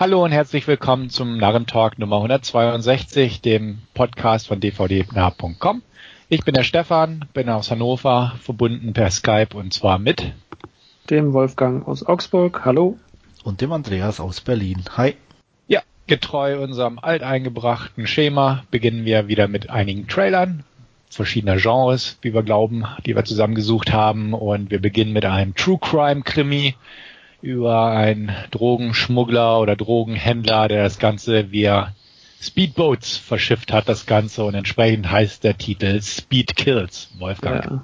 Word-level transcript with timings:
Hallo 0.00 0.22
und 0.22 0.30
herzlich 0.30 0.68
willkommen 0.68 1.10
zum 1.10 1.38
Narrentalk 1.38 1.98
Nummer 1.98 2.18
162, 2.18 3.40
dem 3.40 3.78
Podcast 3.94 4.46
von 4.46 4.60
dvdnah.com. 4.60 5.82
Ich 6.28 6.44
bin 6.44 6.54
der 6.54 6.62
Stefan, 6.62 7.24
bin 7.34 7.48
aus 7.48 7.72
Hannover, 7.72 8.34
verbunden 8.40 8.92
per 8.92 9.10
Skype 9.10 9.56
und 9.56 9.72
zwar 9.72 9.98
mit 9.98 10.34
dem 11.10 11.32
Wolfgang 11.32 11.88
aus 11.88 12.06
Augsburg. 12.06 12.64
Hallo. 12.64 12.96
Und 13.42 13.60
dem 13.60 13.72
Andreas 13.72 14.20
aus 14.20 14.40
Berlin. 14.40 14.84
Hi. 14.96 15.16
Ja, 15.66 15.82
getreu 16.06 16.62
unserem 16.62 17.00
alteingebrachten 17.00 18.06
Schema 18.06 18.62
beginnen 18.70 19.04
wir 19.04 19.26
wieder 19.26 19.48
mit 19.48 19.68
einigen 19.68 20.06
Trailern 20.06 20.62
verschiedener 21.10 21.56
Genres, 21.56 22.18
wie 22.22 22.34
wir 22.34 22.44
glauben, 22.44 22.84
die 23.04 23.16
wir 23.16 23.24
zusammengesucht 23.24 23.92
haben. 23.92 24.32
Und 24.32 24.70
wir 24.70 24.80
beginnen 24.80 25.12
mit 25.12 25.24
einem 25.24 25.56
True 25.56 25.78
Crime 25.80 26.22
Krimi 26.22 26.76
über 27.40 27.90
einen 27.90 28.32
Drogenschmuggler 28.50 29.60
oder 29.60 29.76
Drogenhändler, 29.76 30.68
der 30.68 30.82
das 30.82 30.98
Ganze 30.98 31.52
via 31.52 31.94
Speedboats 32.40 33.16
verschifft 33.16 33.72
hat, 33.72 33.88
das 33.88 34.06
Ganze. 34.06 34.44
Und 34.44 34.54
entsprechend 34.54 35.10
heißt 35.10 35.44
der 35.44 35.56
Titel 35.56 36.00
Speed 36.02 36.56
Kills, 36.56 37.10
Wolfgang. 37.18 37.82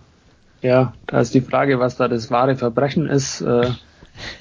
Ja, 0.63 0.69
ja 0.69 0.93
da 1.07 1.21
ist 1.21 1.35
die 1.35 1.41
Frage, 1.41 1.79
was 1.79 1.97
da 1.97 2.09
das 2.09 2.31
wahre 2.31 2.57
Verbrechen 2.57 3.09
ist. 3.09 3.41
Äh, 3.41 3.71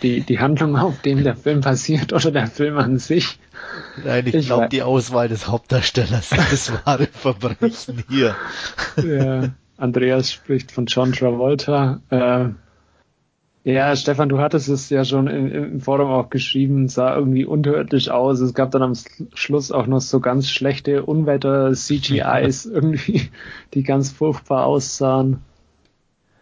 die, 0.03 0.21
die 0.21 0.39
Handlung, 0.39 0.75
auf 0.75 1.01
dem 1.01 1.23
der 1.23 1.35
Film 1.35 1.61
passiert 1.61 2.13
oder 2.13 2.29
der 2.31 2.47
Film 2.47 2.77
an 2.77 2.99
sich. 2.99 3.39
Nein, 4.03 4.27
ich, 4.27 4.35
ich 4.35 4.45
glaube, 4.45 4.69
die 4.69 4.83
Auswahl 4.83 5.27
des 5.27 5.47
Hauptdarstellers 5.47 6.31
ist 6.31 6.51
das 6.51 6.85
wahre 6.85 7.07
Verbrechen 7.07 8.03
hier. 8.07 8.35
Ja, 9.03 9.49
Andreas 9.77 10.31
spricht 10.31 10.71
von 10.71 10.85
John 10.85 11.13
Travolta. 11.13 12.01
Äh, 12.09 12.49
ja, 13.65 13.95
Stefan, 13.95 14.27
du 14.27 14.39
hattest 14.39 14.67
es 14.67 14.89
ja 14.89 15.05
schon 15.05 15.27
im, 15.27 15.51
im 15.51 15.81
Forum 15.81 16.11
auch 16.11 16.29
geschrieben, 16.29 16.89
sah 16.89 17.15
irgendwie 17.15 17.45
unterirdisch 17.45 18.09
aus. 18.09 18.41
Es 18.41 18.53
gab 18.53 18.71
dann 18.71 18.81
am 18.81 18.93
Schluss 19.33 19.71
auch 19.71 19.87
noch 19.87 20.01
so 20.01 20.19
ganz 20.19 20.49
schlechte 20.49 21.05
Unwetter-CGIs 21.05 22.65
irgendwie, 22.73 23.29
die 23.73 23.83
ganz 23.83 24.11
furchtbar 24.11 24.65
aussahen. 24.65 25.41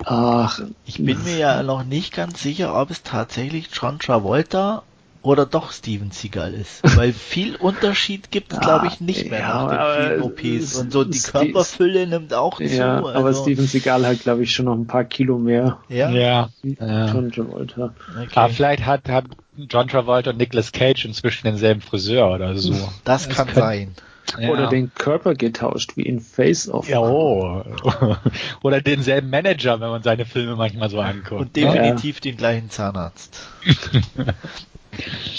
Ach. 0.04 0.62
Ich 0.88 0.98
bin 1.04 1.24
mir 1.24 1.38
ja 1.38 1.62
noch 1.62 1.84
nicht 1.84 2.16
ganz 2.16 2.42
sicher, 2.42 2.76
ob 2.76 2.90
es 2.90 3.04
tatsächlich 3.04 3.70
John 3.72 4.00
Travolta 4.00 4.82
oder 5.24 5.46
doch 5.46 5.72
Steven 5.72 6.12
Seagal 6.12 6.54
ist. 6.54 6.82
Weil 6.98 7.14
viel 7.14 7.56
Unterschied 7.56 8.32
gibt 8.32 8.54
es, 8.54 8.60
ja, 8.60 8.64
glaube 8.64 8.88
ich, 8.88 9.02
nicht 9.02 9.30
mehr 9.30 9.40
ja, 9.40 9.66
nach 9.66 9.98
den 9.98 10.34
vielen 10.36 10.58
OPs. 10.58 10.76
Und 10.76 10.92
so 10.92 11.04
die 11.04 11.20
Körperfülle 11.20 12.08
nimmt 12.08 12.34
auch 12.34 12.58
zu. 12.58 12.64
Ja, 12.64 12.98
also. 12.98 13.10
aber 13.10 13.34
Steven 13.34 13.68
Seagal 13.68 14.06
hat, 14.06 14.22
glaube 14.22 14.44
ich, 14.44 14.54
schon 14.54 14.66
noch 14.66 14.76
ein 14.76 14.88
paar 14.88 15.04
Kilo 15.04 15.38
mehr. 15.38 15.78
Ja. 15.90 16.10
ja. 16.10 16.50
John 16.64 17.32
Travolta. 17.32 17.94
Okay. 18.16 18.30
Aber 18.34 18.54
vielleicht 18.54 18.86
hat, 18.86 19.10
hat 19.10 19.26
John 19.58 19.88
Travolta 19.88 20.32
und 20.32 20.38
Nicolas 20.38 20.72
Cage 20.72 21.06
inzwischen 21.06 21.46
denselben 21.46 21.82
Friseur 21.82 22.34
oder 22.34 22.58
so. 22.58 22.72
Das, 23.04 23.28
das 23.28 23.30
kann, 23.30 23.48
kann 23.48 23.56
sein. 23.56 23.96
Ja. 24.40 24.50
Oder 24.50 24.68
den 24.68 24.94
Körper 24.94 25.34
getauscht, 25.34 25.98
wie 25.98 26.04
in 26.04 26.20
Face 26.20 26.70
Off. 26.70 26.88
Ja, 26.88 27.00
oh. 27.00 27.64
Oder 28.64 28.80
denselben 28.80 29.30
Manager, 29.30 29.80
wenn 29.82 29.90
man 29.90 30.04
seine 30.04 30.26
Filme 30.26 30.56
manchmal 30.56 30.90
so 30.90 31.00
anguckt. 31.00 31.42
Und 31.42 31.56
definitiv 31.56 32.18
ja. 32.18 32.22
den 32.22 32.38
gleichen 32.38 32.70
Zahnarzt. 32.70 33.50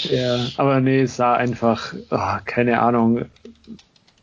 ja, 0.09 0.47
aber 0.57 0.79
nee, 0.79 1.01
es 1.01 1.15
sah 1.15 1.33
einfach, 1.33 1.93
oh, 2.09 2.37
keine 2.45 2.81
Ahnung. 2.81 3.25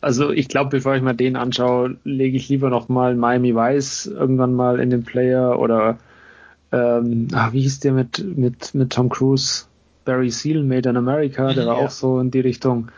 Also 0.01 0.31
ich 0.31 0.49
glaube, 0.49 0.71
bevor 0.71 0.97
ich 0.97 1.03
mal 1.03 1.15
den 1.15 1.37
anschaue, 1.37 1.97
lege 2.05 2.37
ich 2.37 2.49
lieber 2.49 2.71
noch 2.71 2.89
mal 2.89 3.15
Miami 3.15 3.55
Vice 3.55 4.07
irgendwann 4.07 4.55
mal 4.55 4.81
in 4.81 4.91
den 4.91 5.05
Player 5.05 5.59
oder 5.59 5.99
ähm, 6.73 7.29
ach, 7.33 7.53
wie 7.53 7.63
hieß 7.63 7.81
der 7.81 7.93
mit, 7.93 8.25
mit, 8.37 8.75
mit 8.75 8.93
Tom 8.93 9.09
Cruise? 9.09 9.65
Barry 10.05 10.31
Seal, 10.31 10.63
Made 10.63 10.89
in 10.89 10.97
America, 10.97 11.53
der 11.53 11.67
war 11.67 11.79
ja. 11.79 11.85
auch 11.85 11.91
so 11.91 12.19
in 12.21 12.31
die 12.31 12.41
Richtung. 12.41 12.91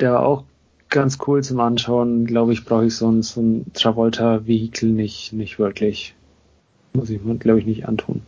Der 0.00 0.12
war 0.12 0.26
auch 0.26 0.44
ganz 0.90 1.18
cool 1.26 1.42
zum 1.42 1.60
Anschauen. 1.60 2.26
Glaube 2.26 2.52
ich, 2.52 2.64
brauche 2.64 2.86
ich 2.86 2.94
so 2.94 3.10
ein, 3.10 3.22
so 3.22 3.40
ein 3.40 3.72
Travolta-Vehikel 3.72 4.90
nicht, 4.90 5.32
nicht 5.32 5.58
wirklich. 5.58 6.14
Muss 6.92 7.10
ich 7.10 7.22
mir, 7.22 7.36
glaube 7.36 7.60
ich, 7.60 7.66
nicht 7.66 7.88
antun. 7.88 8.22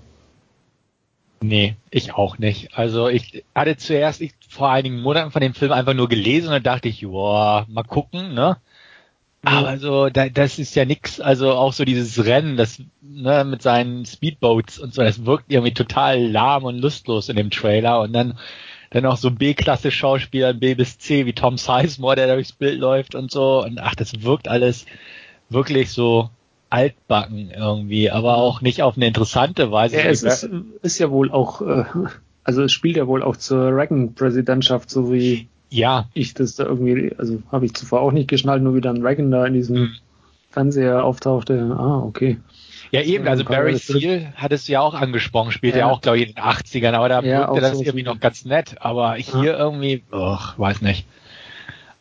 Nee, 1.40 1.76
ich 1.90 2.14
auch 2.14 2.38
nicht. 2.38 2.76
Also 2.76 3.08
ich 3.08 3.44
hatte 3.54 3.76
zuerst 3.76 4.20
ich, 4.20 4.32
vor 4.48 4.70
einigen 4.70 5.00
Monaten 5.00 5.30
von 5.30 5.40
dem 5.40 5.54
Film 5.54 5.72
einfach 5.72 5.94
nur 5.94 6.08
gelesen 6.08 6.48
und 6.48 6.54
dann 6.54 6.62
dachte 6.64 6.88
ich, 6.88 7.06
wow, 7.06 7.66
mal 7.68 7.84
gucken, 7.84 8.34
ne? 8.34 8.56
Aber 9.44 9.78
so, 9.78 10.08
da, 10.10 10.28
das 10.28 10.58
ist 10.58 10.74
ja 10.74 10.84
nix. 10.84 11.20
Also 11.20 11.52
auch 11.52 11.72
so 11.72 11.84
dieses 11.84 12.24
Rennen, 12.24 12.56
das 12.56 12.82
ne, 13.00 13.44
mit 13.44 13.62
seinen 13.62 14.04
Speedboats 14.04 14.78
und 14.78 14.94
so, 14.94 15.02
das 15.02 15.24
wirkt 15.26 15.52
irgendwie 15.52 15.74
total 15.74 16.20
lahm 16.20 16.64
und 16.64 16.78
lustlos 16.78 17.28
in 17.28 17.36
dem 17.36 17.50
Trailer. 17.50 18.00
Und 18.00 18.12
dann 18.12 18.38
dann 18.90 19.06
auch 19.06 19.18
so 19.18 19.30
B-Klasse-Schauspieler 19.30 20.54
B 20.54 20.74
bis 20.74 20.98
C 20.98 21.26
wie 21.26 21.34
Tom 21.34 21.58
Sizemore, 21.58 22.16
der 22.16 22.34
durchs 22.34 22.52
Bild 22.52 22.78
läuft 22.80 23.14
und 23.14 23.30
so. 23.30 23.62
Und 23.62 23.78
ach, 23.78 23.94
das 23.94 24.22
wirkt 24.22 24.48
alles 24.48 24.86
wirklich 25.50 25.90
so 25.90 26.30
altbacken 26.70 27.50
irgendwie, 27.50 28.10
aber 28.10 28.36
auch 28.36 28.60
nicht 28.60 28.82
auf 28.82 28.96
eine 28.96 29.06
interessante 29.06 29.70
Weise. 29.72 29.96
Ja, 29.96 30.02
es 30.04 30.22
ist, 30.22 30.48
ist 30.82 30.98
ja 30.98 31.10
wohl 31.10 31.30
auch, 31.30 31.62
äh, 31.62 31.84
also 32.44 32.62
es 32.62 32.72
spielt 32.72 32.96
ja 32.96 33.06
wohl 33.06 33.22
auch 33.22 33.36
zur 33.36 33.74
Reagan-Präsidentschaft, 33.74 34.90
so 34.90 35.12
wie 35.12 35.48
ja. 35.70 36.08
ich 36.14 36.34
das 36.34 36.56
da 36.56 36.64
irgendwie, 36.64 37.14
also 37.16 37.42
habe 37.50 37.66
ich 37.66 37.74
zuvor 37.74 38.00
auch 38.00 38.12
nicht 38.12 38.28
geschnallt, 38.28 38.62
nur 38.62 38.74
wie 38.74 38.80
dann 38.80 39.04
Reagan 39.04 39.30
da 39.30 39.46
in 39.46 39.54
diesem 39.54 39.76
hm. 39.76 39.90
Fernseher 40.50 41.04
auftauchte. 41.04 41.76
Ah, 41.78 41.98
okay. 41.98 42.38
Ja, 42.90 43.02
eben, 43.02 43.28
also 43.28 43.44
Barry 43.44 43.76
Seal 43.76 44.32
hat 44.34 44.52
es 44.52 44.66
ja 44.66 44.80
auch 44.80 44.94
angesprochen, 44.94 45.52
spielt 45.52 45.74
ja, 45.74 45.80
ja 45.80 45.90
auch, 45.90 46.00
glaube 46.00 46.18
ich, 46.18 46.28
in 46.28 46.34
den 46.34 46.42
80ern, 46.42 46.92
aber 46.92 47.08
da 47.08 47.20
ja, 47.20 47.40
wirkte 47.40 47.60
das 47.60 47.76
so 47.76 47.84
irgendwie 47.84 48.04
noch 48.04 48.18
ganz 48.18 48.44
nett. 48.44 48.76
Aber 48.80 49.14
hier 49.14 49.52
ja. 49.52 49.58
irgendwie, 49.58 50.02
ach, 50.10 50.58
weiß 50.58 50.80
nicht. 50.80 51.06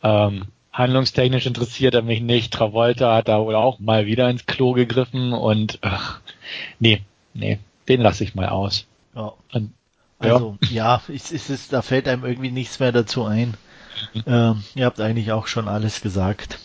Ähm, 0.02 0.44
handlungstechnisch 0.72 1.46
interessiert 1.46 1.94
er 1.94 2.02
mich 2.02 2.20
nicht. 2.20 2.52
Travolta 2.52 3.16
hat 3.16 3.28
da 3.28 3.40
wohl 3.40 3.54
auch 3.54 3.78
mal 3.78 4.06
wieder 4.06 4.28
ins 4.28 4.46
Klo 4.46 4.72
gegriffen 4.72 5.32
und 5.32 5.78
ach, 5.82 6.20
nee, 6.78 7.02
nee, 7.34 7.58
den 7.88 8.00
lasse 8.00 8.24
ich 8.24 8.34
mal 8.34 8.48
aus. 8.48 8.86
Ja. 9.14 9.32
Und, 9.52 9.72
also, 10.20 10.58
ja, 10.68 11.00
es 11.08 11.30
ist, 11.30 11.48
es, 11.48 11.68
da 11.68 11.80
fällt 11.80 12.08
einem 12.08 12.24
irgendwie 12.24 12.50
nichts 12.50 12.80
mehr 12.80 12.92
dazu 12.92 13.24
ein. 13.24 13.54
Mhm. 14.14 14.22
Ähm, 14.26 14.64
ihr 14.74 14.86
habt 14.86 15.00
eigentlich 15.00 15.32
auch 15.32 15.46
schon 15.46 15.68
alles 15.68 16.00
gesagt. 16.00 16.58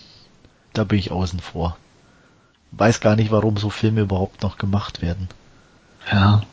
Da 0.74 0.84
bin 0.84 0.98
ich 0.98 1.12
außen 1.12 1.40
vor 1.40 1.78
weiß 2.78 3.00
gar 3.00 3.16
nicht, 3.16 3.32
warum 3.32 3.58
so 3.58 3.70
Filme 3.70 4.02
überhaupt 4.02 4.42
noch 4.42 4.58
gemacht 4.58 5.02
werden. 5.02 5.30
Ja. 6.12 6.44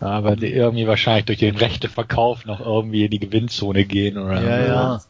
Ja, 0.00 0.24
weil 0.24 0.36
die 0.36 0.52
irgendwie 0.52 0.86
wahrscheinlich 0.86 1.24
durch 1.24 1.38
den 1.38 1.56
rechte 1.56 1.88
Verkauf 1.88 2.44
noch 2.44 2.60
irgendwie 2.60 3.06
in 3.06 3.10
die 3.10 3.18
Gewinnzone 3.18 3.86
gehen 3.86 4.18
oder 4.18 4.42
ja, 4.42 4.66
ja. 4.66 5.00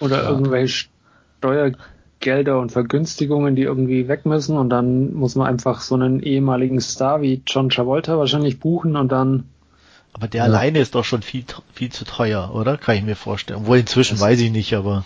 oder 0.00 0.24
ja. 0.24 0.30
irgendwelche 0.30 0.88
Steuergelder 1.42 2.60
und 2.60 2.70
Vergünstigungen, 2.70 3.56
die 3.56 3.62
irgendwie 3.62 4.06
weg 4.06 4.24
müssen 4.26 4.56
und 4.56 4.70
dann 4.70 5.12
muss 5.12 5.34
man 5.34 5.48
einfach 5.48 5.80
so 5.80 5.96
einen 5.96 6.22
ehemaligen 6.22 6.80
Star 6.80 7.20
wie 7.20 7.42
John 7.46 7.68
Travolta 7.68 8.16
wahrscheinlich 8.16 8.60
buchen 8.60 8.96
und 8.96 9.10
dann 9.10 9.48
aber 10.14 10.28
der 10.28 10.40
ja. 10.40 10.44
alleine 10.44 10.78
ist 10.78 10.94
doch 10.94 11.04
schon 11.04 11.22
viel 11.22 11.44
viel 11.72 11.90
zu 11.90 12.04
teuer, 12.04 12.54
oder? 12.54 12.76
Kann 12.76 12.96
ich 12.96 13.02
mir 13.02 13.16
vorstellen. 13.16 13.60
Obwohl 13.60 13.78
inzwischen 13.78 14.16
das 14.16 14.20
weiß 14.20 14.40
ich 14.40 14.50
nicht, 14.52 14.74
aber 14.74 15.04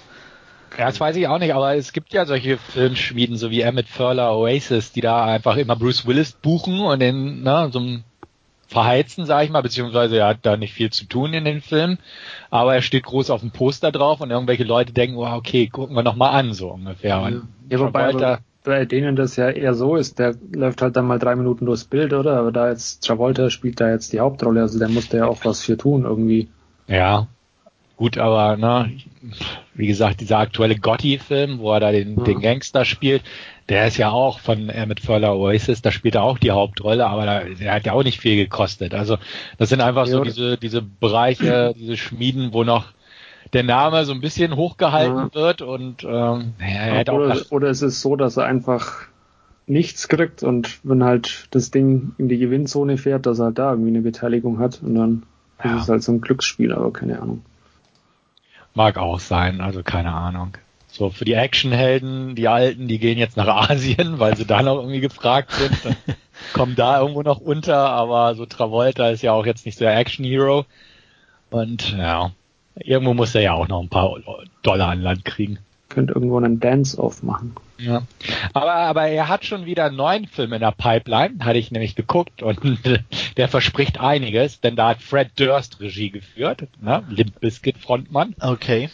ja, 0.76 0.86
das 0.86 1.00
weiß 1.00 1.16
ich 1.16 1.26
auch 1.28 1.38
nicht, 1.38 1.54
aber 1.54 1.76
es 1.76 1.92
gibt 1.92 2.12
ja 2.12 2.26
solche 2.26 2.58
Filmschmieden, 2.58 3.36
so 3.36 3.50
wie 3.50 3.62
Emmett 3.62 3.88
Furler 3.88 4.36
Oasis, 4.36 4.92
die 4.92 5.00
da 5.00 5.24
einfach 5.24 5.56
immer 5.56 5.76
Bruce 5.76 6.06
Willis 6.06 6.32
buchen 6.32 6.80
und 6.80 7.00
den, 7.00 7.42
ne, 7.42 7.70
so 7.72 7.78
ein 7.78 8.04
verheizen, 8.66 9.26
sag 9.26 9.44
ich 9.44 9.50
mal, 9.50 9.62
beziehungsweise 9.62 10.18
er 10.18 10.28
hat 10.28 10.38
da 10.42 10.56
nicht 10.56 10.74
viel 10.74 10.90
zu 10.90 11.06
tun 11.06 11.32
in 11.34 11.44
den 11.44 11.60
Film, 11.60 11.98
aber 12.50 12.74
er 12.74 12.82
steht 12.82 13.04
groß 13.04 13.30
auf 13.30 13.40
dem 13.40 13.50
Poster 13.50 13.92
drauf 13.92 14.20
und 14.20 14.30
irgendwelche 14.30 14.64
Leute 14.64 14.92
denken, 14.92 15.16
oh, 15.16 15.26
okay, 15.26 15.68
gucken 15.68 15.94
wir 15.94 16.02
noch 16.02 16.16
mal 16.16 16.30
an, 16.30 16.52
so 16.52 16.70
ungefähr. 16.70 17.10
Ja, 17.10 17.30
ja 17.70 17.80
wobei 17.80 18.10
Travolta, 18.10 18.38
bei 18.64 18.84
denen 18.84 19.14
das 19.14 19.36
ja 19.36 19.48
eher 19.48 19.74
so 19.74 19.96
ist, 19.96 20.18
der 20.18 20.34
läuft 20.52 20.82
halt 20.82 20.96
dann 20.96 21.06
mal 21.06 21.18
drei 21.18 21.36
Minuten 21.36 21.66
durchs 21.66 21.84
Bild, 21.84 22.12
oder? 22.12 22.36
Aber 22.38 22.50
da 22.50 22.68
jetzt 22.68 23.04
Travolta 23.04 23.50
spielt 23.50 23.80
da 23.80 23.90
jetzt 23.90 24.12
die 24.12 24.20
Hauptrolle, 24.20 24.60
also 24.60 24.78
der 24.78 24.88
musste 24.88 25.18
ja 25.18 25.26
auch 25.26 25.44
was 25.44 25.62
für 25.62 25.76
tun 25.76 26.04
irgendwie. 26.04 26.48
Ja, 26.88 27.28
Gut, 27.96 28.18
aber 28.18 28.58
ne, 28.58 28.92
wie 29.74 29.86
gesagt, 29.86 30.20
dieser 30.20 30.38
aktuelle 30.38 30.76
Gotti-Film, 30.76 31.58
wo 31.60 31.72
er 31.72 31.80
da 31.80 31.92
den, 31.92 32.16
ja. 32.18 32.24
den 32.24 32.40
Gangster 32.40 32.84
spielt, 32.84 33.22
der 33.70 33.86
ist 33.86 33.96
ja 33.96 34.10
auch 34.10 34.38
von 34.38 34.68
Emmett 34.68 35.00
Furler 35.00 35.34
Oasis, 35.34 35.80
da 35.80 35.90
spielt 35.90 36.14
er 36.14 36.22
auch 36.22 36.38
die 36.38 36.50
Hauptrolle, 36.50 37.06
aber 37.06 37.24
da, 37.24 37.44
der 37.44 37.72
hat 37.72 37.86
ja 37.86 37.92
auch 37.92 38.04
nicht 38.04 38.20
viel 38.20 38.36
gekostet. 38.36 38.92
Also 38.92 39.16
das 39.56 39.70
sind 39.70 39.80
einfach 39.80 40.06
so 40.06 40.22
diese, 40.22 40.58
diese 40.58 40.82
Bereiche, 40.82 41.74
diese 41.76 41.96
Schmieden, 41.96 42.52
wo 42.52 42.64
noch 42.64 42.92
der 43.54 43.62
Name 43.62 44.04
so 44.04 44.12
ein 44.12 44.20
bisschen 44.20 44.56
hochgehalten 44.56 45.30
ja. 45.32 45.34
wird 45.34 45.62
und 45.62 46.04
ähm, 46.04 46.52
ja, 46.60 47.02
ja, 47.02 47.12
oder, 47.12 47.40
oder 47.50 47.70
es 47.70 47.80
ist 47.80 48.02
so, 48.02 48.14
dass 48.16 48.36
er 48.36 48.44
einfach 48.44 49.06
nichts 49.66 50.08
kriegt 50.08 50.42
und 50.42 50.80
wenn 50.82 51.02
halt 51.02 51.48
das 51.50 51.70
Ding 51.70 52.12
in 52.18 52.28
die 52.28 52.38
Gewinnzone 52.38 52.98
fährt, 52.98 53.24
dass 53.24 53.38
er 53.38 53.52
da 53.52 53.70
irgendwie 53.70 53.90
eine 53.90 54.02
Beteiligung 54.02 54.58
hat 54.58 54.82
und 54.82 54.94
dann 54.94 55.22
ist 55.64 55.82
es 55.82 55.88
halt 55.88 56.02
so 56.02 56.12
ein 56.12 56.20
Glücksspiel, 56.20 56.72
aber 56.72 56.92
keine 56.92 57.20
Ahnung. 57.22 57.42
Mag 58.76 58.96
auch 58.96 59.18
sein, 59.18 59.60
also 59.60 59.82
keine 59.82 60.12
Ahnung. 60.12 60.52
So, 60.86 61.10
für 61.10 61.24
die 61.24 61.34
Actionhelden, 61.34 62.36
die 62.36 62.46
Alten, 62.46 62.86
die 62.86 63.00
gehen 63.00 63.18
jetzt 63.18 63.36
nach 63.36 63.48
Asien, 63.70 64.20
weil 64.20 64.36
sie 64.36 64.46
da 64.46 64.62
noch 64.62 64.76
irgendwie 64.76 65.00
gefragt 65.00 65.50
sind. 65.50 65.96
kommen 66.52 66.76
da 66.76 67.00
irgendwo 67.00 67.22
noch 67.22 67.40
unter, 67.40 67.90
aber 67.90 68.36
so 68.36 68.46
Travolta 68.46 69.08
ist 69.08 69.22
ja 69.22 69.32
auch 69.32 69.46
jetzt 69.46 69.66
nicht 69.66 69.76
so 69.76 69.84
der 69.84 69.96
Action-Hero. 69.96 70.64
Und 71.50 71.96
ja, 71.96 72.30
Irgendwo 72.78 73.14
muss 73.14 73.34
er 73.34 73.40
ja 73.40 73.52
auch 73.54 73.68
noch 73.68 73.80
ein 73.80 73.88
paar 73.88 74.16
Dollar 74.62 74.90
an 74.90 75.00
Land 75.00 75.24
kriegen. 75.24 75.58
Könnte 75.88 76.12
irgendwo 76.12 76.36
einen 76.36 76.60
Dance-Off 76.60 77.22
machen. 77.22 77.54
Ja. 77.78 78.02
Aber, 78.52 78.72
aber 78.74 79.06
er 79.08 79.28
hat 79.28 79.44
schon 79.44 79.66
wieder 79.66 79.86
einen 79.86 79.96
neuen 79.96 80.26
Film 80.26 80.52
in 80.52 80.60
der 80.60 80.72
Pipeline, 80.72 81.44
hatte 81.44 81.58
ich 81.58 81.70
nämlich 81.70 81.94
geguckt 81.94 82.42
und 82.42 82.60
der 83.36 83.48
verspricht 83.48 84.00
einiges, 84.00 84.60
denn 84.60 84.76
da 84.76 84.90
hat 84.90 85.02
Fred 85.02 85.30
Durst 85.36 85.80
Regie 85.80 86.10
geführt, 86.10 86.68
ne? 86.80 87.04
Limp 87.08 87.40
Bizkit 87.40 87.78
Frontmann. 87.78 88.34
Okay. 88.40 88.90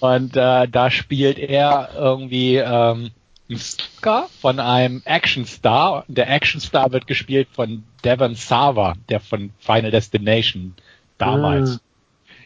Und 0.00 0.36
äh, 0.36 0.68
da 0.68 0.90
spielt 0.90 1.38
er 1.38 1.90
irgendwie 1.96 2.56
ähm, 2.56 3.10
ein 3.48 3.58
Stalker 3.58 4.28
von 4.40 4.60
einem 4.60 5.02
Actionstar. 5.04 6.04
Der 6.08 6.30
Actionstar 6.30 6.92
wird 6.92 7.06
gespielt 7.06 7.48
von 7.52 7.84
Devon 8.04 8.34
Sava, 8.34 8.94
der 9.08 9.20
von 9.20 9.50
Final 9.58 9.90
Destination 9.90 10.74
damals. 11.18 11.76
Ah. 11.76 11.80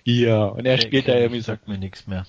Ja, 0.04 0.44
und 0.44 0.64
er 0.64 0.80
spielt 0.80 1.08
da 1.08 1.14
irgendwie 1.14 1.40
sagt 1.40 1.68
mir 1.68 1.78
nichts 1.78 2.06
mehr. 2.06 2.26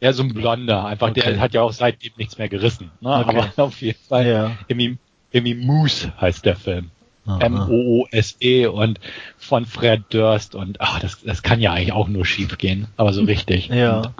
Ja, 0.00 0.12
so 0.12 0.22
ein 0.22 0.34
Blonder, 0.34 0.84
einfach 0.84 1.10
okay. 1.10 1.22
der 1.22 1.40
hat 1.40 1.54
ja 1.54 1.62
auch 1.62 1.72
seitdem 1.72 2.12
nichts 2.16 2.38
mehr 2.38 2.48
gerissen. 2.48 2.90
Ne? 3.00 3.10
Okay. 3.10 3.36
Aber 3.36 3.52
auf 3.64 3.80
jeden 3.80 3.98
Fall. 4.06 4.26
Ja. 4.26 4.56
Emi, 4.68 4.98
Emi 5.32 5.54
Moose 5.54 6.12
heißt 6.20 6.44
der 6.44 6.56
Film. 6.56 6.90
M-O-O-S-E 7.26 8.66
und 8.66 9.00
von 9.38 9.64
Fred 9.64 10.02
Durst 10.10 10.54
und 10.54 10.80
ach, 10.80 11.00
das, 11.00 11.22
das 11.22 11.42
kann 11.42 11.60
ja 11.60 11.72
eigentlich 11.72 11.92
auch 11.92 12.08
nur 12.08 12.26
schief 12.26 12.58
gehen, 12.58 12.88
aber 12.96 13.12
so 13.12 13.22
richtig. 13.22 13.68
Ja. 13.74 13.96
Und, 14.00 14.10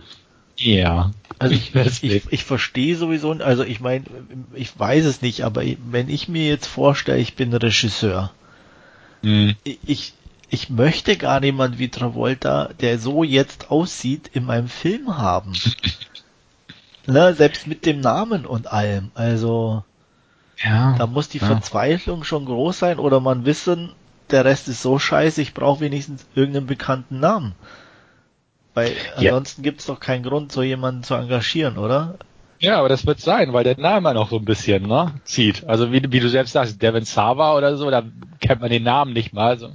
ja. 0.57 1.11
Also 1.39 1.55
ich, 1.55 1.75
ich, 2.03 2.23
ich 2.31 2.45
verstehe 2.45 2.97
sowieso, 2.97 3.33
also 3.33 3.65
ich 3.65 3.81
meine, 3.81 4.05
ich 4.55 4.79
weiß 4.79 5.05
es 5.05 5.21
nicht, 5.21 5.43
aber 5.43 5.63
wenn 5.91 6.09
ich 6.09 6.29
mir 6.29 6.47
jetzt 6.47 6.67
vorstelle, 6.67 7.19
ich 7.19 7.35
bin 7.35 7.53
Regisseur, 7.53 8.31
mhm. 9.23 9.55
ich, 9.65 10.15
ich 10.49 10.71
möchte 10.71 11.17
gar 11.17 11.41
niemand 11.41 11.79
wie 11.79 11.89
Travolta, 11.89 12.71
der 12.81 12.99
so 12.99 13.25
jetzt 13.25 13.71
aussieht, 13.71 14.31
in 14.33 14.45
meinem 14.45 14.69
Film 14.69 15.17
haben. 15.19 15.53
ne, 17.07 17.35
selbst 17.35 17.67
mit 17.67 17.87
dem 17.87 18.01
Namen 18.01 18.47
und 18.47 18.67
allem. 18.67 19.11
Also 19.15 19.85
ja, 20.63 20.95
da 20.97 21.07
muss 21.07 21.29
die 21.29 21.39
ja. 21.39 21.47
Verzweiflung 21.47 22.25
schon 22.25 22.47
groß 22.47 22.79
sein 22.79 22.99
oder 22.99 23.21
man 23.21 23.45
wissen, 23.45 23.93
der 24.31 24.45
Rest 24.45 24.69
ist 24.69 24.83
so 24.83 24.99
scheiße, 24.99 25.43
ich 25.43 25.55
brauche 25.55 25.81
wenigstens 25.81 26.27
irgendeinen 26.35 26.67
bekannten 26.67 27.21
Namen. 27.21 27.55
Weil 28.75 28.93
ansonsten 29.17 29.63
ja. 29.63 29.71
gibt 29.71 29.81
es 29.81 29.87
doch 29.87 30.01
keinen 30.01 30.25
Grund, 30.25 30.51
so 30.51 30.63
jemanden 30.63 31.05
zu 31.05 31.15
engagieren, 31.15 31.79
oder? 31.79 32.19
Ja, 32.59 32.79
aber 32.79 32.89
das 32.89 33.07
wird 33.07 33.21
sein, 33.21 33.53
weil 33.53 33.65
der 33.65 33.79
Name 33.79 34.15
noch 34.15 34.31
so 34.31 34.37
ein 34.37 34.45
bisschen 34.45 34.85
ne, 34.87 35.13
zieht. 35.25 35.65
Also 35.69 35.93
wie, 35.93 36.03
wie 36.11 36.21
du 36.21 36.29
selbst 36.29 36.53
sagst, 36.53 36.81
Devin 36.81 37.05
Sava 37.05 37.57
oder 37.57 37.77
so, 37.77 37.91
da 37.91 38.03
kennt 38.41 38.61
man 38.61 38.71
den 38.71 38.83
Namen 38.83 39.13
nicht 39.13 39.33
mal. 39.33 39.49
Also 39.49 39.75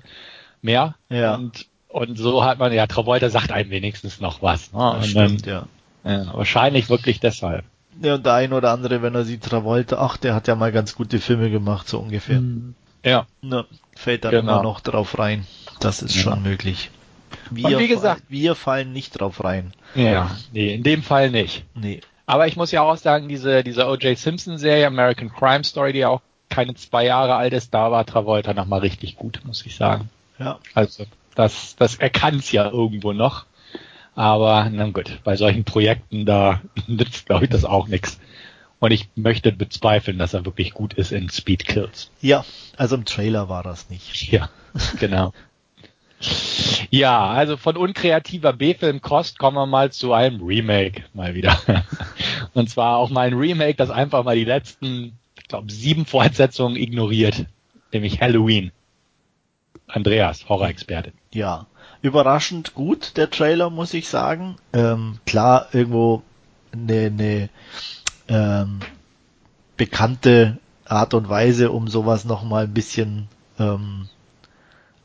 mehr. 0.62 0.96
Ja. 1.10 1.36
Und, 1.36 1.68
und 1.88 2.18
so 2.18 2.44
hat 2.44 2.60
man, 2.60 2.72
ja, 2.74 2.88
Travolta 2.88 3.30
sagt 3.30 3.52
einem 3.52 3.70
wenigstens 3.70 4.20
noch 4.20 4.42
was. 4.42 4.74
Ne? 4.74 4.96
Das 4.98 5.08
stimmt, 5.08 5.48
dann, 5.48 5.68
ja. 6.04 6.12
ja. 6.12 6.34
Wahrscheinlich 6.34 6.90
wirklich 6.90 7.20
deshalb. 7.20 7.66
Ja, 8.02 8.16
und 8.16 8.26
der 8.26 8.34
ein 8.34 8.54
oder 8.54 8.72
andere, 8.72 9.02
wenn 9.02 9.16
er 9.16 9.26
sieht, 9.26 9.44
Travolta, 9.44 9.98
ach, 10.00 10.18
der 10.18 10.36
hat 10.36 10.48
ja 10.48 10.56
mal 10.56 10.72
ganz 10.72 10.96
gute 10.96 11.20
Filme 11.20 11.50
gemacht, 11.50 11.88
so 11.88 12.00
ungefähr. 12.00 12.40
Mhm. 12.40 12.76
Ja. 13.04 13.26
Na, 13.42 13.66
fällt 13.96 14.26
dann 14.26 14.32
genau. 14.32 14.54
immer 14.54 14.64
noch 14.64 14.80
drauf 14.82 15.18
rein. 15.20 15.46
Das 15.80 16.02
ist 16.02 16.16
ja. 16.16 16.22
schon 16.24 16.44
möglich. 16.44 16.92
Wir, 17.50 17.68
und 17.68 17.80
wie 17.80 17.88
gesagt, 17.88 18.24
wir 18.30 18.56
fallen 18.56 18.94
nicht 18.94 19.20
drauf 19.20 19.44
rein. 19.44 19.74
Ja, 19.96 20.36
nee, 20.52 20.74
in 20.74 20.84
dem 20.84 21.04
Fall 21.04 21.30
nicht. 21.30 21.66
Nee. 21.76 22.02
Aber 22.26 22.48
ich 22.48 22.56
muss 22.56 22.72
ja 22.72 22.82
auch 22.82 22.98
sagen, 22.98 23.28
diese, 23.28 23.64
diese 23.64 23.88
O.J. 23.88 24.18
Simpson 24.18 24.58
Serie, 24.58 24.88
American 24.88 25.32
Crime 25.32 25.64
Story, 25.64 25.94
die 25.94 26.00
ja 26.00 26.10
auch 26.10 26.22
keine 26.50 26.76
zwei 26.76 27.06
Jahre 27.06 27.36
alt 27.36 27.54
ist, 27.54 27.74
da 27.74 27.92
war 27.92 28.06
Travolta 28.06 28.54
nochmal 28.54 28.82
richtig 28.82 29.16
gut, 29.16 29.42
muss 29.46 29.66
ich 29.66 29.76
sagen. 29.76 30.10
Ja. 30.40 30.60
Also 30.74 31.06
das, 31.36 31.76
das 31.76 31.96
er 31.96 32.10
kann 32.10 32.38
es 32.38 32.52
ja 32.52 32.70
irgendwo 32.70 33.14
noch. 33.14 33.46
Aber 34.16 34.70
na 34.72 34.90
gut, 34.90 35.20
bei 35.24 35.36
solchen 35.36 35.64
Projekten 35.64 36.26
da 36.26 36.62
nützt, 36.88 37.28
glaube 37.28 37.46
ich, 37.46 37.50
das 37.50 37.66
auch 37.66 37.88
nichts. 37.88 38.20
Und 38.80 38.92
ich 38.92 39.10
möchte 39.16 39.52
bezweifeln, 39.52 40.18
dass 40.18 40.34
er 40.34 40.46
wirklich 40.46 40.74
gut 40.74 40.94
ist 40.94 41.12
in 41.12 41.30
Speed 41.30 41.66
Kills. 41.66 42.12
Ja, 42.22 42.46
also 42.78 42.96
im 42.96 43.06
Trailer 43.06 43.50
war 43.50 43.62
das 43.62 43.90
nicht. 43.90 44.32
Ja, 44.32 44.50
genau. 45.00 45.34
ja, 46.90 47.28
also 47.28 47.58
von 47.58 47.78
unkreativer 47.78 48.54
B-Film-Kost 48.54 49.38
kommen 49.38 49.58
wir 49.58 49.66
mal 49.66 49.92
zu 49.92 50.14
einem 50.14 50.42
Remake 50.42 51.04
mal 51.14 51.36
wieder. 51.36 51.60
Und 52.54 52.70
zwar 52.70 52.98
auch 52.98 53.10
mal 53.10 53.28
ein 53.28 53.34
Remake, 53.34 53.76
das 53.76 53.90
einfach 53.90 54.24
mal 54.24 54.36
die 54.36 54.46
letzten, 54.46 55.18
ich 55.38 55.48
glaube, 55.48 55.72
sieben 55.72 56.06
Fortsetzungen 56.06 56.78
ignoriert. 56.78 57.46
Nämlich 57.92 58.22
Halloween. 58.22 58.72
Andreas, 59.90 60.48
Horror-Experte. 60.48 61.12
Ja, 61.34 61.66
überraschend 62.02 62.74
gut, 62.74 63.18
der 63.18 63.30
Trailer, 63.30 63.70
muss 63.70 63.94
ich 63.94 64.08
sagen. 64.08 64.56
Ähm, 64.72 65.20
klar, 65.26 65.68
irgendwo 65.74 66.24
eine, 66.72 67.08
eine 67.08 67.50
ähm, 68.28 68.80
bekannte 69.78 70.58
Art 70.86 71.14
und 71.14 71.30
Weise, 71.30 71.72
um 71.72 71.88
sowas 71.88 72.26
nochmal 72.26 72.66
ein 72.66 72.74
bisschen 72.74 73.28
ähm, 73.58 74.08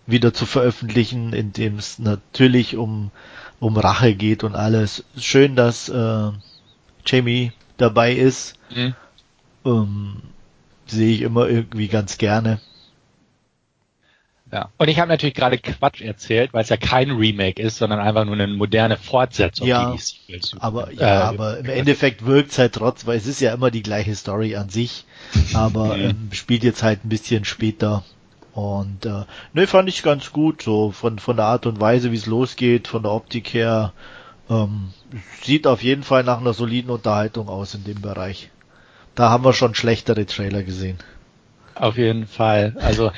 wieder 0.07 0.35
zu 0.35 0.47
veröffentlichen, 0.47 1.33
indem 1.33 1.79
es 1.79 1.99
natürlich 1.99 2.77
um, 2.77 3.11
um 3.61 3.77
Rache 3.77 4.15
geht 4.15 4.45
und 4.45 4.55
alles. 4.55 5.05
Schön, 5.17 5.57
dass 5.57 5.89
äh, 5.89 6.31
Jamie 7.07 7.53
dabei 7.79 8.13
ist. 8.13 8.59
Mhm. 8.75 8.95
Ähm, 9.65 10.17
sehe 10.87 11.15
ich 11.15 11.23
immer 11.23 11.49
irgendwie 11.49 11.89
ganz 11.89 12.19
gerne. 12.19 12.61
Ja. 14.55 14.69
Und 14.79 14.87
ich 14.87 15.01
habe 15.01 15.09
natürlich 15.09 15.35
gerade 15.35 15.59
Quatsch 15.59 16.01
erzählt, 16.01 16.53
weil 16.53 16.63
es 16.63 16.69
ja 16.69 16.77
kein 16.77 17.11
Remake 17.11 17.61
ist, 17.61 17.79
sondern 17.79 17.99
einfach 17.99 18.25
nur 18.25 18.35
eine 18.35 18.47
moderne 18.47 18.97
Fortsetzung. 18.97 19.67
Ja, 19.67 19.97
aber, 20.61 20.93
ja, 20.93 21.23
äh, 21.23 21.25
aber 21.25 21.59
im 21.59 21.67
Endeffekt 21.67 22.25
wirkt 22.25 22.53
es 22.53 22.59
halt 22.59 22.75
trotz, 22.75 23.05
weil 23.05 23.17
es 23.17 23.27
ist 23.27 23.41
ja 23.41 23.53
immer 23.53 23.73
die 23.73 23.83
gleiche 23.83 24.15
Story 24.15 24.55
an 24.55 24.69
sich, 24.69 25.07
aber 25.55 25.99
ähm, 25.99 26.29
spielt 26.31 26.63
jetzt 26.63 26.85
halt 26.85 27.05
ein 27.05 27.09
bisschen 27.09 27.45
später. 27.45 28.05
Und 28.53 29.05
äh, 29.07 29.25
ne, 29.55 29.67
fand 29.67 29.89
ich 29.89 30.05
ganz 30.05 30.31
gut, 30.31 30.63
so 30.63 30.93
von, 30.93 31.19
von 31.19 31.35
der 31.35 31.47
Art 31.47 31.67
und 31.67 31.81
Weise, 31.81 32.13
wie 32.13 32.17
es 32.17 32.27
losgeht, 32.27 32.87
von 32.87 33.03
der 33.03 33.11
Optik 33.11 33.53
her. 33.55 33.93
Ähm, 34.49 34.91
sieht 35.43 35.67
auf 35.67 35.83
jeden 35.83 36.05
Fall 36.05 36.23
nach 36.23 36.39
einer 36.39 36.55
soliden 36.55 36.93
Unterhaltung 36.93 37.49
aus 37.49 37.75
in 37.75 37.83
dem 37.83 38.01
Bereich. 38.01 38.51
Da 39.17 39.31
haben 39.31 39.45
wir 39.45 39.53
schon 39.53 39.75
schlechtere 39.75 40.27
Trailer 40.27 40.63
gesehen. 40.63 40.99
Auf 41.75 41.97
jeden 41.99 42.29
Fall. 42.29 42.77
Also 42.79 43.11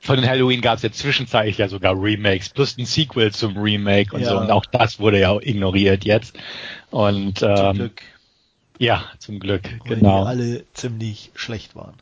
von 0.00 0.16
den 0.16 0.28
Halloween 0.28 0.60
gab 0.62 0.76
es 0.76 0.82
ja 0.82 0.90
zwischenzeitlich 0.90 1.58
ja 1.58 1.68
sogar 1.68 1.94
Remakes, 1.94 2.48
plus 2.48 2.76
ein 2.78 2.86
Sequel 2.86 3.32
zum 3.32 3.56
Remake 3.56 4.14
und 4.14 4.22
ja. 4.22 4.30
so. 4.30 4.38
Und 4.38 4.50
auch 4.50 4.64
das 4.64 4.98
wurde 4.98 5.20
ja 5.20 5.38
ignoriert 5.40 6.04
jetzt. 6.04 6.36
Und 6.90 7.42
ähm, 7.42 7.56
zum 7.56 7.72
Glück. 7.74 8.02
Ja, 8.78 9.04
zum 9.18 9.40
Glück, 9.40 9.64
Weil 9.84 9.96
genau. 9.96 10.22
Die 10.22 10.28
alle 10.28 10.64
ziemlich 10.72 11.30
schlecht 11.34 11.76
waren. 11.76 11.94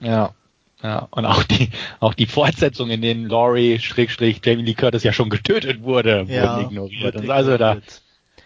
Ja. 0.00 0.34
Ja, 0.82 1.06
und 1.12 1.26
auch 1.26 1.44
die, 1.44 1.70
auch 2.00 2.12
die 2.12 2.26
Fortsetzung, 2.26 2.90
in 2.90 3.02
denen 3.02 3.28
Laurie, 3.28 3.78
Schrägstrich, 3.78 4.40
Jamie 4.44 4.64
Lee 4.64 4.74
Curtis 4.74 5.04
ja 5.04 5.12
schon 5.12 5.30
getötet 5.30 5.82
wurde, 5.84 6.26
ja, 6.28 6.56
wurden 6.56 6.66
ignoriert. 6.66 7.30
Also 7.30 7.56
da, 7.56 7.76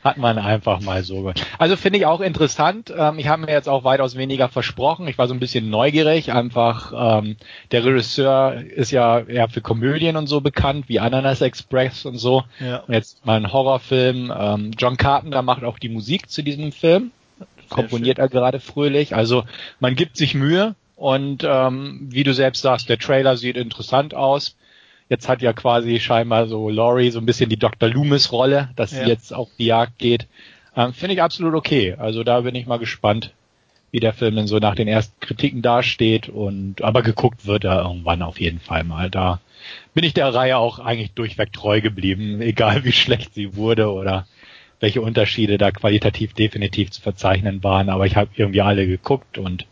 hat 0.06 0.16
man 0.16 0.38
einfach 0.38 0.80
mal 0.80 1.02
so. 1.02 1.32
Also 1.58 1.76
finde 1.76 1.98
ich 1.98 2.06
auch 2.06 2.20
interessant. 2.20 2.92
Ähm, 2.96 3.18
ich 3.18 3.28
habe 3.28 3.42
mir 3.44 3.52
jetzt 3.52 3.68
auch 3.68 3.84
weitaus 3.84 4.16
weniger 4.16 4.48
versprochen. 4.48 5.08
Ich 5.08 5.18
war 5.18 5.28
so 5.28 5.34
ein 5.34 5.40
bisschen 5.40 5.68
neugierig. 5.68 6.32
Einfach, 6.32 7.20
ähm, 7.20 7.36
der 7.72 7.84
Regisseur 7.84 8.62
ist 8.62 8.92
ja 8.92 9.20
eher 9.20 9.48
für 9.48 9.60
Komödien 9.60 10.16
und 10.16 10.28
so 10.28 10.40
bekannt, 10.40 10.88
wie 10.88 11.00
Ananas 11.00 11.40
Express 11.40 12.06
und 12.06 12.18
so. 12.18 12.44
Ja. 12.60 12.78
Und 12.78 12.94
jetzt 12.94 13.26
mal 13.26 13.36
ein 13.36 13.52
Horrorfilm. 13.52 14.32
Ähm, 14.36 14.70
John 14.78 14.96
Carpenter 14.96 15.42
macht 15.42 15.64
auch 15.64 15.78
die 15.78 15.90
Musik 15.90 16.30
zu 16.30 16.42
diesem 16.42 16.72
Film. 16.72 17.10
Komponiert 17.68 18.18
er 18.18 18.28
gerade 18.28 18.60
fröhlich. 18.60 19.14
Also 19.14 19.44
man 19.80 19.96
gibt 19.96 20.16
sich 20.16 20.34
Mühe. 20.34 20.74
Und 20.94 21.44
ähm, 21.44 22.06
wie 22.10 22.24
du 22.24 22.32
selbst 22.32 22.62
sagst, 22.62 22.88
der 22.88 22.98
Trailer 22.98 23.36
sieht 23.36 23.56
interessant 23.56 24.14
aus. 24.14 24.56
Jetzt 25.08 25.28
hat 25.28 25.40
ja 25.40 25.52
quasi 25.52 26.00
scheinbar 26.00 26.48
so 26.48 26.68
Laurie 26.68 27.10
so 27.10 27.20
ein 27.20 27.26
bisschen 27.26 27.48
die 27.48 27.58
Dr. 27.58 27.88
Loomis 27.88 28.32
Rolle, 28.32 28.70
dass 28.76 28.92
ja. 28.92 29.04
sie 29.04 29.10
jetzt 29.10 29.32
auf 29.32 29.48
die 29.58 29.66
Jagd 29.66 29.98
geht. 29.98 30.26
Ähm, 30.76 30.92
Finde 30.92 31.14
ich 31.14 31.22
absolut 31.22 31.54
okay. 31.54 31.94
Also 31.98 32.24
da 32.24 32.40
bin 32.40 32.54
ich 32.54 32.66
mal 32.66 32.78
gespannt, 32.78 33.32
wie 33.92 34.00
der 34.00 34.12
Film 34.12 34.36
denn 34.36 34.46
so 34.46 34.58
nach 34.58 34.74
den 34.74 34.88
ersten 34.88 35.18
Kritiken 35.20 35.62
dasteht 35.62 36.28
und 36.28 36.82
aber 36.82 37.02
geguckt 37.02 37.46
wird 37.46 37.64
er 37.64 37.82
irgendwann 37.82 38.22
auf 38.22 38.40
jeden 38.40 38.58
Fall 38.58 38.84
mal. 38.84 39.10
Da 39.10 39.40
bin 39.94 40.04
ich 40.04 40.12
der 40.12 40.34
Reihe 40.34 40.58
auch 40.58 40.78
eigentlich 40.78 41.12
durchweg 41.12 41.52
treu 41.52 41.80
geblieben, 41.80 42.40
egal 42.42 42.84
wie 42.84 42.92
schlecht 42.92 43.34
sie 43.34 43.56
wurde 43.56 43.90
oder 43.90 44.26
welche 44.80 45.00
Unterschiede 45.00 45.56
da 45.56 45.70
qualitativ 45.70 46.34
definitiv 46.34 46.90
zu 46.90 47.00
verzeichnen 47.00 47.64
waren. 47.64 47.88
Aber 47.88 48.06
ich 48.06 48.16
habe 48.16 48.30
irgendwie 48.34 48.60
alle 48.60 48.86
geguckt 48.86 49.38
und 49.38 49.66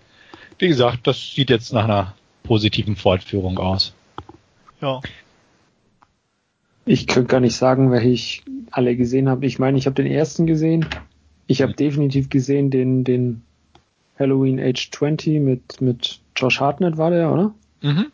wie 0.59 0.69
gesagt, 0.69 1.07
das 1.07 1.35
sieht 1.35 1.51
jetzt 1.51 1.73
nach 1.73 1.85
einer 1.85 2.15
positiven 2.45 2.97
Fortführung 2.97 3.59
aus. 3.59 3.95
Ja. 4.81 5.01
Ich 6.87 7.07
könnte 7.07 7.31
gar 7.31 7.41
nicht 7.41 7.57
sagen, 7.57 7.91
welche 7.91 8.09
ich 8.09 8.45
alle 8.71 8.97
gesehen 8.97 9.29
habe. 9.29 9.47
Ich 9.47 9.59
meine, 9.59 9.79
ich 9.79 9.87
habe 9.87 9.95
den 9.95 10.11
ersten 10.11 10.47
gesehen. 10.47 10.87
Ich 11.47 11.63
habe 11.63 11.73
definitiv 11.73 12.29
gesehen 12.29 12.71
den, 12.71 13.05
den 13.05 13.43
Halloween 14.19 14.61
Age 14.61 14.91
20 14.91 15.41
mit, 15.41 15.81
mit 15.81 16.21
Josh 16.37 16.61
Hartnett 16.61 16.97
war 16.97 17.11
der, 17.11 17.33
oder? 17.33 17.55
Mhm. 17.83 18.07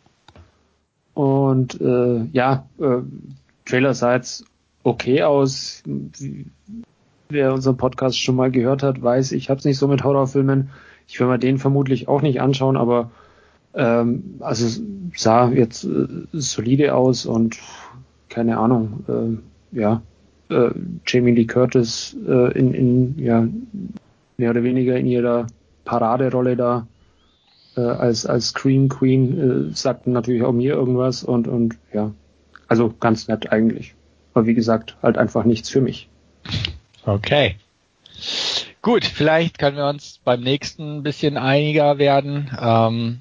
Und 1.13 1.81
äh, 1.81 2.25
ja, 2.31 2.67
äh, 2.79 3.01
Trailer 3.65 3.93
sah 3.93 4.15
jetzt 4.15 4.45
okay 4.83 5.23
aus. 5.23 5.83
Wer 7.29 7.53
unseren 7.53 7.77
Podcast 7.77 8.19
schon 8.19 8.35
mal 8.35 8.51
gehört 8.51 8.83
hat, 8.83 9.01
weiß, 9.01 9.31
ich 9.33 9.49
habe 9.49 9.59
es 9.59 9.65
nicht 9.65 9.77
so 9.77 9.87
mit 9.87 10.03
Horrorfilmen. 10.03 10.69
Ich 11.07 11.19
will 11.19 11.27
mir 11.27 11.39
den 11.39 11.57
vermutlich 11.57 12.07
auch 12.07 12.21
nicht 12.21 12.41
anschauen, 12.41 12.77
aber 12.77 13.11
ähm, 13.73 14.35
also 14.39 14.81
sah 15.15 15.49
jetzt 15.49 15.83
äh, 15.83 16.07
solide 16.33 16.95
aus 16.95 17.25
und 17.25 17.57
keine 18.31 18.57
Ahnung, 18.57 19.41
äh, 19.73 19.77
ja, 19.79 20.01
äh, 20.49 20.71
Jamie 21.05 21.33
Lee 21.33 21.45
Curtis 21.45 22.15
äh, 22.27 22.57
in, 22.57 22.73
in 22.73 23.19
ja 23.19 23.47
mehr 24.37 24.49
oder 24.49 24.63
weniger 24.63 24.95
in 24.97 25.05
ihrer 25.05 25.45
Paraderolle 25.85 26.55
da 26.55 26.87
äh, 27.77 27.81
als 27.81 28.25
als 28.25 28.49
Scream 28.49 28.89
Queen 28.89 29.69
äh, 29.69 29.75
sagten 29.75 30.13
natürlich 30.13 30.43
auch 30.43 30.53
mir 30.53 30.73
irgendwas 30.73 31.23
und 31.23 31.47
und 31.47 31.77
ja, 31.93 32.11
also 32.67 32.93
ganz 32.99 33.27
nett 33.27 33.51
eigentlich. 33.51 33.93
Aber 34.33 34.47
wie 34.47 34.53
gesagt, 34.53 34.95
halt 35.03 35.17
einfach 35.17 35.43
nichts 35.43 35.69
für 35.69 35.81
mich. 35.81 36.09
Okay. 37.05 37.55
Gut, 38.81 39.05
vielleicht 39.05 39.59
können 39.59 39.77
wir 39.77 39.87
uns 39.87 40.19
beim 40.23 40.41
nächsten 40.41 40.97
ein 40.97 41.03
bisschen 41.03 41.37
einiger 41.37 41.97
werden. 41.97 42.49
Ähm, 42.59 43.19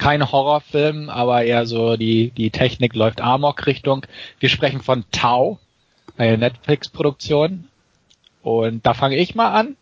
kein 0.00 0.32
Horrorfilm, 0.32 1.10
aber 1.10 1.44
eher 1.44 1.66
so 1.66 1.96
die, 1.96 2.30
die 2.30 2.50
Technik 2.50 2.94
läuft 2.94 3.20
Amok 3.20 3.66
Richtung. 3.66 4.06
Wir 4.38 4.48
sprechen 4.48 4.80
von 4.80 5.04
Tau, 5.12 5.58
eine 6.16 6.38
Netflix-Produktion. 6.38 7.68
Und 8.42 8.86
da 8.86 8.94
fange 8.94 9.16
ich 9.16 9.34
mal 9.34 9.52
an. 9.52 9.76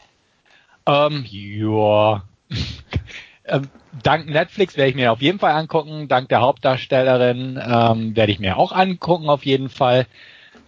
Ähm, 0.86 1.24
ja. 1.30 2.24
ähm, 3.44 3.68
dank 4.02 4.28
Netflix 4.28 4.76
werde 4.76 4.90
ich 4.90 4.96
mir 4.96 5.12
auf 5.12 5.22
jeden 5.22 5.38
Fall 5.38 5.52
angucken. 5.52 6.08
Dank 6.08 6.28
der 6.30 6.40
Hauptdarstellerin 6.40 7.60
ähm, 7.64 8.16
werde 8.16 8.32
ich 8.32 8.40
mir 8.40 8.56
auch 8.56 8.72
angucken, 8.72 9.28
auf 9.28 9.46
jeden 9.46 9.68
Fall. 9.68 10.06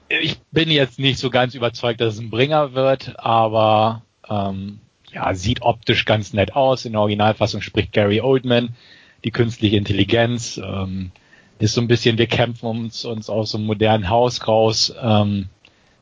Ich 0.09 0.39
bin 0.53 0.71
jetzt 0.71 1.01
nicht 1.01 1.19
so 1.19 1.29
ganz 1.29 1.57
überzeugt, 1.57 2.01
dass 2.01 2.15
es 2.15 2.21
ein 2.21 2.31
Bringer 2.31 2.75
wird, 2.75 3.19
aber 3.19 4.03
ähm, 4.29 4.79
ja, 5.13 5.35
sieht 5.35 5.63
optisch 5.63 6.05
ganz 6.05 6.33
nett 6.33 6.55
aus. 6.55 6.85
In 6.85 6.93
der 6.93 7.01
Originalfassung 7.01 7.63
spricht 7.63 7.93
Gary 7.93 8.21
Oldman, 8.21 8.77
die 9.25 9.31
künstliche 9.31 9.77
Intelligenz. 9.77 10.61
Ähm, 10.63 11.11
ist 11.59 11.75
so 11.75 11.81
ein 11.81 11.89
bisschen, 11.89 12.17
wir 12.17 12.27
kämpfen 12.27 12.67
uns, 12.67 13.05
uns 13.05 13.29
aus 13.29 13.51
so 13.51 13.59
einem 13.59 13.67
modernen 13.67 14.09
Haus 14.09 14.49
raus. 14.49 14.95
Ähm, 15.01 15.47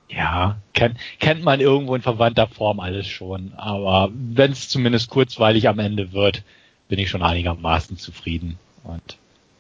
ja, 0.09 0.57
kennt, 0.73 0.97
kennt 1.19 1.43
man 1.43 1.61
irgendwo 1.61 1.95
in 1.95 2.03
verwandter 2.03 2.47
Form 2.47 2.81
alles 2.81 3.07
schon. 3.07 3.53
Aber 3.57 4.11
wenn 4.13 4.53
es 4.53 4.69
zumindest 4.69 5.11
kurzweilig 5.11 5.69
am 5.69 5.79
Ende 5.81 6.13
wird, 6.13 6.45
bin 6.89 6.99
ich 6.99 7.11
schon 7.11 7.23
einigermaßen 7.23 7.99
zufrieden. 7.99 8.59
Und 8.85 9.19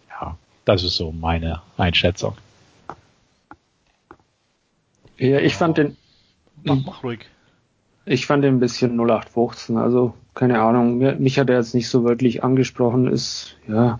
ja, 0.08 0.36
das 0.64 0.84
ist 0.84 0.96
so 0.96 1.12
meine 1.12 1.60
Einschätzung. 1.76 2.36
Ja, 5.18 5.40
ich 5.40 5.54
fand 5.54 5.78
den. 5.78 5.96
Mach, 6.62 6.78
mach 6.84 7.02
ruhig. 7.02 7.26
Ich 8.06 8.26
fand 8.26 8.44
den 8.44 8.56
ein 8.56 8.60
bisschen 8.60 8.96
0815. 8.96 9.76
Also, 9.76 10.14
keine 10.38 10.60
Ahnung. 10.60 10.98
Mich 11.20 11.36
hat 11.40 11.50
er 11.50 11.56
jetzt 11.56 11.74
nicht 11.74 11.88
so 11.88 12.04
wirklich 12.04 12.44
angesprochen. 12.44 13.08
Ist, 13.08 13.56
ja. 13.66 13.98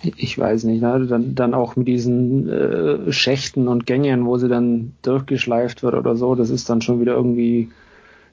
Ich 0.00 0.38
weiß 0.38 0.62
nicht, 0.62 0.80
ne? 0.80 1.06
dann, 1.08 1.34
dann 1.34 1.54
auch 1.54 1.74
mit 1.74 1.88
diesen 1.88 2.48
äh, 2.48 3.12
Schächten 3.12 3.66
und 3.66 3.84
Gängen, 3.84 4.26
wo 4.26 4.38
sie 4.38 4.48
dann 4.48 4.92
durchgeschleift 5.02 5.82
wird 5.82 5.94
oder 5.94 6.14
so, 6.14 6.36
das 6.36 6.50
ist 6.50 6.70
dann 6.70 6.82
schon 6.82 7.00
wieder 7.00 7.14
irgendwie 7.14 7.70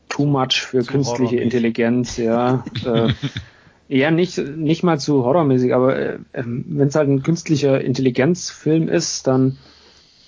too 0.08 0.28
much 0.28 0.62
für 0.62 0.84
zu 0.84 0.92
künstliche 0.92 1.38
Intelligenz, 1.38 2.18
ja. 2.18 2.64
äh, 2.86 3.12
eher 3.90 4.12
nicht, 4.12 4.38
nicht 4.38 4.84
mal 4.84 5.00
zu 5.00 5.24
horrormäßig, 5.24 5.74
aber 5.74 5.98
äh, 5.98 6.20
ähm, 6.36 6.66
wenn 6.68 6.90
es 6.90 6.96
halt 6.96 7.10
ein 7.10 7.24
künstlicher 7.24 7.82
Intelligenzfilm 7.82 8.90
ist, 8.90 9.26
dann 9.26 9.58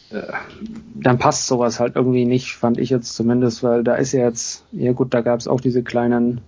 dann 0.10 1.18
passt 1.18 1.48
sowas 1.48 1.80
halt 1.80 1.96
irgendwie 1.96 2.26
nicht, 2.26 2.56
fand 2.56 2.80
ich 2.80 2.90
jetzt 2.90 3.16
zumindest, 3.16 3.64
weil 3.64 3.84
da 3.84 3.96
ist 3.96 4.14
ja 4.14 4.22
jetzt, 4.22 4.64
ja 4.72 4.94
gut, 4.94 5.14
da 5.14 5.22
gab 5.22 5.40
es 5.40 5.48
auch 5.48 5.60
diese 5.60 5.84
kleinen 5.84 6.42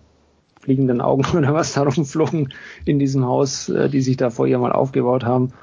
fliegenden 0.60 1.01
Augen 1.01 1.25
oder 1.38 1.54
was 1.54 1.74
da 1.74 1.84
rumflogen 1.84 2.54
in 2.86 3.00
diesem 3.00 3.25
Haus, 3.25 3.70
äh, 3.70 3.89
die 3.89 4.01
sich 4.01 4.18
da 4.18 4.30
vor 4.30 4.48
ihr 4.48 4.60
mal 4.60 4.72
aufgebaut 4.72 5.25
haben. 5.25 5.54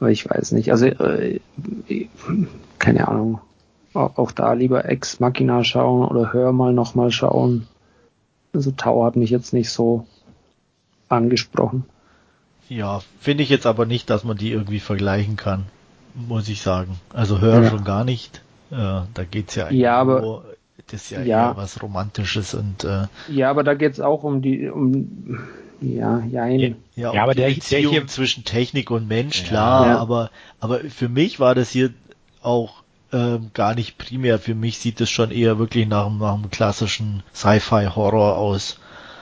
Aber 0.00 0.10
ich 0.10 0.28
weiß 0.28 0.52
nicht. 0.52 0.72
Also 0.72 0.86
äh, 0.86 1.40
keine 2.78 3.08
Ahnung. 3.08 3.40
Auch 3.94 4.32
da 4.32 4.54
lieber 4.54 4.86
Ex 4.86 5.20
Machina 5.20 5.64
schauen 5.64 6.08
oder 6.08 6.32
Hör 6.32 6.52
mal 6.52 6.72
nochmal 6.72 7.10
schauen. 7.10 7.68
Also 8.54 8.70
Tau 8.70 9.04
hat 9.04 9.16
mich 9.16 9.28
jetzt 9.28 9.52
nicht 9.52 9.70
so 9.70 10.06
angesprochen. 11.10 11.84
Ja, 12.70 13.02
finde 13.20 13.42
ich 13.42 13.50
jetzt 13.50 13.66
aber 13.66 13.84
nicht, 13.84 14.08
dass 14.08 14.24
man 14.24 14.38
die 14.38 14.50
irgendwie 14.50 14.80
vergleichen 14.80 15.36
kann, 15.36 15.66
muss 16.14 16.48
ich 16.48 16.62
sagen. 16.62 16.98
Also 17.12 17.40
Hör 17.40 17.62
ja. 17.62 17.70
schon 17.70 17.84
gar 17.84 18.04
nicht. 18.04 18.42
Äh, 18.70 18.74
da 18.76 19.24
geht's 19.30 19.54
ja 19.54 19.66
eigentlich 19.66 19.80
ja, 19.80 19.96
aber, 19.96 20.20
nur 20.20 20.44
das 20.90 21.02
ist 21.02 21.10
ja, 21.10 21.22
ja. 21.22 21.50
eher 21.50 21.56
was 21.56 21.82
Romantisches 21.82 22.54
und 22.54 22.84
äh, 22.84 23.06
ja, 23.28 23.50
aber 23.50 23.64
da 23.64 23.74
geht's 23.74 24.00
auch 24.00 24.24
um 24.24 24.42
die 24.42 24.68
um 24.68 25.38
ja, 25.80 26.22
ja, 26.30 26.46
ja, 26.46 26.74
ja, 26.94 27.12
ja 27.12 27.22
aber 27.22 27.34
der 27.34 27.50
Beziehung 27.50 27.92
hier 27.92 28.06
zwischen 28.06 28.44
Technik 28.44 28.90
und 28.90 29.08
Mensch, 29.08 29.44
klar, 29.44 29.86
ja. 29.86 29.98
aber 29.98 30.30
aber 30.60 30.80
für 30.80 31.08
mich 31.08 31.40
war 31.40 31.54
das 31.54 31.70
hier 31.70 31.90
auch 32.40 32.82
ähm, 33.12 33.50
gar 33.52 33.74
nicht 33.74 33.98
primär. 33.98 34.38
Für 34.38 34.54
mich 34.54 34.78
sieht 34.78 35.00
es 35.00 35.10
schon 35.10 35.30
eher 35.30 35.58
wirklich 35.58 35.86
nach, 35.86 36.10
nach 36.10 36.34
einem 36.34 36.50
klassischen 36.50 37.22
Sci-Fi-Horror 37.34 38.36
aus. 38.38 38.78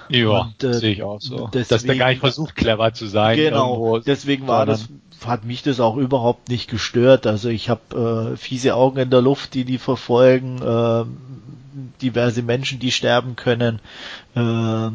Ja, 0.09 0.53
äh, 0.63 0.73
sehe 0.73 0.93
ich 0.93 1.03
auch 1.03 1.21
so. 1.21 1.49
Deswegen, 1.53 1.69
Dass 1.69 1.83
der 1.85 1.97
gar 1.97 2.09
nicht 2.09 2.21
versucht, 2.21 2.57
clever 2.57 2.93
zu 2.95 3.07
sein. 3.07 3.37
Genau, 3.37 3.75
irgendwo, 3.75 3.99
deswegen 3.99 4.47
war 4.47 4.67
das, 4.67 4.89
hat 5.27 5.45
mich 5.45 5.63
das 5.63 5.81
auch 5.81 5.97
überhaupt 5.97 6.49
nicht 6.49 6.71
gestört. 6.71 7.27
Also 7.27 7.49
ich 7.49 7.69
habe 7.69 8.33
äh, 8.33 8.37
fiese 8.37 8.75
Augen 8.75 8.99
in 8.99 9.11
der 9.11 9.23
Luft, 9.23 9.55
die 9.55 9.65
die 9.65 9.79
verfolgen, 9.79 10.61
äh, 10.63 11.05
diverse 12.03 12.43
Menschen, 12.43 12.79
die 12.79 12.91
sterben 12.91 13.37
können, 13.37 13.81
äh, 14.35 14.91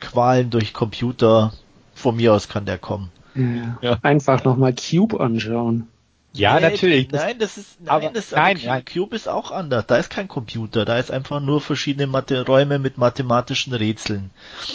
Qualen 0.00 0.50
durch 0.50 0.72
Computer. 0.72 1.52
Von 1.94 2.16
mir 2.16 2.32
aus 2.32 2.48
kann 2.48 2.64
der 2.64 2.78
kommen. 2.78 3.10
Ja. 3.34 3.78
ja. 3.82 3.98
Einfach 4.02 4.44
nochmal 4.44 4.72
Cube 4.74 5.18
anschauen. 5.18 5.88
Ja, 6.32 6.54
nee, 6.54 6.70
natürlich. 6.70 7.10
Nein, 7.10 7.38
das 7.38 7.56
ist, 7.56 7.80
nein, 7.80 7.88
aber, 7.88 8.08
das, 8.10 8.30
nein, 8.32 8.60
nein. 8.64 8.84
Cube 8.84 9.16
ist 9.16 9.28
auch 9.28 9.50
anders. 9.50 9.86
Da 9.86 9.96
ist 9.96 10.10
kein 10.10 10.28
Computer. 10.28 10.84
Da 10.84 10.98
ist 10.98 11.10
einfach 11.10 11.40
nur 11.40 11.60
verschiedene 11.60 12.06
Mathe 12.06 12.46
Räume 12.46 12.78
mit 12.78 12.98
mathematischen 12.98 13.72
Rätseln. 13.74 14.30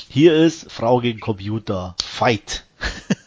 Hier 0.09 0.35
ist 0.35 0.69
Frau 0.71 0.99
gegen 0.99 1.19
Computer. 1.19 1.95
Fight. 2.03 2.65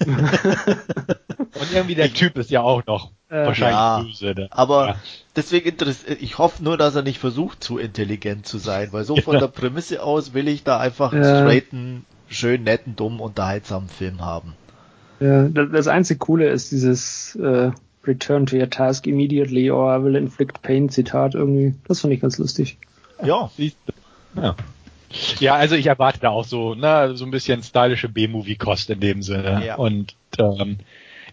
Und 0.06 1.72
irgendwie 1.72 1.94
der 1.94 2.12
Typ 2.12 2.36
ist 2.38 2.50
ja 2.50 2.60
auch 2.60 2.84
noch 2.86 3.10
äh, 3.28 3.46
wahrscheinlich 3.46 3.76
ja, 3.76 4.00
böse. 4.00 4.34
Ne? 4.34 4.48
Aber 4.50 4.86
ja. 4.88 4.96
deswegen 5.34 5.68
interessiert, 5.70 6.20
ich 6.20 6.38
hoffe 6.38 6.62
nur, 6.62 6.76
dass 6.76 6.94
er 6.94 7.02
nicht 7.02 7.18
versucht, 7.18 7.64
zu 7.64 7.78
intelligent 7.78 8.46
zu 8.46 8.58
sein, 8.58 8.88
weil 8.92 9.04
so 9.04 9.16
von 9.16 9.34
ja. 9.34 9.40
der 9.40 9.48
Prämisse 9.48 10.02
aus 10.02 10.34
will 10.34 10.48
ich 10.48 10.64
da 10.64 10.78
einfach 10.78 11.12
einen 11.12 11.24
straighten, 11.24 12.04
schön 12.28 12.62
netten, 12.64 12.94
dummen, 12.96 13.20
unterhaltsamen 13.20 13.88
Film 13.88 14.20
haben. 14.20 14.54
Ja, 15.18 15.44
das 15.48 15.88
einzige 15.88 16.18
Coole 16.18 16.48
ist 16.50 16.72
dieses, 16.72 17.36
äh, 17.36 17.70
Return 18.06 18.46
to 18.46 18.56
your 18.56 18.70
task 18.70 19.06
immediately 19.06 19.70
or 19.70 19.94
I 19.94 20.02
will 20.02 20.16
inflict 20.16 20.62
pain 20.62 20.88
Zitat 20.88 21.34
irgendwie. 21.34 21.74
Das 21.88 22.00
fand 22.00 22.14
ich 22.14 22.20
ganz 22.20 22.38
lustig. 22.38 22.78
Ja. 23.22 23.50
Ja. 24.36 24.54
Ja, 25.40 25.54
also 25.54 25.74
ich 25.74 25.86
erwarte 25.86 26.20
da 26.20 26.30
auch 26.30 26.44
so, 26.44 26.74
ne, 26.74 27.16
so 27.16 27.24
ein 27.24 27.30
bisschen 27.30 27.62
stylische 27.62 28.08
B-Movie-Kost 28.08 28.90
in 28.90 29.00
dem 29.00 29.22
Sinne. 29.22 29.62
Ja. 29.64 29.76
Und 29.76 30.14
ähm, 30.38 30.78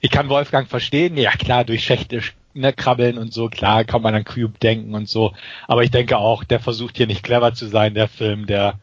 ich 0.01 0.11
kann 0.11 0.29
Wolfgang 0.29 0.67
verstehen, 0.67 1.17
ja 1.17 1.31
klar, 1.31 1.63
durch 1.63 1.83
Schächte 1.83 2.21
ne, 2.53 2.73
krabbeln 2.73 3.17
und 3.17 3.33
so, 3.33 3.49
klar 3.49 3.83
kann 3.83 4.01
man 4.01 4.15
an 4.15 4.25
Cube 4.25 4.59
denken 4.61 4.93
und 4.95 5.07
so. 5.07 5.33
Aber 5.67 5.83
ich 5.83 5.91
denke 5.91 6.17
auch, 6.17 6.43
der 6.43 6.59
versucht 6.59 6.97
hier 6.97 7.07
nicht 7.07 7.23
clever 7.23 7.53
zu 7.53 7.67
sein, 7.67 7.93
der 7.93 8.07
Film, 8.07 8.45
der 8.45 8.75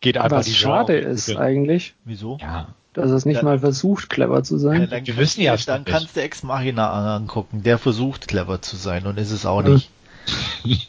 geht 0.00 0.16
einfach 0.16 0.38
Was 0.38 0.54
schade 0.54 0.96
ist 0.96 1.36
eigentlich. 1.36 1.94
Wieso? 2.04 2.38
Ja 2.40 2.74
dass 2.92 3.10
es 3.10 3.24
nicht 3.24 3.36
ja. 3.36 3.44
mal 3.44 3.58
versucht, 3.58 4.10
clever 4.10 4.42
zu 4.42 4.58
sein. 4.58 4.82
Ja, 4.82 4.86
dann 4.86 5.06
Wir 5.06 5.16
wissen 5.16 5.42
ja, 5.42 5.56
dann 5.56 5.84
kannst 5.84 6.16
du 6.16 6.22
Ex 6.22 6.42
Machina 6.42 7.16
angucken. 7.16 7.62
Der 7.62 7.78
versucht, 7.78 8.28
clever 8.28 8.60
zu 8.62 8.76
sein 8.76 9.06
und 9.06 9.18
ist 9.18 9.30
es 9.30 9.46
auch 9.46 9.62
nicht. 9.62 9.90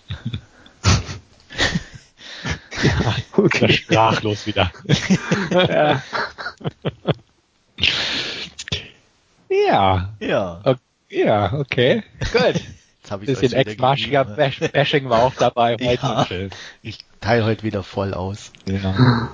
ja, 2.84 3.16
okay. 3.38 3.74
Sprachlos 3.74 4.48
wieder. 4.48 4.72
ja. 5.52 6.02
ja. 9.50 10.10
Ja. 10.20 10.62
Okay. 10.64 10.80
Ja, 11.10 11.54
okay. 11.54 12.04
Gut. 12.32 12.62
Bisschen 13.20 13.52
Ex-Machina-Bashing 13.52 15.10
war 15.10 15.24
auch 15.24 15.34
dabei. 15.36 15.76
Ja, 15.80 16.26
ich 16.82 17.00
teile 17.20 17.44
heute 17.44 17.64
wieder 17.64 17.84
voll 17.84 18.14
aus. 18.14 18.54
Ja. 18.66 19.30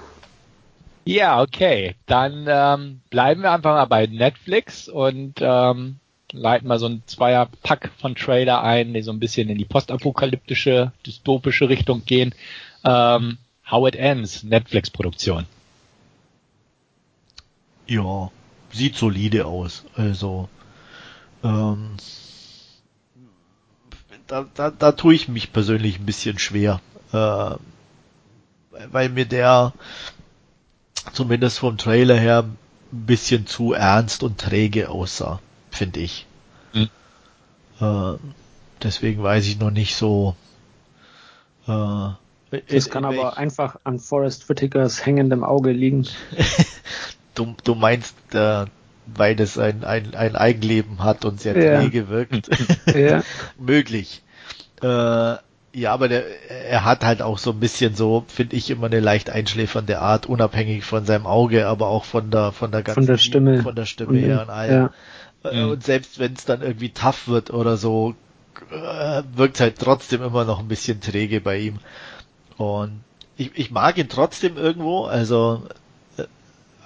Ja, 1.06 1.42
okay. 1.42 1.96
Dann 2.06 2.48
ähm, 2.50 3.02
bleiben 3.10 3.42
wir 3.42 3.52
einfach 3.52 3.76
mal 3.76 3.86
bei 3.86 4.08
Netflix 4.08 4.90
und 4.90 5.36
ähm, 5.40 6.00
leiten 6.34 6.68
mal 6.68 6.80
so 6.80 6.88
ein 6.88 7.04
Zweier-Pack 7.06 7.92
von 7.98 8.16
Trailer 8.16 8.62
ein, 8.62 8.94
die 8.94 9.02
so 9.02 9.12
ein 9.12 9.20
bisschen 9.20 9.48
in 9.48 9.58
die 9.58 9.66
postapokalyptische, 9.66 10.92
dystopische 11.06 11.70
Richtung 11.70 12.04
gehen. 12.06 12.36
Ähm, 12.88 13.38
How 13.70 13.88
It 13.88 13.96
Ends, 13.96 14.44
Netflix-Produktion. 14.44 15.46
Ja, 17.86 18.32
sieht 18.72 18.96
solide 18.96 19.46
aus. 19.46 19.84
Also 19.96 20.48
ähm, 21.44 21.98
da, 24.28 24.46
da, 24.54 24.72
da 24.72 24.92
tue 24.94 25.16
ich 25.16 25.28
mich 25.28 25.52
persönlich 25.52 26.00
ein 26.00 26.06
bisschen 26.06 26.40
schwer. 26.40 26.82
Äh, 27.12 27.56
weil 28.92 29.10
mir 29.10 29.26
der 29.26 29.74
zumindest 31.14 31.60
vom 31.60 31.78
Trailer 31.78 32.18
her 32.18 32.44
ein 32.44 33.06
bisschen 33.06 33.48
zu 33.48 33.74
ernst 33.74 34.24
und 34.24 34.40
träge 34.40 34.90
aussah, 34.90 35.42
finde 35.72 36.00
ich. 36.00 36.26
Hm. 36.74 36.90
Äh, 37.82 38.18
deswegen 38.82 39.24
weiß 39.24 39.48
ich 39.48 39.60
noch 39.60 39.72
nicht 39.72 39.96
so. 39.96 40.36
Äh, 41.68 42.10
das 42.70 42.90
kann 42.90 43.06
aber 43.06 43.38
einfach 43.38 43.78
an 43.84 44.00
Forrest 44.00 44.48
Whitakers 44.50 45.06
hängendem 45.06 45.44
Auge 45.44 45.72
liegen. 45.72 46.08
du, 47.36 47.56
du 47.64 47.76
meinst, 47.76 48.16
äh, 48.34 48.66
weil 49.06 49.36
das 49.36 49.58
ein, 49.58 49.84
ein, 49.84 50.16
ein 50.16 50.36
Eigenleben 50.36 51.04
hat 51.04 51.26
und 51.26 51.40
sehr 51.42 51.54
träge 51.54 52.00
ja. 52.00 52.10
wirkt. 52.10 52.50
ja. 52.96 53.24
Möglich. 53.58 54.22
Äh, 54.82 55.36
ja, 55.74 55.94
aber 55.94 56.08
der, 56.08 56.24
er 56.50 56.86
hat 56.86 57.04
halt 57.04 57.22
auch 57.22 57.38
so 57.38 57.52
ein 57.52 57.60
bisschen 57.60 57.96
so, 57.96 58.26
finde 58.28 58.56
ich, 58.56 58.70
immer 58.70 58.88
eine 58.88 59.00
leicht 59.00 59.30
einschläfernde 59.30 60.00
Art, 60.00 60.26
unabhängig 60.26 60.84
von 60.84 61.06
seinem 61.06 61.28
Auge, 61.28 61.68
aber 61.68 61.88
auch 61.88 62.04
von 62.04 62.32
der, 62.32 62.52
von 62.52 62.72
der 62.72 62.82
ganzen, 62.82 63.02
von 63.02 63.08
der 63.08 63.18
Stimme, 63.18 63.62
von 63.62 63.76
der 63.76 63.86
Stimme 63.86 64.18
her 64.18 64.42
und 64.42 64.50
allem. 64.50 64.90
Ja. 65.44 65.52
Äh, 65.52 65.64
und 65.66 65.84
selbst 65.84 66.18
wenn 66.20 66.34
es 66.34 66.46
dann 66.46 66.62
irgendwie 66.62 66.90
tough 66.90 67.28
wird 67.28 67.52
oder 67.52 67.78
so, 67.78 68.16
äh, 68.72 69.22
wirkt 69.36 69.60
halt 69.60 69.78
trotzdem 69.78 70.24
immer 70.24 70.46
noch 70.46 70.60
ein 70.60 70.68
bisschen 70.68 71.00
träge 71.00 71.42
bei 71.42 71.60
ihm. 71.60 71.80
Und 72.58 73.04
ich, 73.38 73.52
ich 73.56 73.72
mag 73.72 73.98
ihn 73.98 74.10
trotzdem 74.10 74.58
irgendwo, 74.58 75.06
also 75.06 75.64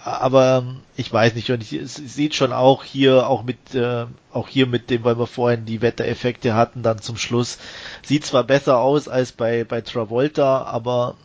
aber 0.03 0.63
ähm, 0.63 0.77
ich 0.95 1.11
weiß 1.13 1.35
nicht, 1.35 1.51
und 1.51 1.71
es 1.71 1.95
sieht 1.95 2.33
schon 2.33 2.53
auch 2.53 2.83
hier, 2.83 3.29
auch 3.29 3.43
mit, 3.43 3.75
äh, 3.75 4.05
auch 4.33 4.47
hier 4.47 4.65
mit 4.65 4.89
dem, 4.89 5.03
weil 5.03 5.19
wir 5.19 5.27
vorhin 5.27 5.65
die 5.65 5.81
Wettereffekte 5.81 6.55
hatten, 6.55 6.81
dann 6.81 6.99
zum 6.99 7.17
Schluss, 7.17 7.59
sieht 8.01 8.25
zwar 8.25 8.43
besser 8.43 8.79
aus 8.79 9.07
als 9.07 9.31
bei, 9.31 9.63
bei 9.63 9.81
Travolta, 9.81 10.63
aber 10.63 11.15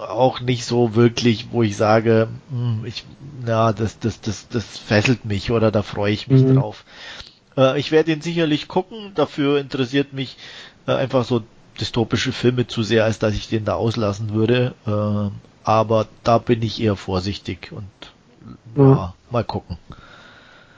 auch 0.00 0.40
nicht 0.40 0.64
so 0.64 0.94
wirklich, 0.94 1.48
wo 1.52 1.62
ich 1.62 1.76
sage, 1.76 2.28
mh, 2.50 2.58
hm, 2.58 2.84
ich, 2.86 3.04
na, 3.44 3.72
das, 3.72 3.98
das, 3.98 4.20
das, 4.20 4.48
das 4.48 4.78
fesselt 4.78 5.24
mich 5.26 5.50
oder 5.50 5.70
da 5.70 5.82
freue 5.82 6.12
ich 6.12 6.28
mich 6.28 6.42
mhm. 6.42 6.56
drauf. 6.56 6.84
Äh, 7.56 7.78
ich 7.78 7.92
werde 7.92 8.12
ihn 8.12 8.22
sicherlich 8.22 8.66
gucken, 8.66 9.12
dafür 9.14 9.60
interessiert 9.60 10.14
mich 10.14 10.38
äh, 10.86 10.92
einfach 10.92 11.24
so 11.24 11.42
dystopische 11.80 12.32
Filme 12.32 12.66
zu 12.66 12.82
sehr, 12.82 13.04
als 13.04 13.18
dass 13.18 13.34
ich 13.34 13.48
den 13.48 13.64
da 13.64 13.74
auslassen 13.74 14.34
würde. 14.34 14.74
Äh, 14.86 15.30
aber 15.64 16.06
da 16.24 16.38
bin 16.38 16.62
ich 16.62 16.82
eher 16.82 16.96
vorsichtig 16.96 17.72
und 17.72 17.84
ja, 18.76 18.90
ja, 18.90 19.14
mal 19.30 19.44
gucken. 19.44 19.76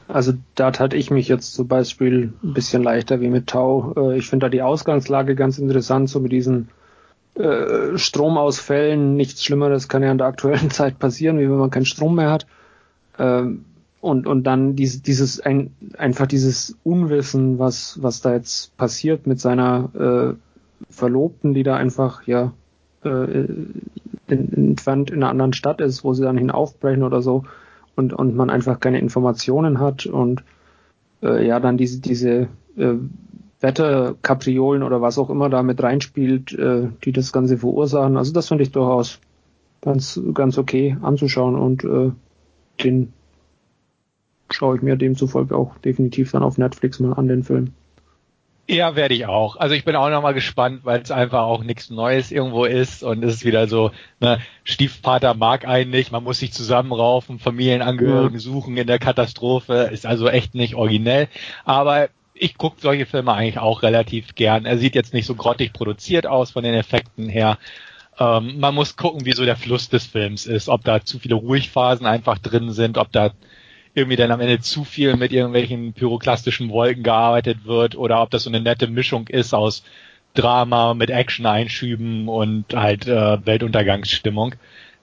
Also 0.06 0.34
da 0.54 0.70
tat 0.70 0.92
ich 0.92 1.10
mich 1.10 1.28
jetzt 1.28 1.54
zum 1.54 1.66
Beispiel 1.66 2.32
ein 2.42 2.52
bisschen 2.52 2.82
leichter 2.82 3.20
wie 3.20 3.28
mit 3.28 3.46
Tau. 3.46 3.94
Äh, 3.96 4.18
ich 4.18 4.28
finde 4.28 4.46
da 4.46 4.50
die 4.50 4.62
Ausgangslage 4.62 5.34
ganz 5.34 5.58
interessant, 5.58 6.10
so 6.10 6.20
mit 6.20 6.32
diesen 6.32 6.68
äh, 7.34 7.96
Stromausfällen. 7.96 9.16
Nichts 9.16 9.42
Schlimmeres 9.44 9.88
kann 9.88 10.02
ja 10.02 10.12
in 10.12 10.18
der 10.18 10.26
aktuellen 10.26 10.70
Zeit 10.70 10.98
passieren, 10.98 11.38
wie 11.38 11.48
wenn 11.48 11.56
man 11.56 11.70
keinen 11.70 11.86
Strom 11.86 12.16
mehr 12.16 12.30
hat. 12.30 12.46
Ähm, 13.18 13.64
und, 14.00 14.26
und 14.26 14.44
dann 14.44 14.76
dieses, 14.76 15.00
dieses 15.00 15.40
ein, 15.40 15.74
einfach 15.96 16.26
dieses 16.26 16.76
Unwissen, 16.84 17.58
was, 17.58 18.02
was 18.02 18.20
da 18.20 18.34
jetzt 18.34 18.76
passiert 18.76 19.26
mit 19.26 19.40
seiner 19.40 20.34
äh, 20.34 20.53
Verlobten, 20.90 21.54
die 21.54 21.62
da 21.62 21.76
einfach 21.76 22.26
ja 22.26 22.52
äh, 23.04 23.44
entfernt 24.28 25.10
in 25.10 25.22
einer 25.22 25.30
anderen 25.30 25.52
Stadt 25.52 25.80
ist, 25.80 26.04
wo 26.04 26.14
sie 26.14 26.22
dann 26.22 26.38
hinaufbrechen 26.38 27.02
oder 27.02 27.22
so 27.22 27.44
und, 27.94 28.12
und 28.12 28.34
man 28.34 28.50
einfach 28.50 28.80
keine 28.80 28.98
Informationen 28.98 29.80
hat 29.80 30.06
und 30.06 30.42
äh, 31.22 31.46
ja, 31.46 31.60
dann 31.60 31.76
diese, 31.76 32.00
diese 32.00 32.48
äh, 32.76 32.94
Wetterkapriolen 33.60 34.82
oder 34.82 35.00
was 35.00 35.18
auch 35.18 35.30
immer 35.30 35.48
da 35.48 35.62
mit 35.62 35.82
reinspielt, 35.82 36.52
äh, 36.52 36.88
die 37.04 37.12
das 37.12 37.32
Ganze 37.32 37.58
verursachen. 37.58 38.16
Also 38.16 38.32
das 38.32 38.48
finde 38.48 38.64
ich 38.64 38.72
durchaus 38.72 39.20
ganz, 39.80 40.20
ganz 40.32 40.58
okay 40.58 40.96
anzuschauen 41.02 41.56
und 41.56 41.84
äh, 41.84 42.10
den 42.82 43.12
schaue 44.50 44.76
ich 44.76 44.82
mir 44.82 44.96
demzufolge 44.96 45.56
auch 45.56 45.78
definitiv 45.78 46.32
dann 46.32 46.42
auf 46.42 46.58
Netflix 46.58 47.00
mal 47.00 47.12
an, 47.14 47.28
den 47.28 47.42
Film. 47.42 47.72
Ja, 48.66 48.96
werde 48.96 49.14
ich 49.14 49.26
auch. 49.26 49.56
Also 49.56 49.74
ich 49.74 49.84
bin 49.84 49.94
auch 49.94 50.08
nochmal 50.08 50.32
gespannt, 50.32 50.80
weil 50.84 51.02
es 51.02 51.10
einfach 51.10 51.42
auch 51.42 51.62
nichts 51.62 51.90
Neues 51.90 52.32
irgendwo 52.32 52.64
ist 52.64 53.02
und 53.02 53.22
es 53.22 53.34
ist 53.34 53.44
wieder 53.44 53.68
so, 53.68 53.90
ne, 54.20 54.38
Stiefvater 54.62 55.34
mag 55.34 55.66
einen 55.66 55.90
nicht, 55.90 56.12
man 56.12 56.24
muss 56.24 56.38
sich 56.38 56.52
zusammenraufen, 56.52 57.38
Familienangehörigen 57.38 58.38
suchen 58.38 58.76
in 58.78 58.86
der 58.86 58.98
Katastrophe, 58.98 59.90
ist 59.92 60.06
also 60.06 60.28
echt 60.28 60.54
nicht 60.54 60.76
originell. 60.76 61.28
Aber 61.66 62.08
ich 62.32 62.56
gucke 62.56 62.80
solche 62.80 63.04
Filme 63.04 63.34
eigentlich 63.34 63.58
auch 63.58 63.82
relativ 63.82 64.34
gern. 64.34 64.64
Er 64.64 64.78
sieht 64.78 64.94
jetzt 64.94 65.12
nicht 65.12 65.26
so 65.26 65.34
grottig 65.34 65.74
produziert 65.74 66.26
aus 66.26 66.52
von 66.52 66.64
den 66.64 66.74
Effekten 66.74 67.28
her. 67.28 67.58
Ähm, 68.18 68.60
man 68.60 68.74
muss 68.74 68.96
gucken, 68.96 69.26
wie 69.26 69.32
so 69.32 69.44
der 69.44 69.56
Fluss 69.56 69.90
des 69.90 70.06
Films 70.06 70.46
ist, 70.46 70.70
ob 70.70 70.84
da 70.84 71.04
zu 71.04 71.18
viele 71.18 71.34
Ruhigphasen 71.34 72.06
einfach 72.06 72.38
drin 72.38 72.72
sind, 72.72 72.96
ob 72.96 73.12
da 73.12 73.32
irgendwie 73.94 74.16
dann 74.16 74.32
am 74.32 74.40
Ende 74.40 74.60
zu 74.60 74.84
viel 74.84 75.16
mit 75.16 75.32
irgendwelchen 75.32 75.92
pyroklastischen 75.92 76.70
Wolken 76.70 77.04
gearbeitet 77.04 77.64
wird 77.64 77.96
oder 77.96 78.20
ob 78.22 78.30
das 78.30 78.44
so 78.44 78.50
eine 78.50 78.60
nette 78.60 78.88
Mischung 78.88 79.28
ist 79.28 79.54
aus 79.54 79.84
Drama 80.34 80.94
mit 80.94 81.10
Action-Einschüben 81.10 82.28
und 82.28 82.74
halt 82.74 83.06
äh, 83.06 83.46
Weltuntergangsstimmung. 83.46 84.56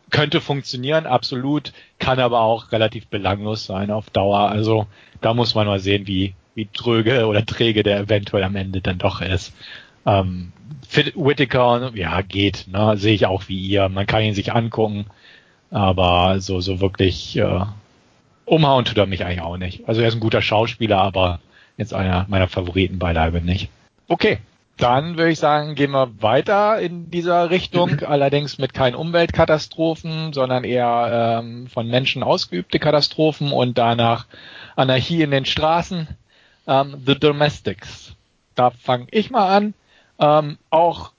Könnte 0.09 0.41
funktionieren, 0.41 1.05
absolut, 1.05 1.71
kann 1.99 2.19
aber 2.19 2.41
auch 2.41 2.73
relativ 2.73 3.07
belanglos 3.07 3.65
sein 3.65 3.91
auf 3.91 4.09
Dauer. 4.09 4.49
Also 4.49 4.87
da 5.21 5.33
muss 5.33 5.55
man 5.55 5.67
mal 5.67 5.79
sehen, 5.79 6.05
wie, 6.05 6.33
wie 6.53 6.65
tröge 6.65 7.27
oder 7.27 7.45
träge 7.45 7.83
der 7.83 7.97
eventuell 8.01 8.43
am 8.43 8.57
Ende 8.57 8.81
dann 8.81 8.97
doch 8.97 9.21
ist. 9.21 9.53
Ähm, 10.05 10.51
Whittaker, 11.15 11.91
ja, 11.95 12.21
geht, 12.21 12.65
ne, 12.69 12.97
sehe 12.97 13.13
ich 13.13 13.25
auch 13.25 13.47
wie 13.47 13.57
ihr. 13.57 13.87
Man 13.87 14.05
kann 14.05 14.23
ihn 14.23 14.33
sich 14.33 14.51
angucken, 14.51 15.05
aber 15.69 16.41
so, 16.41 16.59
so 16.59 16.81
wirklich 16.81 17.37
äh, 17.37 17.61
umhauen 18.51 18.83
tut 18.83 18.97
er 18.97 19.05
mich 19.05 19.23
eigentlich 19.23 19.41
auch 19.41 19.55
nicht. 19.55 19.87
Also 19.87 20.01
er 20.01 20.09
ist 20.09 20.15
ein 20.15 20.19
guter 20.19 20.41
Schauspieler, 20.41 20.97
aber 20.97 21.39
jetzt 21.77 21.93
einer 21.93 22.25
meiner 22.27 22.49
Favoriten 22.49 22.99
beileibe 22.99 23.39
nicht. 23.39 23.69
Okay, 24.09 24.39
dann 24.75 25.17
würde 25.17 25.31
ich 25.31 25.39
sagen, 25.39 25.73
gehen 25.75 25.91
wir 25.91 26.21
weiter 26.21 26.77
in 26.79 27.09
dieser 27.09 27.49
Richtung, 27.49 28.01
allerdings 28.05 28.57
mit 28.57 28.73
keinen 28.73 28.95
Umweltkatastrophen, 28.95 30.33
sondern 30.33 30.65
eher 30.65 31.39
ähm, 31.41 31.67
von 31.67 31.87
Menschen 31.87 32.23
ausgeübte 32.23 32.77
Katastrophen 32.77 33.53
und 33.53 33.77
danach 33.77 34.25
Anarchie 34.75 35.21
in 35.21 35.31
den 35.31 35.45
Straßen. 35.45 36.09
Ähm, 36.67 37.01
The 37.05 37.17
Domestics. 37.17 38.17
Da 38.55 38.71
fange 38.71 39.07
ich 39.11 39.31
mal 39.31 39.47
an. 39.55 39.73
Ähm, 40.19 40.57
auch 40.69 41.13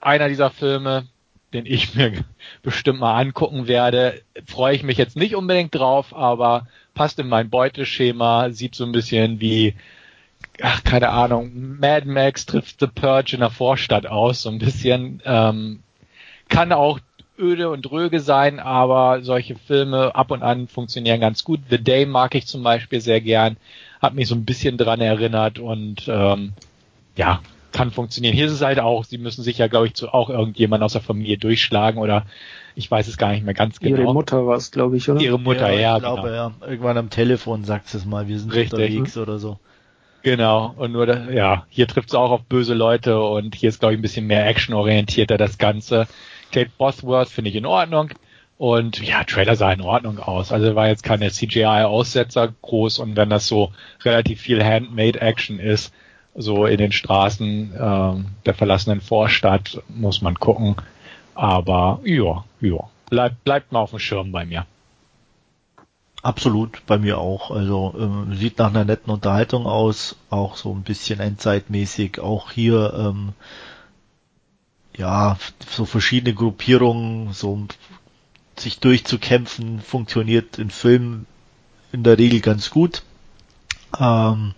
einer 0.00 0.28
dieser 0.28 0.48
Filme, 0.48 1.06
den 1.52 1.66
ich 1.66 1.94
mir 1.94 2.24
bestimmt 2.62 3.00
mal 3.00 3.18
angucken 3.20 3.66
werde. 3.66 4.22
Freue 4.46 4.74
ich 4.74 4.82
mich 4.82 4.98
jetzt 4.98 5.16
nicht 5.16 5.34
unbedingt 5.34 5.74
drauf, 5.74 6.14
aber 6.14 6.66
passt 6.94 7.18
in 7.18 7.28
mein 7.28 7.50
Beuteschema, 7.50 8.50
sieht 8.50 8.74
so 8.74 8.84
ein 8.84 8.92
bisschen 8.92 9.40
wie, 9.40 9.74
ach, 10.62 10.82
keine 10.82 11.10
Ahnung, 11.10 11.78
Mad 11.78 12.06
Max 12.06 12.46
trifft 12.46 12.80
The 12.80 12.86
Purge 12.86 13.34
in 13.34 13.40
der 13.40 13.50
Vorstadt 13.50 14.06
aus, 14.06 14.42
so 14.42 14.48
ein 14.48 14.58
bisschen, 14.58 15.22
ähm, 15.24 15.80
kann 16.48 16.72
auch 16.72 17.00
öde 17.38 17.70
und 17.70 17.82
dröge 17.82 18.20
sein, 18.20 18.58
aber 18.58 19.22
solche 19.22 19.56
Filme 19.56 20.14
ab 20.14 20.30
und 20.30 20.42
an 20.42 20.68
funktionieren 20.68 21.20
ganz 21.20 21.44
gut. 21.44 21.60
The 21.68 21.78
Day 21.78 22.06
mag 22.06 22.34
ich 22.34 22.46
zum 22.46 22.62
Beispiel 22.62 23.00
sehr 23.00 23.20
gern, 23.20 23.56
hat 24.00 24.14
mich 24.14 24.28
so 24.28 24.34
ein 24.34 24.44
bisschen 24.44 24.78
dran 24.78 25.00
erinnert 25.00 25.58
und 25.58 26.08
ähm, 26.08 26.54
ja, 27.16 27.40
kann 27.76 27.90
funktionieren. 27.90 28.34
Hier 28.34 28.46
ist 28.46 28.52
es 28.52 28.62
halt 28.62 28.80
auch, 28.80 29.04
sie 29.04 29.18
müssen 29.18 29.42
sich 29.42 29.58
ja, 29.58 29.66
glaube 29.66 29.86
ich, 29.86 29.94
zu 29.94 30.08
auch 30.08 30.30
irgendjemand 30.30 30.82
aus 30.82 30.94
der 30.94 31.02
Familie 31.02 31.36
durchschlagen 31.36 32.00
oder 32.00 32.24
ich 32.74 32.90
weiß 32.90 33.06
es 33.06 33.18
gar 33.18 33.32
nicht 33.32 33.44
mehr 33.44 33.52
ganz 33.52 33.80
genau. 33.80 33.98
Ihre 33.98 34.14
Mutter 34.14 34.46
war 34.46 34.56
es, 34.56 34.70
glaube 34.70 34.96
ich, 34.96 35.10
oder? 35.10 35.20
Ihre 35.20 35.38
Mutter, 35.38 35.70
ja. 35.70 35.78
ja 35.78 35.96
ich 35.96 36.02
glaube, 36.02 36.22
genau. 36.22 36.34
ja. 36.34 36.52
Irgendwann 36.66 36.96
am 36.96 37.10
Telefon 37.10 37.64
sagt 37.64 37.92
es 37.94 38.06
mal, 38.06 38.28
wir 38.28 38.38
sind 38.38 38.54
Richtig. 38.54 38.72
unterwegs 38.72 39.18
oder 39.18 39.38
so. 39.38 39.58
Genau, 40.22 40.74
und 40.78 40.92
nur, 40.92 41.04
da, 41.04 41.30
ja, 41.30 41.66
hier 41.68 41.86
trifft 41.86 42.08
es 42.08 42.14
auch 42.14 42.30
auf 42.30 42.44
böse 42.44 42.72
Leute 42.72 43.20
und 43.20 43.54
hier 43.54 43.68
ist, 43.68 43.80
glaube 43.80 43.92
ich, 43.92 43.98
ein 43.98 44.02
bisschen 44.02 44.26
mehr 44.26 44.46
actionorientierter 44.46 45.36
das 45.36 45.58
Ganze. 45.58 46.08
Kate 46.52 46.70
Bosworth 46.78 47.28
finde 47.28 47.50
ich 47.50 47.56
in 47.56 47.66
Ordnung. 47.66 48.10
Und 48.58 49.06
ja, 49.06 49.22
Trailer 49.24 49.54
sah 49.54 49.70
in 49.70 49.82
Ordnung 49.82 50.18
aus. 50.18 50.50
Also 50.50 50.74
war 50.74 50.88
jetzt 50.88 51.02
keine 51.02 51.30
CGI-Aussetzer 51.30 52.54
groß 52.62 53.00
und 53.00 53.14
wenn 53.16 53.28
das 53.28 53.46
so 53.46 53.72
relativ 54.02 54.40
viel 54.40 54.64
Handmade-Action 54.64 55.58
ist, 55.60 55.92
so 56.36 56.66
in 56.66 56.78
den 56.78 56.92
Straßen 56.92 57.74
äh, 57.74 58.14
der 58.44 58.54
verlassenen 58.54 59.00
Vorstadt, 59.00 59.82
muss 59.88 60.22
man 60.22 60.34
gucken. 60.38 60.76
Aber 61.34 62.00
ja, 62.04 62.44
ja, 62.60 62.90
bleibt 63.10 63.44
bleibt 63.44 63.72
mal 63.72 63.80
auf 63.80 63.90
dem 63.90 63.98
Schirm 63.98 64.32
bei 64.32 64.44
mir. 64.44 64.66
Absolut, 66.22 66.84
bei 66.86 66.98
mir 66.98 67.18
auch. 67.18 67.50
Also 67.50 67.94
ähm, 67.98 68.34
sieht 68.34 68.58
nach 68.58 68.70
einer 68.70 68.84
netten 68.84 69.12
Unterhaltung 69.12 69.66
aus, 69.66 70.16
auch 70.30 70.56
so 70.56 70.72
ein 70.72 70.82
bisschen 70.82 71.20
endzeitmäßig. 71.20 72.20
Auch 72.20 72.50
hier 72.50 72.94
ähm, 72.98 73.32
ja 74.96 75.38
so 75.68 75.84
verschiedene 75.84 76.34
Gruppierungen, 76.34 77.32
so 77.32 77.66
sich 78.56 78.80
durchzukämpfen, 78.80 79.80
funktioniert 79.80 80.58
in 80.58 80.70
Filmen 80.70 81.26
in 81.92 82.02
der 82.02 82.18
Regel 82.18 82.40
ganz 82.40 82.70
gut. 82.70 83.02
Ähm, 84.00 84.54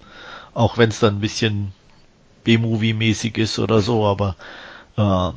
auch 0.59 0.77
wenn 0.77 0.89
es 0.89 0.99
dann 0.99 1.17
ein 1.17 1.21
bisschen 1.21 1.73
B-Movie-mäßig 2.43 3.39
ist 3.39 3.59
oder 3.61 3.81
so, 3.81 4.05
aber 4.05 4.35
äh, 4.97 5.31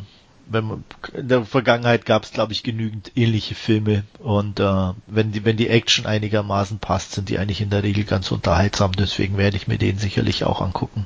wenn 0.47 0.65
man, 0.65 0.83
in 1.13 1.27
der 1.27 1.45
Vergangenheit 1.45 2.05
gab 2.05 2.23
es, 2.23 2.31
glaube 2.31 2.53
ich, 2.53 2.63
genügend 2.63 3.11
ähnliche 3.15 3.53
Filme 3.53 4.03
und 4.19 4.59
äh, 4.59 4.93
wenn 5.05 5.31
die 5.31 5.45
wenn 5.45 5.57
die 5.57 5.69
Action 5.69 6.07
einigermaßen 6.07 6.79
passt, 6.79 7.11
sind 7.13 7.29
die 7.29 7.37
eigentlich 7.37 7.61
in 7.61 7.69
der 7.69 7.83
Regel 7.83 8.03
ganz 8.03 8.31
unterhaltsam. 8.31 8.93
Deswegen 8.93 9.37
werde 9.37 9.57
ich 9.57 9.67
mir 9.67 9.77
den 9.77 9.97
sicherlich 9.97 10.43
auch 10.43 10.59
angucken. 10.61 11.05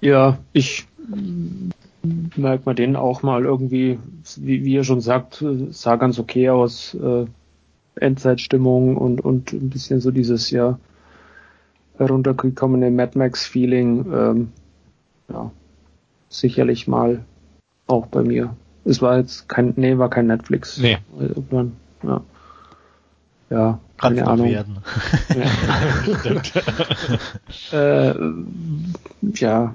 Ja, 0.00 0.38
ich 0.52 0.86
merkt 2.36 2.66
man 2.66 2.76
den 2.76 2.96
auch 2.96 3.22
mal 3.22 3.44
irgendwie, 3.44 3.98
wie, 4.36 4.64
wie 4.64 4.74
ihr 4.74 4.84
schon 4.84 5.00
sagt, 5.00 5.44
sah 5.70 5.96
ganz 5.96 6.18
okay 6.18 6.50
aus. 6.50 6.94
Äh, 6.94 7.26
Endzeitstimmung 8.00 8.96
und, 8.96 9.20
und 9.20 9.52
ein 9.52 9.70
bisschen 9.70 10.00
so 10.00 10.12
dieses 10.12 10.50
ja 10.50 10.78
heruntergekommene 11.98 12.90
Mad 12.90 13.18
Max-Feeling. 13.18 14.06
Ähm, 14.12 14.52
ja, 15.28 15.50
sicherlich 16.28 16.88
mal 16.88 17.24
auch 17.86 18.06
bei 18.06 18.22
mir. 18.22 18.54
Es 18.84 19.02
war 19.02 19.18
jetzt 19.18 19.48
kein, 19.48 19.74
nee, 19.76 19.98
war 19.98 20.08
kein 20.08 20.26
Netflix. 20.26 20.78
Nee. 20.78 20.98
Irgendwann, 21.18 21.76
ja. 22.02 22.22
Ja, 23.50 23.80
keine 23.96 24.16
Kann's 24.16 24.28
Ahnung. 24.28 24.50
Werden. 24.50 24.78
Ja. 27.72 28.10
äh, 28.10 28.14
ja. 29.34 29.74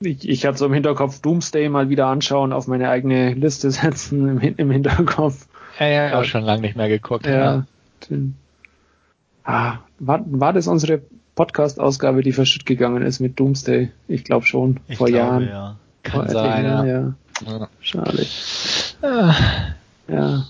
Ich, 0.00 0.28
ich 0.28 0.46
hatte 0.46 0.58
so 0.58 0.66
im 0.66 0.72
Hinterkopf 0.72 1.20
Doomsday 1.20 1.68
mal 1.68 1.88
wieder 1.88 2.08
anschauen, 2.08 2.52
auf 2.52 2.66
meine 2.66 2.88
eigene 2.88 3.34
Liste 3.34 3.70
setzen 3.70 4.28
im, 4.28 4.54
im 4.56 4.70
Hinterkopf. 4.70 5.46
Ja, 5.78 5.86
ja, 5.86 6.08
ja, 6.08 6.20
auch 6.20 6.24
schon 6.24 6.42
lange 6.42 6.62
nicht 6.62 6.76
mehr 6.76 6.88
geguckt. 6.88 7.26
Ja. 7.26 7.32
ja. 7.32 7.66
Den, 8.10 8.34
ah, 9.44 9.78
war, 9.98 10.22
war 10.26 10.52
das 10.52 10.66
unsere 10.66 11.02
Podcast-Ausgabe, 11.34 12.22
die 12.22 12.32
verschütt 12.32 12.66
gegangen 12.66 13.02
ist 13.02 13.20
mit 13.20 13.38
Doomsday? 13.38 13.90
Ich 14.08 14.24
glaube 14.24 14.46
schon, 14.46 14.80
ich 14.88 14.98
vor 14.98 15.06
glaube, 15.06 15.18
Jahren. 15.18 15.48
Ja. 15.48 15.76
Kann 16.02 16.28
sein, 16.28 16.64
ja. 16.64 16.84
ja. 16.84 17.14
Schade. 17.80 18.26
Ah. 19.02 19.34
Ja. 20.08 20.46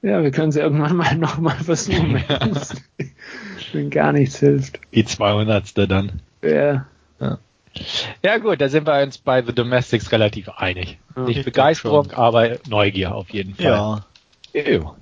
Ja, 0.00 0.22
wir 0.22 0.30
können 0.30 0.50
es 0.50 0.56
irgendwann 0.56 0.96
mal 0.96 1.14
nochmal 1.16 1.56
versuchen, 1.56 2.22
wenn 3.72 3.90
gar 3.90 4.12
nichts 4.12 4.38
hilft. 4.38 4.80
Die 4.94 5.04
200. 5.04 5.90
dann. 5.90 6.20
Ja. 6.42 6.86
ja. 7.20 7.38
Ja 8.24 8.38
gut, 8.38 8.60
da 8.60 8.68
sind 8.68 8.86
wir 8.86 9.02
uns 9.02 9.18
bei 9.18 9.42
The 9.42 9.52
Domestics 9.52 10.10
relativ 10.12 10.48
einig. 10.48 10.98
Ja, 11.16 11.22
Nicht 11.22 11.44
Begeisterung, 11.44 12.10
aber 12.12 12.58
Neugier 12.68 13.14
auf 13.14 13.30
jeden 13.30 13.54
Fall. 13.54 13.64
Ja. 13.64 14.04
Ew. 14.52 14.92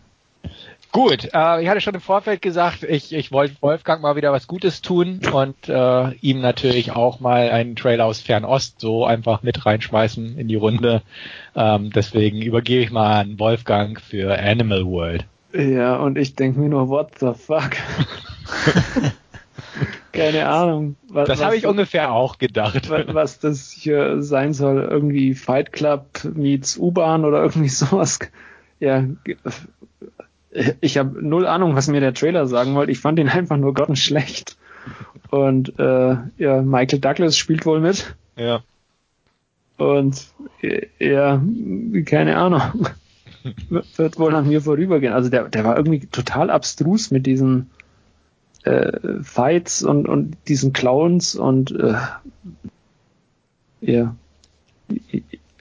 Gut, 0.97 1.29
äh, 1.35 1.63
ich 1.63 1.69
hatte 1.69 1.83
schon 1.83 1.93
im 1.93 2.01
Vorfeld 2.01 2.41
gesagt, 2.41 2.83
ich, 2.83 3.13
ich 3.13 3.31
wollte 3.31 3.55
Wolfgang 3.61 4.01
mal 4.01 4.17
wieder 4.17 4.33
was 4.33 4.47
Gutes 4.47 4.81
tun 4.81 5.21
und 5.31 5.69
äh, 5.69 6.13
ihm 6.23 6.41
natürlich 6.41 6.93
auch 6.93 7.21
mal 7.21 7.51
einen 7.51 7.77
Trailer 7.77 8.07
aus 8.07 8.23
Fernost 8.23 8.81
so 8.81 9.05
einfach 9.05 9.43
mit 9.43 9.67
reinschmeißen 9.67 10.39
in 10.39 10.49
die 10.49 10.55
Runde. 10.55 11.03
Ähm, 11.55 11.91
deswegen 11.91 12.41
übergebe 12.41 12.83
ich 12.83 12.91
mal 12.91 13.21
an 13.21 13.39
Wolfgang 13.39 14.01
für 14.01 14.39
Animal 14.39 14.87
World. 14.87 15.27
Ja, 15.53 15.97
und 15.97 16.17
ich 16.17 16.35
denke 16.35 16.61
mir 16.61 16.71
nur, 16.71 16.89
what 16.89 17.19
the 17.21 17.33
fuck? 17.35 17.73
Keine 20.13 20.49
Ahnung. 20.49 20.97
Was, 21.11 21.29
das 21.29 21.45
habe 21.45 21.59
ich 21.59 21.67
ungefähr 21.67 22.11
auch 22.11 22.39
gedacht. 22.39 22.89
Was, 22.89 23.05
was 23.09 23.39
das 23.39 23.71
hier 23.71 24.23
sein 24.23 24.55
soll, 24.55 24.79
irgendwie 24.83 25.35
Fight 25.35 25.75
Club 25.75 26.07
meets 26.33 26.79
U-Bahn 26.79 27.27
oder 27.27 27.43
irgendwie 27.43 27.69
sowas. 27.69 28.19
Ja, 28.81 29.05
ich 30.81 30.99
habe 30.99 31.27
null 31.27 31.47
Ahnung, 31.47 31.75
was 31.75 31.89
mir 31.89 32.01
der 32.01 32.15
Trailer 32.15 32.47
sagen 32.47 32.75
wollte. 32.75 32.93
Ich 32.93 33.01
fand 33.01 33.19
ihn 33.19 33.29
einfach 33.29 33.57
nur 33.57 33.75
grottenschlecht. 33.75 34.57
Und 35.31 35.79
äh, 35.79 36.17
ja, 36.39 36.63
Michael 36.63 37.01
Douglas 37.01 37.37
spielt 37.37 37.67
wohl 37.67 37.81
mit. 37.81 38.15
Ja. 38.37 38.63
Und 39.77 40.29
ja, 40.99 41.43
keine 42.05 42.37
Ahnung. 42.39 42.89
Wird 43.97 44.19
wohl 44.19 44.35
an 44.35 44.49
mir 44.49 44.63
vorübergehen. 44.63 45.13
Also 45.13 45.29
der, 45.29 45.49
der 45.49 45.65
war 45.65 45.77
irgendwie 45.77 46.07
total 46.07 46.51
abstrus 46.51 47.11
mit 47.11 47.27
diesen 47.27 47.71
äh, 48.65 49.23
Fights 49.23 49.83
und, 49.83 50.09
und 50.09 50.37
diesen 50.49 50.73
Clowns 50.73 51.37
und 51.37 51.71
äh, 51.73 51.97
ja. 53.81 54.17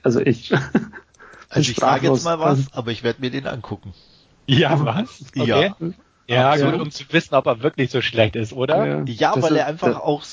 Also 0.02 0.20
ich. 0.20 0.52
also 1.48 1.70
ich 1.70 1.76
sage 1.76 2.08
jetzt 2.08 2.24
mal 2.24 2.40
was, 2.40 2.72
aber 2.72 2.90
ich 2.90 3.02
werde 3.02 3.20
mir 3.20 3.30
den 3.30 3.46
angucken. 3.46 3.92
Ja, 4.58 4.84
was? 4.84 5.24
Okay. 5.36 5.72
Ja. 5.78 5.92
Ja, 6.28 6.50
Absolut. 6.50 6.80
um 6.80 6.90
zu 6.90 7.04
wissen, 7.10 7.34
ob 7.36 7.46
er 7.46 7.62
wirklich 7.62 7.90
so 7.90 8.00
schlecht 8.00 8.34
ist, 8.34 8.52
oder? 8.52 8.86
Ja, 8.86 9.04
ja 9.04 9.42
weil 9.42 9.52
ist, 9.52 9.58
er 9.58 9.66
einfach 9.66 10.00
auch 10.00 10.24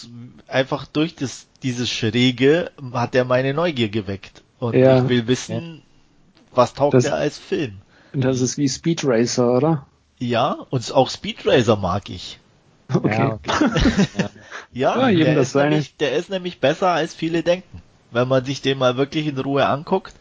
einfach 0.48 0.88
durch 0.88 1.16
das 1.16 1.48
dieses 1.62 1.90
Schräge 1.90 2.72
hat 2.94 3.14
er 3.14 3.26
meine 3.26 3.54
Neugier 3.54 3.90
geweckt 3.90 4.44
und 4.60 4.76
ja. 4.76 5.04
ich 5.04 5.10
will 5.10 5.28
wissen, 5.28 5.84
was 6.52 6.74
taugt 6.74 6.96
das, 6.96 7.06
er 7.06 7.16
als 7.16 7.38
Film. 7.38 7.82
Das 8.14 8.42
ist 8.42 8.58
wie 8.58 8.68
Speed 8.68 9.04
Racer, 9.04 9.54
oder? 9.54 9.86
Ja, 10.20 10.58
und 10.70 10.92
auch 10.94 11.10
Speed 11.10 11.46
Racer 11.46 11.76
mag 11.76 12.10
ich. 12.10 12.40
Okay. 12.94 13.18
Ja, 13.18 13.34
okay. 13.34 13.50
ja, 14.74 15.10
ja 15.10 15.26
der, 15.26 15.38
ist 15.38 15.56
nämlich, 15.56 15.96
der 15.98 16.16
ist 16.16 16.30
nämlich 16.30 16.60
besser 16.60 16.90
als 16.90 17.14
viele 17.14 17.44
denken. 17.44 17.82
Wenn 18.12 18.28
man 18.28 18.46
sich 18.46 18.62
den 18.62 18.78
mal 18.78 18.98
wirklich 18.98 19.28
in 19.28 19.38
Ruhe 19.38 19.66
anguckt, 19.66 20.14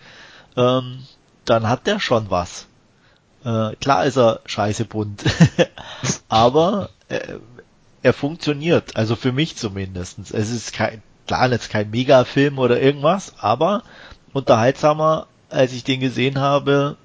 ähm, 0.56 1.00
dann 1.44 1.68
hat 1.68 1.86
der 1.86 2.00
schon 2.00 2.30
was. 2.30 2.66
Äh, 3.44 3.74
klar 3.76 4.04
ist 4.06 4.16
er 4.16 4.40
scheiße 4.46 4.84
bunt, 4.84 5.24
aber 6.28 6.90
äh, 7.08 7.20
er 8.02 8.12
funktioniert, 8.12 8.96
also 8.96 9.16
für 9.16 9.32
mich 9.32 9.56
zumindestens. 9.56 10.30
Es 10.30 10.50
ist 10.50 10.72
kein, 10.72 11.02
klar 11.26 11.50
jetzt 11.50 11.70
kein 11.70 11.90
Megafilm 11.90 12.58
oder 12.58 12.80
irgendwas, 12.80 13.34
aber 13.38 13.82
unterhaltsamer, 14.32 15.26
als 15.50 15.72
ich 15.72 15.84
den 15.84 16.00
gesehen 16.00 16.40
habe, 16.40 16.96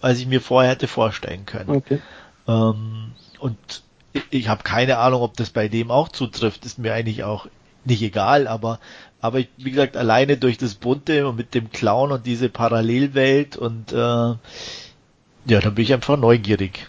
als 0.00 0.18
ich 0.18 0.26
mir 0.26 0.40
vorher 0.40 0.72
hätte 0.72 0.88
vorstellen 0.88 1.46
können. 1.46 1.70
Okay. 1.70 2.00
Ähm, 2.46 3.12
und 3.38 3.56
ich, 4.12 4.22
ich 4.30 4.48
habe 4.48 4.62
keine 4.62 4.98
Ahnung, 4.98 5.22
ob 5.22 5.36
das 5.36 5.50
bei 5.50 5.68
dem 5.68 5.90
auch 5.90 6.08
zutrifft, 6.08 6.64
ist 6.64 6.78
mir 6.78 6.92
eigentlich 6.92 7.24
auch 7.24 7.46
nicht 7.84 8.02
egal, 8.02 8.46
aber 8.48 8.78
aber 9.20 9.38
ich, 9.38 9.48
wie 9.56 9.70
gesagt, 9.70 9.96
alleine 9.96 10.36
durch 10.36 10.58
das 10.58 10.74
Bunte 10.74 11.26
und 11.26 11.36
mit 11.36 11.54
dem 11.54 11.70
Clown 11.70 12.12
und 12.12 12.26
diese 12.26 12.50
Parallelwelt 12.50 13.56
und 13.56 13.90
äh, 13.90 14.34
ja, 15.46 15.60
dann 15.60 15.74
bin 15.74 15.84
ich 15.84 15.92
einfach 15.92 16.16
neugierig. 16.16 16.88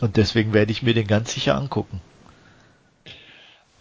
Und 0.00 0.16
deswegen 0.16 0.52
werde 0.52 0.72
ich 0.72 0.82
mir 0.82 0.94
den 0.94 1.06
ganz 1.06 1.34
sicher 1.34 1.56
angucken. 1.56 2.00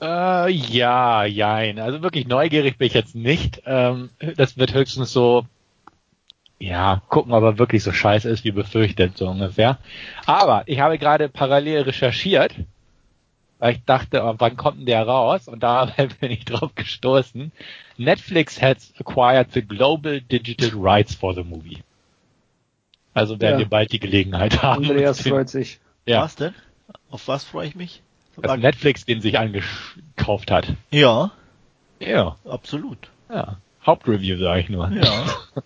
Äh, 0.01 0.51
ja, 0.51 1.23
jein. 1.25 1.79
Also 1.79 2.01
wirklich 2.01 2.27
neugierig 2.27 2.77
bin 2.77 2.87
ich 2.87 2.93
jetzt 2.93 3.15
nicht. 3.15 3.61
Ähm, 3.65 4.09
das 4.35 4.57
wird 4.57 4.73
höchstens 4.73 5.13
so, 5.13 5.45
ja, 6.59 7.01
gucken, 7.09 7.33
ob 7.33 7.43
er 7.43 7.59
wirklich 7.59 7.83
so 7.83 7.91
scheiße 7.91 8.29
ist, 8.29 8.43
wie 8.43 8.51
befürchtet, 8.51 9.17
so 9.17 9.27
ungefähr. 9.27 9.77
Aber 10.25 10.63
ich 10.65 10.79
habe 10.79 10.97
gerade 10.97 11.29
parallel 11.29 11.83
recherchiert, 11.83 12.55
weil 13.59 13.75
ich 13.75 13.83
dachte, 13.85 14.23
oh, 14.23 14.35
wann 14.37 14.57
kommt 14.57 14.79
denn 14.79 14.85
der 14.87 15.07
raus? 15.07 15.47
Und 15.47 15.63
da 15.63 15.85
bin 16.19 16.31
ich 16.31 16.45
drauf 16.45 16.75
gestoßen. 16.75 17.51
Netflix 17.97 18.61
has 18.61 18.93
acquired 18.99 19.51
the 19.53 19.61
global 19.61 20.19
digital 20.19 20.71
rights 20.73 21.15
for 21.15 21.33
the 21.33 21.43
movie. 21.43 21.81
Also 23.13 23.39
werden 23.39 23.53
ja. 23.53 23.59
wir 23.59 23.69
bald 23.69 23.91
die 23.91 23.99
Gelegenheit 23.99 24.61
haben. 24.63 24.83
Andreas 24.83 25.21
freut 25.21 25.49
sich. 25.49 25.79
Ja. 26.05 26.21
Was 26.21 26.35
denn? 26.35 26.53
Auf 27.09 27.27
was 27.27 27.43
freue 27.43 27.67
ich 27.67 27.75
mich? 27.75 28.01
Dass 28.41 28.57
Netflix 28.57 29.05
den 29.05 29.21
sich 29.21 29.37
angekauft 29.37 30.49
hat. 30.49 30.73
Ja. 30.89 31.31
Ja. 31.99 32.35
Absolut. 32.45 32.97
Ja. 33.29 33.57
Hauptreview 33.85 34.37
sage 34.37 34.61
ich 34.61 34.69
nur. 34.69 34.89
Ja. 34.91 35.25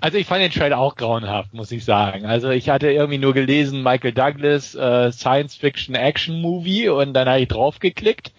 Also 0.00 0.16
ich 0.16 0.26
fand 0.26 0.40
den 0.40 0.50
Trailer 0.50 0.78
auch 0.78 0.96
grauenhaft, 0.96 1.52
muss 1.52 1.70
ich 1.72 1.84
sagen. 1.84 2.24
Also 2.24 2.48
ich 2.48 2.70
hatte 2.70 2.90
irgendwie 2.90 3.18
nur 3.18 3.34
gelesen, 3.34 3.82
Michael 3.82 4.12
Douglas 4.12 4.74
äh, 4.74 5.12
Science 5.12 5.56
Fiction 5.56 5.94
Action 5.94 6.40
Movie 6.40 6.88
und 6.88 7.12
dann 7.12 7.28
habe 7.28 7.40
ich 7.40 7.48
draufgeklickt. 7.48 8.32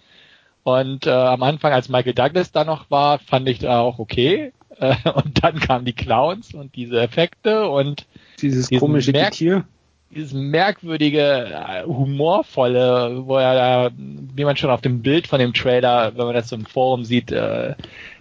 Und 0.64 1.06
äh, 1.06 1.10
am 1.10 1.42
Anfang, 1.42 1.72
als 1.72 1.88
Michael 1.88 2.14
Douglas 2.14 2.52
da 2.52 2.64
noch 2.64 2.90
war, 2.90 3.18
fand 3.18 3.48
ich 3.48 3.60
da 3.60 3.80
auch 3.80 3.98
okay. 3.98 4.52
Äh, 4.82 4.96
und 5.14 5.42
dann 5.42 5.60
kamen 5.60 5.84
die 5.84 5.92
Clowns 5.92 6.54
und 6.54 6.74
diese 6.74 7.00
Effekte 7.00 7.68
und 7.68 8.06
dieses 8.40 8.68
komische 8.68 9.12
Merk 9.12 9.32
Tier. 9.32 9.64
Dieses 10.10 10.34
merkwürdige, 10.34 11.22
äh, 11.22 11.84
humorvolle, 11.84 13.22
wo 13.24 13.38
er 13.38 13.54
da, 13.54 13.90
wie 13.96 14.44
man 14.44 14.58
schon 14.58 14.68
auf 14.68 14.82
dem 14.82 15.00
Bild 15.00 15.26
von 15.26 15.38
dem 15.38 15.54
Trailer, 15.54 16.12
wenn 16.14 16.26
man 16.26 16.34
das 16.34 16.50
so 16.50 16.56
im 16.56 16.66
Forum 16.66 17.04
sieht, 17.04 17.32
äh, 17.32 17.76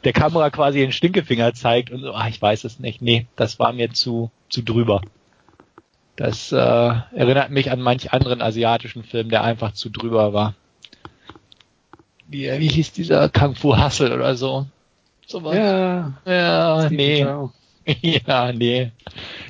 der 0.05 0.13
Kamera 0.13 0.49
quasi 0.51 0.79
den 0.79 0.93
Stinkefinger 0.93 1.53
zeigt 1.53 1.91
und 1.91 1.99
so, 1.99 2.13
ach, 2.13 2.29
ich 2.29 2.41
weiß 2.41 2.63
es 2.63 2.79
nicht. 2.79 3.01
Nee, 3.01 3.27
das 3.35 3.59
war 3.59 3.73
mir 3.73 3.91
zu, 3.91 4.31
zu 4.47 4.61
drüber. 4.61 5.01
Das 6.15 6.53
äh, 6.53 6.55
erinnert 6.55 7.49
mich 7.49 7.71
an 7.71 7.81
manch 7.81 8.13
anderen 8.13 8.41
asiatischen 8.41 9.03
Film, 9.03 9.29
der 9.29 9.43
einfach 9.43 9.73
zu 9.73 9.89
drüber 9.89 10.31
war. 10.31 10.55
Wie, 12.29 12.49
wie 12.57 12.69
hieß 12.69 12.93
dieser 12.93 13.27
Kung 13.27 13.55
Fu 13.55 13.75
Hustle 13.75 14.13
oder 14.15 14.35
so? 14.35 14.65
Sowas. 15.31 15.55
Ja. 15.55 16.13
Ja, 16.25 16.89
nee. 16.89 17.25
Ja, 18.01 18.51
nee. 18.53 18.91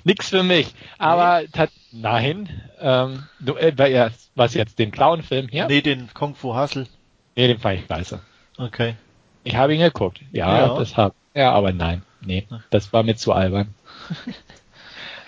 Nix 0.05 0.29
für 0.29 0.43
mich. 0.43 0.73
Aber 0.97 1.41
nee. 1.41 1.67
nein. 1.91 2.61
Ähm, 2.79 3.23
du, 3.39 3.55
äh, 3.55 4.09
was 4.35 4.53
jetzt, 4.53 4.79
den 4.79 4.91
Clown-Film 4.91 5.49
hier? 5.49 5.67
Nee, 5.67 5.81
den 5.81 6.09
Kung 6.13 6.33
Fu 6.35 6.55
Hustle. 6.55 6.87
Nee, 7.35 7.47
den 7.47 7.59
fand 7.59 7.79
ich 7.79 7.85
scheiße. 7.87 8.21
Okay. 8.57 8.95
Ich 9.43 9.55
habe 9.55 9.73
ihn 9.73 9.81
geguckt. 9.81 10.21
Ja, 10.31 10.59
ja. 10.59 10.77
das 10.77 10.95
hab. 10.95 11.13
Ja, 11.33 11.51
aber 11.51 11.73
nein. 11.73 12.03
Nee, 12.21 12.47
das 12.69 12.93
war 12.93 13.03
mir 13.03 13.15
zu 13.15 13.33
albern. 13.33 13.73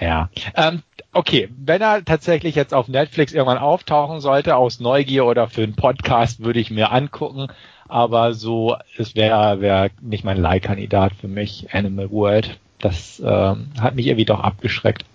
ja. 0.03 0.29
Ähm, 0.55 0.83
okay, 1.13 1.49
wenn 1.57 1.81
er 1.81 2.03
tatsächlich 2.03 2.55
jetzt 2.55 2.73
auf 2.73 2.87
Netflix 2.87 3.33
irgendwann 3.33 3.57
auftauchen 3.57 4.19
sollte, 4.19 4.55
aus 4.55 4.79
Neugier 4.79 5.25
oder 5.25 5.47
für 5.47 5.63
einen 5.63 5.75
Podcast, 5.75 6.43
würde 6.43 6.59
ich 6.59 6.71
mir 6.71 6.91
angucken. 6.91 7.47
Aber 7.87 8.33
so, 8.33 8.75
es 8.97 9.15
wäre 9.15 9.61
wär 9.61 9.91
nicht 10.01 10.23
mein 10.23 10.37
Leihkandidat 10.37 11.13
für 11.13 11.27
mich, 11.27 11.73
Animal 11.73 12.11
World. 12.11 12.59
Das 12.79 13.21
ähm, 13.23 13.67
hat 13.79 13.95
mich 13.95 14.07
irgendwie 14.07 14.25
doch 14.25 14.39
abgeschreckt. 14.39 15.05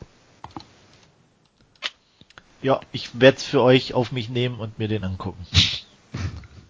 Ja, 2.63 2.81
ich 2.93 3.21
werde 3.21 3.37
es 3.37 3.45
für 3.45 3.63
euch 3.63 3.95
auf 3.95 4.11
mich 4.11 4.31
nehmen 4.31 4.59
und 4.59 4.79
mir 4.79 4.89
den 4.89 5.05
angucken. 5.05 5.47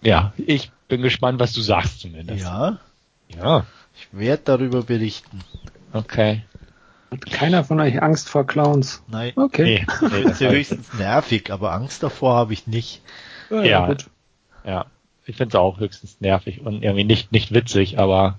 Ja, 0.03 0.33
ich 0.37 0.71
bin 0.89 1.03
gespannt, 1.03 1.41
was 1.41 1.53
du 1.53 1.61
sagst 1.61 2.01
zumindest. 2.01 2.45
Ja. 2.45 2.79
Ja. 3.35 3.67
Ich 3.95 4.09
werde 4.13 4.43
darüber 4.45 4.83
berichten. 4.83 5.41
Okay. 5.93 6.43
Hat 7.11 7.27
keiner 7.27 7.65
von 7.65 7.81
euch 7.81 8.03
Angst 8.03 8.29
vor 8.29 8.47
Clowns? 8.47 9.03
Nein. 9.09 9.33
Okay. 9.37 9.87
Nee, 10.01 10.09
nee, 10.09 10.23
das 10.25 10.33
ist 10.33 10.41
ja 10.41 10.51
höchstens 10.51 10.93
nervig, 10.95 11.51
aber 11.51 11.73
Angst 11.73 12.03
davor 12.03 12.35
habe 12.35 12.53
ich 12.53 12.67
nicht. 12.67 13.03
Ja, 13.51 13.63
ja, 13.63 13.87
gut. 13.87 14.07
ja. 14.65 14.87
Ich 15.25 15.37
finde 15.37 15.51
es 15.51 15.61
auch 15.61 15.79
höchstens 15.79 16.21
nervig 16.21 16.61
und 16.61 16.83
irgendwie 16.83 17.05
nicht, 17.05 17.33
nicht 17.33 17.53
witzig, 17.53 17.99
aber 17.99 18.39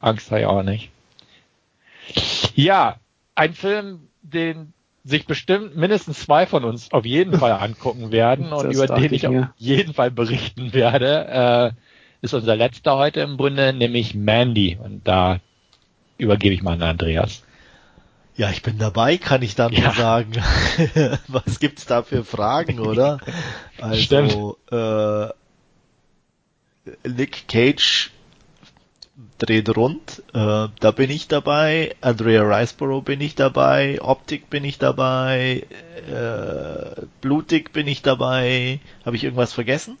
Angst 0.00 0.30
habe 0.30 0.40
ich 0.40 0.46
auch 0.46 0.62
nicht. 0.62 0.90
Ja, 2.54 2.96
ein 3.34 3.54
Film, 3.54 4.08
den 4.22 4.72
sich 5.04 5.26
bestimmt 5.26 5.76
mindestens 5.76 6.20
zwei 6.20 6.46
von 6.46 6.64
uns 6.64 6.92
auf 6.92 7.06
jeden 7.06 7.38
Fall 7.38 7.52
angucken 7.60 8.10
werden 8.10 8.52
und 8.52 8.72
über 8.72 8.86
den 8.88 9.04
ich, 9.04 9.24
ich 9.24 9.28
auf 9.28 9.46
jeden 9.56 9.94
Fall 9.94 10.10
berichten 10.10 10.72
werde, 10.72 11.72
äh, 11.74 12.22
ist 12.22 12.34
unser 12.34 12.56
letzter 12.56 12.96
heute 12.96 13.20
im 13.20 13.36
Bunde, 13.36 13.72
nämlich 13.72 14.14
Mandy. 14.14 14.76
Und 14.82 15.06
da 15.06 15.38
übergebe 16.18 16.54
ich 16.54 16.62
mal 16.62 16.72
an 16.72 16.82
Andreas. 16.82 17.45
Ja, 18.36 18.50
ich 18.50 18.62
bin 18.62 18.78
dabei, 18.78 19.16
kann 19.16 19.40
ich 19.42 19.54
dann 19.54 19.72
ja. 19.72 19.92
sagen. 19.92 20.32
Was 21.28 21.58
gibt's 21.58 21.86
da 21.86 22.02
für 22.02 22.24
Fragen, 22.24 22.80
oder? 22.80 23.18
Also, 23.78 24.00
Stimmt. 24.00 24.32
Äh, 24.72 25.28
Nick 27.06 27.46
Cage 27.46 28.10
dreht 29.38 29.76
rund. 29.76 30.22
Äh, 30.32 30.68
da 30.80 30.90
bin 30.94 31.10
ich 31.10 31.28
dabei. 31.28 31.94
Andrea 32.00 32.42
Riceborough 32.42 33.04
bin 33.04 33.20
ich 33.20 33.34
dabei. 33.34 34.00
Optik 34.00 34.48
bin 34.48 34.64
ich 34.64 34.78
dabei. 34.78 35.66
Äh, 36.08 37.02
Blutig 37.20 37.72
bin 37.72 37.86
ich 37.86 38.00
dabei. 38.00 38.80
Habe 39.04 39.16
ich 39.16 39.24
irgendwas 39.24 39.52
vergessen? 39.52 39.98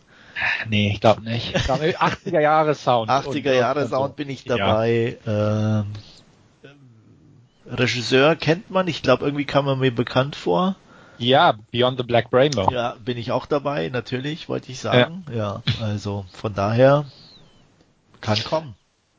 Nee, 0.68 0.90
ich 0.92 1.00
glaube 1.00 1.22
nicht. 1.22 1.54
Ich 1.54 1.64
glaub, 1.64 1.80
80er 1.80 2.40
Jahre 2.40 2.74
Sound. 2.74 3.10
80er 3.10 3.52
Jahre 3.52 3.86
Sound 3.88 4.16
bin 4.16 4.28
ich 4.28 4.44
dabei. 4.44 5.18
Ja. 5.24 5.80
Ähm, 5.80 5.86
Regisseur 7.68 8.36
kennt 8.36 8.70
man. 8.70 8.88
Ich 8.88 9.02
glaube, 9.02 9.24
irgendwie 9.24 9.44
kam 9.44 9.66
er 9.66 9.76
mir 9.76 9.94
bekannt 9.94 10.36
vor. 10.36 10.76
Ja, 11.18 11.54
Beyond 11.70 11.98
the 11.98 12.04
Black 12.04 12.26
Rainbow. 12.32 12.70
Ja, 12.70 12.96
bin 13.04 13.16
ich 13.16 13.32
auch 13.32 13.46
dabei, 13.46 13.88
natürlich, 13.88 14.48
wollte 14.48 14.70
ich 14.70 14.78
sagen. 14.78 15.24
Ja, 15.30 15.36
ja 15.36 15.62
also 15.80 16.26
von 16.32 16.54
daher 16.54 17.06
kann 18.20 18.38
kommen. 18.44 18.74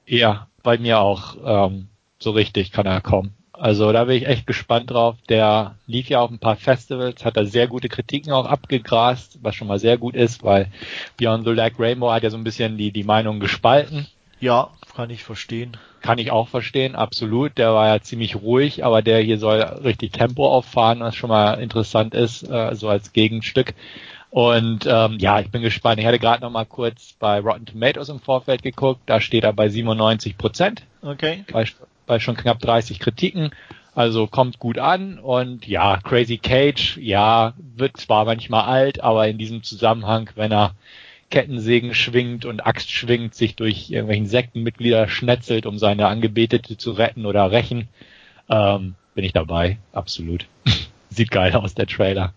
Ja, 0.06 0.48
bei 0.64 0.78
mir 0.78 1.00
auch 1.00 1.36
ähm, 1.44 1.88
so 2.20 2.32
richtig 2.32 2.72
kann 2.72 2.86
er 2.86 3.02
kommen. 3.02 3.34
Also 3.52 3.92
da 3.92 4.06
bin 4.06 4.18
ich 4.18 4.28
echt 4.28 4.46
gespannt 4.46 4.92
drauf. 4.92 5.16
Der 5.30 5.76
lief 5.88 6.10
ja 6.10 6.20
auf 6.20 6.30
ein 6.30 6.40
paar 6.40 6.56
Festivals, 6.56 7.26
hat 7.26 7.38
da 7.38 7.46
sehr 7.46 7.68
gute 7.68 7.90
Kritiken 7.90 8.32
auch 8.32 8.46
abgegrast, 8.46 9.40
was 9.42 9.56
schon 9.56 9.68
mal 9.68 9.80
sehr 9.80 9.98
gut 9.98 10.16
ist, 10.16 10.44
weil 10.44 10.72
Beyond 11.18 11.46
the 11.46 11.54
Black 11.54 11.80
Rainbow 11.80 12.12
hat 12.12 12.24
ja 12.24 12.30
so 12.30 12.38
ein 12.38 12.44
bisschen 12.44 12.78
die, 12.78 12.92
die 12.92 13.04
Meinung 13.04 13.40
gespalten. 13.40 14.08
Ja, 14.40 14.70
kann 14.96 15.10
ich 15.10 15.24
verstehen. 15.24 15.78
Kann 16.08 16.20
ich 16.20 16.32
auch 16.32 16.48
verstehen, 16.48 16.96
absolut. 16.96 17.58
Der 17.58 17.74
war 17.74 17.88
ja 17.88 18.02
ziemlich 18.02 18.38
ruhig, 18.38 18.86
aber 18.86 19.02
der 19.02 19.20
hier 19.20 19.38
soll 19.38 19.60
richtig 19.60 20.14
Tempo 20.14 20.48
auffahren, 20.48 21.02
was 21.02 21.18
schon 21.18 21.30
mal 21.30 21.56
interessant 21.56 22.14
ist, 22.14 22.44
äh, 22.44 22.74
so 22.76 22.88
als 22.88 23.12
Gegenstück. 23.12 23.74
Und 24.30 24.86
ähm, 24.90 25.18
ja, 25.20 25.42
ich 25.42 25.52
bin 25.52 25.62
gespannt. 25.62 26.00
Ich 26.00 26.06
hatte 26.06 26.18
gerade 26.18 26.44
noch 26.44 26.50
mal 26.50 26.64
kurz 26.64 27.12
bei 27.20 27.42
Rotten 27.42 27.66
Tomatoes 27.66 28.08
im 28.08 28.22
Vorfeld 28.22 28.64
geguckt. 28.64 29.02
Da 29.06 29.20
steht 29.20 29.44
er 29.44 29.52
bei 29.52 29.68
97 29.68 30.38
Prozent. 30.38 30.84
Okay. 31.02 31.44
Bei, 31.52 31.66
bei 32.06 32.20
schon 32.22 32.38
knapp 32.38 32.60
30 32.60 33.02
Kritiken. 33.02 33.52
Also 33.94 34.28
kommt 34.28 34.60
gut 34.60 34.80
an. 34.80 35.20
Und 35.20 35.68
ja, 35.68 35.98
Crazy 35.98 36.38
Cage, 36.38 36.96
ja, 37.02 37.52
wird 37.76 37.98
zwar 37.98 38.24
manchmal 38.24 38.64
alt, 38.64 39.04
aber 39.04 39.28
in 39.28 39.38
diesem 39.38 39.62
Zusammenhang, 39.62 40.30
wenn 40.36 40.54
er 40.54 40.72
Kettensägen 41.30 41.94
schwingt 41.94 42.46
und 42.46 42.66
Axt 42.66 42.90
schwingt, 42.90 43.36
sich 43.36 43.56
durch 43.56 43.90
irgendwelchen 43.90 44.28
Sektenmitglieder 44.28 45.10
schnetzelt, 45.10 45.66
um 45.66 45.78
seine 45.78 46.08
Angebetete 46.08 46.78
zu 46.78 46.92
retten 46.92 47.26
oder 47.26 47.52
rächen, 47.52 47.90
ähm, 48.50 48.96
bin 49.14 49.26
ich 49.26 49.34
dabei. 49.34 49.78
Absolut. 49.92 50.46
Sieht 51.10 51.32
geil 51.32 51.54
aus, 51.54 51.74
der 51.74 51.88
Trailer. 51.88 52.34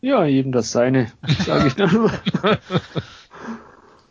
Ja, 0.00 0.24
jedem 0.24 0.52
das 0.52 0.72
seine, 0.72 1.10
sage 1.44 1.68
ich 1.68 1.74
dann 1.74 1.92
nur. 1.92 2.12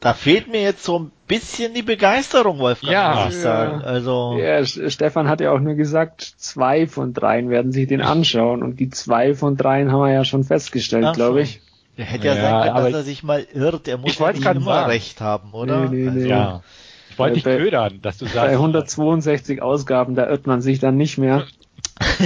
Da 0.05 0.13
fehlt 0.13 0.51
mir 0.51 0.61
jetzt 0.61 0.83
so 0.83 0.99
ein 0.99 1.11
bisschen 1.27 1.73
die 1.73 1.81
Begeisterung, 1.81 2.59
Wolfgang, 2.59 2.93
ja, 2.93 3.25
muss 3.25 3.33
ich 3.33 3.41
sagen. 3.41 3.81
Also 3.81 4.37
ja, 4.39 4.63
Stefan 4.63 5.27
hat 5.27 5.41
ja 5.41 5.51
auch 5.51 5.59
nur 5.59 5.73
gesagt, 5.73 6.21
zwei 6.21 6.85
von 6.85 7.15
dreien 7.15 7.49
werden 7.49 7.71
sich 7.71 7.87
den 7.87 8.01
anschauen 8.01 8.61
und 8.61 8.79
die 8.79 8.91
zwei 8.91 9.33
von 9.33 9.57
dreien 9.57 9.91
haben 9.91 10.01
wir 10.01 10.13
ja 10.13 10.23
schon 10.23 10.43
festgestellt, 10.43 11.15
glaube 11.15 11.41
ich. 11.41 11.59
Der 11.97 12.05
hätte 12.05 12.27
ja, 12.27 12.35
ja 12.35 12.41
sein 12.41 12.73
können, 12.73 12.85
dass 12.85 12.93
er 12.93 13.03
sich 13.03 13.23
mal 13.23 13.45
irrt. 13.53 13.87
Er 13.87 13.97
muss 13.97 14.17
ja 14.17 14.31
nicht 14.31 14.45
immer 14.45 14.61
sagen. 14.61 14.89
recht 14.89 15.21
haben, 15.21 15.53
oder? 15.53 15.89
Nee, 15.89 15.95
nee, 15.95 16.07
also, 16.07 16.19
nee. 16.19 16.27
Ja. 16.27 16.61
Ich 17.09 17.19
wollte 17.19 17.35
dich 17.35 17.43
ködern, 17.43 17.99
dass 18.01 18.17
du 18.17 18.25
sagst. 18.25 18.35
Bei 18.35 18.51
162 18.51 19.61
Ausgaben, 19.61 20.15
da 20.15 20.27
irrt 20.27 20.47
man 20.47 20.61
sich 20.61 20.79
dann 20.79 20.97
nicht 20.97 21.17
mehr. 21.17 21.45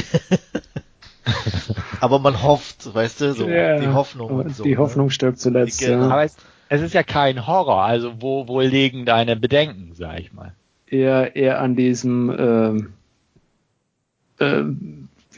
aber 2.01 2.17
man 2.17 2.41
hofft, 2.41 2.93
weißt 2.93 3.21
du, 3.21 3.34
so 3.34 3.47
ja, 3.47 3.79
die 3.79 3.89
Hoffnung. 3.89 4.49
So, 4.49 4.63
die 4.63 4.71
ne? 4.71 4.77
Hoffnung 4.77 5.12
stirbt 5.12 5.39
zuletzt. 5.39 5.79
Genau. 5.79 6.08
Ja. 6.08 6.10
Aber 6.10 6.23
es, 6.23 6.36
es, 6.69 6.82
ist 6.82 6.93
ja 6.95 7.03
kein 7.03 7.45
Horror, 7.45 7.84
also 7.84 8.13
wo, 8.19 8.47
wo 8.47 8.62
liegen 8.62 9.05
deine 9.05 9.36
Bedenken, 9.36 9.91
sag 9.93 10.19
ich 10.19 10.34
mal? 10.34 10.53
Eher, 10.88 11.36
eher 11.36 11.62
an 11.62 11.75
diesem, 11.75 12.36
ähm, 12.39 12.93
äh, 14.39 14.63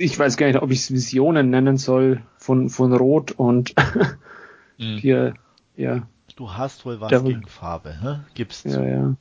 ich 0.01 0.17
weiß 0.17 0.37
gar 0.37 0.47
nicht, 0.47 0.61
ob 0.61 0.71
ich 0.71 0.79
es 0.79 0.91
Visionen 0.91 1.49
nennen 1.49 1.77
soll, 1.77 2.21
von, 2.37 2.69
von 2.69 2.93
Rot 2.93 3.31
und 3.31 3.73
mhm. 4.77 4.97
hier, 4.97 5.33
ja. 5.75 6.01
Du 6.35 6.51
hast 6.53 6.85
wohl 6.85 6.99
was 6.99 7.09
der, 7.09 7.21
gegen 7.21 7.47
Farbe, 7.47 7.95
hä? 8.01 8.19
Gibst 8.33 8.65
ja, 8.65 8.83
Ja. 8.83 9.15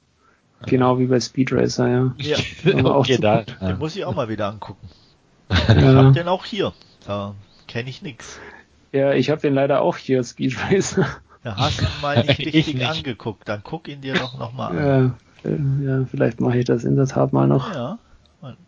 Genau 0.67 0.99
wie 0.99 1.07
bei 1.07 1.19
Speed 1.21 1.53
Racer, 1.53 1.89
ja. 1.89 2.15
Ja, 2.19 2.37
okay, 2.85 3.19
da, 3.19 3.43
den 3.43 3.79
muss 3.79 3.97
ich 3.97 4.05
auch 4.05 4.15
mal 4.15 4.29
wieder 4.29 4.49
angucken. 4.49 4.89
Ich 5.49 5.59
hab 5.59 6.13
den 6.15 6.29
auch 6.29 6.45
hier. 6.45 6.73
Da 7.07 7.35
kenne 7.67 7.89
ich 7.91 8.03
nix. 8.03 8.39
Ja, 8.93 9.13
ich 9.13 9.31
habe 9.31 9.41
den 9.41 9.55
leider 9.55 9.83
auch 9.83 9.97
hier, 9.97 10.23
Speed 10.23 10.57
Racer. 10.71 11.07
Ja, 11.45 11.57
hast 11.57 11.81
du 11.81 11.85
ihn 11.85 11.91
mal 12.03 12.17
nicht 12.27 12.39
richtig 12.39 12.75
nicht. 12.75 12.87
angeguckt, 12.87 13.49
dann 13.49 13.63
guck 13.65 13.89
ihn 13.89 14.01
dir 14.01 14.15
doch 14.15 14.39
nochmal 14.39 14.79
an. 14.79 15.15
Ja, 15.45 15.93
ja 15.99 16.05
vielleicht 16.05 16.41
mache 16.41 16.59
ich 16.59 16.67
das 16.67 16.85
in 16.85 16.97
der 16.97 17.07
Tat 17.07 17.33
mal 17.33 17.47
noch. 17.47 17.75
Ja. 17.75 17.99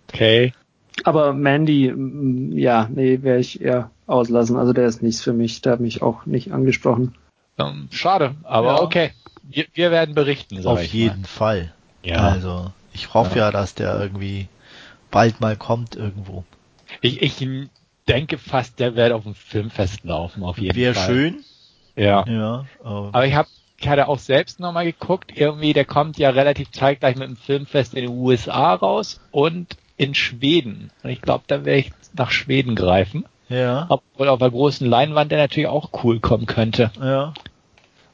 Okay. 0.08 0.52
Aber 1.04 1.32
Mandy, 1.32 1.92
ja, 2.54 2.88
nee, 2.92 3.22
werde 3.22 3.40
ich 3.40 3.60
eher 3.60 3.90
auslassen. 4.06 4.56
Also 4.56 4.72
der 4.72 4.86
ist 4.86 5.02
nichts 5.02 5.22
für 5.22 5.32
mich, 5.32 5.62
der 5.62 5.72
hat 5.72 5.80
mich 5.80 6.02
auch 6.02 6.26
nicht 6.26 6.52
angesprochen. 6.52 7.14
Ähm, 7.58 7.88
schade, 7.90 8.34
aber 8.44 8.76
ja. 8.76 8.82
okay. 8.82 9.10
Wir, 9.42 9.66
wir, 9.74 9.90
werden 9.90 10.14
berichten. 10.14 10.64
Auf 10.66 10.82
jeden 10.84 11.22
mal. 11.22 11.26
Fall. 11.26 11.72
Ja. 12.02 12.28
Also 12.28 12.72
ich 12.92 13.12
hoffe 13.12 13.38
ja. 13.38 13.46
ja, 13.46 13.50
dass 13.50 13.74
der 13.74 14.00
irgendwie 14.00 14.48
bald 15.10 15.40
mal 15.40 15.56
kommt 15.56 15.96
irgendwo. 15.96 16.44
Ich, 17.00 17.22
ich 17.22 17.46
denke 18.08 18.38
fast, 18.38 18.78
der 18.78 18.94
wird 18.94 19.12
auf 19.12 19.24
dem 19.24 19.34
Filmfest 19.34 20.04
laufen, 20.04 20.44
auf 20.44 20.58
jeden 20.58 20.76
Wär 20.76 20.94
Fall. 20.94 21.08
Wäre 21.08 21.14
schön. 21.14 21.44
Ja. 21.96 22.24
ja 22.26 22.64
aber 22.82 23.26
ich 23.26 23.34
habe 23.34 23.48
ich 23.82 23.88
hatte 23.88 24.06
auch 24.06 24.20
selbst 24.20 24.60
nochmal 24.60 24.84
geguckt, 24.84 25.32
irgendwie, 25.36 25.72
der 25.72 25.84
kommt 25.84 26.16
ja 26.16 26.30
relativ 26.30 26.70
zeitgleich 26.70 27.16
mit 27.16 27.28
dem 27.28 27.36
Filmfest 27.36 27.94
in 27.94 28.02
den 28.02 28.16
USA 28.16 28.74
raus 28.74 29.20
und 29.32 29.76
in 30.02 30.14
Schweden. 30.14 30.90
Und 31.02 31.10
ich 31.10 31.22
glaube, 31.22 31.44
da 31.46 31.64
werde 31.64 31.78
ich 31.78 31.92
nach 32.14 32.30
Schweden 32.30 32.74
greifen. 32.74 33.24
Ja. 33.48 33.86
Obwohl 33.88 34.28
auf 34.28 34.38
der 34.38 34.50
großen 34.50 34.86
Leinwand 34.86 35.30
der 35.30 35.38
natürlich 35.38 35.68
auch 35.68 35.90
cool 36.02 36.20
kommen 36.20 36.46
könnte. 36.46 36.90
Ja. 37.00 37.34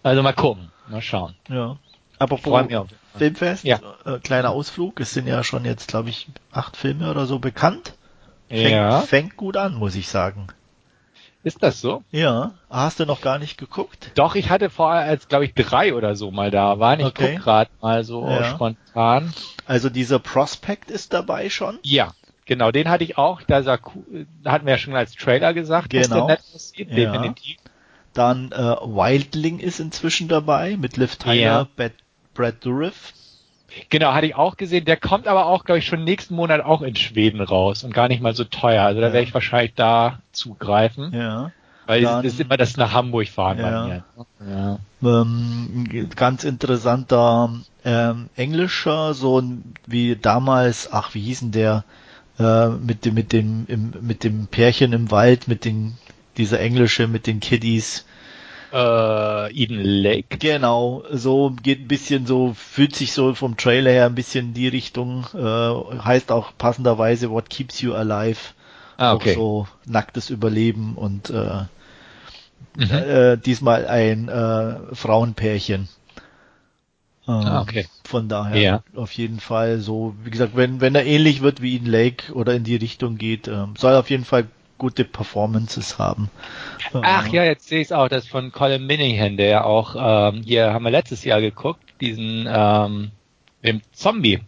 Also 0.03 0.23
mal 0.23 0.33
gucken, 0.33 0.71
mal 0.89 1.01
schauen. 1.01 1.35
Ja. 1.49 1.77
Aber 2.19 2.39
vor 2.39 2.67
Filmfest, 3.17 3.65
ja. 3.65 3.81
Äh, 4.05 4.19
kleiner 4.19 4.51
Ausflug. 4.51 5.01
Es 5.01 5.13
sind 5.13 5.27
ja 5.27 5.43
schon 5.43 5.65
jetzt, 5.65 5.89
glaube 5.89 6.11
ich, 6.11 6.29
acht 6.53 6.77
Filme 6.77 7.11
oder 7.11 7.27
so 7.27 7.39
bekannt. 7.39 7.95
Fängt, 8.49 8.71
ja. 8.71 9.01
fängt 9.01 9.37
gut 9.37 9.57
an, 9.57 9.75
muss 9.75 9.95
ich 9.95 10.09
sagen. 10.09 10.49
Ist 11.45 11.63
das 11.63 11.81
so? 11.81 12.03
Ja. 12.11 12.53
Hast 12.69 12.99
du 13.01 13.07
noch 13.07 13.21
gar 13.21 13.39
nicht 13.39 13.59
geguckt? 13.59 14.11
Doch, 14.17 14.35
ich 14.35 14.51
hatte 14.51 14.71
vorher 14.71 15.03
als, 15.03 15.29
glaube 15.29 15.45
ich, 15.45 15.55
drei 15.55 15.95
oder 15.95 16.17
so 16.17 16.31
mal 16.31 16.51
da 16.51 16.81
waren. 16.81 17.01
Ich 17.01 17.07
okay. 17.07 17.35
guck 17.35 17.45
gerade 17.45 17.71
mal 17.81 18.03
so 18.05 18.27
ja. 18.27 18.45
spontan. 18.45 19.33
Also 19.65 19.89
dieser 19.89 20.19
Prospect 20.19 20.91
ist 20.91 21.13
dabei 21.13 21.49
schon? 21.49 21.79
Ja, 21.83 22.13
genau, 22.45 22.73
den 22.73 22.89
hatte 22.89 23.05
ich 23.05 23.19
auch. 23.19 23.43
Da 23.43 23.63
sah, 23.63 23.79
hatten 24.45 24.67
wir 24.67 24.73
ja 24.73 24.79
schon 24.79 24.97
als 24.97 25.15
Trailer 25.15 25.55
gesagt, 25.55 25.91
genau. 25.91 26.03
dass 26.03 26.09
der 26.09 26.25
nett 26.25 26.41
aussieht, 26.55 26.91
ja. 26.91 26.97
definitiv. 26.97 27.57
Dann 28.15 28.51
äh, 28.51 28.57
Wildling 28.57 29.61
ist 29.61 29.79
inzwischen 29.79 30.27
dabei 30.27 30.77
mit 30.77 30.97
Liv 30.97 31.17
Tyler, 31.17 31.69
ja. 31.79 31.91
Brad 32.35 32.65
Dourif. 32.65 33.13
Genau, 33.89 34.13
hatte 34.13 34.27
ich 34.27 34.35
auch 34.35 34.57
gesehen. 34.57 34.85
Der 34.85 34.97
kommt 34.97 35.27
aber 35.27 35.47
auch, 35.47 35.65
glaube 35.65 35.79
ich, 35.79 35.87
schon 35.87 36.05
nächsten 36.05 36.35
Monat 36.35 36.61
auch 36.63 36.83
in 36.83 36.97
Schweden 36.97 37.41
raus 37.41 37.85
und 37.85 37.95
gar 37.95 38.09
nicht 38.09 38.23
mal 38.23 38.35
so 38.35 38.45
teuer. 38.45 38.85
Also 38.85 39.01
da 39.01 39.09
ja. 39.09 39.13
werde 39.13 39.27
ich 39.27 39.35
wahrscheinlich 39.35 39.75
da 39.75 40.21
zugreifen. 40.33 41.13
Ja. 41.13 41.53
Weil 41.87 42.03
Dann, 42.03 42.23
das 42.23 42.35
ist 42.35 42.41
immer 42.41 42.59
das 42.59 42.77
nach 42.77 42.93
Hamburg 42.93 43.29
fahren 43.29 43.59
ja. 43.59 43.71
bei 43.71 43.87
mir. 43.87 44.05
Ja. 44.47 44.79
Ähm, 45.03 46.09
ganz 46.15 46.45
interessanter 46.45 47.51
ähm, 47.85 48.29
englischer, 48.37 49.15
so 49.15 49.43
wie 49.87 50.17
damals, 50.17 50.91
ach, 50.93 51.15
wie 51.15 51.21
hießen 51.21 51.51
der, 51.51 51.85
äh, 52.39 52.69
mit 52.69 53.05
dem, 53.05 53.15
mit 53.15 53.33
dem, 53.33 53.65
im, 53.69 53.95
mit 54.03 54.25
dem 54.25 54.47
Pärchen 54.49 54.93
im 54.93 55.11
Wald, 55.11 55.49
mit 55.49 55.65
den, 55.65 55.97
dieser 56.37 56.61
englische, 56.61 57.09
mit 57.09 57.27
den 57.27 57.41
Kiddies. 57.41 58.05
Äh, 58.73 59.53
Eden 59.53 59.81
Lake. 59.81 60.39
Genau, 60.39 61.03
so 61.11 61.55
geht 61.63 61.81
ein 61.81 61.89
bisschen 61.89 62.27
so, 62.27 62.53
fühlt 62.55 62.95
sich 62.95 63.13
so 63.13 63.35
vom 63.35 63.57
Trailer 63.57 63.91
her 63.91 64.07
ein 64.07 64.15
bisschen 64.15 64.49
in 64.49 64.55
die 64.55 64.69
Richtung, 64.69 65.27
äh, 65.35 65.99
heißt 66.03 66.31
auch 66.31 66.53
passenderweise 66.59 67.31
What 67.31 67.49
Keeps 67.49 67.81
You 67.81 67.95
Alive. 67.95 68.41
Ah, 68.99 69.15
okay. 69.15 69.33
Auch 69.33 69.35
so 69.35 69.69
nacktes 69.87 70.29
Überleben 70.29 70.95
und 70.97 71.31
äh, 71.31 71.63
mhm. 72.77 72.91
äh, 72.91 73.37
diesmal 73.37 73.87
ein 73.87 74.29
äh, 74.29 74.95
Frauenpärchen. 74.95 75.89
Äh, 77.27 77.31
ah, 77.31 77.63
okay. 77.63 77.87
Von 78.05 78.29
daher 78.29 78.61
ja. 78.61 78.83
auf 78.97 79.13
jeden 79.13 79.39
Fall 79.41 79.79
so, 79.79 80.15
wie 80.25 80.31
gesagt, 80.31 80.57
wenn, 80.57 80.81
wenn 80.81 80.95
er 80.95 81.07
ähnlich 81.07 81.43
wird 81.43 81.63
wie 81.63 81.77
in 81.77 81.87
Lake 81.87 82.33
oder 82.33 82.55
in 82.55 82.65
die 82.65 82.77
Richtung 82.77 83.17
geht, 83.17 83.49
äh, 83.49 83.67
soll 83.77 83.95
auf 83.95 84.11
jeden 84.11 84.25
Fall 84.25 84.47
gute 84.79 85.05
Performances 85.05 85.99
haben. 85.99 86.31
Ach 86.93 87.27
ja, 87.29 87.45
jetzt 87.45 87.69
sehe 87.69 87.81
ich 87.81 87.89
es 87.89 87.93
auch, 87.93 88.09
das 88.09 88.27
von 88.27 88.53
Colin 88.53 88.87
Minihan, 88.87 89.37
der 89.37 89.49
ja 89.49 89.65
auch, 89.65 89.97
ähm, 89.99 90.43
hier 90.45 90.73
haben 90.73 90.85
wir 90.85 90.91
letztes 90.91 91.25
Jahr 91.25 91.41
geguckt, 91.41 91.83
diesen 92.01 92.47
ähm, 92.49 93.11
dem 93.65 93.83
Zombie. 93.93 94.41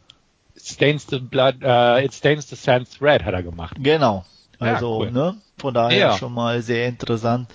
Stains 0.63 1.07
the 1.09 1.19
Blood, 1.19 1.63
uh, 1.65 1.99
It 1.99 2.13
Stains 2.13 2.49
the 2.49 2.57
Sands 2.57 3.01
Red 3.01 3.25
hat 3.25 3.33
er 3.33 3.43
gemacht. 3.43 3.77
Genau. 3.81 4.25
Also, 4.59 5.05
ja, 5.05 5.09
cool. 5.09 5.11
ne, 5.11 5.37
von 5.59 5.73
daher 5.73 5.99
ja. 5.99 6.19
schon 6.19 6.35
mal 6.35 6.61
sehr 6.61 6.87
interessant. 6.87 7.49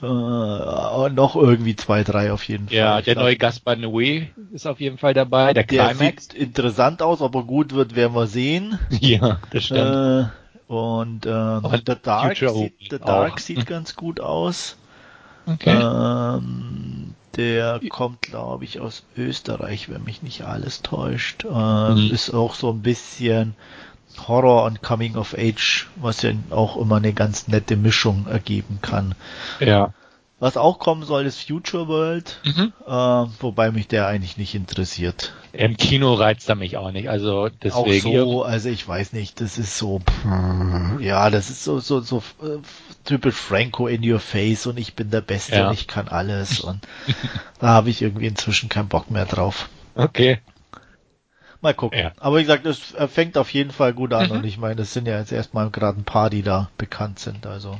Äh, 0.00 0.06
noch 0.06 1.34
irgendwie 1.34 1.74
zwei, 1.74 2.04
drei 2.04 2.32
auf 2.32 2.44
jeden 2.44 2.68
Fall. 2.68 2.76
Ja, 2.76 3.02
der 3.02 3.16
neue 3.16 3.36
Gaspar 3.36 3.74
Noé 3.74 4.28
ist 4.52 4.66
auf 4.66 4.80
jeden 4.80 4.96
Fall 4.96 5.12
dabei. 5.12 5.52
Der, 5.52 5.64
der 5.64 5.64
Climax. 5.64 6.28
sieht 6.28 6.34
interessant 6.34 7.02
aus, 7.02 7.20
aber 7.20 7.42
gut 7.42 7.74
wird, 7.74 7.96
werden 7.96 8.14
wir 8.14 8.28
sehen. 8.28 8.78
Ja, 9.00 9.40
das 9.50 9.64
stimmt. 9.64 9.80
Äh, 9.80 10.26
und, 10.68 11.26
ähm, 11.26 11.64
und 11.64 11.82
The 11.86 11.96
Dark, 12.00 12.36
sieht, 12.36 12.74
The 12.90 12.98
Dark 12.98 13.40
sieht 13.40 13.66
ganz 13.66 13.96
gut 13.96 14.20
aus. 14.20 14.76
Okay. 15.46 15.76
Ähm, 15.80 17.14
der 17.36 17.80
kommt, 17.88 18.20
glaube 18.20 18.64
ich, 18.64 18.78
aus 18.80 19.04
Österreich, 19.16 19.88
wenn 19.88 20.04
mich 20.04 20.22
nicht 20.22 20.42
alles 20.42 20.82
täuscht. 20.82 21.44
Ähm, 21.44 22.06
mhm. 22.06 22.10
Ist 22.12 22.34
auch 22.34 22.54
so 22.54 22.70
ein 22.70 22.82
bisschen 22.82 23.54
Horror 24.26 24.64
und 24.64 24.82
Coming 24.82 25.16
of 25.16 25.34
Age, 25.38 25.88
was 25.96 26.22
ja 26.22 26.32
auch 26.50 26.76
immer 26.76 26.96
eine 26.96 27.12
ganz 27.12 27.48
nette 27.48 27.76
Mischung 27.76 28.26
ergeben 28.26 28.80
kann. 28.82 29.14
Ja. 29.60 29.94
Was 30.40 30.56
auch 30.56 30.78
kommen 30.78 31.02
soll, 31.02 31.26
ist 31.26 31.40
Future 31.40 31.88
World, 31.88 32.40
mhm. 32.44 32.72
äh, 32.86 32.90
wobei 32.90 33.72
mich 33.72 33.88
der 33.88 34.06
eigentlich 34.06 34.36
nicht 34.36 34.54
interessiert. 34.54 35.32
Im 35.52 35.76
Kino 35.76 36.14
reizt 36.14 36.48
er 36.48 36.54
mich 36.54 36.76
auch 36.76 36.92
nicht, 36.92 37.10
also 37.10 37.48
deswegen. 37.48 38.06
Auch 38.06 38.12
so, 38.12 38.42
also 38.44 38.68
ich 38.68 38.86
weiß 38.86 39.14
nicht, 39.14 39.40
das 39.40 39.58
ist 39.58 39.76
so, 39.76 40.00
ja, 41.00 41.30
das 41.30 41.50
ist 41.50 41.64
so 41.64 41.80
so 41.80 41.98
so 42.00 42.22
äh, 42.40 42.58
typisch 43.04 43.34
Franco 43.34 43.88
in 43.88 44.08
your 44.08 44.20
face 44.20 44.66
und 44.68 44.78
ich 44.78 44.94
bin 44.94 45.10
der 45.10 45.22
Beste 45.22 45.56
ja. 45.56 45.68
und 45.68 45.74
ich 45.74 45.88
kann 45.88 46.06
alles 46.06 46.60
und 46.60 46.86
da 47.58 47.68
habe 47.68 47.90
ich 47.90 48.00
irgendwie 48.00 48.28
inzwischen 48.28 48.68
keinen 48.68 48.88
Bock 48.88 49.10
mehr 49.10 49.26
drauf. 49.26 49.68
Okay. 49.96 50.38
Mal 51.60 51.74
gucken. 51.74 51.98
Ja. 51.98 52.12
Aber 52.20 52.36
wie 52.36 52.42
gesagt, 52.42 52.64
es 52.64 52.94
fängt 53.12 53.36
auf 53.36 53.52
jeden 53.52 53.72
Fall 53.72 53.92
gut 53.92 54.12
an 54.12 54.26
mhm. 54.26 54.36
und 54.36 54.44
ich 54.44 54.58
meine, 54.58 54.82
es 54.82 54.92
sind 54.92 55.08
ja 55.08 55.18
jetzt 55.18 55.32
erstmal 55.32 55.70
gerade 55.70 55.98
ein 55.98 56.04
paar, 56.04 56.30
die 56.30 56.42
da 56.42 56.70
bekannt 56.78 57.18
sind, 57.18 57.44
also. 57.44 57.76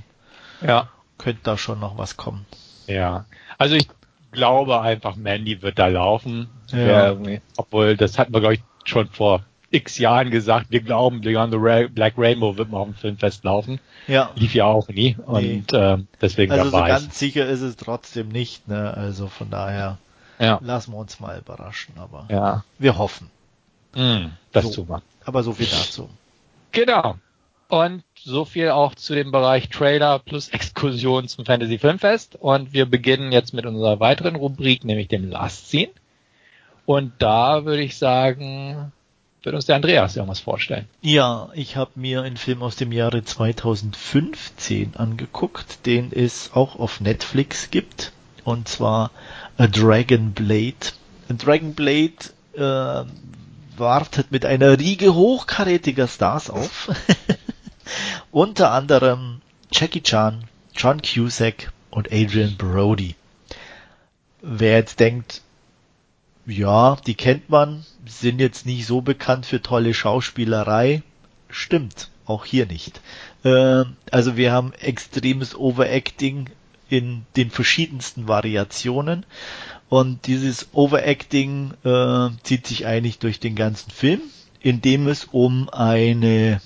Ja 0.60 0.88
könnte 1.18 1.40
da 1.42 1.58
schon 1.58 1.80
noch 1.80 1.98
was 1.98 2.16
kommen. 2.16 2.46
Ja, 2.86 3.26
also 3.58 3.74
ich 3.74 3.88
glaube 4.32 4.80
einfach, 4.80 5.16
Mandy 5.16 5.62
wird 5.62 5.78
da 5.78 5.88
laufen. 5.88 6.48
Ja. 6.70 7.12
Äh, 7.12 7.40
obwohl, 7.56 7.96
das 7.96 8.18
hatten 8.18 8.32
wir, 8.32 8.40
glaube 8.40 8.54
ich, 8.54 8.62
schon 8.84 9.08
vor 9.08 9.42
x 9.70 9.98
Jahren 9.98 10.30
gesagt, 10.30 10.66
wir 10.70 10.80
glauben, 10.80 11.20
Beyond 11.20 11.52
the 11.52 11.58
Ra 11.60 11.88
Black 11.88 12.14
Rainbow 12.16 12.56
wird 12.56 12.70
mal 12.70 12.78
auf 12.78 12.88
dem 12.88 12.94
Filmfest 12.94 13.44
laufen. 13.44 13.80
Ja. 14.06 14.30
Lief 14.34 14.54
ja 14.54 14.64
auch 14.64 14.88
nie. 14.88 15.16
Nee. 15.28 15.62
Und 15.62 15.72
äh, 15.72 15.98
deswegen 16.20 16.52
Also 16.52 16.70
so 16.70 16.78
ganz 16.78 17.18
sicher 17.18 17.46
ist 17.46 17.60
es 17.60 17.76
trotzdem 17.76 18.28
nicht, 18.28 18.66
ne? 18.68 18.94
Also 18.94 19.28
von 19.28 19.50
daher 19.50 19.98
ja. 20.38 20.58
lassen 20.62 20.92
wir 20.92 20.98
uns 20.98 21.20
mal 21.20 21.38
überraschen, 21.38 21.94
aber 21.98 22.26
ja. 22.30 22.64
wir 22.78 22.96
hoffen. 22.96 23.30
Mm, 23.94 24.28
das 24.52 24.64
so, 24.64 24.70
tun 24.72 24.88
wir. 24.88 25.02
Aber 25.24 25.42
so 25.42 25.52
viel 25.52 25.66
dazu. 25.66 26.08
Genau. 26.72 27.16
Und 27.68 28.02
so 28.16 28.44
viel 28.44 28.70
auch 28.70 28.94
zu 28.94 29.14
dem 29.14 29.30
Bereich 29.30 29.68
Trailer 29.68 30.18
plus 30.18 30.48
Exkursion 30.50 31.28
zum 31.28 31.44
Fantasy 31.44 31.78
Filmfest. 31.78 32.36
Und 32.36 32.72
wir 32.72 32.86
beginnen 32.86 33.32
jetzt 33.32 33.52
mit 33.54 33.66
unserer 33.66 34.00
weiteren 34.00 34.36
Rubrik, 34.36 34.84
nämlich 34.84 35.08
dem 35.08 35.30
Last 35.30 35.68
Scene. 35.68 35.90
Und 36.86 37.12
da 37.18 37.66
würde 37.66 37.82
ich 37.82 37.98
sagen, 37.98 38.92
wird 39.42 39.54
uns 39.54 39.66
der 39.66 39.76
Andreas 39.76 40.16
irgendwas 40.16 40.40
vorstellen. 40.40 40.86
Ja, 41.02 41.50
ich 41.54 41.76
habe 41.76 41.90
mir 41.94 42.22
einen 42.22 42.38
Film 42.38 42.62
aus 42.62 42.76
dem 42.76 42.92
Jahre 42.92 43.22
2015 43.22 44.96
angeguckt, 44.96 45.86
den 45.86 46.10
es 46.12 46.52
auch 46.54 46.78
auf 46.78 47.00
Netflix 47.00 47.70
gibt. 47.70 48.12
Und 48.44 48.68
zwar 48.68 49.10
A 49.58 49.66
Dragon 49.66 50.32
Blade. 50.32 50.74
A 51.28 51.34
Dragon 51.34 51.74
Blade 51.74 52.14
äh, 52.54 53.04
wartet 53.78 54.32
mit 54.32 54.46
einer 54.46 54.78
Riege 54.78 55.14
hochkarätiger 55.14 56.08
Stars 56.08 56.50
auf. 56.50 56.90
Unter 58.30 58.72
anderem 58.72 59.40
Jackie 59.70 60.02
Chan, 60.02 60.44
John 60.74 61.02
Cusack 61.02 61.72
und 61.90 62.12
Adrian 62.12 62.56
Brody. 62.56 63.14
Wer 64.40 64.76
jetzt 64.78 65.00
denkt, 65.00 65.42
ja, 66.46 66.96
die 67.06 67.14
kennt 67.14 67.50
man, 67.50 67.84
sind 68.06 68.40
jetzt 68.40 68.64
nicht 68.64 68.86
so 68.86 69.00
bekannt 69.00 69.46
für 69.46 69.60
tolle 69.60 69.92
Schauspielerei, 69.92 71.02
stimmt, 71.50 72.10
auch 72.24 72.44
hier 72.44 72.66
nicht. 72.66 73.00
Äh, 73.44 73.84
also 74.10 74.36
wir 74.36 74.52
haben 74.52 74.72
extremes 74.74 75.54
Overacting 75.54 76.48
in 76.88 77.26
den 77.36 77.50
verschiedensten 77.50 78.28
Variationen 78.28 79.26
und 79.88 80.26
dieses 80.26 80.68
Overacting 80.72 81.74
äh, 81.84 82.28
zieht 82.42 82.66
sich 82.66 82.86
eigentlich 82.86 83.18
durch 83.18 83.40
den 83.40 83.54
ganzen 83.54 83.90
Film, 83.90 84.20
indem 84.60 85.08
es 85.08 85.24
um 85.24 85.68
eine 85.68 86.60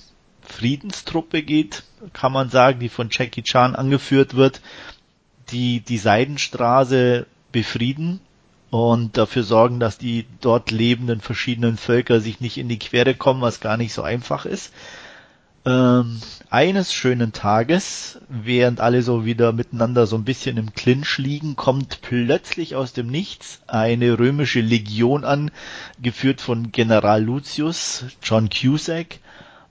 Friedenstruppe 0.53 1.41
geht, 1.43 1.83
kann 2.13 2.31
man 2.31 2.49
sagen, 2.49 2.79
die 2.79 2.89
von 2.89 3.09
Jackie 3.11 3.43
Chan 3.43 3.75
angeführt 3.75 4.35
wird, 4.35 4.61
die 5.51 5.81
die 5.81 5.97
Seidenstraße 5.97 7.25
befrieden 7.51 8.19
und 8.69 9.17
dafür 9.17 9.43
sorgen, 9.43 9.79
dass 9.79 9.97
die 9.97 10.25
dort 10.41 10.71
lebenden 10.71 11.21
verschiedenen 11.21 11.77
Völker 11.77 12.19
sich 12.19 12.39
nicht 12.39 12.57
in 12.57 12.69
die 12.69 12.79
Quere 12.79 13.13
kommen, 13.15 13.41
was 13.41 13.59
gar 13.59 13.77
nicht 13.77 13.93
so 13.93 14.03
einfach 14.03 14.45
ist. 14.45 14.73
Ähm, 15.65 16.19
eines 16.49 16.93
schönen 16.93 17.31
Tages, 17.31 18.19
während 18.27 18.79
alle 18.79 19.01
so 19.01 19.25
wieder 19.25 19.53
miteinander 19.53 20.07
so 20.07 20.17
ein 20.17 20.25
bisschen 20.25 20.57
im 20.57 20.73
Clinch 20.73 21.17
liegen, 21.17 21.55
kommt 21.55 22.01
plötzlich 22.01 22.75
aus 22.75 22.93
dem 22.93 23.07
Nichts 23.07 23.61
eine 23.67 24.19
römische 24.19 24.59
Legion 24.59 25.23
an, 25.23 25.51
geführt 26.01 26.41
von 26.41 26.71
General 26.71 27.23
Lucius, 27.23 28.05
John 28.21 28.49
Cusack, 28.49 29.19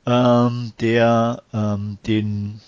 ähm, 0.07 0.73
der 0.81 1.43
ähm, 1.53 1.99
den 2.07 2.61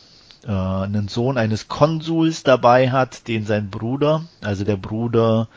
äh, 0.46 0.50
einen 0.50 1.08
Sohn 1.08 1.38
eines 1.38 1.68
Konsuls 1.68 2.42
dabei 2.42 2.90
hat, 2.90 3.28
den 3.28 3.46
sein 3.46 3.70
Bruder, 3.70 4.24
also 4.42 4.64
der 4.64 4.76
Bruder 4.76 5.48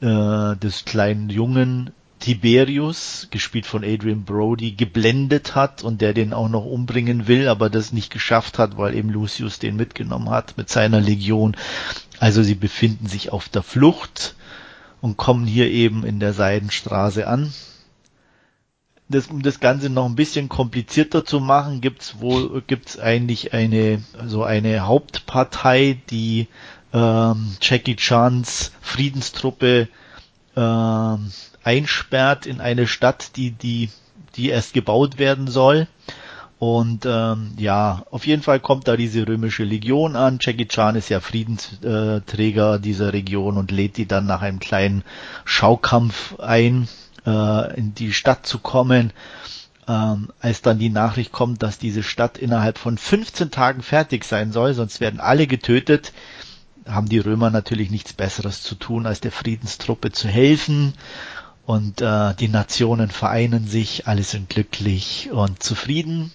äh, 0.00 0.56
des 0.56 0.84
kleinen 0.84 1.30
Jungen 1.30 1.90
Tiberius, 2.18 3.28
gespielt 3.30 3.64
von 3.64 3.84
Adrian 3.84 4.24
Brody, 4.24 4.72
geblendet 4.72 5.54
hat 5.54 5.84
und 5.84 6.00
der 6.00 6.14
den 6.14 6.32
auch 6.32 6.48
noch 6.48 6.64
umbringen 6.64 7.28
will, 7.28 7.48
aber 7.48 7.70
das 7.70 7.92
nicht 7.92 8.10
geschafft 8.10 8.58
hat, 8.58 8.76
weil 8.76 8.94
eben 8.96 9.10
Lucius 9.10 9.60
den 9.60 9.76
mitgenommen 9.76 10.30
hat 10.30 10.58
mit 10.58 10.68
seiner 10.68 11.00
Legion. 11.00 11.56
Also 12.18 12.42
sie 12.42 12.56
befinden 12.56 13.06
sich 13.06 13.30
auf 13.30 13.48
der 13.48 13.62
Flucht 13.62 14.34
und 15.00 15.16
kommen 15.16 15.46
hier 15.46 15.70
eben 15.70 16.04
in 16.04 16.18
der 16.18 16.32
Seidenstraße 16.32 17.28
an 17.28 17.52
das, 19.08 19.28
um 19.28 19.42
das 19.42 19.60
Ganze 19.60 19.90
noch 19.90 20.06
ein 20.06 20.16
bisschen 20.16 20.48
komplizierter 20.48 21.24
zu 21.24 21.40
machen, 21.40 21.80
gibt's 21.80 22.20
wohl 22.20 22.62
gibt's 22.66 22.98
eigentlich 22.98 23.52
eine 23.52 24.02
so 24.26 24.44
eine 24.44 24.86
Hauptpartei, 24.86 25.98
die 26.10 26.48
ähm, 26.92 27.56
Jackie 27.60 27.96
Chans 27.96 28.72
Friedenstruppe 28.80 29.88
ähm, 30.56 31.32
einsperrt 31.64 32.46
in 32.46 32.60
eine 32.60 32.86
Stadt, 32.86 33.36
die 33.36 33.52
die 33.52 33.90
die 34.36 34.50
erst 34.50 34.74
gebaut 34.74 35.18
werden 35.18 35.48
soll. 35.48 35.88
Und 36.58 37.06
ähm, 37.06 37.52
ja, 37.56 38.04
auf 38.10 38.26
jeden 38.26 38.42
Fall 38.42 38.58
kommt 38.58 38.88
da 38.88 38.96
diese 38.96 39.26
römische 39.28 39.62
Legion 39.62 40.16
an. 40.16 40.38
Jackie 40.40 40.66
Chan 40.66 40.96
ist 40.96 41.08
ja 41.08 41.20
Friedensträger 41.20 42.80
dieser 42.80 43.12
Region 43.12 43.56
und 43.58 43.70
lädt 43.70 43.96
die 43.96 44.06
dann 44.06 44.26
nach 44.26 44.42
einem 44.42 44.58
kleinen 44.58 45.04
Schaukampf 45.44 46.38
ein, 46.40 46.88
äh, 47.26 47.76
in 47.76 47.94
die 47.94 48.12
Stadt 48.12 48.46
zu 48.46 48.58
kommen. 48.58 49.12
Ähm, 49.88 50.28
als 50.40 50.60
dann 50.60 50.78
die 50.78 50.90
Nachricht 50.90 51.32
kommt, 51.32 51.62
dass 51.62 51.78
diese 51.78 52.02
Stadt 52.02 52.36
innerhalb 52.36 52.76
von 52.76 52.98
15 52.98 53.50
Tagen 53.50 53.82
fertig 53.82 54.24
sein 54.24 54.52
soll, 54.52 54.74
sonst 54.74 55.00
werden 55.00 55.18
alle 55.20 55.46
getötet, 55.46 56.12
haben 56.86 57.08
die 57.08 57.18
Römer 57.18 57.50
natürlich 57.50 57.90
nichts 57.90 58.12
Besseres 58.12 58.62
zu 58.62 58.74
tun, 58.74 59.06
als 59.06 59.20
der 59.20 59.32
Friedenstruppe 59.32 60.12
zu 60.12 60.28
helfen. 60.28 60.94
Und 61.64 62.00
äh, 62.00 62.34
die 62.34 62.48
Nationen 62.48 63.10
vereinen 63.10 63.66
sich, 63.66 64.06
alle 64.06 64.22
sind 64.22 64.48
glücklich 64.48 65.28
und 65.30 65.62
zufrieden, 65.62 66.32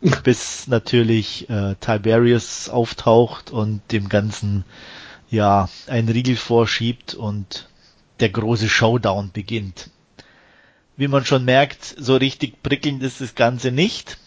bis 0.24 0.66
natürlich 0.66 1.48
äh, 1.48 1.74
Tiberius 1.80 2.68
auftaucht 2.68 3.50
und 3.50 3.80
dem 3.92 4.08
Ganzen 4.08 4.64
ja 5.30 5.68
ein 5.86 6.08
Riegel 6.08 6.36
vorschiebt 6.36 7.14
und 7.14 7.68
der 8.20 8.28
große 8.28 8.68
Showdown 8.68 9.30
beginnt. 9.32 9.90
Wie 10.96 11.08
man 11.08 11.24
schon 11.24 11.44
merkt, 11.44 11.84
so 11.98 12.16
richtig 12.16 12.62
prickelnd 12.62 13.02
ist 13.02 13.20
das 13.20 13.34
Ganze 13.34 13.72
nicht 13.72 14.18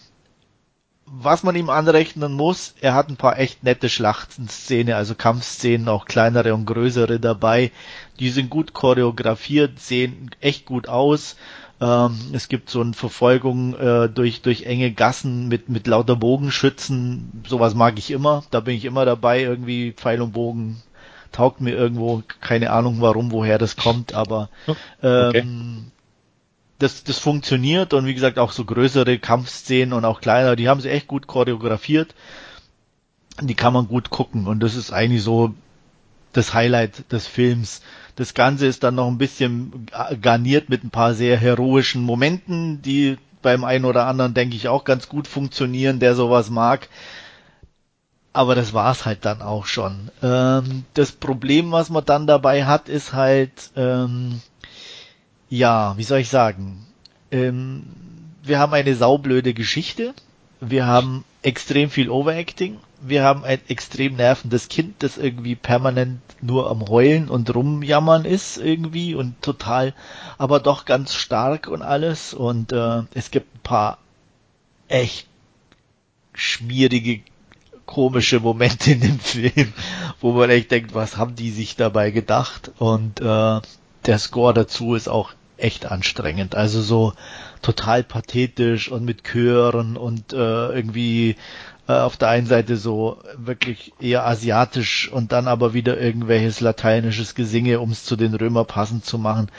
was 1.10 1.44
man 1.44 1.56
ihm 1.56 1.70
anrechnen 1.70 2.34
muss, 2.34 2.76
er 2.82 2.94
hat 2.94 3.10
ein 3.10 3.16
paar 3.16 3.40
echt 3.40 3.64
nette 3.64 3.88
Schlachtenszenen, 3.88 4.94
also 4.94 5.16
Kampfszenen, 5.16 5.88
auch 5.88 6.06
kleinere 6.06 6.54
und 6.54 6.66
größere 6.66 7.20
dabei. 7.20 7.72
Die 8.20 8.30
sind 8.30 8.50
gut 8.50 8.74
choreografiert, 8.74 9.80
sehen 9.80 10.32
echt 10.42 10.66
gut 10.66 10.90
aus. 10.90 11.38
Ähm, 11.80 12.18
es 12.34 12.50
gibt 12.50 12.70
so 12.70 12.82
eine 12.82 12.94
Verfolgung 12.94 13.74
äh, 13.76 14.10
durch, 14.10 14.42
durch 14.42 14.64
enge 14.64 14.92
Gassen 14.92 15.48
mit, 15.48 15.70
mit 15.70 15.88
lauter 15.88 16.18
Bogenschützen. 16.18 17.44
Sowas 17.48 17.74
mag 17.74 17.98
ich 17.98 18.12
immer. 18.12 18.44
Da 18.52 18.60
bin 18.60 18.76
ich 18.76 18.84
immer 18.84 19.06
dabei. 19.06 19.44
Irgendwie 19.44 19.94
Pfeil 19.94 20.22
und 20.22 20.34
Bogen 20.34 20.82
taugt 21.32 21.62
mir 21.62 21.72
irgendwo. 21.72 22.22
Keine 22.42 22.72
Ahnung 22.72 22.98
warum, 23.00 23.32
woher 23.32 23.58
das 23.58 23.78
kommt, 23.78 24.14
aber 24.14 24.50
ähm, 25.02 25.30
okay 25.30 25.46
das, 26.80 27.04
das 27.04 27.18
funktioniert 27.18 27.94
und 27.94 28.06
wie 28.06 28.14
gesagt 28.14 28.38
auch 28.38 28.52
so 28.52 28.66
größere 28.66 29.18
Kampfszenen 29.18 29.94
und 29.94 30.06
auch 30.06 30.22
kleiner, 30.22 30.56
die 30.56 30.70
haben 30.70 30.82
sie 30.82 30.90
echt 30.90 31.08
gut 31.08 31.28
choreografiert. 31.28 32.14
Die 33.42 33.56
kann 33.56 33.74
man 33.74 33.88
gut 33.88 34.10
gucken 34.10 34.48
und 34.48 34.62
das 34.62 34.76
ist 34.76 34.92
eigentlich 34.92 35.24
so 35.24 35.54
das 36.34 36.54
Highlight 36.54 37.12
des 37.12 37.28
Films. 37.28 37.82
Das 38.16 38.34
Ganze 38.34 38.66
ist 38.66 38.84
dann 38.84 38.96
noch 38.96 39.08
ein 39.08 39.18
bisschen 39.18 39.88
garniert 40.22 40.70
mit 40.70 40.84
ein 40.84 40.90
paar 40.90 41.14
sehr 41.14 41.38
heroischen 41.38 42.02
Momenten, 42.02 42.82
die 42.82 43.18
beim 43.42 43.64
einen 43.64 43.86
oder 43.86 44.08
anderen, 44.08 44.34
denke 44.34 44.56
ich, 44.56 44.68
auch 44.68 44.84
ganz 44.84 45.08
gut 45.08 45.28
funktionieren, 45.28 46.00
der 46.00 46.16
sowas 46.16 46.50
mag. 46.50 46.90
Aber 48.34 48.56
das 48.56 48.74
war's 48.74 49.06
halt 49.06 49.26
dann 49.26 49.42
auch 49.42 49.66
schon. 49.66 50.12
Ähm, 50.22 50.84
das 50.94 51.12
Problem, 51.12 51.72
was 51.72 51.90
man 51.90 52.06
dann 52.06 52.28
dabei 52.28 52.66
hat, 52.66 52.90
ist 52.90 53.14
halt, 53.14 53.72
ähm, 53.76 54.42
ja, 55.50 55.98
wie 55.98 56.04
soll 56.04 56.20
ich 56.20 56.30
sagen? 56.30 56.86
Ähm, 57.32 57.84
wir 58.44 58.60
haben 58.60 58.74
eine 58.74 58.96
saublöde 58.96 59.54
Geschichte. 59.54 60.14
Wir 60.60 60.88
haben 60.88 61.24
extrem 61.42 61.90
viel 61.90 62.10
Overacting. 62.10 62.78
Wir 63.00 63.24
haben 63.24 63.44
ein 63.44 63.60
extrem 63.68 64.16
nervendes 64.16 64.70
Kind, 64.70 65.04
das 65.04 65.18
irgendwie 65.18 65.56
permanent 65.56 66.20
nur 66.42 66.70
am 66.70 66.88
Heulen 66.88 67.30
und 67.30 67.54
rumjammern 67.54 68.26
ist 68.26 68.58
irgendwie 68.58 69.14
und 69.14 69.42
total, 69.42 69.94
aber 70.38 70.60
doch 70.60 70.86
ganz 70.86 71.14
stark 71.14 71.68
und 71.68 71.84
alles. 71.84 72.34
Und 72.34 72.72
äh, 72.72 73.04
es 73.14 73.30
gibt 73.30 73.56
ein 73.56 73.62
paar 73.62 74.00
echt 74.88 75.28
schmierige, 76.34 77.22
komische 77.86 78.40
Momente 78.40 78.92
in 78.92 79.02
dem 79.02 79.20
Film, 79.22 79.74
wo 80.20 80.32
man 80.32 80.50
echt 80.50 80.72
denkt, 80.72 80.96
was 80.96 81.18
haben 81.18 81.36
die 81.36 81.52
sich 81.52 81.76
dabei 81.76 82.10
gedacht? 82.10 82.72
Und 82.80 83.22
äh, 83.22 83.62
der 84.08 84.20
Score 84.20 84.54
dazu 84.54 84.96
ist 84.96 85.08
auch 85.08 85.34
echt 85.58 85.86
anstrengend. 85.86 86.56
Also 86.56 86.82
so 86.82 87.14
total 87.62 88.04
pathetisch 88.04 88.90
und 88.92 89.04
mit 89.04 89.24
Chören 89.24 89.98
und 89.98 90.34
äh, 90.34 90.70
irgendwie 90.70 91.36
äh, 91.88 91.94
auf 91.94 92.18
der 92.18 92.30
einen 92.30 92.48
Seite 92.48 92.78
so 92.78 93.20
wirklich 93.38 93.94
eher 94.00 94.26
asiatisch 94.26 95.12
und 95.12 95.32
dann 95.32 95.48
aber 95.48 95.74
wieder 95.74 96.00
irgendwelches 96.00 96.60
lateinisches 96.62 97.36
Gesinge, 97.36 97.80
um 97.80 97.92
es 97.92 98.06
zu 98.06 98.16
den 98.16 98.34
Römer 98.34 98.66
passend 98.66 99.06
zu 99.06 99.18
machen. 99.18 99.50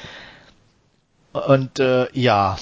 Und 1.33 1.79
äh, 1.79 2.07
ja, 2.13 2.59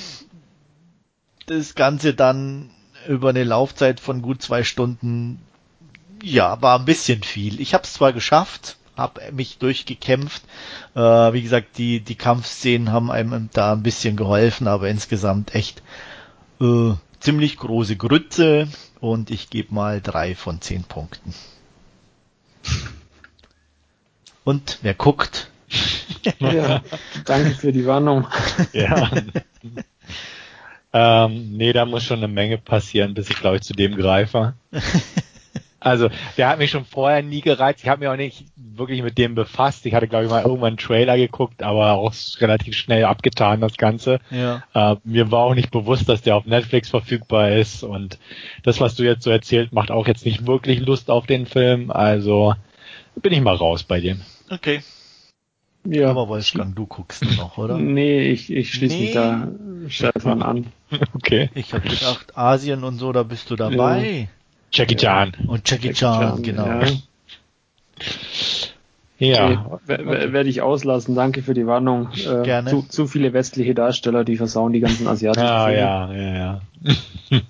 das 1.47 1.74
Ganze 1.74 2.14
dann 2.14 2.70
über 3.09 3.30
eine 3.30 3.45
Laufzeit 3.45 4.01
von 4.01 4.22
gut 4.22 4.43
zwei 4.43 4.64
Stunden, 4.64 5.41
ja, 6.22 6.61
war 6.61 6.78
ein 6.78 6.84
bisschen 6.84 7.22
viel. 7.22 7.61
Ich 7.61 7.74
habe 7.74 7.84
es 7.84 7.93
zwar 7.93 8.12
geschafft, 8.12 8.76
habe 8.97 9.20
mich 9.32 9.59
durchgekämpft. 9.59 10.42
Äh, 10.94 11.01
wie 11.01 11.42
gesagt, 11.42 11.78
die, 11.78 12.01
die 12.01 12.14
Kampfszenen 12.14 12.92
haben 12.92 13.11
einem 13.11 13.51
da 13.53 13.72
ein 13.72 13.82
bisschen 13.82 14.16
geholfen, 14.16 14.68
aber 14.68 14.88
insgesamt 14.88 15.55
echt 15.55 15.82
äh, 16.61 16.92
ziemlich 17.20 17.57
große 17.57 17.97
Grütze 17.97 18.68
und 19.01 19.30
ich 19.30 19.51
gebe 19.51 19.74
mal 19.74 20.01
drei 20.01 20.34
von 20.34 20.61
zehn 20.61 20.84
Punkten. 20.84 21.34
Und 24.44 24.78
wer 24.82 24.94
guckt? 24.94 25.51
ja, 26.38 26.82
danke 27.24 27.51
für 27.51 27.72
die 27.72 27.86
Warnung. 27.86 28.26
ja. 28.72 29.11
ähm, 30.92 31.57
nee, 31.57 31.72
da 31.72 31.84
muss 31.84 32.05
schon 32.05 32.18
eine 32.18 32.28
Menge 32.28 32.59
passieren, 32.59 33.14
bis 33.14 33.28
ich 33.28 33.36
glaube 33.36 33.57
ich 33.57 33.62
zu 33.62 33.74
dem 33.74 33.97
greife. 33.97 34.55
Also, 35.87 36.09
der 36.37 36.49
hat 36.49 36.59
mich 36.59 36.72
schon 36.72 36.84
vorher 36.84 37.22
nie 37.22 37.43
gereizt. 37.43 37.84
Ich 37.84 37.89
habe 37.89 38.01
mich 38.01 38.09
auch 38.09 38.16
nicht 38.16 38.47
wirklich 38.57 39.03
mit 39.03 39.18
dem 39.18 39.37
befasst. 39.37 39.87
Ich 39.87 39.95
hatte, 39.95 40.09
glaube 40.09 40.24
ich, 40.24 40.30
mal 40.30 40.43
irgendwann 40.43 40.70
einen 40.70 40.78
Trailer 40.78 41.16
geguckt, 41.16 41.62
aber 41.62 41.93
auch 41.93 42.12
relativ 42.41 42.74
schnell 42.76 43.05
abgetan, 43.05 43.61
das 43.61 43.76
Ganze. 43.76 44.18
Ja. 44.32 44.64
Äh, 44.74 44.97
mir 45.05 45.30
war 45.30 45.45
auch 45.45 45.55
nicht 45.55 45.70
bewusst, 45.70 46.09
dass 46.09 46.22
der 46.22 46.34
auf 46.34 46.45
Netflix 46.45 46.91
verfügbar 46.91 47.53
ist. 47.53 47.84
Und 47.84 48.18
das, 48.64 48.80
was 48.80 48.97
du 48.97 49.05
jetzt 49.05 49.22
so 49.22 49.30
erzählt, 49.30 49.72
macht 49.72 49.93
auch 49.93 50.09
jetzt 50.09 50.24
nicht 50.24 50.45
wirklich 50.45 50.80
Lust 50.80 51.09
auf 51.09 51.26
den 51.26 51.47
Film. 51.47 51.93
Also 51.93 52.55
bin 53.14 53.32
ich 53.32 53.41
mal 53.41 53.55
raus 53.55 53.84
bei 53.84 54.01
dem. 54.01 54.22
Okay. 54.51 54.82
Ja. 55.84 56.11
Aber 56.11 56.26
Wolfgang, 56.26 56.74
du 56.74 56.87
guckst 56.87 57.24
noch, 57.37 57.59
oder? 57.59 57.78
Nee, 57.78 58.28
ich, 58.28 58.53
ich 58.53 58.72
schließe 58.72 58.97
nee. 58.97 59.03
mich 59.03 59.14
da 59.14 59.49
Stefan 59.87 60.43
an. 60.43 60.66
Okay. 61.14 61.51
Ich 61.55 61.74
habe 61.74 61.89
gedacht, 61.89 62.37
Asien 62.39 62.84
und 62.84 62.99
so, 62.99 63.11
da 63.12 63.24
bist 63.24 63.51
du 63.51 63.57
dabei. 63.57 64.28
Ja. 64.76 64.82
Jackie 64.84 64.96
Chan. 64.96 65.32
Und 65.46 65.68
Jackie, 65.70 65.88
Jackie 65.88 65.98
Chan, 65.98 66.20
Chan, 66.20 66.42
genau. 66.42 66.66
Ja. 66.66 66.86
Ja. 69.18 69.66
Okay. 69.70 70.32
Werde 70.32 70.48
ich 70.48 70.60
auslassen. 70.60 71.14
Danke 71.14 71.42
für 71.42 71.54
die 71.54 71.66
Warnung. 71.66 72.10
Äh, 72.12 72.42
Gerne. 72.42 72.68
Zu, 72.68 72.82
zu, 72.82 73.06
viele 73.06 73.32
westliche 73.32 73.74
Darsteller, 73.74 74.24
die 74.24 74.36
versauen 74.36 74.72
die 74.72 74.80
ganzen 74.80 75.08
asiatischen 75.08 75.46
ah, 75.46 75.66
Filme. 75.66 75.80
Ja, 75.80 76.12
ja, 76.12 76.60
ja. 77.30 77.40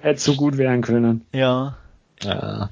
Hätte 0.00 0.20
so 0.20 0.34
gut 0.34 0.58
werden 0.58 0.82
können. 0.82 1.24
Ja. 1.32 1.76
Ja. 2.22 2.70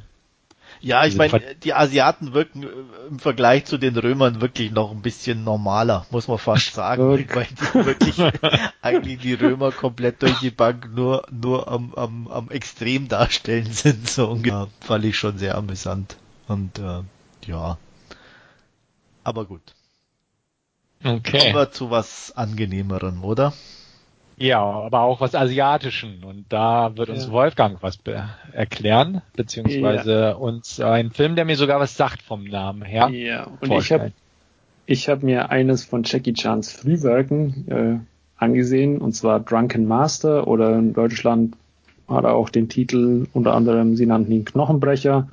Ja, 0.82 1.04
ich 1.04 1.16
meine, 1.16 1.54
die 1.56 1.74
Asiaten 1.74 2.32
wirken 2.32 2.62
äh, 2.62 2.66
im 3.08 3.18
Vergleich 3.18 3.66
zu 3.66 3.76
den 3.76 3.96
Römern 3.96 4.40
wirklich 4.40 4.70
noch 4.70 4.90
ein 4.90 5.02
bisschen 5.02 5.44
normaler, 5.44 6.06
muss 6.10 6.26
man 6.26 6.38
fast 6.38 6.74
sagen. 6.74 7.02
weil 7.02 7.46
die 7.50 7.86
wirklich 7.86 8.16
eigentlich 8.82 9.18
die 9.18 9.34
Römer 9.34 9.72
komplett 9.72 10.22
durch 10.22 10.38
die 10.40 10.50
Bank 10.50 10.90
nur, 10.94 11.26
nur 11.30 11.68
am, 11.68 11.94
am, 11.94 12.28
am 12.28 12.50
Extrem 12.50 13.08
darstellen 13.08 13.70
sind. 13.72 14.08
So 14.08 14.28
ungefähr. 14.28 14.68
Fand 14.80 15.04
ich 15.04 15.18
schon 15.18 15.36
sehr 15.38 15.56
amüsant. 15.56 16.16
Und 16.48 16.78
äh, 16.78 17.02
ja. 17.46 17.78
Aber 19.22 19.44
gut. 19.44 19.74
Okay. 21.04 21.38
Kommen 21.38 21.54
wir 21.54 21.70
zu 21.72 21.90
was 21.90 22.32
angenehmerem, 22.32 23.24
oder? 23.24 23.52
Ja, 24.40 24.62
aber 24.62 25.02
auch 25.02 25.20
was 25.20 25.34
Asiatischen. 25.34 26.24
Und 26.24 26.46
da 26.48 26.96
wird 26.96 27.10
uns 27.10 27.26
ja. 27.26 27.32
Wolfgang 27.32 27.82
was 27.82 27.98
erklären, 28.52 29.20
beziehungsweise 29.36 30.12
ja. 30.12 30.32
uns 30.32 30.80
einen 30.80 31.10
Film, 31.10 31.36
der 31.36 31.44
mir 31.44 31.56
sogar 31.56 31.78
was 31.78 31.94
sagt 31.94 32.22
vom 32.22 32.44
Namen 32.44 32.82
her. 32.82 33.10
Ja, 33.10 33.44
und 33.60 33.68
vorstellen. 33.68 33.82
ich 33.82 33.90
habe 33.90 34.12
ich 34.86 35.08
hab 35.10 35.22
mir 35.22 35.50
eines 35.50 35.84
von 35.84 36.04
Jackie 36.04 36.32
Chans 36.32 36.72
Frühwerken 36.72 37.68
äh, 37.68 38.42
angesehen, 38.42 38.98
und 38.98 39.12
zwar 39.12 39.40
Drunken 39.40 39.86
Master 39.86 40.48
oder 40.48 40.74
in 40.74 40.94
Deutschland 40.94 41.54
hat 42.08 42.24
er 42.24 42.34
auch 42.34 42.48
den 42.48 42.70
Titel, 42.70 43.26
unter 43.34 43.54
anderem, 43.54 43.94
sie 43.94 44.06
nannten 44.06 44.32
ihn 44.32 44.46
Knochenbrecher. 44.46 45.28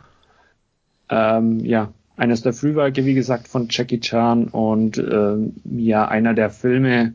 Ähm, 1.10 1.62
ja, 1.62 1.94
eines 2.18 2.42
der 2.42 2.52
Frühwerke, 2.52 3.06
wie 3.06 3.14
gesagt, 3.14 3.48
von 3.48 3.68
Jackie 3.70 4.02
Chan 4.02 4.50
und 4.50 4.98
äh, 4.98 5.38
ja, 5.78 6.08
einer 6.10 6.34
der 6.34 6.50
Filme, 6.50 7.14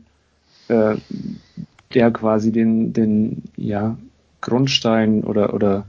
äh, 0.69 0.95
der 1.95 2.11
quasi 2.11 2.51
den, 2.51 2.93
den 2.93 3.43
ja, 3.55 3.97
Grundstein 4.41 5.23
oder, 5.23 5.53
oder 5.53 5.85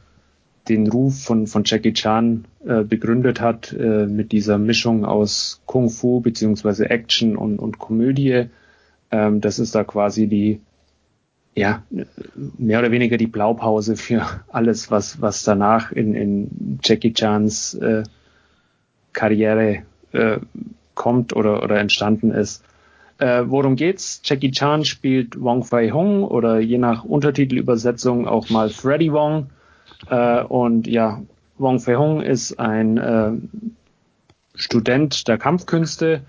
den 0.69 0.89
Ruf 0.89 1.23
von, 1.23 1.47
von 1.47 1.63
Jackie 1.65 1.93
Chan 1.93 2.47
äh, 2.67 2.83
begründet 2.83 3.41
hat 3.41 3.73
äh, 3.73 4.07
mit 4.07 4.33
dieser 4.33 4.59
Mischung 4.59 5.05
aus 5.05 5.63
Kung 5.67 5.91
Fu 5.91 6.21
beziehungsweise 6.21 6.89
Action 6.89 7.37
und, 7.37 7.59
und 7.59 7.79
Komödie. 7.79 8.47
Ähm, 9.11 9.41
das 9.41 9.59
ist 9.59 9.75
da 9.75 9.85
quasi 9.85 10.27
die 10.27 10.61
ja, 11.57 11.85
mehr 12.59 12.81
oder 12.81 12.91
weniger 12.91 13.17
die 13.17 13.29
Blaupause 13.29 13.97
für 13.97 14.27
alles, 14.49 14.91
was, 14.91 15.21
was 15.21 15.45
danach 15.45 15.93
in, 15.93 16.15
in 16.15 16.79
Jackie 16.83 17.13
Chans 17.13 17.75
äh, 17.75 18.03
Karriere 19.13 19.83
äh, 20.13 20.39
kommt 20.95 21.35
oder, 21.37 21.63
oder 21.63 21.79
entstanden 21.79 22.33
ist. 22.33 22.65
Äh, 23.19 23.45
worum 23.47 23.77
geht's? 23.77 24.21
Jackie 24.25 24.51
Chan 24.51 24.85
spielt 24.85 25.41
Wong 25.41 25.65
Fei 25.65 25.91
Hung 25.91 26.25
oder 26.25 26.59
je 26.59 26.79
nach 26.79 27.05
Untertitelübersetzung 27.05 28.27
auch 28.27 28.51
mal 28.51 28.71
Freddy 28.71 29.13
Wong. 29.13 29.51
Äh, 30.11 30.43
und 30.43 30.87
ja, 30.87 31.23
Wong 31.59 31.79
Fei 31.79 31.97
Hung 31.97 32.21
ist 32.21 32.59
ein 32.59 32.99
äh, 32.99 33.33
Student 34.57 35.29
der 35.29 35.39
Kampfkünste, 35.39 36.23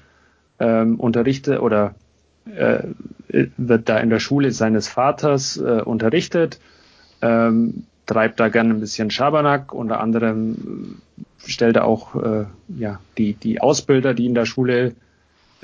ähm, 0.59 0.99
unterrichtet 0.99 1.59
oder 1.59 1.95
äh, 2.45 2.83
wird 3.27 3.89
da 3.89 3.97
in 3.97 4.09
der 4.09 4.19
Schule 4.19 4.51
seines 4.51 4.87
Vaters 4.87 5.57
äh, 5.57 5.81
unterrichtet, 5.81 6.59
ähm, 7.21 7.85
treibt 8.05 8.39
da 8.39 8.49
gerne 8.49 8.73
ein 8.73 8.79
bisschen 8.79 9.09
Schabernack, 9.09 9.73
unter 9.73 9.99
anderem 9.99 11.01
stellt 11.37 11.75
er 11.75 11.85
auch 11.85 12.15
äh, 12.15 12.45
ja, 12.67 12.99
die, 13.17 13.33
die 13.33 13.61
Ausbilder, 13.61 14.13
die 14.13 14.27
in 14.27 14.35
der 14.35 14.45
Schule 14.45 14.93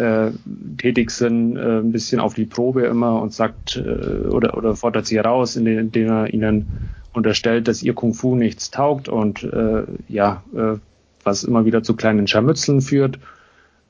äh, 0.02 0.32
tätig 0.78 1.12
sind, 1.12 1.56
äh, 1.56 1.80
ein 1.80 1.92
bisschen 1.92 2.20
auf 2.20 2.34
die 2.34 2.46
Probe 2.46 2.86
immer 2.86 3.22
und 3.22 3.34
sagt 3.34 3.78
äh, 3.78 4.28
oder, 4.28 4.58
oder 4.58 4.76
fordert 4.76 5.06
sie 5.06 5.18
heraus, 5.18 5.56
indem 5.56 6.10
er 6.10 6.34
ihnen 6.34 6.66
unterstellt, 7.14 7.68
dass 7.68 7.84
ihr 7.84 7.94
Kung 7.94 8.14
Fu 8.14 8.36
nichts 8.36 8.72
taugt 8.72 9.10
und 9.10 9.44
äh, 9.44 9.84
ja, 10.08 10.44
äh, 10.56 10.78
was 11.24 11.44
immer 11.44 11.66
wieder 11.66 11.84
zu 11.84 11.96
kleinen 11.96 12.28
Scharmützeln 12.28 12.82
führt. 12.82 13.20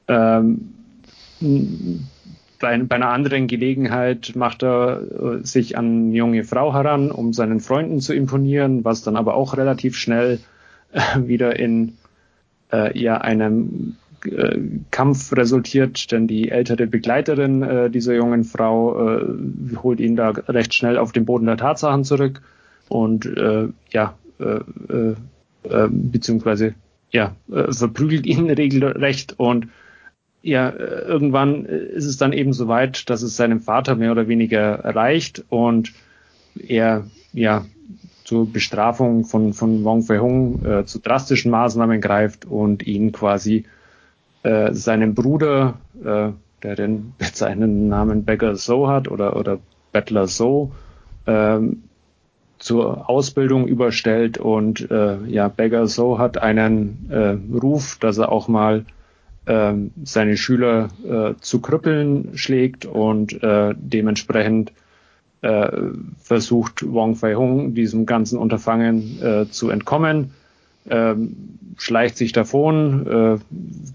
Ähm, 0.07 0.73
bei, 2.59 2.77
bei 2.77 2.95
einer 2.95 3.09
anderen 3.09 3.47
Gelegenheit 3.47 4.33
macht 4.35 4.63
er 4.63 5.01
äh, 5.01 5.45
sich 5.45 5.77
an 5.77 6.07
eine 6.07 6.15
junge 6.15 6.43
Frau 6.43 6.73
heran, 6.73 7.09
um 7.09 7.31
seinen 7.33 7.59
Freunden 7.59 8.01
zu 8.01 8.13
imponieren, 8.13 8.83
was 8.83 9.01
dann 9.01 9.15
aber 9.15 9.35
auch 9.35 9.55
relativ 9.55 9.95
schnell 9.95 10.39
äh, 10.91 10.99
wieder 11.25 11.57
in 11.57 11.93
äh, 12.71 12.97
ja, 12.99 13.17
einem 13.17 13.95
äh, 14.25 14.59
Kampf 14.91 15.33
resultiert, 15.33 16.11
denn 16.11 16.27
die 16.27 16.49
ältere 16.49 16.87
Begleiterin 16.87 17.63
äh, 17.63 17.89
dieser 17.89 18.13
jungen 18.13 18.43
Frau 18.43 19.17
äh, 19.17 19.25
holt 19.81 19.99
ihn 19.99 20.15
da 20.15 20.29
recht 20.29 20.73
schnell 20.73 20.97
auf 20.97 21.11
den 21.11 21.25
Boden 21.25 21.45
der 21.45 21.57
Tatsachen 21.57 22.03
zurück 22.03 22.41
und 22.89 23.25
äh, 23.25 23.67
ja, 23.91 24.15
äh, 24.39 25.13
beziehungsweise 25.89 26.73
ja, 27.11 27.35
verprügelt 27.47 28.25
ihn 28.25 28.49
regelrecht 28.49 29.35
und 29.37 29.67
ja, 30.41 30.73
irgendwann 30.73 31.65
ist 31.65 32.05
es 32.05 32.17
dann 32.17 32.33
eben 32.33 32.51
so 32.51 32.67
weit, 32.67 33.11
dass 33.11 33.21
es 33.21 33.37
seinem 33.37 33.59
Vater 33.59 33.95
mehr 33.95 34.11
oder 34.11 34.27
weniger 34.27 34.79
erreicht 34.79 35.45
und 35.49 35.93
er 36.55 37.05
ja 37.31 37.63
zur 38.31 38.51
Bestrafung 38.51 39.25
von, 39.25 39.53
von 39.53 39.83
Wong 39.83 40.03
Fei 40.03 40.19
Hung 40.19 40.65
äh, 40.65 40.85
zu 40.85 40.99
drastischen 40.99 41.51
Maßnahmen 41.51 41.99
greift 41.99 42.45
und 42.45 42.81
ihn 42.87 43.11
quasi 43.11 43.65
äh, 44.43 44.73
seinem 44.73 45.13
Bruder, 45.15 45.75
äh, 46.03 46.29
der 46.63 46.75
den 46.75 47.13
seinen 47.33 47.87
Namen 47.87 48.25
Beggar 48.25 48.55
So 48.55 48.87
hat 48.87 49.09
oder, 49.09 49.35
oder 49.35 49.59
Bettler 49.91 50.27
So, 50.27 50.71
ähm, 51.27 51.83
zur 52.61 53.09
Ausbildung 53.09 53.67
überstellt 53.67 54.37
und 54.37 54.89
äh, 54.91 55.17
ja, 55.25 55.47
Beggar 55.47 55.87
So 55.87 56.19
hat 56.19 56.37
einen 56.37 57.09
äh, 57.09 57.37
Ruf, 57.57 57.97
dass 57.99 58.19
er 58.19 58.31
auch 58.31 58.47
mal 58.47 58.85
äh, 59.45 59.73
seine 60.03 60.37
Schüler 60.37 60.89
äh, 61.03 61.33
zu 61.41 61.59
Krüppeln 61.59 62.37
schlägt 62.37 62.85
und 62.85 63.41
äh, 63.41 63.73
dementsprechend 63.75 64.73
äh, 65.41 65.71
versucht 66.19 66.85
Wong 66.87 67.15
Fei 67.15 67.33
Hung 67.33 67.73
diesem 67.73 68.05
ganzen 68.05 68.37
Unterfangen 68.37 69.19
äh, 69.21 69.49
zu 69.49 69.71
entkommen, 69.71 70.31
äh, 70.89 71.15
schleicht 71.77 72.17
sich 72.17 72.31
davon, 72.31 73.07
äh, 73.07 73.37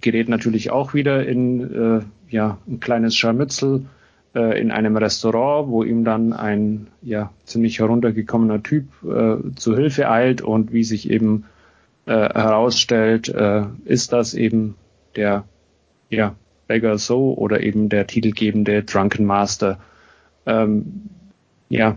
gerät 0.00 0.28
natürlich 0.28 0.70
auch 0.70 0.94
wieder 0.94 1.26
in 1.26 2.00
äh, 2.00 2.00
ja, 2.28 2.58
ein 2.66 2.80
kleines 2.80 3.16
Scharmützel 3.16 3.86
äh, 4.34 4.60
in 4.60 4.70
einem 4.70 4.96
Restaurant, 4.96 5.68
wo 5.68 5.82
ihm 5.82 6.04
dann 6.04 6.32
ein 6.32 6.88
ja, 7.02 7.30
ziemlich 7.44 7.78
heruntergekommener 7.78 8.62
Typ 8.62 8.86
äh, 9.04 9.54
zu 9.56 9.76
Hilfe 9.76 10.10
eilt 10.10 10.42
und 10.42 10.72
wie 10.72 10.84
sich 10.84 11.10
eben 11.10 11.44
äh, 12.06 12.12
herausstellt, 12.12 13.28
äh, 13.28 13.62
ist 13.84 14.12
das 14.12 14.34
eben 14.34 14.76
der 15.16 15.44
ja, 16.10 16.34
Beggar 16.66 16.98
So 16.98 17.34
oder 17.34 17.62
eben 17.62 17.88
der 17.88 18.06
titelgebende 18.06 18.82
Drunken 18.82 19.24
Master. 19.24 19.78
Ähm, 20.46 21.10
ja, 21.68 21.96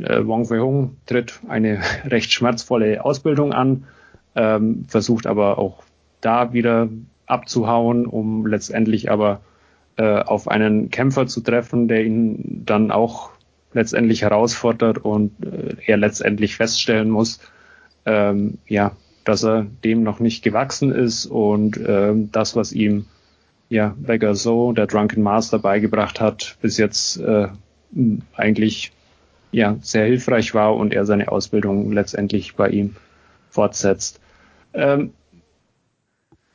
äh, 0.00 0.26
Wong 0.26 0.46
Fei 0.46 0.58
Hung 0.58 0.96
tritt 1.06 1.40
eine 1.48 1.80
recht 2.04 2.32
schmerzvolle 2.32 3.04
Ausbildung 3.04 3.52
an, 3.52 3.84
ähm, 4.34 4.84
versucht 4.88 5.26
aber 5.26 5.58
auch 5.58 5.84
da 6.20 6.52
wieder 6.52 6.88
abzuhauen, 7.26 8.06
um 8.06 8.46
letztendlich 8.46 9.10
aber 9.10 9.40
äh, 9.96 10.20
auf 10.20 10.48
einen 10.48 10.90
Kämpfer 10.90 11.26
zu 11.26 11.40
treffen, 11.40 11.88
der 11.88 12.04
ihn 12.04 12.62
dann 12.64 12.90
auch 12.90 13.30
letztendlich 13.72 14.22
herausfordert 14.22 14.98
und 14.98 15.32
äh, 15.44 15.76
er 15.86 15.96
letztendlich 15.96 16.56
feststellen 16.56 17.10
muss, 17.10 17.40
ähm, 18.06 18.58
ja, 18.66 18.92
dass 19.24 19.44
er 19.44 19.66
dem 19.84 20.02
noch 20.02 20.20
nicht 20.20 20.42
gewachsen 20.42 20.92
ist 20.92 21.26
und 21.26 21.80
ähm, 21.86 22.30
das, 22.30 22.56
was 22.56 22.72
ihm 22.72 23.06
ja 23.68 23.94
Beggar 23.96 24.34
So, 24.34 24.72
der 24.72 24.86
Drunken 24.86 25.22
Master, 25.22 25.58
beigebracht 25.58 26.20
hat, 26.20 26.56
bis 26.60 26.76
jetzt 26.76 27.18
äh, 27.20 27.48
eigentlich 28.36 28.92
ja 29.54 29.76
sehr 29.80 30.06
hilfreich 30.06 30.54
war 30.54 30.74
und 30.74 30.92
er 30.92 31.06
seine 31.06 31.30
Ausbildung 31.30 31.92
letztendlich 31.92 32.56
bei 32.56 32.68
ihm 32.68 32.96
fortsetzt. 33.50 34.20
Ähm, 34.72 35.12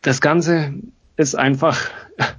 das 0.02 0.22
Ganze 0.22 0.74
ist 1.16 1.36
einfach 1.36 1.80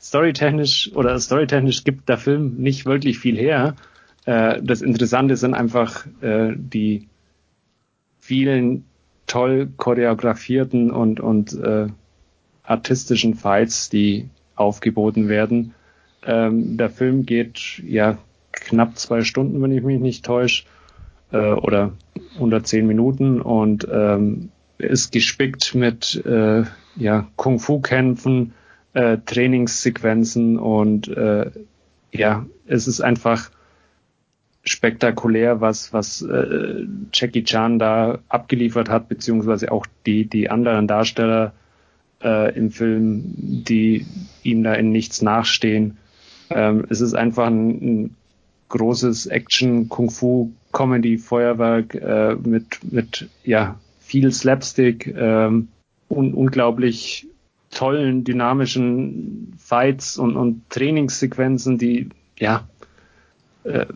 storytechnisch 0.00 0.92
oder 0.94 1.18
storytechnisch 1.18 1.84
gibt 1.84 2.08
der 2.08 2.18
Film 2.18 2.56
nicht 2.56 2.84
wirklich 2.84 3.18
viel 3.18 3.36
her. 3.36 3.76
Äh, 4.24 4.60
das 4.62 4.82
Interessante 4.82 5.36
sind 5.36 5.54
einfach 5.54 6.06
äh, 6.20 6.52
die 6.56 7.08
vielen 8.18 8.84
toll 9.26 9.68
choreografierten 9.76 10.90
und, 10.90 11.20
und 11.20 11.52
äh, 11.54 11.86
artistischen 12.64 13.34
Fights, 13.34 13.88
die 13.88 14.28
aufgeboten 14.56 15.28
werden. 15.28 15.74
Ähm, 16.24 16.76
der 16.76 16.90
Film 16.90 17.24
geht 17.24 17.80
ja 17.86 18.18
knapp 18.60 18.98
zwei 18.98 19.22
Stunden, 19.22 19.60
wenn 19.62 19.72
ich 19.72 19.82
mich 19.82 20.00
nicht 20.00 20.24
täusche, 20.24 20.64
äh, 21.32 21.52
oder 21.52 21.92
unter 22.38 22.62
zehn 22.64 22.86
Minuten 22.86 23.40
und 23.40 23.86
ähm, 23.90 24.50
ist 24.78 25.12
gespickt 25.12 25.74
mit 25.74 26.24
äh, 26.24 26.64
ja, 26.96 27.28
Kung-Fu-Kämpfen, 27.36 28.54
äh, 28.94 29.18
Trainingssequenzen 29.24 30.58
und 30.58 31.08
äh, 31.08 31.50
ja, 32.12 32.46
es 32.66 32.86
ist 32.86 33.00
einfach 33.00 33.50
spektakulär, 34.64 35.60
was, 35.60 35.92
was 35.92 36.22
äh, 36.22 36.86
Jackie 37.12 37.44
Chan 37.44 37.78
da 37.78 38.18
abgeliefert 38.28 38.88
hat, 38.88 39.08
beziehungsweise 39.08 39.72
auch 39.72 39.86
die, 40.06 40.26
die 40.26 40.50
anderen 40.50 40.86
Darsteller 40.86 41.52
äh, 42.22 42.54
im 42.54 42.70
Film, 42.70 43.22
die 43.26 44.06
ihm 44.42 44.62
da 44.62 44.74
in 44.74 44.92
nichts 44.92 45.22
nachstehen. 45.22 45.96
Ähm, 46.50 46.84
es 46.88 47.00
ist 47.00 47.14
einfach 47.14 47.46
ein, 47.46 47.70
ein 47.70 48.16
großes 48.68 49.26
Action, 49.26 49.88
Kung-Fu, 49.88 50.52
Comedy-Feuerwerk 50.72 51.94
äh, 51.94 52.34
mit, 52.36 52.64
mit 52.90 53.28
ja, 53.44 53.78
viel 54.00 54.32
Slapstick, 54.32 55.06
ähm, 55.16 55.68
un 56.08 56.34
unglaublich 56.34 57.26
tollen, 57.70 58.24
dynamischen 58.24 59.54
Fights 59.58 60.16
und, 60.16 60.36
und 60.36 60.68
Trainingssequenzen, 60.70 61.78
die 61.78 62.08
ja 62.38 62.66
äh, 63.64 63.86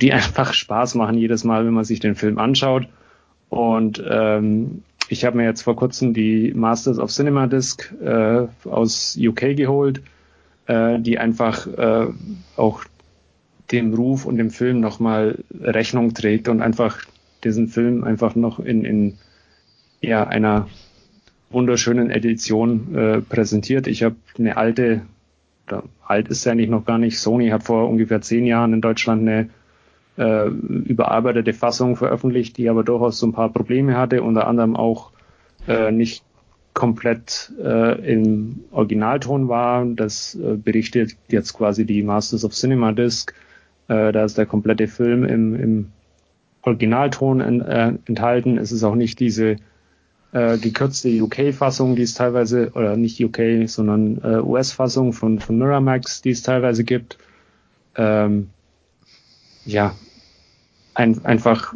die 0.00 0.12
einfach 0.12 0.54
Spaß 0.54 0.94
machen 0.94 1.18
jedes 1.18 1.44
Mal, 1.44 1.66
wenn 1.66 1.74
man 1.74 1.84
sich 1.84 2.00
den 2.00 2.14
Film 2.14 2.38
anschaut. 2.38 2.86
Und 3.48 4.02
ähm, 4.08 4.82
ich 5.08 5.24
habe 5.24 5.36
mir 5.36 5.44
jetzt 5.44 5.62
vor 5.62 5.76
kurzem 5.76 6.14
die 6.14 6.52
Masters 6.54 6.98
of 6.98 7.10
Cinema 7.10 7.46
Disc 7.46 7.92
äh, 8.02 8.46
aus 8.64 9.18
UK 9.20 9.56
geholt, 9.56 10.00
äh, 10.66 10.98
die 10.98 11.18
einfach 11.18 11.66
äh, 11.66 12.06
auch 12.56 12.84
dem 13.72 13.94
Ruf 13.94 14.26
und 14.26 14.36
dem 14.36 14.50
Film 14.50 14.80
nochmal 14.80 15.38
Rechnung 15.60 16.14
trägt 16.14 16.48
und 16.48 16.62
einfach 16.62 17.00
diesen 17.44 17.68
Film 17.68 18.04
einfach 18.04 18.34
noch 18.34 18.60
in, 18.60 18.84
in 18.84 19.18
ja, 20.00 20.26
einer 20.26 20.68
wunderschönen 21.50 22.10
Edition 22.10 22.94
äh, 22.94 23.20
präsentiert. 23.20 23.86
Ich 23.86 24.02
habe 24.02 24.16
eine 24.38 24.56
alte, 24.56 25.02
alt 26.06 26.28
ist 26.28 26.44
ja 26.44 26.52
eigentlich 26.52 26.70
noch 26.70 26.84
gar 26.84 26.98
nicht, 26.98 27.18
Sony 27.18 27.48
hat 27.48 27.64
vor 27.64 27.88
ungefähr 27.88 28.20
zehn 28.20 28.46
Jahren 28.46 28.72
in 28.72 28.80
Deutschland 28.80 29.22
eine 29.22 29.50
äh, 30.16 30.48
überarbeitete 30.48 31.52
Fassung 31.52 31.96
veröffentlicht, 31.96 32.56
die 32.56 32.68
aber 32.68 32.84
durchaus 32.84 33.18
so 33.18 33.26
ein 33.26 33.32
paar 33.32 33.52
Probleme 33.52 33.96
hatte, 33.96 34.22
unter 34.22 34.46
anderem 34.46 34.76
auch 34.76 35.10
äh, 35.66 35.90
nicht 35.90 36.24
komplett 36.74 37.52
äh, 37.62 38.12
im 38.12 38.64
Originalton 38.70 39.48
war. 39.48 39.84
Das 39.84 40.34
äh, 40.34 40.56
berichtet 40.56 41.16
jetzt 41.28 41.52
quasi 41.54 41.84
die 41.84 42.02
Masters 42.02 42.44
of 42.44 42.52
Cinema 42.52 42.92
Disc. 42.92 43.34
Äh, 43.88 44.12
da 44.12 44.24
ist 44.24 44.38
der 44.38 44.46
komplette 44.46 44.88
Film 44.88 45.24
im, 45.24 45.54
im 45.54 45.92
Originalton 46.62 47.40
en, 47.40 47.60
äh, 47.60 47.92
enthalten. 48.06 48.58
Es 48.58 48.72
ist 48.72 48.84
auch 48.84 48.94
nicht 48.94 49.20
diese 49.20 49.56
äh, 50.32 50.58
gekürzte 50.58 51.08
UK-Fassung, 51.22 51.96
die 51.96 52.02
es 52.02 52.14
teilweise, 52.14 52.70
oder 52.74 52.96
nicht 52.96 53.22
UK, 53.22 53.68
sondern 53.68 54.18
äh, 54.22 54.40
US-Fassung 54.40 55.12
von, 55.12 55.38
von 55.40 55.58
Miramax, 55.58 56.22
die 56.22 56.30
es 56.30 56.42
teilweise 56.42 56.84
gibt. 56.84 57.18
Ähm, 57.96 58.48
ja, 59.64 59.94
ein, 60.94 61.24
einfach 61.24 61.74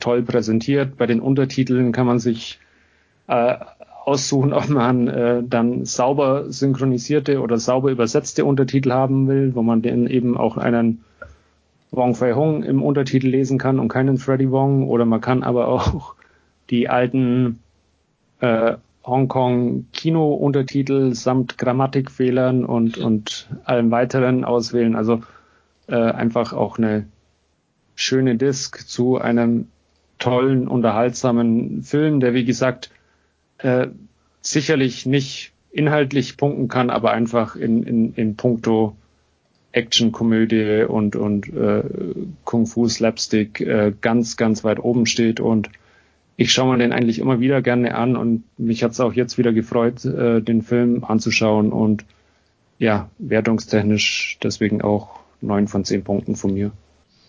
toll 0.00 0.22
präsentiert. 0.22 0.96
Bei 0.96 1.06
den 1.06 1.20
Untertiteln 1.20 1.92
kann 1.92 2.06
man 2.06 2.18
sich 2.18 2.58
äh, 3.26 3.56
aussuchen, 4.04 4.52
ob 4.54 4.68
man 4.68 5.08
äh, 5.08 5.42
dann 5.44 5.84
sauber 5.84 6.50
synchronisierte 6.50 7.40
oder 7.40 7.58
sauber 7.58 7.90
übersetzte 7.90 8.44
Untertitel 8.44 8.92
haben 8.92 9.28
will, 9.28 9.54
wo 9.54 9.62
man 9.62 9.82
dann 9.82 10.06
eben 10.06 10.36
auch 10.36 10.56
einen 10.56 11.04
Wong 11.90 12.14
Fei 12.14 12.34
Hung 12.34 12.62
im 12.62 12.82
Untertitel 12.82 13.28
lesen 13.28 13.58
kann 13.58 13.78
und 13.78 13.88
keinen 13.88 14.18
Freddy 14.18 14.50
Wong. 14.50 14.88
Oder 14.88 15.04
man 15.04 15.20
kann 15.20 15.42
aber 15.42 15.68
auch 15.68 16.14
die 16.70 16.88
alten 16.88 17.60
äh, 18.40 18.74
Hongkong 19.04 19.86
Kino-Untertitel 19.92 21.14
samt 21.14 21.56
Grammatikfehlern 21.56 22.64
und, 22.64 22.98
und 22.98 23.48
allem 23.64 23.90
weiteren 23.90 24.44
auswählen. 24.44 24.96
Also 24.96 25.22
äh, 25.86 25.96
einfach 25.96 26.52
auch 26.52 26.78
eine 26.78 27.06
schöne 27.94 28.36
Disc 28.36 28.86
zu 28.86 29.18
einem 29.18 29.68
tollen, 30.18 30.68
unterhaltsamen 30.68 31.82
Film, 31.82 32.20
der 32.20 32.34
wie 32.34 32.44
gesagt 32.44 32.90
äh, 33.58 33.88
sicherlich 34.40 35.06
nicht 35.06 35.52
inhaltlich 35.70 36.36
punkten 36.36 36.68
kann, 36.68 36.90
aber 36.90 37.12
einfach 37.12 37.56
in, 37.56 37.82
in, 37.82 38.14
in 38.14 38.36
puncto 38.36 38.96
Action-Komödie 39.78 40.84
und, 40.88 41.16
und 41.16 41.48
äh, 41.54 41.82
Kung-Fu-Slapstick 42.44 43.60
äh, 43.60 43.92
ganz, 44.00 44.36
ganz 44.36 44.64
weit 44.64 44.80
oben 44.80 45.06
steht 45.06 45.40
und 45.40 45.70
ich 46.36 46.52
schaue 46.52 46.72
mir 46.72 46.78
den 46.78 46.92
eigentlich 46.92 47.18
immer 47.18 47.40
wieder 47.40 47.62
gerne 47.62 47.94
an 47.94 48.16
und 48.16 48.44
mich 48.58 48.82
hat 48.82 48.92
es 48.92 49.00
auch 49.00 49.12
jetzt 49.12 49.38
wieder 49.38 49.52
gefreut, 49.52 50.04
äh, 50.04 50.40
den 50.40 50.62
Film 50.62 51.04
anzuschauen 51.04 51.72
und 51.72 52.04
ja, 52.78 53.10
wertungstechnisch 53.18 54.38
deswegen 54.42 54.82
auch 54.82 55.20
neun 55.40 55.68
von 55.68 55.84
zehn 55.84 56.04
Punkten 56.04 56.36
von 56.36 56.54
mir. 56.54 56.70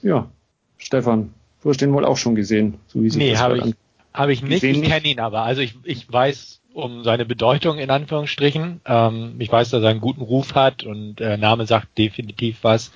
Ja, 0.02 0.30
Stefan, 0.78 1.34
du 1.62 1.70
hast 1.70 1.82
den 1.82 1.94
wohl 1.94 2.06
auch 2.06 2.18
schon 2.18 2.36
gesehen, 2.36 2.76
so 2.88 3.04
wie 3.04 3.10
sie 3.10 3.18
Nee, 3.18 3.36
habe 3.38 3.58
ich, 3.58 3.76
hab 4.14 4.30
ich 4.30 4.44
nicht. 4.44 4.64
Ich 4.64 4.84
kenne 4.84 5.08
ihn 5.08 5.20
aber. 5.20 5.42
Also 5.42 5.62
ich, 5.62 5.76
ich 5.84 6.12
weiß 6.12 6.59
um 6.74 7.04
seine 7.04 7.26
Bedeutung 7.26 7.78
in 7.78 7.90
Anführungsstrichen. 7.90 8.82
Ähm, 8.86 9.36
ich 9.40 9.52
weiß, 9.52 9.70
dass 9.70 9.84
er 9.84 9.90
einen 9.90 10.02
guten 10.02 10.22
Ruf 10.22 10.56
hat 10.56 10.84
und 10.84 11.22
äh, 11.22 11.38
Name 11.38 11.66
sagt 11.66 11.98
definitiv 11.98 12.60
was. 12.62 12.92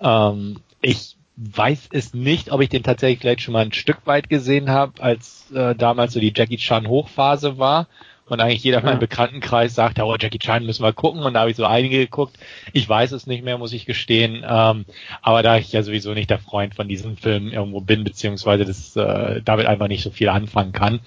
Ähm, 0.00 0.60
ich 0.80 1.16
weiß 1.36 1.88
es 1.92 2.14
nicht, 2.14 2.50
ob 2.50 2.60
ich 2.60 2.68
den 2.68 2.82
tatsächlich 2.82 3.20
vielleicht 3.20 3.42
schon 3.42 3.52
mal 3.52 3.64
ein 3.64 3.72
Stück 3.72 4.06
weit 4.06 4.28
gesehen 4.28 4.70
habe, 4.70 5.02
als 5.02 5.50
äh, 5.52 5.74
damals 5.74 6.14
so 6.14 6.20
die 6.20 6.32
Jackie 6.34 6.56
Chan 6.56 6.88
Hochphase 6.88 7.58
war 7.58 7.88
und 8.28 8.40
eigentlich 8.40 8.64
jeder 8.64 8.78
ja. 8.78 8.80
in 8.80 8.86
meinem 8.86 8.98
Bekanntenkreis 9.00 9.74
sagt, 9.74 10.00
oh, 10.00 10.16
Jackie 10.18 10.38
Chan 10.38 10.64
müssen 10.64 10.82
wir 10.82 10.92
gucken 10.92 11.22
und 11.22 11.34
da 11.34 11.40
habe 11.40 11.50
ich 11.50 11.56
so 11.56 11.64
einige 11.64 11.98
geguckt. 11.98 12.36
Ich 12.72 12.88
weiß 12.88 13.12
es 13.12 13.26
nicht 13.26 13.44
mehr, 13.44 13.58
muss 13.58 13.72
ich 13.72 13.86
gestehen. 13.86 14.44
Ähm, 14.48 14.84
aber 15.22 15.42
da 15.42 15.56
ich 15.56 15.72
ja 15.72 15.82
sowieso 15.82 16.12
nicht 16.12 16.30
der 16.30 16.38
Freund 16.38 16.74
von 16.74 16.88
diesen 16.88 17.16
Filmen 17.16 17.52
irgendwo 17.52 17.80
bin, 17.80 18.02
beziehungsweise 18.02 18.64
das 18.64 18.96
äh, 18.96 19.42
damit 19.44 19.66
einfach 19.66 19.88
nicht 19.88 20.02
so 20.02 20.10
viel 20.10 20.28
anfangen 20.28 20.72
kann, 20.72 21.00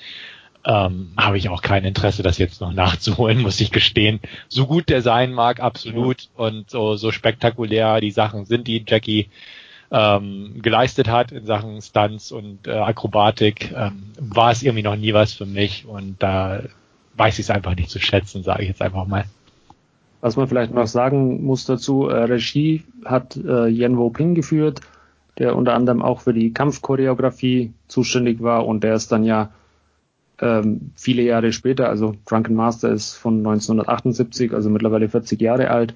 ähm, 0.66 1.12
habe 1.18 1.38
ich 1.38 1.49
auch 1.49 1.62
kein 1.62 1.86
Interesse, 1.86 2.24
das 2.24 2.38
jetzt 2.38 2.62
noch 2.62 2.74
nachzuholen, 2.74 3.41
muss 3.43 3.62
ich 3.62 3.72
gestehen. 3.72 4.20
So 4.47 4.68
gut 4.68 4.89
der 4.89 5.01
sein 5.01 5.34
mag, 5.34 5.60
absolut. 5.60 6.30
Und 6.36 6.70
so, 6.70 6.95
so 6.95 7.12
spektakulär 7.12 8.01
die 8.01 8.12
Sachen 8.12 8.45
sind, 8.45 8.68
die 8.68 8.84
Jackie 8.88 9.30
ähm, 9.91 10.60
geleistet 10.62 11.07
hat 11.07 11.32
in 11.32 11.45
Sachen 11.45 11.82
Stunts 11.82 12.32
und 12.32 12.68
äh, 12.68 12.72
Akrobatik, 12.72 13.72
ähm, 13.76 14.03
war 14.20 14.51
es 14.51 14.62
irgendwie 14.62 14.84
noch 14.84 14.95
nie 14.95 15.14
was 15.14 15.34
für 15.34 15.45
mich 15.45 15.86
und 15.88 16.22
da 16.22 16.62
weiß 17.16 17.39
ich 17.39 17.45
es 17.45 17.49
einfach 17.49 17.76
nicht 17.76 17.89
zu 17.89 17.99
schätzen, 17.99 18.43
sage 18.43 18.64
ich 18.64 18.70
jetzt 18.70 18.82
einfach 18.82 19.07
mal. 19.07 19.26
Was 20.22 20.36
man 20.36 20.47
vielleicht 20.47 20.74
noch 20.74 20.88
sagen 20.88 21.43
muss 21.43 21.66
dazu, 21.66 22.07
äh, 22.07 22.24
Regie 22.24 22.84
hat 23.05 23.38
äh, 23.38 23.68
Yen 23.68 23.97
Wo 23.97 24.10
Ping 24.10 24.36
geführt, 24.36 24.82
der 25.38 25.55
unter 25.55 25.74
anderem 25.74 26.01
auch 26.01 26.22
für 26.22 26.34
die 26.34 26.53
Kampfchoreografie 26.53 27.74
zuständig 27.88 28.41
war 28.43 28.68
und 28.68 28.84
der 28.84 28.95
ist 28.95 29.12
dann 29.12 29.24
ja 29.24 29.49
ähm, 30.41 30.91
viele 30.95 31.21
Jahre 31.21 31.51
später, 31.51 31.89
also 31.89 32.15
Drunken 32.25 32.55
Master 32.55 32.91
ist 32.91 33.15
von 33.15 33.37
1978, 33.37 34.53
also 34.53 34.69
mittlerweile 34.69 35.09
40 35.09 35.39
Jahre 35.41 35.69
alt, 35.71 35.93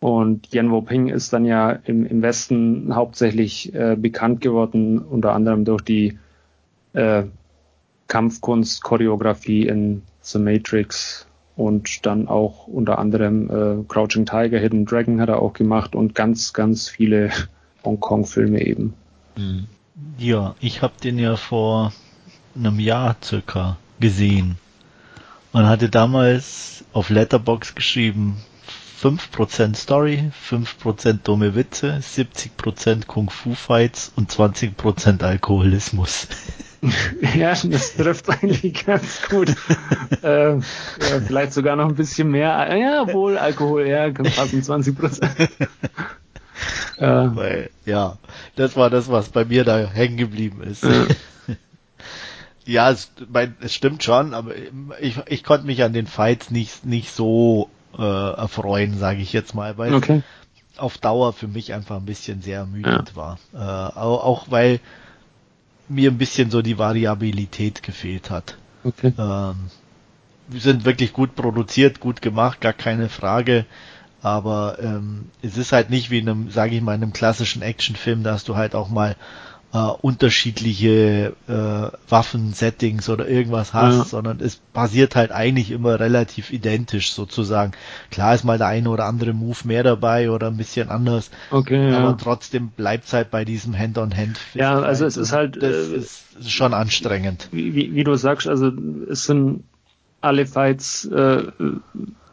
und 0.00 0.52
Yan 0.54 0.70
Wo-ping 0.70 1.08
ist 1.08 1.32
dann 1.32 1.44
ja 1.44 1.72
im, 1.72 2.06
im 2.06 2.22
Westen 2.22 2.94
hauptsächlich 2.94 3.74
äh, 3.74 3.96
bekannt 3.96 4.40
geworden, 4.40 4.98
unter 4.98 5.32
anderem 5.32 5.64
durch 5.64 5.82
die 5.82 6.18
äh, 6.92 7.24
Kampfkunst, 8.06 8.82
Choreografie 8.82 9.66
in 9.66 10.02
The 10.20 10.38
Matrix 10.38 11.26
und 11.56 12.06
dann 12.06 12.28
auch 12.28 12.68
unter 12.68 12.98
anderem 12.98 13.50
äh, 13.50 13.84
Crouching 13.88 14.24
Tiger, 14.24 14.58
Hidden 14.58 14.86
Dragon 14.86 15.20
hat 15.20 15.28
er 15.28 15.42
auch 15.42 15.52
gemacht 15.52 15.96
und 15.96 16.14
ganz, 16.14 16.52
ganz 16.52 16.88
viele 16.88 17.30
Hongkong-Filme 17.84 18.64
eben. 18.64 18.94
Mhm. 19.36 19.66
Ja, 20.16 20.54
ich 20.60 20.80
habe 20.82 20.94
den 21.02 21.18
ja 21.18 21.34
vor 21.34 21.92
einem 22.58 22.80
Jahr 22.80 23.16
circa 23.22 23.76
gesehen 24.00 24.56
und 25.52 25.66
hatte 25.66 25.88
damals 25.88 26.84
auf 26.92 27.10
Letterbox 27.10 27.74
geschrieben, 27.74 28.36
5% 29.02 29.76
Story, 29.76 30.30
5% 30.50 31.20
dumme 31.22 31.54
Witze, 31.54 32.00
70% 32.02 33.06
Kung-Fu-Fights 33.06 34.12
und 34.16 34.30
20% 34.30 35.22
Alkoholismus. 35.22 36.28
Ja, 37.34 37.54
das 37.54 37.96
trifft 37.96 38.30
eigentlich 38.30 38.86
ganz 38.86 39.22
gut. 39.28 39.52
äh, 40.22 40.54
ja, 40.54 40.60
vielleicht 41.26 41.52
sogar 41.52 41.74
noch 41.74 41.88
ein 41.88 41.96
bisschen 41.96 42.30
mehr. 42.30 42.72
Ja, 42.76 43.12
wohl 43.12 43.36
Alkohol, 43.36 43.88
ja, 43.88 44.08
passen, 44.12 44.62
20% 44.62 45.48
äh, 46.98 47.68
ja, 47.84 48.16
das 48.54 48.76
war 48.76 48.90
das, 48.90 49.10
was 49.10 49.28
bei 49.30 49.44
mir 49.44 49.64
da 49.64 49.78
hängen 49.78 50.18
geblieben 50.18 50.62
ist. 50.62 50.84
Ja, 52.68 52.90
es, 52.90 53.10
mein, 53.32 53.56
es 53.60 53.74
stimmt 53.74 54.04
schon, 54.04 54.34
aber 54.34 54.52
ich, 55.00 55.16
ich 55.26 55.42
konnte 55.42 55.64
mich 55.64 55.82
an 55.82 55.94
den 55.94 56.06
Fights 56.06 56.50
nicht, 56.50 56.84
nicht 56.84 57.12
so 57.12 57.70
äh, 57.98 58.02
erfreuen, 58.02 58.98
sage 58.98 59.22
ich 59.22 59.32
jetzt 59.32 59.54
mal, 59.54 59.78
weil 59.78 59.94
okay. 59.94 60.22
es 60.74 60.78
auf 60.78 60.98
Dauer 60.98 61.32
für 61.32 61.48
mich 61.48 61.72
einfach 61.72 61.96
ein 61.96 62.04
bisschen 62.04 62.42
sehr 62.42 62.58
ermüdend 62.58 63.08
ja. 63.08 63.16
war. 63.16 63.38
Äh, 63.54 63.96
auch, 63.98 64.22
auch 64.22 64.50
weil 64.50 64.80
mir 65.88 66.10
ein 66.10 66.18
bisschen 66.18 66.50
so 66.50 66.60
die 66.60 66.76
Variabilität 66.76 67.82
gefehlt 67.82 68.28
hat. 68.28 68.58
Okay. 68.84 69.14
Ähm, 69.16 69.70
wir 70.48 70.60
sind 70.60 70.84
wirklich 70.84 71.14
gut 71.14 71.36
produziert, 71.36 72.00
gut 72.00 72.20
gemacht, 72.20 72.60
gar 72.60 72.74
keine 72.74 73.08
Frage. 73.08 73.64
Aber 74.20 74.76
ähm, 74.78 75.30
es 75.40 75.56
ist 75.56 75.72
halt 75.72 75.88
nicht 75.88 76.10
wie 76.10 76.18
in 76.18 76.28
einem, 76.28 76.50
sage 76.50 76.76
ich 76.76 76.82
mal, 76.82 76.94
in 76.94 77.02
einem 77.02 77.14
klassischen 77.14 77.62
Actionfilm, 77.62 78.24
da 78.24 78.32
hast 78.32 78.46
du 78.48 78.56
halt 78.56 78.74
auch 78.74 78.90
mal 78.90 79.16
äh, 79.72 79.78
unterschiedliche 79.78 81.34
äh, 81.46 82.10
Waffensettings 82.10 83.08
oder 83.08 83.28
irgendwas 83.28 83.74
hast, 83.74 83.98
ja. 83.98 84.04
sondern 84.04 84.40
es 84.40 84.56
basiert 84.56 85.14
halt 85.14 85.30
eigentlich 85.30 85.70
immer 85.70 86.00
relativ 86.00 86.52
identisch 86.52 87.12
sozusagen. 87.12 87.72
Klar 88.10 88.34
ist 88.34 88.44
mal 88.44 88.58
der 88.58 88.68
eine 88.68 88.88
oder 88.88 89.04
andere 89.04 89.32
Move 89.32 89.58
mehr 89.64 89.82
dabei 89.82 90.30
oder 90.30 90.46
ein 90.46 90.56
bisschen 90.56 90.88
anders, 90.88 91.30
okay, 91.50 91.92
aber 91.92 92.10
ja. 92.10 92.12
trotzdem 92.14 92.68
bleibt 92.68 93.12
halt 93.12 93.30
bei 93.30 93.44
diesem 93.44 93.76
Hand-on-Hand. 93.76 94.38
-Hand 94.38 94.58
ja, 94.58 94.80
also 94.80 95.04
es 95.04 95.16
ist 95.16 95.32
halt 95.32 95.56
das 95.62 95.88
äh, 95.90 95.96
ist, 95.96 96.50
schon 96.50 96.72
anstrengend. 96.72 97.48
Wie, 97.52 97.74
wie, 97.74 97.94
wie, 97.94 98.04
du 98.04 98.14
sagst, 98.14 98.48
also 98.48 98.72
es 99.10 99.24
sind 99.24 99.64
alle 100.20 100.46
Fights 100.46 101.04
äh, 101.04 101.42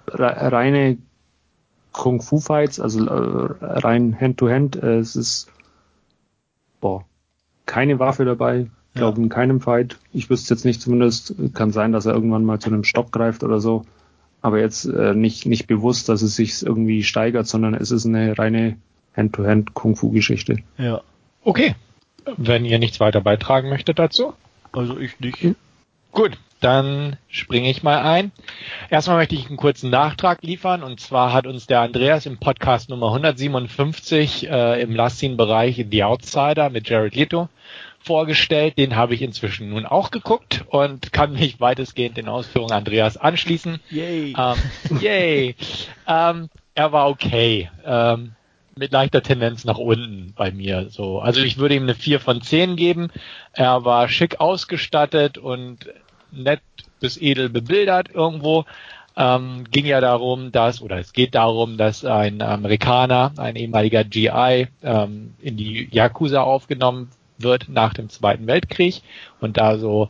reine 0.07 0.97
Kung-Fu-Fights, 1.91 2.79
also 2.79 3.05
äh, 3.05 3.55
rein 3.61 4.17
Hand-to-Hand. 4.19 4.77
-Hand. 4.77 4.99
Es 4.99 5.15
ist 5.15 5.49
boah, 6.85 7.03
keine 7.65 7.99
Waffe 7.99 8.25
dabei. 8.25 8.67
Ich 8.93 8.99
glaube, 8.99 9.21
in 9.21 9.29
keinem 9.29 9.59
Fight. 9.59 9.97
Ich 10.13 10.29
wüsste 10.29 10.53
jetzt 10.53 10.63
nicht 10.63 10.81
zumindest. 10.81 11.35
Kann 11.53 11.71
sein, 11.71 11.91
dass 11.91 12.05
er 12.05 12.13
irgendwann 12.13 12.45
mal 12.45 12.59
zu 12.59 12.69
einem 12.69 12.85
Stock 12.85 13.11
greift 13.11 13.43
oder 13.43 13.59
so. 13.59 13.85
Aber 14.41 14.59
jetzt 14.59 14.85
äh, 14.85 15.13
nicht, 15.13 15.45
nicht 15.45 15.67
bewusst, 15.67 16.07
dass 16.07 16.21
es 16.21 16.35
sich 16.35 16.63
irgendwie 16.63 17.03
steigert, 17.03 17.47
sondern 17.47 17.73
es 17.73 17.91
ist 17.91 18.05
eine 18.05 18.37
reine 18.37 18.77
Hand-to-Hand-Kung-Fu-Geschichte. 19.17 20.59
Ja. 20.77 21.01
Okay. 21.43 21.75
Wenn 22.37 22.63
ihr 22.63 22.79
nichts 22.79 22.99
weiter 22.99 23.21
beitragen 23.21 23.69
möchtet 23.69 23.99
dazu. 23.99 24.33
Also 24.71 24.97
ich 24.97 25.19
nicht. 25.19 25.41
Hm. 25.41 25.55
Gut, 26.11 26.37
dann 26.61 27.17
springe 27.27 27.69
ich 27.69 27.83
mal 27.83 27.99
ein. 27.99 28.31
Erstmal 28.89 29.17
möchte 29.17 29.35
ich 29.35 29.47
einen 29.47 29.57
kurzen 29.57 29.89
Nachtrag 29.89 30.41
liefern 30.41 30.83
und 30.83 30.99
zwar 30.99 31.33
hat 31.33 31.47
uns 31.47 31.67
der 31.67 31.81
Andreas 31.81 32.25
im 32.25 32.37
Podcast 32.37 32.89
Nummer 32.89 33.07
157 33.07 34.49
äh, 34.49 34.81
im 34.81 34.95
Last-Scene-Bereich 34.95 35.85
The 35.91 36.03
Outsider 36.03 36.69
mit 36.69 36.89
Jared 36.89 37.15
Leto 37.15 37.49
vorgestellt. 38.05 38.77
Den 38.77 38.95
habe 38.95 39.15
ich 39.15 39.21
inzwischen 39.21 39.69
nun 39.69 39.85
auch 39.85 40.11
geguckt 40.11 40.63
und 40.67 41.11
kann 41.11 41.33
mich 41.33 41.59
weitestgehend 41.59 42.17
den 42.17 42.29
Ausführungen 42.29 42.71
Andreas 42.71 43.17
anschließen. 43.17 43.79
Yay! 43.89 44.35
Ähm, 44.37 44.99
yay! 45.01 45.55
ähm, 46.07 46.49
er 46.75 46.91
war 46.91 47.09
okay. 47.09 47.69
Ähm, 47.83 48.33
mit 48.77 48.91
leichter 48.91 49.23
Tendenz 49.23 49.63
nach 49.63 49.77
unten 49.77 50.33
bei 50.35 50.51
mir. 50.51 50.89
So, 50.89 51.19
also 51.19 51.41
ich 51.41 51.57
würde 51.57 51.75
ihm 51.75 51.83
eine 51.83 51.95
4 51.95 52.19
von 52.19 52.41
10 52.41 52.75
geben. 52.75 53.09
Er 53.53 53.85
war 53.85 54.09
schick 54.09 54.41
ausgestattet 54.41 55.37
und 55.37 55.89
nett 56.31 56.61
bis 56.99 57.17
edel 57.17 57.49
bebildert 57.49 58.09
irgendwo. 58.13 58.65
Ähm, 59.17 59.63
ging 59.71 59.85
ja 59.85 60.01
darum, 60.01 60.51
dass, 60.51 60.81
oder 60.81 60.97
es 60.97 61.13
geht 61.13 61.35
darum, 61.35 61.77
dass 61.77 62.03
ein 62.03 62.41
Amerikaner, 62.41 63.31
ein 63.37 63.55
ehemaliger 63.55 64.03
GI, 64.03 64.67
ähm, 64.83 65.35
in 65.39 65.55
die 65.55 65.87
Yakuza 65.89 66.41
aufgenommen 66.41 67.09
wird 67.37 67.69
nach 67.69 67.93
dem 67.93 68.09
Zweiten 68.09 68.47
Weltkrieg 68.47 69.01
und 69.39 69.57
da 69.57 69.77
so 69.77 70.09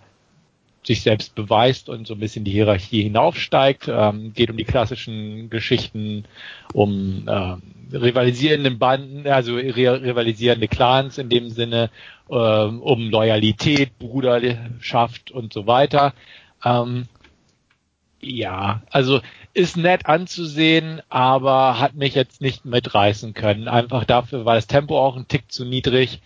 sich 0.85 1.01
selbst 1.01 1.33
beweist 1.35 1.89
und 1.89 2.05
so 2.05 2.13
ein 2.13 2.19
bisschen 2.19 2.45
die 2.45 2.51
Hierarchie 2.51 3.03
hinaufsteigt. 3.03 3.87
Ähm, 3.87 4.33
geht 4.33 4.51
um 4.51 4.57
die 4.57 4.65
klassischen 4.65 5.49
Geschichten, 5.49 6.25
um 6.73 7.25
ähm, 7.27 7.61
rivalisierende 7.91 8.71
Banden, 8.71 9.27
also 9.27 9.55
rivalisierende 9.55 10.67
Clans 10.67 11.17
in 11.17 11.29
dem 11.29 11.49
Sinne, 11.49 11.89
ähm, 12.29 12.81
um 12.81 13.09
Loyalität, 13.09 13.97
Bruderschaft 13.97 15.31
und 15.31 15.53
so 15.53 15.65
weiter. 15.65 16.13
Ähm, 16.63 17.07
ja, 18.21 18.81
also 18.89 19.21
ist 19.53 19.77
nett 19.77 20.05
anzusehen, 20.05 21.01
aber 21.09 21.79
hat 21.79 21.95
mich 21.95 22.15
jetzt 22.15 22.41
nicht 22.41 22.65
mitreißen 22.65 23.33
können. 23.33 23.67
Einfach 23.67 24.03
dafür 24.03 24.45
war 24.45 24.55
das 24.55 24.67
Tempo 24.67 24.99
auch 24.99 25.15
ein 25.15 25.27
Tick 25.27 25.51
zu 25.51 25.63
niedrig. 25.63 26.21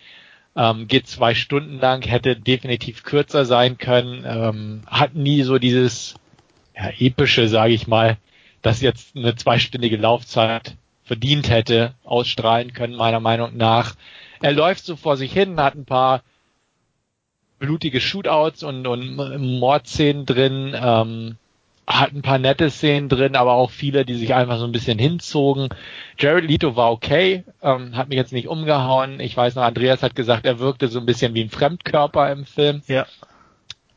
Ähm, 0.60 0.90
geht 0.90 1.08
zwei 1.08 1.36
Stunden 1.36 1.80
lang, 1.80 2.06
hätte 2.06 2.36
definitiv 2.36 3.04
kürzer 3.04 3.46
sein 3.46 3.78
können. 3.78 4.26
Ähm, 4.28 4.82
hat 4.88 5.16
nie 5.16 5.44
so 5.44 5.58
dieses 5.58 6.16
ja, 6.76 6.90
epische, 7.00 7.48
sage 7.48 7.72
ich 7.72 7.88
mal, 7.88 8.18
dass 8.62 8.82
jetzt 8.82 9.16
eine 9.16 9.36
zweistündige 9.36 9.96
Laufzeit 9.96 10.76
verdient 11.06 11.50
hätte, 11.50 11.94
ausstrahlen 12.04 12.74
können, 12.74 12.96
meiner 12.96 13.22
Meinung 13.22 13.56
nach. 13.56 13.96
Er 14.42 14.52
läuft 14.52 14.84
so 14.84 14.98
vor 14.98 15.16
sich 15.16 15.32
hin, 15.32 15.62
hat 15.62 15.76
ein 15.76 15.86
paar 15.86 16.24
blutige 17.58 18.02
Shootouts 18.02 18.64
und, 18.64 18.86
und 18.86 19.16
Mordszenen 19.60 20.26
drin, 20.26 20.76
ähm, 20.78 21.38
hat 21.90 22.14
ein 22.14 22.22
paar 22.22 22.38
nette 22.38 22.70
Szenen 22.70 23.10
drin, 23.10 23.36
aber 23.36 23.54
auch 23.54 23.72
viele, 23.72 24.06
die 24.06 24.14
sich 24.14 24.36
einfach 24.36 24.60
so 24.60 24.66
ein 24.66 24.72
bisschen 24.72 25.00
hinzogen. 25.00 25.70
Jared 26.20 26.46
Leto 26.46 26.76
war 26.76 26.92
okay, 26.92 27.44
ähm, 27.64 27.98
hat 27.98 28.10
mich 28.10 28.18
jetzt 28.18 28.32
nicht 28.32 28.48
umgehauen. 28.48 29.20
Ich 29.20 29.36
weiß 29.36 29.56
noch, 29.56 29.64
Andreas 29.64 30.04
hat 30.04 30.16
gesagt, 30.16 30.46
er 30.46 30.60
wirkte 30.60 30.88
so 30.88 31.00
ein 31.00 31.08
bisschen 31.08 31.34
wie 31.34 31.44
ein 31.44 31.50
Fremdkörper 31.50 32.32
im 32.32 32.46
Film. 32.46 32.84
Ja. 32.86 33.08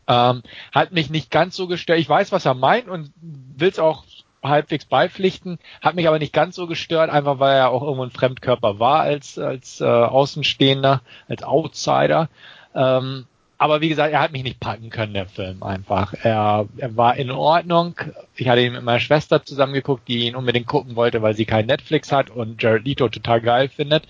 Ähm, 0.09 0.43
hat 0.73 0.93
mich 0.93 1.11
nicht 1.11 1.31
ganz 1.31 1.55
so 1.55 1.67
gestört. 1.67 1.99
Ich 1.99 2.09
weiß, 2.09 2.33
was 2.33 2.47
er 2.47 2.55
meint 2.55 2.89
und 2.89 3.13
will 3.21 3.69
es 3.69 3.79
auch 3.79 4.05
halbwegs 4.43 4.87
beipflichten, 4.87 5.59
hat 5.83 5.95
mich 5.95 6.09
aber 6.09 6.19
nicht 6.19 6.33
ganz 6.33 6.57
so 6.57 6.67
gestört, 6.67 7.11
einfach 7.11 7.39
weil 7.39 7.57
er 7.57 7.71
auch 7.71 7.83
irgendwo 7.83 8.03
ein 8.03 8.11
Fremdkörper 8.11 8.81
war 8.81 9.01
als 9.01 9.39
als 9.39 9.81
äh, 9.81 9.85
Außenstehender, 9.85 11.03
als 11.29 11.45
Outsider. 11.45 12.29
Ähm, 12.75 13.27
aber 13.63 13.81
wie 13.81 13.89
gesagt, 13.89 14.13
er 14.13 14.21
hat 14.21 14.33
mich 14.33 14.43
nicht 14.43 14.59
packen 14.59 14.91
können, 14.91 15.15
der 15.15 15.29
Film 15.29 15.63
einfach. 15.63 16.15
Er, 16.15 16.67
er 16.79 16.97
war 16.97 17.17
in 17.17 17.31
Ordnung. 17.31 17.95
Ich 18.35 18.49
hatte 18.49 18.61
ihn 18.61 18.73
mit 18.73 18.83
meiner 18.83 18.99
Schwester 18.99 19.45
zusammengeguckt, 19.45 20.09
die 20.09 20.27
ihn 20.27 20.35
unbedingt 20.35 20.67
gucken 20.67 20.97
wollte, 20.97 21.23
weil 21.23 21.37
sie 21.37 21.45
kein 21.45 21.67
Netflix 21.67 22.11
hat 22.11 22.29
und 22.29 22.61
Jared 22.61 22.85
Leto 22.85 23.09
total 23.09 23.41
geil 23.41 23.69
findet. 23.69 24.09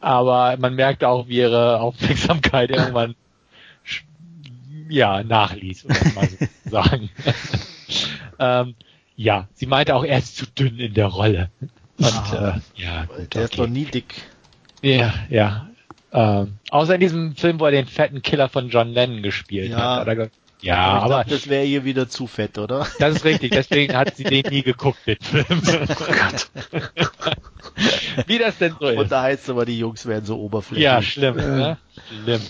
Aber 0.00 0.58
man 0.58 0.74
merkte 0.74 1.08
auch, 1.08 1.26
wie 1.26 1.38
ihre 1.38 1.80
Aufmerksamkeit 1.80 2.68
irgendwann 2.70 3.14
ja 4.90 5.22
nachließ, 5.22 5.84
muss 5.84 6.14
man 6.14 6.28
so 6.28 6.36
sagen. 6.68 7.08
ähm, 8.38 8.74
ja, 9.16 9.48
sie 9.54 9.64
meinte 9.64 9.96
auch, 9.96 10.04
er 10.04 10.18
ist 10.18 10.36
zu 10.36 10.44
dünn 10.44 10.78
in 10.78 10.92
der 10.92 11.06
Rolle. 11.06 11.48
Und 11.96 12.12
ah, 12.12 12.60
äh, 12.76 12.82
ja, 12.82 13.04
gut, 13.06 13.16
der 13.16 13.24
okay. 13.24 13.44
ist 13.44 13.58
doch 13.58 13.68
nie 13.68 13.86
dick. 13.86 14.12
Ja, 14.82 15.14
ja. 15.30 15.70
Ähm, 16.12 16.58
außer 16.70 16.94
in 16.94 17.00
diesem 17.00 17.36
Film, 17.36 17.58
wo 17.58 17.64
er 17.64 17.70
den 17.70 17.86
fetten 17.86 18.22
Killer 18.22 18.48
von 18.48 18.68
John 18.68 18.92
Lennon 18.92 19.22
gespielt 19.22 19.70
ja. 19.70 20.04
hat. 20.04 20.08
Er, 20.08 20.30
ja, 20.60 20.76
aber, 20.76 21.16
aber 21.16 21.24
das 21.28 21.48
wäre 21.48 21.64
hier 21.64 21.84
wieder 21.84 22.08
zu 22.08 22.26
fett, 22.26 22.56
oder? 22.56 22.86
Das 22.98 23.16
ist 23.16 23.24
richtig, 23.24 23.50
deswegen 23.50 23.96
hat 23.96 24.14
sie 24.16 24.24
den 24.24 24.44
nie 24.48 24.62
geguckt, 24.62 25.00
den 25.06 25.18
Film. 25.20 25.44
Oh 25.90 26.12
Gott. 26.12 26.50
Wie 28.26 28.38
das 28.38 28.58
denn 28.58 28.76
so 28.78 28.88
ist. 28.88 28.98
Und 28.98 29.10
da 29.10 29.22
heißt 29.22 29.44
es 29.44 29.50
aber, 29.50 29.64
die 29.64 29.78
Jungs 29.78 30.06
werden 30.06 30.24
so 30.24 30.38
oberflächlich. 30.38 30.84
Ja, 30.84 31.02
schlimm, 31.02 31.36
ne? 31.36 31.78
Schlimm. 32.22 32.40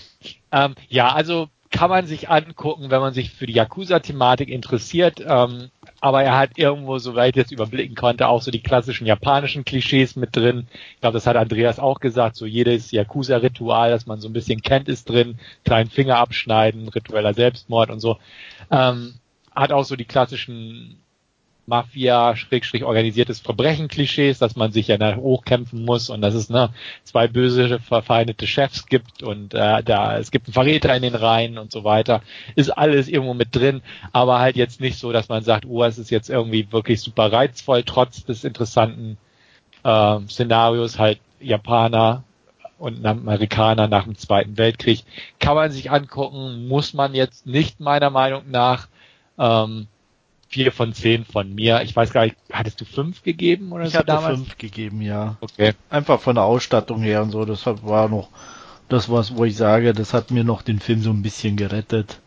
Ähm, 0.51 0.75
ja, 0.89 1.11
also 1.13 1.49
kann 1.71 1.89
man 1.89 2.05
sich 2.05 2.29
angucken, 2.29 2.91
wenn 2.91 3.01
man 3.01 3.13
sich 3.13 3.31
für 3.31 3.47
die 3.47 3.53
Yakuza-Thematik 3.53 4.49
interessiert. 4.49 5.23
Ähm, 5.25 5.69
aber 6.03 6.21
er 6.21 6.37
hat 6.37 6.57
irgendwo, 6.57 6.97
soweit 6.97 7.29
ich 7.29 7.37
jetzt 7.37 7.53
überblicken 7.53 7.95
konnte, 7.95 8.27
auch 8.27 8.41
so 8.41 8.51
die 8.51 8.61
klassischen 8.61 9.07
japanischen 9.07 9.63
Klischees 9.63 10.17
mit 10.17 10.35
drin. 10.35 10.67
Ich 10.95 10.99
glaube, 10.99 11.13
das 11.13 11.25
hat 11.25 11.37
Andreas 11.37 11.79
auch 11.79 12.01
gesagt, 12.01 12.35
so 12.35 12.45
jedes 12.45 12.91
Yakuza-Ritual, 12.91 13.89
das 13.89 14.05
man 14.05 14.19
so 14.19 14.27
ein 14.27 14.33
bisschen 14.33 14.61
kennt, 14.61 14.89
ist 14.89 15.07
drin. 15.07 15.39
Kleinen 15.63 15.89
Finger 15.89 16.17
abschneiden, 16.17 16.89
ritueller 16.89 17.33
Selbstmord 17.33 17.89
und 17.89 18.01
so. 18.01 18.17
Ähm, 18.69 19.13
hat 19.55 19.71
auch 19.71 19.85
so 19.85 19.95
die 19.95 20.03
klassischen 20.03 20.99
Mafia, 21.65 22.35
Schrägstrich 22.35 22.83
organisiertes 22.83 23.39
Verbrechen-Klischees, 23.39 24.37
dass 24.37 24.55
man 24.55 24.71
sich 24.71 24.87
ja 24.87 24.97
da 24.97 25.15
hochkämpfen 25.15 25.85
muss 25.85 26.09
und 26.09 26.21
dass 26.21 26.33
es 26.33 26.49
ne, 26.49 26.69
zwei 27.03 27.27
böse 27.27 27.79
verfeindete 27.79 28.47
Chefs 28.47 28.85
gibt 28.87 29.23
und 29.23 29.53
äh, 29.53 29.81
da 29.83 30.17
es 30.17 30.31
gibt 30.31 30.47
einen 30.47 30.53
Verräter 30.53 30.95
in 30.95 31.03
den 31.03 31.15
Reihen 31.15 31.57
und 31.57 31.71
so 31.71 31.83
weiter. 31.83 32.21
Ist 32.55 32.69
alles 32.69 33.07
irgendwo 33.07 33.33
mit 33.33 33.55
drin, 33.55 33.81
aber 34.11 34.39
halt 34.39 34.57
jetzt 34.57 34.81
nicht 34.81 34.97
so, 34.97 35.11
dass 35.11 35.29
man 35.29 35.43
sagt, 35.43 35.65
oh, 35.65 35.83
es 35.83 35.97
ist 35.97 36.11
jetzt 36.11 36.29
irgendwie 36.29 36.71
wirklich 36.71 37.01
super 37.01 37.31
reizvoll, 37.31 37.83
trotz 37.83 38.25
des 38.25 38.43
interessanten 38.43 39.17
äh, 39.83 40.19
Szenarios, 40.27 40.99
halt 40.99 41.19
Japaner 41.39 42.23
und 42.77 43.05
Amerikaner 43.05 43.87
nach 43.87 44.03
dem 44.03 44.17
Zweiten 44.17 44.57
Weltkrieg. 44.57 45.03
Kann 45.39 45.55
man 45.55 45.71
sich 45.71 45.91
angucken, 45.91 46.67
muss 46.67 46.93
man 46.93 47.13
jetzt 47.13 47.45
nicht 47.45 47.79
meiner 47.79 48.09
Meinung 48.09 48.51
nach. 48.51 48.89
Ähm, 49.39 49.87
vier 50.53 50.71
von 50.71 50.93
zehn 50.93 51.25
von 51.25 51.55
mir. 51.55 51.81
Ich 51.81 51.95
weiß 51.95 52.13
gar 52.13 52.25
nicht, 52.25 52.35
hattest 52.51 52.79
du 52.79 52.85
fünf 52.85 53.23
gegeben 53.23 53.71
oder 53.71 53.85
ich 53.85 53.93
so 53.93 53.99
hatte 53.99 54.07
damals? 54.07 54.37
fünf 54.37 54.57
gegeben, 54.59 55.01
ja. 55.01 55.37
Okay. 55.41 55.73
Einfach 55.89 56.19
von 56.21 56.35
der 56.35 56.43
Ausstattung 56.43 57.01
her 57.01 57.23
und 57.23 57.31
so. 57.31 57.43
Das 57.43 57.65
war 57.65 58.07
noch 58.07 58.29
das, 58.87 59.09
was, 59.09 59.35
wo 59.35 59.45
ich 59.45 59.57
sage, 59.57 59.93
das 59.93 60.13
hat 60.13 60.29
mir 60.29 60.43
noch 60.43 60.61
den 60.61 60.79
Film 60.79 61.01
so 61.01 61.09
ein 61.09 61.23
bisschen 61.23 61.57
gerettet. 61.57 62.19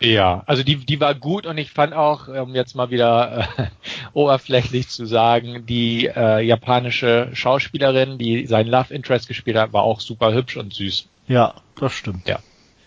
Ja, 0.00 0.42
also 0.46 0.64
die, 0.64 0.76
die 0.76 0.98
war 0.98 1.14
gut 1.14 1.46
und 1.46 1.58
ich 1.58 1.70
fand 1.70 1.92
auch, 1.92 2.26
um 2.26 2.54
jetzt 2.54 2.74
mal 2.74 2.90
wieder 2.90 3.46
äh, 3.56 3.66
oberflächlich 4.14 4.88
zu 4.88 5.06
sagen, 5.06 5.66
die 5.66 6.06
äh, 6.06 6.40
japanische 6.40 7.28
Schauspielerin, 7.34 8.18
die 8.18 8.46
seinen 8.46 8.68
Love 8.68 8.92
Interest 8.92 9.28
gespielt 9.28 9.58
hat, 9.58 9.72
war 9.72 9.82
auch 9.82 10.00
super 10.00 10.34
hübsch 10.34 10.56
und 10.56 10.74
süß. 10.74 11.06
Ja, 11.28 11.54
das 11.78 11.92
stimmt. 11.92 12.26
Ja, 12.26 12.40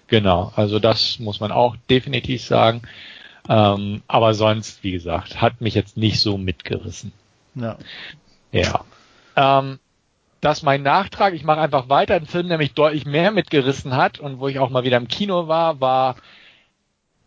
genau. 0.07 0.51
Also 0.57 0.79
das 0.79 1.19
muss 1.19 1.39
man 1.39 1.53
auch 1.53 1.77
definitiv 1.89 2.43
sagen. 2.43 2.81
Ähm, 3.49 4.01
aber 4.07 4.33
sonst, 4.33 4.83
wie 4.83 4.91
gesagt, 4.91 5.41
hat 5.41 5.61
mich 5.61 5.75
jetzt 5.75 5.97
nicht 5.97 6.19
so 6.19 6.37
mitgerissen. 6.37 7.11
Ja. 7.55 7.77
Ja. 8.51 8.85
Ähm, 9.35 9.79
das 10.41 10.59
ist 10.59 10.63
mein 10.63 10.83
Nachtrag. 10.83 11.33
Ich 11.33 11.43
mache 11.43 11.61
einfach 11.61 11.89
weiter. 11.89 12.15
Ein 12.15 12.25
Film, 12.25 12.49
der 12.49 12.57
mich 12.57 12.73
deutlich 12.73 13.05
mehr 13.05 13.31
mitgerissen 13.31 13.95
hat 13.95 14.19
und 14.19 14.39
wo 14.39 14.47
ich 14.47 14.59
auch 14.59 14.69
mal 14.69 14.83
wieder 14.83 14.97
im 14.97 15.07
Kino 15.07 15.47
war, 15.47 15.79
war 15.79 16.15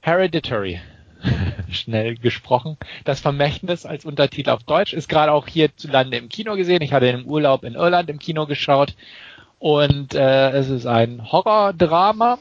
Hereditary. 0.01 0.81
Schnell 1.71 2.17
gesprochen. 2.17 2.77
Das 3.05 3.21
Vermächtnis 3.21 3.87
als 3.87 4.05
Untertitel 4.05 4.51
auf 4.51 4.63
Deutsch 4.65 4.93
ist 4.93 5.09
gerade 5.09 5.33
auch 5.33 5.47
hierzulande 5.47 6.17
im 6.17 6.29
Kino 6.29 6.57
gesehen. 6.57 6.83
Ich 6.83 6.93
hatte 6.93 7.07
im 7.07 7.27
Urlaub 7.27 7.65
in 7.65 7.75
Irland 7.75 8.11
im 8.11 8.19
Kino 8.19 8.47
geschaut 8.47 8.95
und 9.59 10.15
äh, 10.15 10.51
es 10.51 10.69
ist 10.69 10.87
ein 10.87 11.33
Horror-Drama 11.33 12.39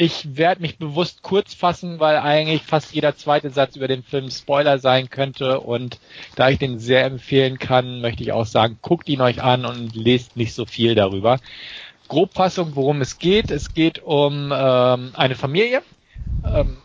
ich 0.00 0.36
werde 0.36 0.62
mich 0.62 0.78
bewusst 0.78 1.22
kurz 1.22 1.54
fassen, 1.54 1.98
weil 1.98 2.18
eigentlich 2.18 2.62
fast 2.62 2.94
jeder 2.94 3.16
zweite 3.16 3.50
Satz 3.50 3.74
über 3.74 3.88
den 3.88 4.04
Film 4.04 4.30
Spoiler 4.30 4.78
sein 4.78 5.10
könnte. 5.10 5.58
Und 5.58 5.98
da 6.36 6.48
ich 6.50 6.58
den 6.60 6.78
sehr 6.78 7.04
empfehlen 7.04 7.58
kann, 7.58 8.00
möchte 8.00 8.22
ich 8.22 8.30
auch 8.30 8.46
sagen, 8.46 8.78
guckt 8.80 9.08
ihn 9.08 9.20
euch 9.20 9.42
an 9.42 9.64
und 9.64 9.96
lest 9.96 10.36
nicht 10.36 10.54
so 10.54 10.66
viel 10.66 10.94
darüber. 10.94 11.40
Grobfassung, 12.06 12.76
worum 12.76 13.00
es 13.00 13.18
geht. 13.18 13.50
Es 13.50 13.74
geht 13.74 13.98
um 13.98 14.52
ähm, 14.54 15.10
eine 15.14 15.34
Familie. 15.34 15.82
Ähm, 16.46 16.76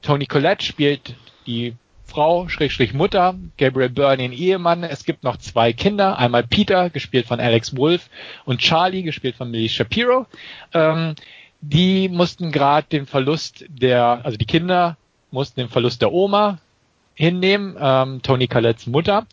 Tony 0.00 0.24
Collette 0.24 0.64
spielt 0.64 1.16
die 1.46 1.74
Frau, 2.06 2.48
Schrägstrich 2.48 2.94
Mutter, 2.94 3.34
Gabriel 3.58 3.90
Byrne 3.90 4.22
den 4.22 4.32
Ehemann. 4.32 4.84
Es 4.84 5.04
gibt 5.04 5.22
noch 5.22 5.36
zwei 5.36 5.74
Kinder. 5.74 6.18
Einmal 6.18 6.44
Peter, 6.44 6.88
gespielt 6.88 7.26
von 7.26 7.40
Alex 7.40 7.76
Wolf, 7.76 8.08
und 8.46 8.60
Charlie, 8.60 9.02
gespielt 9.02 9.36
von 9.36 9.50
Millie 9.50 9.68
Shapiro. 9.68 10.24
Ähm, 10.72 11.14
die 11.68 12.08
mussten 12.08 12.52
gerade 12.52 12.86
den 12.90 13.06
Verlust 13.06 13.64
der, 13.68 14.20
also 14.22 14.36
die 14.36 14.44
Kinder 14.44 14.96
mussten 15.30 15.60
den 15.60 15.68
Verlust 15.68 16.02
der 16.02 16.12
Oma 16.12 16.58
hinnehmen, 17.14 17.76
ähm, 17.80 18.22
Tony 18.22 18.48
Collettes 18.48 18.86
Mutter. 18.86 19.26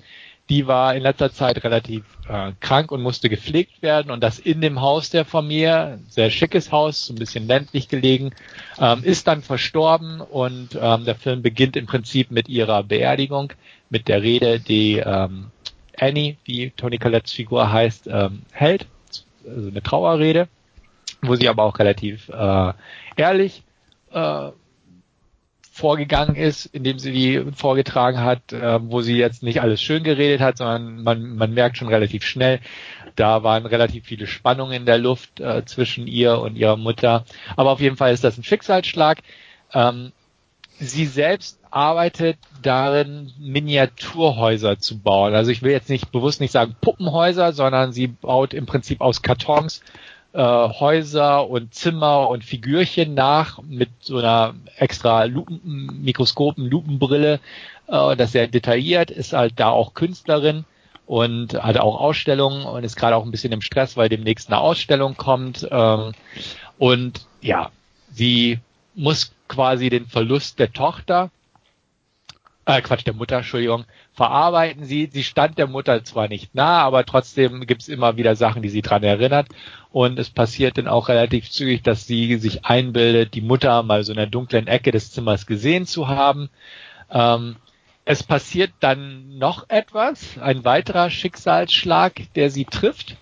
Die 0.49 0.67
war 0.67 0.95
in 0.95 1.03
letzter 1.03 1.32
Zeit 1.32 1.63
relativ 1.63 2.03
äh, 2.27 2.51
krank 2.59 2.91
und 2.91 3.01
musste 3.01 3.29
gepflegt 3.29 3.82
werden. 3.82 4.11
Und 4.11 4.21
das 4.21 4.39
in 4.39 4.61
dem 4.61 4.82
Haus 4.82 5.09
der 5.09 5.25
Familie, 5.25 5.99
sehr 6.09 6.29
schickes 6.29 6.71
Haus, 6.71 7.05
so 7.05 7.13
ein 7.13 7.17
bisschen 7.17 7.47
ländlich 7.47 7.88
gelegen, 7.89 8.32
ähm, 8.79 9.03
ist 9.03 9.27
dann 9.27 9.41
verstorben. 9.41 10.21
Und 10.21 10.77
ähm, 10.79 11.05
der 11.05 11.15
Film 11.15 11.41
beginnt 11.41 11.75
im 11.75 11.86
Prinzip 11.86 12.32
mit 12.32 12.49
ihrer 12.49 12.84
Beerdigung, 12.84 13.53
mit 13.89 14.07
der 14.07 14.21
Rede, 14.23 14.59
die 14.59 14.97
ähm, 14.97 15.51
Annie, 15.97 16.38
wie 16.45 16.71
Tony 16.71 16.97
Collettes 16.97 17.34
Figur 17.34 17.71
heißt, 17.71 18.07
ähm, 18.07 18.43
hält, 18.51 18.88
also 19.45 19.69
eine 19.69 19.84
Trauerrede, 19.84 20.47
wo 21.22 21.36
sie 21.36 21.49
aber 21.49 21.63
auch 21.63 21.80
relativ 21.80 22.30
äh, 22.30 22.74
ehrlich 23.15 23.63
äh, 24.11 24.51
vorgegangen 25.72 26.36
ist, 26.36 26.65
indem 26.65 26.99
sie 26.99 27.11
die 27.11 27.51
vorgetragen 27.55 28.19
hat, 28.19 28.51
äh, 28.51 28.80
wo 28.82 29.01
sie 29.01 29.17
jetzt 29.17 29.41
nicht 29.41 29.61
alles 29.61 29.82
schön 29.82 30.03
geredet 30.03 30.41
hat, 30.41 30.57
sondern 30.57 31.01
man, 31.01 31.36
man 31.36 31.53
merkt 31.53 31.78
schon 31.78 31.88
relativ 31.88 32.24
schnell, 32.24 32.59
da 33.15 33.43
waren 33.43 33.65
relativ 33.65 34.05
viele 34.05 34.28
Spannungen 34.28 34.74
in 34.74 34.86
der 34.86 34.97
Luft 34.97 35.39
äh, 35.39 35.63
zwischen 35.65 36.07
ihr 36.07 36.39
und 36.39 36.55
ihrer 36.55 36.78
Mutter. 36.78 37.26
Aber 37.55 37.72
auf 37.72 37.80
jeden 37.80 37.97
Fall 37.97 38.13
ist 38.13 38.24
das 38.24 38.38
ein 38.38 38.43
Schicksalsschlag. 38.43 39.19
Ähm, 39.74 40.11
sie 40.80 41.05
selbst 41.05 41.59
arbeitet 41.69 42.38
darin, 42.61 43.32
Miniaturhäuser 43.39 44.80
zu 44.80 44.99
bauen. 44.99 45.34
Also 45.34 45.51
ich 45.51 45.61
will 45.61 45.72
jetzt 45.72 45.89
nicht 45.89 46.11
bewusst 46.11 46.41
nicht 46.41 46.51
sagen 46.51 46.76
Puppenhäuser, 46.82 47.53
sondern 47.53 47.93
sie 47.93 48.07
baut 48.07 48.53
im 48.53 48.65
Prinzip 48.65 48.99
aus 48.99 49.22
Kartons 49.22 49.82
äh, 50.34 50.41
Häuser 50.41 51.49
und 51.49 51.73
Zimmer 51.73 52.29
und 52.29 52.43
Figürchen 52.43 53.13
nach 53.13 53.61
mit 53.63 53.89
so 53.99 54.17
einer 54.17 54.55
extra 54.77 55.25
Lupen, 55.25 56.01
Mikroskopen, 56.03 56.65
Lupenbrille. 56.69 57.39
Äh, 57.88 58.15
das 58.15 58.32
sehr 58.32 58.47
detailliert, 58.47 59.11
ist 59.11 59.34
halt 59.34 59.59
da 59.59 59.69
auch 59.69 59.93
Künstlerin 59.93 60.65
und 61.05 61.61
hat 61.61 61.77
auch 61.77 61.99
Ausstellungen 61.99 62.65
und 62.65 62.84
ist 62.84 62.95
gerade 62.95 63.15
auch 63.15 63.25
ein 63.25 63.32
bisschen 63.32 63.51
im 63.51 63.61
Stress, 63.61 63.97
weil 63.97 64.09
demnächst 64.09 64.47
eine 64.47 64.59
Ausstellung 64.59 65.17
kommt. 65.17 65.67
Ähm, 65.69 66.13
und 66.77 67.25
ja, 67.41 67.71
sie 68.11 68.59
muss 68.95 69.34
quasi 69.47 69.89
den 69.89 70.07
Verlust 70.07 70.59
der 70.59 70.71
Tochter, 70.71 71.29
äh, 72.65 72.82
Quatsch, 72.82 73.05
der 73.05 73.13
Mutter, 73.13 73.38
Entschuldigung, 73.38 73.86
verarbeiten. 74.22 74.86
Sie, 74.86 75.09
sie 75.11 75.24
stand 75.24 75.57
der 75.57 75.65
Mutter 75.65 76.03
zwar 76.03 76.28
nicht 76.28 76.53
nah, 76.53 76.84
aber 76.84 77.05
trotzdem 77.05 77.65
gibt's 77.65 77.88
immer 77.88 78.17
wieder 78.17 78.36
Sachen, 78.36 78.61
die 78.61 78.69
sie 78.69 78.84
dran 78.84 79.01
erinnert. 79.01 79.47
Und 79.91 80.19
es 80.19 80.30
passiert 80.30 80.78
dann 80.78 80.88
auch 80.88 81.09
relativ 81.09 81.49
zügig, 81.49 81.82
dass 81.82 82.05
sie 82.05 82.36
sich 82.36 82.63
einbildet, 82.63 83.34
die 83.34 83.41
Mutter 83.41 83.82
mal 83.82 84.03
so 84.03 84.11
in 84.11 84.17
der 84.17 84.28
dunklen 84.28 84.67
Ecke 84.67 84.91
des 84.91 85.11
Zimmers 85.11 85.47
gesehen 85.47 85.88
zu 85.88 86.07
haben. 86.07 86.51
Ähm, 87.09 87.55
es 88.05 88.22
passiert 88.22 88.69
dann 88.80 89.39
noch 89.39 89.67
etwas, 89.69 90.38
ein 90.39 90.65
weiterer 90.65 91.09
Schicksalsschlag, 91.09 92.32
der 92.36 92.51
sie 92.51 92.65
trifft. 92.65 93.17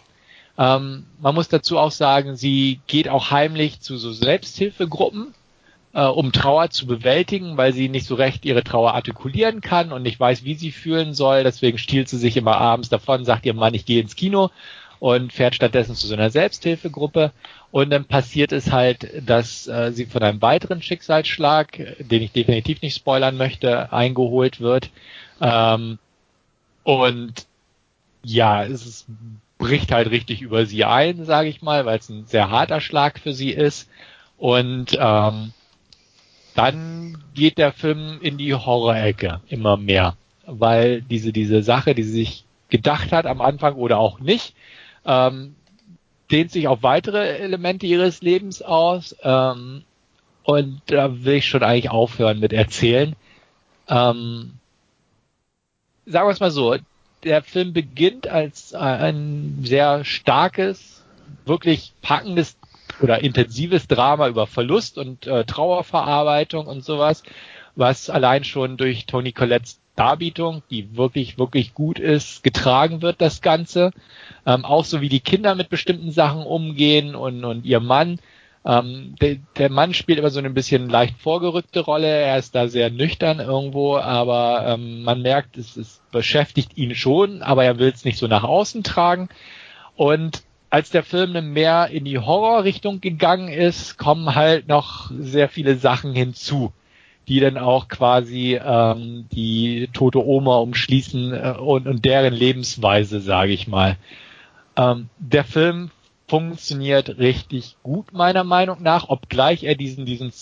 Ähm, 0.58 1.06
man 1.22 1.34
muss 1.34 1.48
dazu 1.48 1.78
auch 1.78 1.92
sagen, 1.92 2.36
sie 2.36 2.82
geht 2.88 3.08
auch 3.08 3.32
heimlich 3.32 3.80
zu 3.80 3.96
so 3.96 4.12
Selbsthilfegruppen, 4.12 5.34
äh, 5.94 6.04
um 6.04 6.32
Trauer 6.32 6.70
zu 6.70 6.86
bewältigen, 6.86 7.58
weil 7.58 7.74
sie 7.74 7.90
nicht 7.90 8.06
so 8.06 8.16
recht 8.16 8.46
ihre 8.46 8.64
Trauer 8.64 8.94
artikulieren 8.94 9.62
kann 9.62 9.92
und 9.92 10.04
nicht 10.04 10.20
weiß, 10.20 10.44
wie 10.44 10.56
sie 10.56 10.72
fühlen 10.72 11.14
soll. 11.14 11.44
Deswegen 11.44 11.78
stiehlt 11.78 12.10
sie 12.10 12.18
sich 12.18 12.38
immer 12.38 12.58
abends 12.58 12.90
davon, 12.90 13.26
sagt 13.26 13.46
ihr 13.46 13.54
Mann, 13.54 13.74
ich 13.74 13.86
gehe 13.86 14.02
ins 14.02 14.16
Kino 14.16 14.52
und 15.00 15.34
fährt 15.34 15.56
stattdessen 15.56 15.96
zu 15.96 16.08
so 16.08 16.14
einer 16.14 16.30
Selbsthilfegruppe. 16.30 17.32
Und 17.72 17.90
dann 17.92 18.06
passiert 18.06 18.52
es 18.52 18.72
halt, 18.72 19.10
dass 19.26 19.68
äh, 19.68 19.92
sie 19.92 20.06
von 20.06 20.24
einem 20.24 20.42
weiteren 20.42 20.82
Schicksalsschlag, 20.82 21.98
den 22.00 22.22
ich 22.22 22.32
definitiv 22.32 22.82
nicht 22.82 22.96
spoilern 22.96 23.38
möchte, 23.38 23.94
eingeholt 23.94 24.60
wird. 24.60 24.90
Ähm, 25.40 26.00
und 26.84 27.46
ja, 28.24 28.64
es 28.64 28.86
ist, 28.86 29.08
bricht 29.58 29.92
halt 29.92 30.10
richtig 30.10 30.42
über 30.42 30.66
sie 30.66 30.84
ein, 30.86 31.26
sage 31.26 31.50
ich 31.50 31.62
mal, 31.62 31.86
weil 31.86 32.00
es 32.00 32.10
ein 32.10 32.26
sehr 32.26 32.50
harter 32.50 32.82
Schlag 32.82 33.20
für 33.20 33.34
sie 33.34 33.52
ist. 33.52 33.90
Und 34.38 34.98
ähm, 35.00 35.54
dann 36.60 37.18
geht 37.36 37.58
der 37.58 37.72
Film 37.72 38.20
in 38.22 38.38
die 38.38 38.54
Horrorecke 38.54 39.40
immer 39.48 39.78
mehr, 39.78 40.18
weil 40.46 41.02
diese 41.02 41.32
diese 41.32 41.64
Sache, 41.64 41.96
die 41.96 42.04
sie 42.04 42.12
sich 42.12 42.44
gedacht 42.68 43.14
hat 43.14 43.26
am 43.26 43.40
Anfang 43.40 43.76
oder 43.76 43.98
auch 43.98 44.20
nicht, 44.20 44.56
ähm, 45.06 45.56
dehnt 46.30 46.52
sich 46.52 46.68
auf 46.68 46.84
weitere 46.84 47.38
Elemente 47.38 47.86
ihres 47.86 48.22
Lebens 48.22 48.62
aus. 48.62 49.16
Ähm, 49.24 49.84
und 50.44 50.82
da 50.88 51.24
will 51.24 51.36
ich 51.36 51.48
schon 51.48 51.64
eigentlich 51.64 51.92
aufhören 51.92 52.42
mit 52.42 52.52
erzählen. 52.52 53.16
Ähm, 53.88 54.56
sagen 56.06 56.28
wir 56.28 56.32
es 56.32 56.42
mal 56.42 56.52
so, 56.52 56.76
der 57.24 57.42
Film 57.42 57.72
beginnt 57.72 58.28
als 58.28 58.74
ein 58.74 59.60
sehr 59.64 60.04
starkes, 60.04 61.06
wirklich 61.46 61.94
packendes 62.02 62.59
oder 63.02 63.24
intensives 63.24 63.88
Drama 63.88 64.28
über 64.28 64.48
Verlust 64.48 64.98
und 64.98 65.28
äh, 65.28 65.46
Trauerverarbeitung 65.46 66.68
und 66.68 66.84
sowas, 66.84 67.24
was 67.76 68.10
allein 68.10 68.44
schon 68.44 68.78
durch 68.78 69.06
Tony 69.06 69.32
Collettes 69.32 69.80
Darbietung, 70.00 70.64
die 70.70 70.96
wirklich, 70.96 71.38
wirklich 71.38 71.74
gut 71.74 72.00
ist, 72.00 72.42
getragen 72.42 73.02
wird, 73.02 73.20
das 73.20 73.42
Ganze. 73.42 73.92
Ähm, 74.46 74.64
auch 74.64 74.86
so 74.86 75.02
wie 75.02 75.10
die 75.10 75.20
Kinder 75.20 75.56
mit 75.56 75.70
bestimmten 75.70 76.12
Sachen 76.12 76.44
umgehen 76.44 77.16
und, 77.16 77.44
und 77.44 77.66
ihr 77.66 77.82
Mann. 77.82 78.20
Ähm, 78.66 79.16
der, 79.20 79.38
der 79.58 79.70
Mann 79.70 79.94
spielt 79.94 80.20
immer 80.20 80.30
so 80.30 80.40
eine 80.40 80.52
bisschen 80.52 80.90
leicht 80.90 81.20
vorgerückte 81.20 81.82
Rolle. 81.82 82.08
Er 82.08 82.38
ist 82.38 82.56
da 82.56 82.70
sehr 82.70 82.90
nüchtern 82.90 83.42
irgendwo, 83.42 83.98
aber 83.98 84.66
ähm, 84.68 85.04
man 85.04 85.22
merkt, 85.22 85.58
es, 85.58 85.76
es 85.76 86.02
beschäftigt 86.12 86.78
ihn 86.78 86.96
schon, 86.96 87.42
aber 87.42 87.66
er 87.66 87.78
will 87.78 87.92
es 87.94 88.06
nicht 88.06 88.20
so 88.20 88.28
nach 88.28 88.46
außen 88.46 88.84
tragen. 88.84 89.28
Und 89.98 90.44
als 90.70 90.90
der 90.90 91.04
Film 91.04 91.54
mehr 91.54 91.88
in 91.88 92.06
die 92.06 92.20
Horrorrichtung 92.20 93.02
gegangen 93.02 93.50
ist, 93.50 93.98
kommen 93.98 94.36
halt 94.36 94.68
noch 94.68 95.12
sehr 95.18 95.50
viele 95.50 95.76
Sachen 95.78 96.14
hinzu 96.14 96.72
die 97.30 97.40
dann 97.40 97.60
auch 97.60 97.88
quasi 97.88 98.60
ähm, 98.62 99.28
die 99.32 99.88
tote 99.94 100.26
Oma 100.26 100.58
umschließen 100.58 101.34
äh, 101.34 101.56
und, 101.60 101.88
und 101.88 102.04
deren 102.04 102.34
Lebensweise, 102.34 103.22
sage 103.22 103.52
ich 103.52 103.68
mal. 103.68 103.98
Ähm, 104.76 105.10
der 105.20 105.44
Film 105.44 105.92
funktioniert 106.28 107.20
richtig 107.20 107.78
gut 107.84 108.14
meiner 108.14 108.44
Meinung 108.44 108.82
nach, 108.82 109.10
obgleich 109.10 109.64
er 109.64 109.76
diesen, 109.76 110.08
diesen, 110.08 110.34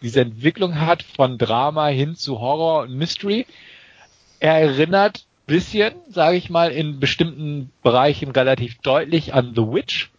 diese 0.00 0.20
Entwicklung 0.20 0.80
hat 0.80 1.02
von 1.02 1.38
Drama 1.38 1.88
hin 1.88 2.14
zu 2.14 2.38
Horror 2.38 2.82
und 2.82 2.94
Mystery. 2.94 3.44
Er 4.38 4.60
erinnert 4.60 5.26
bisschen, 5.46 5.94
sage 6.08 6.36
ich 6.36 6.50
mal, 6.50 6.70
in 6.70 7.00
bestimmten 7.00 7.70
Bereichen 7.82 8.30
relativ 8.30 8.78
deutlich 8.78 9.34
an 9.34 9.52
The 9.54 9.62
Witch, 9.62 10.10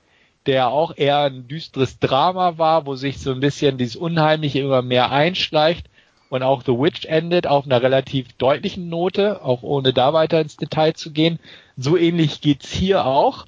der 0.45 0.69
auch 0.69 0.95
eher 0.95 1.19
ein 1.19 1.47
düsteres 1.47 1.99
Drama 1.99 2.57
war, 2.57 2.85
wo 2.85 2.95
sich 2.95 3.19
so 3.19 3.31
ein 3.31 3.39
bisschen 3.39 3.77
dieses 3.77 3.95
Unheimliche 3.95 4.59
immer 4.59 4.81
mehr 4.81 5.11
einschleicht. 5.11 5.87
Und 6.29 6.41
auch 6.41 6.63
The 6.63 6.71
Witch 6.71 7.05
endet 7.05 7.45
auf 7.45 7.65
einer 7.65 7.81
relativ 7.81 8.33
deutlichen 8.33 8.89
Note, 8.89 9.43
auch 9.43 9.61
ohne 9.61 9.93
da 9.93 10.13
weiter 10.13 10.41
ins 10.41 10.57
Detail 10.57 10.93
zu 10.93 11.11
gehen. 11.11 11.39
So 11.77 11.95
ähnlich 11.95 12.41
geht's 12.41 12.71
hier 12.71 13.05
auch. 13.05 13.45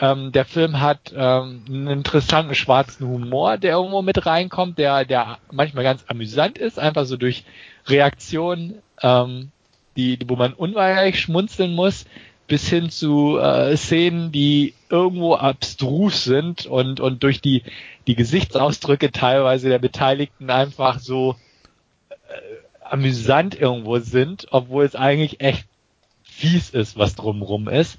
Ähm, 0.00 0.30
der 0.30 0.44
Film 0.44 0.80
hat 0.80 1.12
ähm, 1.16 1.64
einen 1.66 1.88
interessanten 1.88 2.54
schwarzen 2.54 3.08
Humor, 3.08 3.58
der 3.58 3.72
irgendwo 3.72 4.00
mit 4.00 4.24
reinkommt, 4.24 4.78
der, 4.78 5.04
der 5.04 5.38
manchmal 5.50 5.82
ganz 5.82 6.04
amüsant 6.06 6.56
ist, 6.56 6.78
einfach 6.78 7.04
so 7.04 7.16
durch 7.16 7.44
Reaktionen, 7.86 8.80
ähm, 9.02 9.50
die, 9.96 10.18
wo 10.26 10.36
man 10.36 10.52
unweigerlich 10.52 11.20
schmunzeln 11.20 11.74
muss, 11.74 12.06
bis 12.46 12.68
hin 12.68 12.90
zu 12.90 13.38
äh, 13.38 13.76
Szenen, 13.76 14.30
die 14.30 14.74
irgendwo 14.88 15.34
abstrus 15.34 16.24
sind 16.24 16.66
und, 16.66 17.00
und 17.00 17.22
durch 17.22 17.40
die, 17.40 17.62
die 18.06 18.14
Gesichtsausdrücke 18.14 19.10
teilweise 19.10 19.68
der 19.68 19.80
Beteiligten 19.80 20.50
einfach 20.50 21.00
so 21.00 21.36
amüsant 22.90 23.60
irgendwo 23.60 23.98
sind, 23.98 24.46
obwohl 24.50 24.84
es 24.84 24.94
eigentlich 24.94 25.40
echt 25.40 25.66
fies 26.22 26.70
ist, 26.70 26.96
was 26.96 27.14
drumrum 27.14 27.68
ist. 27.68 27.98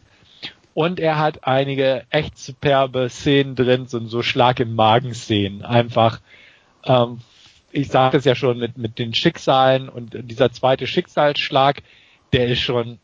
Und 0.74 1.00
er 1.00 1.18
hat 1.18 1.44
einige 1.46 2.04
echt 2.10 2.38
superbe 2.38 3.10
Szenen 3.10 3.56
drin, 3.56 3.88
so, 3.88 4.06
so 4.06 4.22
Schlag 4.22 4.60
im 4.60 4.76
Magen-Szenen. 4.76 5.64
Einfach, 5.64 6.20
ähm, 6.86 7.20
ich 7.72 7.90
sage 7.90 8.18
es 8.18 8.26
ja 8.26 8.36
schon 8.36 8.58
mit, 8.58 8.78
mit 8.78 9.00
den 9.00 9.14
Schicksalen 9.14 9.90
und 9.90 10.16
dieser 10.30 10.52
zweite 10.52 10.88
Schicksalsschlag, 10.88 11.84
der 12.34 12.48
ist 12.48 12.62
schon 12.62 13.00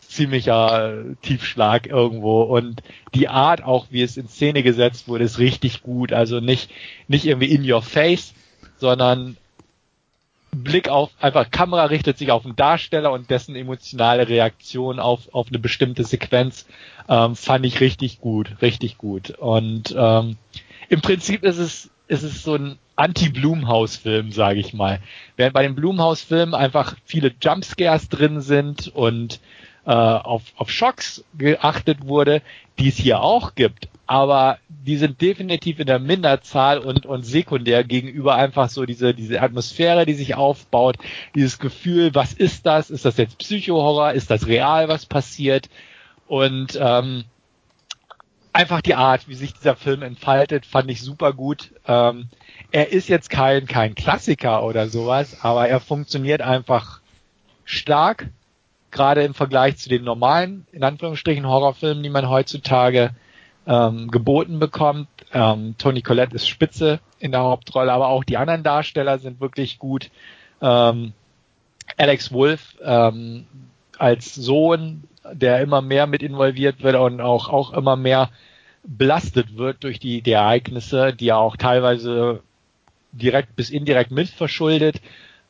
ziemlicher 0.00 1.04
Tiefschlag 1.22 1.86
irgendwo 1.86 2.42
und 2.42 2.82
die 3.14 3.28
Art 3.28 3.62
auch, 3.62 3.86
wie 3.90 4.02
es 4.02 4.16
in 4.16 4.28
Szene 4.28 4.62
gesetzt 4.62 5.06
wurde, 5.06 5.24
ist 5.24 5.38
richtig 5.38 5.82
gut. 5.82 6.12
Also 6.12 6.40
nicht, 6.40 6.70
nicht 7.08 7.26
irgendwie 7.26 7.52
in 7.52 7.70
your 7.70 7.82
face, 7.82 8.32
sondern 8.78 9.36
Blick 10.50 10.88
auf, 10.88 11.10
einfach 11.20 11.50
Kamera 11.50 11.84
richtet 11.84 12.16
sich 12.16 12.30
auf 12.30 12.42
den 12.42 12.56
Darsteller 12.56 13.12
und 13.12 13.30
dessen 13.30 13.54
emotionale 13.54 14.28
Reaktion 14.28 14.98
auf, 14.98 15.32
auf 15.32 15.48
eine 15.48 15.58
bestimmte 15.58 16.04
Sequenz, 16.04 16.66
ähm, 17.08 17.36
fand 17.36 17.66
ich 17.66 17.80
richtig 17.80 18.20
gut, 18.20 18.56
richtig 18.62 18.96
gut. 18.96 19.30
Und 19.30 19.94
ähm, 19.96 20.36
im 20.88 21.00
Prinzip 21.02 21.44
ist 21.44 21.58
es, 21.58 21.90
ist 22.08 22.22
es 22.22 22.42
so 22.42 22.54
ein 22.54 22.78
Anti-Blumhaus-Film, 22.96 24.32
sage 24.32 24.58
ich 24.58 24.74
mal. 24.74 25.00
Während 25.36 25.54
bei 25.54 25.62
den 25.62 25.76
Blumhaus-Filmen 25.76 26.54
einfach 26.54 26.96
viele 27.04 27.32
Jumpscares 27.40 28.08
drin 28.08 28.40
sind 28.40 28.88
und 28.88 29.40
äh, 29.86 29.92
auf, 29.92 30.42
auf 30.56 30.70
Schocks 30.70 31.24
geachtet 31.36 32.06
wurde, 32.06 32.42
die 32.78 32.88
es 32.88 32.96
hier 32.96 33.20
auch 33.20 33.54
gibt. 33.54 33.88
Aber 34.06 34.58
die 34.68 34.96
sind 34.96 35.20
definitiv 35.20 35.80
in 35.80 35.86
der 35.86 35.98
Minderzahl 35.98 36.78
und, 36.78 37.04
und 37.04 37.24
sekundär 37.24 37.84
gegenüber 37.84 38.34
einfach 38.34 38.70
so 38.70 38.86
diese, 38.86 39.14
diese 39.14 39.40
Atmosphäre, 39.42 40.06
die 40.06 40.14
sich 40.14 40.34
aufbaut, 40.34 40.96
dieses 41.34 41.58
Gefühl, 41.58 42.14
was 42.14 42.32
ist 42.32 42.64
das? 42.66 42.90
Ist 42.90 43.04
das 43.04 43.18
jetzt 43.18 43.38
Psychohorror? 43.38 44.12
Ist 44.12 44.30
das 44.30 44.46
real, 44.46 44.88
was 44.88 45.04
passiert? 45.04 45.68
Und 46.26 46.78
ähm, 46.80 47.24
einfach 48.52 48.80
die 48.80 48.94
Art, 48.94 49.28
wie 49.28 49.34
sich 49.34 49.52
dieser 49.54 49.76
Film 49.76 50.02
entfaltet, 50.02 50.66
fand 50.66 50.90
ich 50.90 51.02
super 51.02 51.32
gut. 51.32 51.72
Ähm, 51.86 52.28
er 52.70 52.92
ist 52.92 53.08
jetzt 53.08 53.30
kein, 53.30 53.66
kein 53.66 53.94
Klassiker 53.94 54.64
oder 54.64 54.88
sowas, 54.88 55.38
aber 55.42 55.68
er 55.68 55.80
funktioniert 55.80 56.42
einfach 56.42 57.00
stark, 57.64 58.28
gerade 58.90 59.22
im 59.22 59.34
Vergleich 59.34 59.76
zu 59.76 59.88
den 59.88 60.04
normalen, 60.04 60.66
in 60.72 60.82
Anführungsstrichen, 60.82 61.46
Horrorfilmen, 61.46 62.02
die 62.02 62.10
man 62.10 62.28
heutzutage 62.28 63.10
ähm, 63.66 64.10
geboten 64.10 64.58
bekommt. 64.58 65.08
Ähm, 65.32 65.74
Tony 65.78 66.02
Collette 66.02 66.34
ist 66.34 66.48
spitze 66.48 67.00
in 67.18 67.32
der 67.32 67.42
Hauptrolle, 67.42 67.92
aber 67.92 68.08
auch 68.08 68.24
die 68.24 68.38
anderen 68.38 68.62
Darsteller 68.62 69.18
sind 69.18 69.40
wirklich 69.40 69.78
gut. 69.78 70.10
Ähm, 70.62 71.12
Alex 71.96 72.32
Wolf 72.32 72.76
ähm, 72.82 73.46
als 73.98 74.34
Sohn, 74.34 75.04
der 75.32 75.60
immer 75.60 75.82
mehr 75.82 76.06
mit 76.06 76.22
involviert 76.22 76.82
wird 76.82 76.96
und 76.96 77.20
auch, 77.20 77.48
auch 77.48 77.72
immer 77.72 77.96
mehr 77.96 78.30
belastet 78.84 79.56
wird 79.56 79.84
durch 79.84 79.98
die, 79.98 80.22
die 80.22 80.32
Ereignisse, 80.32 81.12
die 81.12 81.28
er 81.28 81.38
auch 81.38 81.56
teilweise 81.56 82.42
direkt 83.12 83.56
bis 83.56 83.70
indirekt 83.70 84.10
mitverschuldet, 84.10 85.00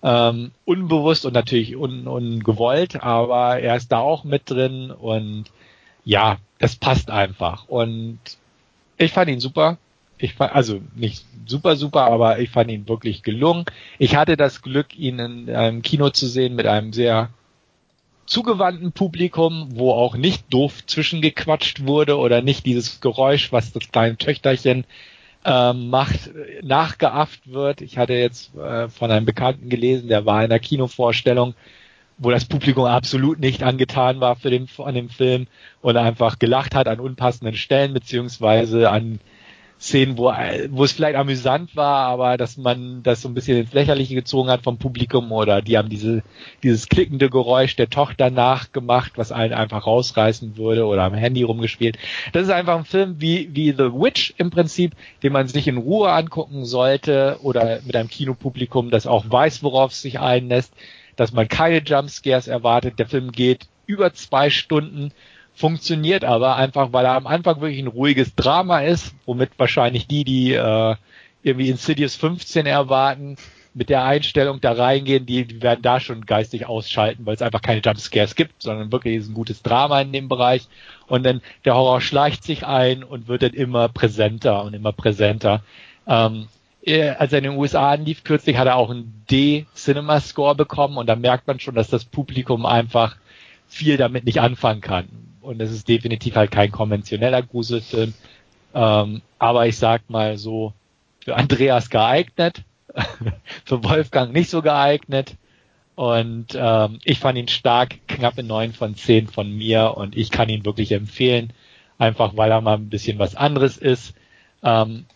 ähm, 0.03 0.53
unbewusst 0.65 1.27
und 1.27 1.35
natürlich 1.35 1.77
un, 1.77 2.07
ungewollt, 2.07 3.03
aber 3.03 3.59
er 3.61 3.77
ist 3.77 3.91
da 3.91 3.99
auch 3.99 4.25
mit 4.25 4.51
drin 4.51 4.91
und 4.91 5.45
ja, 6.05 6.39
das 6.59 6.77
passt 6.77 7.11
einfach. 7.11 7.69
Und 7.69 8.19
ich 8.97 9.13
fand 9.13 9.31
ihn 9.31 9.41
super. 9.41 9.79
Ich 10.19 10.35
fand, 10.35 10.55
also 10.55 10.81
nicht 10.97 11.25
super, 11.47 11.77
super, 11.77 12.05
aber 12.05 12.39
ich 12.41 12.51
fand 12.51 12.71
ihn 12.71 12.89
wirklich 12.89 13.23
gelungen. 13.23 13.65
Ich 13.99 14.17
hatte 14.17 14.37
das 14.37 14.63
Glück, 14.63 14.99
ihn 14.99 15.19
in 15.19 15.51
einem 15.51 15.83
Kino 15.83 16.11
zu 16.11 16.27
sehen 16.27 16.55
mit 16.57 16.67
einem 16.67 16.93
sehr 16.93 17.31
zugewandten 18.29 18.93
Publikum, 18.93 19.69
wo 19.73 19.93
auch 19.93 20.17
nicht 20.17 20.53
doof 20.53 20.87
zwischengequatscht 20.87 21.87
wurde 21.87 22.19
oder 22.19 22.43
nicht 22.43 22.67
dieses 22.67 23.01
Geräusch, 23.01 23.53
was 23.53 23.73
das 23.73 23.91
kleine 23.91 24.17
Töchterchen 24.17 24.85
äh, 25.45 25.73
macht, 25.73 26.31
nachgeafft 26.63 27.51
wird. 27.51 27.81
Ich 27.81 27.97
hatte 27.97 28.13
jetzt 28.13 28.55
äh, 28.57 28.89
von 28.89 29.11
einem 29.11 29.25
Bekannten 29.25 29.69
gelesen, 29.69 30.09
der 30.09 30.27
war 30.27 30.45
in 30.45 30.51
der 30.51 30.59
Kinovorstellung, 30.59 31.55
wo 32.19 32.31
das 32.31 32.45
Publikum 32.45 32.85
absolut 32.85 33.39
nicht 33.39 33.63
angetan 33.63 34.21
war 34.21 34.37
für 34.37 34.51
den, 34.51 34.69
an 34.79 34.95
dem 34.95 35.09
Film 35.09 35.47
und 35.81 35.97
einfach 35.97 36.39
gelacht 36.39 36.75
hat 36.75 36.87
an 36.89 37.01
unpassenden 37.01 37.57
Stellen 37.57 37.95
beziehungsweise 37.95 38.91
an 38.91 39.21
Szenen, 39.81 40.19
wo, 40.19 40.33
wo 40.71 40.85
es 40.85 40.93
vielleicht 40.93 41.17
amüsant 41.17 41.77
war, 41.77 42.07
aber 42.07 42.37
dass 42.37 42.57
man 42.57 43.03
das 43.05 43.23
so 43.23 43.29
ein 43.29 43.35
bisschen 43.35 43.59
ins 43.59 43.73
Lächerliche 43.73 44.17
gezogen 44.17 44.51
hat 44.51 44.63
vom 44.63 44.79
Publikum 44.79 45.31
oder 45.31 45.63
die 45.63 45.79
haben 45.79 45.89
diese, 45.89 46.25
dieses 46.65 46.89
klickende 46.89 47.31
Geräusch 47.31 47.77
der 47.77 47.89
Tochter 47.89 48.31
nachgemacht, 48.31 49.13
was 49.17 49.31
einen 49.31 49.53
einfach 49.53 49.87
rausreißen 49.87 50.57
würde 50.57 50.85
oder 50.85 51.05
am 51.05 51.15
Handy 51.15 51.45
rumgespielt. 51.45 51.97
Das 52.33 52.43
ist 52.43 52.51
einfach 52.51 52.77
ein 52.77 52.85
Film 52.85 53.17
wie, 53.21 53.51
wie 53.55 53.71
The 53.71 53.93
Witch 53.93 54.35
im 54.37 54.51
Prinzip, 54.51 54.95
den 55.23 55.33
man 55.33 55.47
sich 55.47 55.69
in 55.69 55.77
Ruhe 55.77 56.11
angucken 56.11 56.65
sollte 56.65 57.39
oder 57.43 57.79
mit 57.87 57.95
einem 57.95 58.09
Kinopublikum, 58.09 58.91
das 58.91 59.07
auch 59.07 59.27
weiß, 59.31 59.63
worauf 59.63 59.93
es 59.93 60.03
sich 60.03 60.19
einlässt, 60.19 60.73
dass 61.15 61.33
man 61.33 61.47
keine 61.47 61.79
Jumpscares 61.79 62.49
erwartet. 62.49 62.99
Der 62.99 63.07
Film 63.07 63.31
geht 63.31 63.69
über 63.87 64.13
zwei 64.13 64.51
Stunden 64.51 65.13
funktioniert 65.59 66.25
aber 66.25 66.55
einfach, 66.55 66.93
weil 66.93 67.05
er 67.05 67.17
am 67.17 67.27
Anfang 67.27 67.61
wirklich 67.61 67.81
ein 67.81 67.89
ruhiges 67.89 68.35
Drama 68.37 68.81
ist, 68.81 69.13
womit 69.27 69.51
wahrscheinlich 69.59 70.07
die, 70.07 70.23
die 70.23 70.53
äh, 70.53 70.95
irgendwie 71.43 71.69
Insidious 71.69 72.15
15 72.15 72.65
erwarten, 72.67 73.37
mit 73.75 73.91
der 73.91 74.05
Einstellung 74.05 74.61
da 74.61 74.73
reingehen, 74.73 75.27
die, 75.27 75.45
die 75.45 75.61
werden 75.61 75.83
da 75.83 75.99
schon 75.99 76.27
geistig 76.27 76.67
ausschalten, 76.67 77.27
weil 77.27 77.35
es 77.35 77.43
einfach 77.43 77.61
keine 77.61 77.81
Jumpscares 77.85 78.37
gibt, 78.37 78.63
sondern 78.63 78.93
wirklich 78.93 79.17
ist 79.17 79.29
ein 79.29 79.35
gutes 79.35 79.63
Drama 79.63 80.01
in 80.01 80.13
dem 80.13 80.29
Bereich. 80.29 80.69
Und 81.07 81.25
dann 81.25 81.43
der 81.65 81.75
Horror 81.75 82.01
schleicht 82.01 82.45
sich 82.45 82.65
ein 82.65 83.03
und 83.03 83.29
wird 83.29 83.43
dann 83.43 83.53
immer 83.53 83.89
präsenter 83.89 84.63
und 84.65 84.75
immer 84.75 84.93
präsenter. 84.93 85.63
Ähm, 86.07 86.49
als 86.87 87.33
er 87.33 87.39
in 87.39 87.45
den 87.45 87.59
USA 87.59 87.91
anlief, 87.91 88.25
kürzlich 88.25 88.57
hat 88.57 88.67
er 88.67 88.77
auch 88.77 88.91
einen 88.91 89.25
D-Cinema-Score 89.31 90.55
bekommen 90.55 90.97
und 90.97 91.07
da 91.07 91.17
merkt 91.17 91.47
man 91.47 91.61
schon, 91.61 91.75
dass 91.75 91.89
das 91.89 92.05
Publikum 92.05 92.65
einfach 92.65 93.17
viel 93.69 93.97
damit 93.97 94.25
nicht 94.25 94.41
anfangen 94.41 94.81
kann 94.81 95.09
und 95.49 95.63
es 95.63 95.73
ist 95.73 95.89
definitiv 95.89 96.37
halt 96.37 96.51
kein 96.51 96.71
konventioneller 96.71 97.41
Gruselfilm. 97.41 98.13
Ähm, 98.75 99.23
aber 99.39 99.67
ich 99.67 99.79
sag 99.79 100.11
mal 100.11 100.37
so, 100.37 100.75
für 101.25 101.37
Andreas 101.37 101.89
geeignet, 101.89 102.65
für 103.65 103.83
Wolfgang 103.83 104.35
nicht 104.35 104.51
so 104.51 104.61
geeignet. 104.61 105.37
Und 105.95 106.49
ähm, 106.55 106.99
ich 107.03 107.19
fand 107.19 107.39
ihn 107.39 107.49
stark, 107.49 107.97
knappe 108.09 108.43
neun 108.43 108.75
von 108.75 108.95
zehn 108.95 109.27
von 109.27 109.51
mir 109.51 109.97
und 109.97 110.17
ich 110.17 110.31
kann 110.31 110.51
ihn 110.51 110.67
wirklich 110.67 110.93
empfehlen, 110.93 111.55
einfach 111.97 112.37
weil 112.37 112.51
er 112.51 112.61
mal 112.61 112.75
ein 112.75 112.91
bisschen 112.91 113.19
was 113.19 113.35
anderes 113.35 113.79
ist. 113.79 114.15
Ähm, 114.63 115.07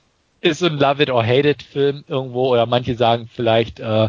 ist 0.41 0.61
so 0.61 0.67
ein 0.67 0.79
Love 0.79 1.03
It 1.03 1.11
or 1.11 1.25
Hate 1.25 1.51
It 1.51 1.63
Film 1.63 2.05
irgendwo 2.09 2.49
oder 2.49 2.65
manche 2.65 2.95
sagen 2.95 3.29
vielleicht, 3.33 3.81
äh, 3.81 4.09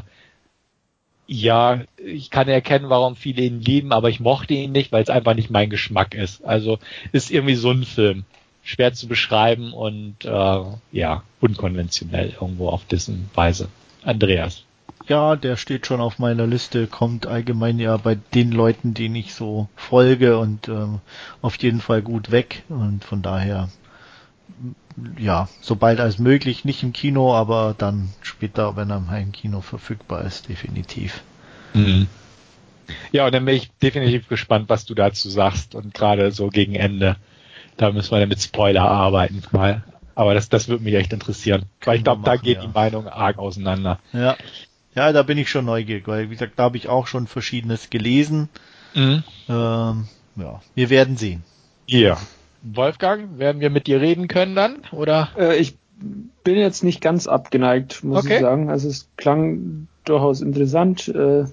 ja, 1.28 1.82
ich 1.97 2.30
kann 2.30 2.47
erkennen, 2.47 2.89
warum 2.89 3.15
viele 3.15 3.43
ihn 3.43 3.61
lieben, 3.61 3.91
aber 3.91 4.09
ich 4.09 4.19
mochte 4.19 4.53
ihn 4.53 4.71
nicht, 4.71 4.91
weil 4.91 5.03
es 5.03 5.09
einfach 5.09 5.36
nicht 5.36 5.49
mein 5.49 5.69
Geschmack 5.69 6.15
ist. 6.15 6.43
Also 6.43 6.80
ist 7.11 7.32
irgendwie 7.32 7.55
so 7.55 7.71
ein 7.71 7.84
Film. 7.84 8.26
Schwer 8.65 8.93
zu 8.93 9.07
beschreiben 9.07 9.74
und 9.74 10.24
äh, 10.24 10.61
ja, 10.93 11.24
unkonventionell 11.41 12.34
irgendwo 12.39 12.69
auf 12.69 12.86
dessen 12.86 13.30
Weise. 13.36 13.67
Andreas. 14.03 14.63
Ja, 15.07 15.36
der 15.36 15.57
steht 15.57 15.86
schon 15.86 15.99
auf 15.99 16.17
meiner 16.17 16.47
Liste, 16.47 16.88
kommt 16.88 17.28
allgemein 17.28 17.78
ja 17.78 17.97
bei 17.97 18.15
den 18.15 18.53
Leuten, 18.53 18.93
denen 18.93 19.15
ich 19.15 19.34
so 19.34 19.67
folge 19.76 20.38
und 20.38 20.69
ähm, 20.69 21.01
auf 21.41 21.57
jeden 21.57 21.82
Fall 21.82 22.01
gut 22.01 22.32
weg. 22.32 22.63
Und 22.69 23.03
von 23.03 23.21
daher 23.21 23.67
ja, 25.17 25.49
sobald 25.61 25.99
als 25.99 26.19
möglich, 26.19 26.65
nicht 26.65 26.83
im 26.83 26.93
Kino, 26.93 27.33
aber 27.33 27.75
dann 27.77 28.09
später, 28.21 28.75
wenn 28.75 28.89
er 28.89 28.97
im 28.97 29.09
Heimkino 29.09 29.61
verfügbar 29.61 30.23
ist, 30.23 30.49
definitiv. 30.49 31.21
Mhm. 31.73 32.07
Ja, 33.11 33.25
und 33.25 33.33
dann 33.33 33.45
bin 33.45 33.55
ich 33.55 33.71
definitiv 33.81 34.27
gespannt, 34.27 34.69
was 34.69 34.85
du 34.85 34.93
dazu 34.93 35.29
sagst 35.29 35.75
und 35.75 35.93
gerade 35.93 36.31
so 36.31 36.49
gegen 36.49 36.75
Ende, 36.75 37.15
da 37.77 37.91
müssen 37.91 38.11
wir 38.11 38.19
dann 38.19 38.29
mit 38.29 38.41
Spoiler 38.41 38.83
arbeiten 38.83 39.41
mal. 39.51 39.83
Aber 40.15 40.33
das, 40.33 40.49
das 40.49 40.67
würde 40.67 40.83
mich 40.83 40.93
echt 40.93 41.11
interessieren, 41.11 41.63
weil 41.83 41.97
ich 41.97 42.03
glaube, 42.03 42.21
da 42.23 42.35
geht 42.35 42.57
ja. 42.57 42.61
die 42.61 42.73
Meinung 42.73 43.07
arg 43.07 43.39
auseinander. 43.39 43.99
Ja. 44.11 44.37
Ja, 44.95 45.11
da 45.11 45.23
bin 45.23 45.39
ich 45.39 45.49
schon 45.49 45.65
neugierig, 45.65 46.07
weil 46.07 46.29
wie 46.29 46.35
gesagt, 46.35 46.53
da 46.57 46.63
habe 46.63 46.77
ich 46.77 46.87
auch 46.87 47.07
schon 47.07 47.25
Verschiedenes 47.25 47.89
gelesen. 47.89 48.49
Mhm. 48.93 49.23
Ähm, 49.49 50.07
ja, 50.35 50.61
wir 50.75 50.89
werden 50.91 51.17
sehen. 51.17 51.43
Ja. 51.87 52.19
Wolfgang, 52.64 53.38
werden 53.38 53.61
wir 53.61 53.70
mit 53.70 53.88
dir 53.88 54.01
reden 54.01 54.28
können 54.28 54.55
dann, 54.55 54.78
oder? 54.91 55.30
Äh, 55.38 55.57
ich 55.57 55.78
bin 56.43 56.55
jetzt 56.55 56.84
nicht 56.84 57.01
ganz 57.01 57.28
abgeneigt, 57.28 58.03
muss 58.03 58.26
okay. 58.26 58.36
ich 58.36 58.41
sagen. 58.41 58.70
Also 58.70 58.88
es 58.89 59.09
klang 59.18 59.88
durchaus 60.05 60.41
interessant. 60.41 61.07
Äh, 61.07 61.45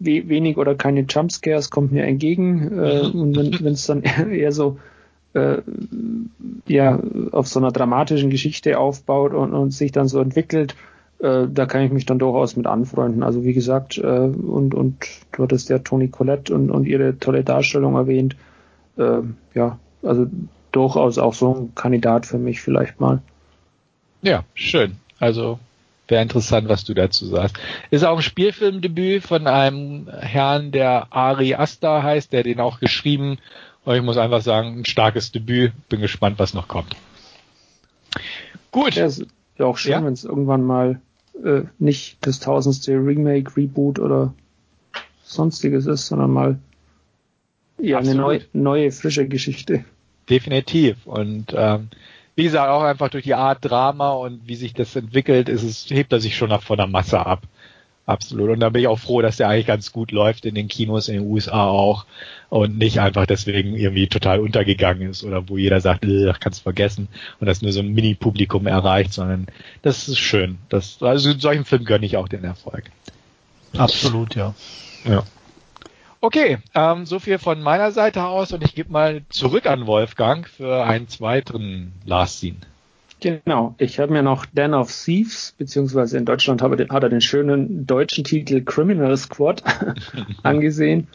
wenig 0.00 0.56
oder 0.56 0.76
keine 0.76 1.00
Jumpscares 1.00 1.70
kommt 1.70 1.92
mir 1.92 2.04
entgegen. 2.04 2.78
Äh, 2.78 3.00
und 3.14 3.36
wenn 3.62 3.72
es 3.72 3.86
dann 3.86 4.02
eher 4.02 4.52
so 4.52 4.78
äh, 5.34 5.58
ja 6.66 7.00
auf 7.32 7.48
so 7.48 7.58
einer 7.60 7.72
dramatischen 7.72 8.30
Geschichte 8.30 8.78
aufbaut 8.78 9.34
und, 9.34 9.52
und 9.52 9.72
sich 9.72 9.92
dann 9.92 10.08
so 10.08 10.20
entwickelt, 10.20 10.76
äh, 11.20 11.46
da 11.52 11.66
kann 11.66 11.82
ich 11.82 11.92
mich 11.92 12.06
dann 12.06 12.18
durchaus 12.18 12.56
mit 12.56 12.66
anfreunden. 12.66 13.22
Also 13.22 13.44
wie 13.44 13.54
gesagt, 13.54 13.98
äh, 13.98 14.02
und, 14.02 14.74
und 14.74 14.96
du 15.32 15.42
hattest 15.42 15.68
ja 15.68 15.78
Toni 15.78 16.08
Collette 16.08 16.54
und, 16.54 16.70
und 16.70 16.86
ihre 16.86 17.18
tolle 17.18 17.44
Darstellung 17.44 17.96
erwähnt. 17.96 18.36
Äh, 18.96 19.20
ja, 19.54 19.78
also 20.02 20.26
durchaus 20.72 21.18
auch 21.18 21.34
so 21.34 21.54
ein 21.54 21.74
Kandidat 21.74 22.26
für 22.26 22.38
mich 22.38 22.60
vielleicht 22.60 23.00
mal. 23.00 23.20
Ja, 24.22 24.44
schön. 24.54 24.96
Also 25.18 25.58
wäre 26.08 26.22
interessant, 26.22 26.68
was 26.68 26.84
du 26.84 26.94
dazu 26.94 27.26
sagst. 27.26 27.56
Ist 27.90 28.04
auch 28.04 28.16
ein 28.16 28.22
Spielfilmdebüt 28.22 29.22
von 29.22 29.46
einem 29.46 30.08
Herrn, 30.08 30.72
der 30.72 31.12
Ari 31.12 31.54
Asta 31.54 32.02
heißt, 32.02 32.32
der 32.32 32.42
den 32.42 32.60
auch 32.60 32.80
geschrieben. 32.80 33.38
Und 33.84 33.94
ich 33.94 34.02
muss 34.02 34.16
einfach 34.16 34.42
sagen, 34.42 34.80
ein 34.80 34.84
starkes 34.84 35.32
Debüt. 35.32 35.72
Bin 35.88 36.00
gespannt, 36.00 36.38
was 36.38 36.54
noch 36.54 36.68
kommt. 36.68 36.96
Gut. 38.70 38.94
Ja, 38.94 39.06
ist 39.06 39.26
ja 39.58 39.66
auch 39.66 39.76
schön, 39.76 39.92
ja? 39.92 40.04
wenn 40.04 40.12
es 40.12 40.24
irgendwann 40.24 40.62
mal 40.62 41.00
äh, 41.44 41.62
nicht 41.78 42.18
das 42.22 42.40
tausendste 42.40 42.92
Remake, 42.92 43.56
Reboot 43.56 43.98
oder 43.98 44.34
sonstiges 45.22 45.86
ist, 45.86 46.06
sondern 46.06 46.30
mal 46.30 46.58
ja, 47.80 47.98
Absolut. 47.98 48.16
eine 48.16 48.22
neue, 48.22 48.40
neue, 48.52 48.92
frische 48.92 49.28
Geschichte. 49.28 49.84
Definitiv. 50.28 51.06
Und 51.06 51.54
ähm, 51.56 51.88
wie 52.34 52.44
gesagt, 52.44 52.70
auch 52.70 52.82
einfach 52.82 53.08
durch 53.08 53.24
die 53.24 53.34
Art 53.34 53.58
Drama 53.62 54.10
und 54.12 54.46
wie 54.46 54.56
sich 54.56 54.74
das 54.74 54.94
entwickelt, 54.94 55.48
ist 55.48 55.62
es, 55.62 55.90
hebt 55.90 56.12
er 56.12 56.20
sich 56.20 56.36
schon 56.36 56.50
nach 56.50 56.62
von 56.62 56.76
der 56.76 56.86
Masse 56.86 57.24
ab. 57.24 57.42
absolut. 58.06 58.50
Und 58.50 58.60
da 58.60 58.68
bin 58.68 58.82
ich 58.82 58.88
auch 58.88 58.98
froh, 58.98 59.22
dass 59.22 59.38
der 59.38 59.48
eigentlich 59.48 59.66
ganz 59.66 59.92
gut 59.92 60.12
läuft 60.12 60.44
in 60.44 60.54
den 60.54 60.68
Kinos 60.68 61.08
in 61.08 61.14
den 61.14 61.30
USA 61.30 61.66
auch 61.66 62.06
und 62.48 62.78
nicht 62.78 63.00
einfach 63.00 63.26
deswegen 63.26 63.74
irgendwie 63.74 64.06
total 64.06 64.40
untergegangen 64.40 65.10
ist 65.10 65.24
oder 65.24 65.48
wo 65.48 65.56
jeder 65.56 65.80
sagt, 65.80 66.06
kannst 66.40 66.62
vergessen 66.62 67.08
und 67.40 67.46
das 67.46 67.60
nur 67.62 67.72
so 67.72 67.80
ein 67.80 67.92
Mini-Publikum 67.92 68.66
erreicht, 68.66 69.12
sondern 69.12 69.46
das 69.82 70.08
ist 70.08 70.18
schön. 70.18 70.58
Das, 70.68 71.02
also 71.02 71.32
solchen 71.38 71.64
Film 71.64 71.84
gönne 71.84 72.06
ich 72.06 72.16
auch 72.16 72.28
den 72.28 72.44
Erfolg. 72.44 72.84
Absolut, 73.76 74.34
ja. 74.34 74.54
Ja. 75.04 75.24
Okay, 76.20 76.58
ähm, 76.74 77.06
so 77.06 77.20
viel 77.20 77.38
von 77.38 77.62
meiner 77.62 77.92
Seite 77.92 78.24
aus 78.24 78.52
und 78.52 78.64
ich 78.64 78.74
gebe 78.74 78.92
mal 78.92 79.22
zurück 79.28 79.66
an 79.66 79.86
Wolfgang 79.86 80.48
für 80.48 80.84
einen 80.84 81.08
zweiten 81.08 81.92
Last 82.04 82.40
Scene. 82.40 82.56
Genau, 83.20 83.74
ich 83.78 83.98
habe 83.98 84.12
mir 84.12 84.22
noch 84.22 84.46
Dan 84.46 84.74
of 84.74 84.92
Thieves, 84.92 85.54
beziehungsweise 85.58 86.18
in 86.18 86.24
Deutschland 86.24 86.62
hat 86.62 87.02
er 87.02 87.08
den 87.08 87.20
schönen 87.20 87.86
deutschen 87.86 88.24
Titel 88.24 88.62
Criminal 88.62 89.16
Squad 89.16 89.62
angesehen. 90.42 91.08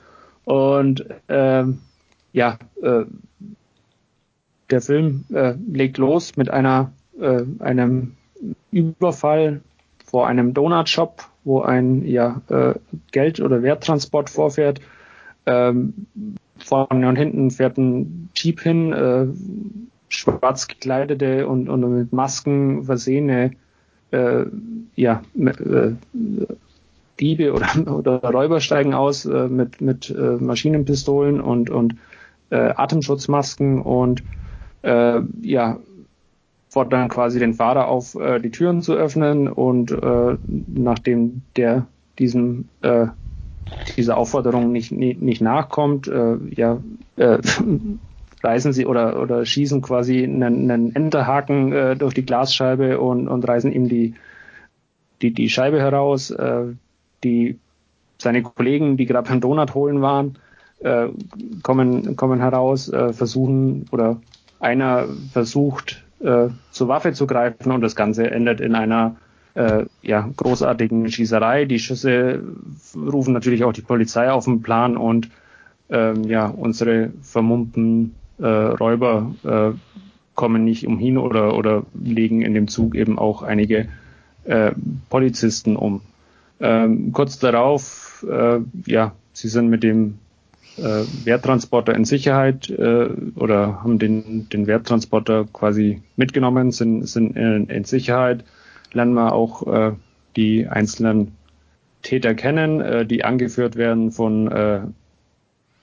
Und 0.46 1.06
ähm, 1.30 1.80
ja, 2.34 2.58
äh, 2.82 3.04
der 4.70 4.82
Film 4.82 5.26
äh, 5.34 5.54
legt 5.70 5.98
los 5.98 6.36
mit 6.36 6.50
einer 6.50 6.92
äh, 7.20 7.44
einem 7.60 8.16
Überfall 8.72 9.62
vor 10.06 10.28
einem 10.28 10.54
Donut-Shop, 10.54 11.24
wo 11.44 11.62
ein 11.62 12.06
ja, 12.06 12.42
äh, 12.50 12.74
Geld- 13.12 13.40
oder 13.40 13.64
Werttransport 13.64 14.30
vorfährt. 14.30 14.82
Ähm, 15.46 16.08
vorne 16.58 17.08
und 17.08 17.16
hinten 17.16 17.52
fährt 17.52 17.78
ein 17.78 18.30
Jeep 18.36 18.62
hin, 18.62 18.94
äh, 18.94 19.28
schwarz 20.10 20.68
gekleidete 20.68 21.48
und, 21.48 21.70
und 21.70 21.98
mit 21.98 22.14
Masken 22.14 22.84
versehene 22.84 23.52
äh, 24.12 24.46
ja, 24.96 25.24
äh, 25.36 25.92
Diebe 27.20 27.54
oder, 27.54 27.68
oder 27.98 28.20
Räuber 28.20 28.60
steigen 28.60 28.94
aus 28.94 29.26
äh, 29.26 29.48
mit, 29.48 29.82
mit 29.82 30.10
äh, 30.10 30.38
Maschinenpistolen 30.38 31.42
und, 31.42 31.70
und 31.70 31.96
äh, 32.50 32.74
Atemschutzmasken 32.76 33.82
und 33.82 34.24
äh, 34.84 35.22
ja, 35.42 35.80
fordern 36.70 37.08
quasi 37.10 37.40
den 37.40 37.54
Fahrer 37.54 37.88
auf, 37.88 38.16
äh, 38.16 38.40
die 38.40 38.52
Türen 38.52 38.82
zu 38.82 38.94
öffnen 38.94 39.48
und 39.48 39.92
äh, 39.92 40.38
nachdem 40.68 41.42
der 41.56 41.88
diesem 42.20 42.70
äh, 42.82 43.08
dieser 43.98 44.18
Aufforderung 44.18 44.72
nicht, 44.72 44.92
nicht, 44.92 45.22
nicht 45.22 45.42
nachkommt, 45.42 46.08
äh, 46.08 46.38
ja, 46.52 46.82
äh, 47.18 47.40
reißen 48.44 48.74
sie 48.74 48.86
oder, 48.86 49.22
oder 49.22 49.46
schießen 49.46 49.82
quasi 49.82 50.24
einen, 50.24 50.70
einen 50.70 50.96
Enterhaken 50.96 51.72
äh, 51.72 51.96
durch 51.96 52.14
die 52.14 52.26
Glasscheibe 52.26 53.00
und, 53.00 53.28
und 53.28 53.48
reißen 53.48 53.72
ihm 53.72 53.88
die, 53.88 54.16
die, 55.22 55.34
die 55.34 55.50
Scheibe 55.50 55.80
heraus. 55.80 56.32
Äh, 56.32 56.74
die, 57.24 57.60
seine 58.22 58.44
Kollegen, 58.44 58.98
die 58.98 59.06
gerade 59.06 59.30
beim 59.30 59.42
Donut 59.42 59.74
holen 59.74 60.02
waren, 60.02 60.38
äh, 60.80 61.08
kommen, 61.62 62.16
kommen 62.16 62.40
heraus, 62.40 62.90
äh, 62.90 63.14
versuchen 63.14 63.86
oder 63.92 64.20
einer 64.60 65.06
versucht 65.32 66.04
äh, 66.20 66.50
zur 66.72 66.88
Waffe 66.88 67.14
zu 67.14 67.28
greifen 67.28 67.72
und 67.72 67.82
das 67.82 67.96
Ganze 67.96 68.30
endet 68.30 68.62
in 68.62 68.76
einer 68.76 69.16
äh, 69.56 69.86
ja, 70.02 70.30
großartigen 70.36 71.10
Schießerei. 71.12 71.66
Die 71.66 71.80
Schüsse 71.80 72.44
rufen 72.96 73.34
natürlich 73.34 73.64
auch 73.64 73.74
die 73.74 73.82
Polizei 73.82 74.32
auf 74.32 74.46
den 74.46 74.62
Plan 74.62 74.98
und 74.98 75.30
ähm, 75.90 76.24
ja, 76.24 76.48
unsere 76.48 77.12
vermummten 77.22 78.16
äh, 78.40 78.48
Räuber 78.48 79.36
äh, 79.44 79.78
kommen 80.36 80.64
nicht 80.64 80.88
umhin 80.88 81.18
oder, 81.18 81.56
oder 81.56 81.84
legen 81.94 82.42
in 82.42 82.54
dem 82.54 82.68
Zug 82.68 82.96
eben 82.96 83.20
auch 83.20 83.44
einige 83.44 83.88
äh, 84.46 84.72
Polizisten 85.10 85.76
um. 85.76 86.02
Ähm, 86.60 87.12
kurz 87.14 87.40
darauf, 87.40 88.26
äh, 88.30 88.60
ja, 88.86 89.14
sie 89.34 89.48
sind 89.48 89.70
mit 89.70 89.84
dem 89.84 90.18
äh, 90.78 91.04
Werttransporter 91.26 91.94
in 91.94 92.06
Sicherheit 92.06 92.70
äh, 92.70 93.10
oder 93.36 93.84
haben 93.84 94.00
den, 94.00 94.50
den 94.50 94.66
Werttransporter 94.66 95.46
quasi 95.52 96.02
mitgenommen, 96.16 96.72
sind, 96.72 97.08
sind 97.08 97.36
in, 97.36 97.68
in 97.68 97.84
Sicherheit, 97.84 98.44
lernen 98.94 99.14
wir 99.14 99.34
auch 99.34 99.68
äh, 99.68 99.94
die 100.36 100.68
einzelnen 100.68 101.34
Täter 102.02 102.36
kennen, 102.36 102.82
äh, 102.82 103.06
die 103.06 103.24
angeführt 103.24 103.76
werden 103.76 104.12
von 104.12 104.52
äh, 104.52 104.82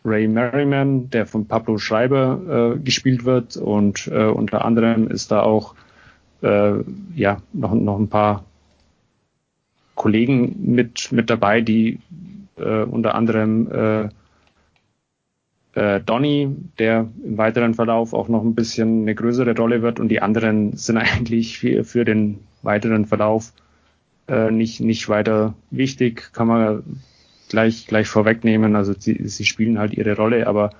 Ray 0.04 0.28
Merriman, 0.28 1.10
der 1.10 1.26
von 1.26 1.46
Pablo 1.46 1.78
Schreiber 1.78 2.74
äh, 2.76 2.78
gespielt 2.78 3.24
wird. 3.24 3.56
Und 3.56 4.06
äh, 4.08 4.24
unter 4.24 4.64
anderem 4.64 5.08
ist 5.08 5.30
da 5.30 5.42
auch 5.42 5.74
äh, 6.42 6.72
ja 7.14 7.42
noch, 7.52 7.74
noch 7.74 7.98
ein 7.98 8.08
paar 8.08 8.44
Kollegen 9.94 10.56
mit 10.74 11.12
mit 11.12 11.28
dabei, 11.28 11.60
die 11.60 12.00
äh, 12.56 12.82
unter 12.82 13.14
anderem 13.14 13.70
äh, 13.70 14.08
äh, 15.74 16.00
Donny, 16.00 16.48
der 16.78 17.08
im 17.22 17.38
weiteren 17.38 17.74
Verlauf 17.74 18.12
auch 18.14 18.28
noch 18.28 18.42
ein 18.42 18.54
bisschen 18.54 19.02
eine 19.02 19.14
größere 19.14 19.54
Rolle 19.56 19.82
wird. 19.82 20.00
Und 20.00 20.08
die 20.08 20.22
anderen 20.22 20.76
sind 20.76 20.96
eigentlich 20.98 21.58
für, 21.58 21.84
für 21.84 22.04
den 22.04 22.38
weiteren 22.62 23.06
Verlauf 23.06 23.52
äh, 24.28 24.50
nicht 24.50 24.80
nicht 24.80 25.08
weiter 25.08 25.54
wichtig, 25.70 26.32
kann 26.32 26.46
man 26.46 26.82
gleich, 27.50 27.86
gleich 27.86 28.08
vorwegnehmen. 28.08 28.76
Also 28.76 28.94
sie, 28.98 29.28
sie 29.28 29.44
spielen 29.44 29.78
halt 29.78 29.92
ihre 29.92 30.16
Rolle, 30.16 30.46
aber 30.46 30.70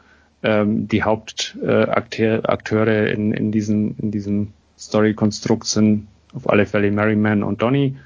ähm, 0.43 0.89
die 0.89 1.03
Hauptakteure 1.03 2.89
äh, 2.89 3.12
in, 3.12 3.33
in 3.33 3.53
diesem, 3.53 3.95
in 3.99 4.11
diesem 4.11 4.53
Story-Konstrukt 4.78 5.66
sind 5.66 6.07
auf 6.33 6.49
alle 6.49 6.64
Fälle 6.64 6.91
Merryman 6.91 7.43
und 7.43 7.61
Donny. 7.61 7.97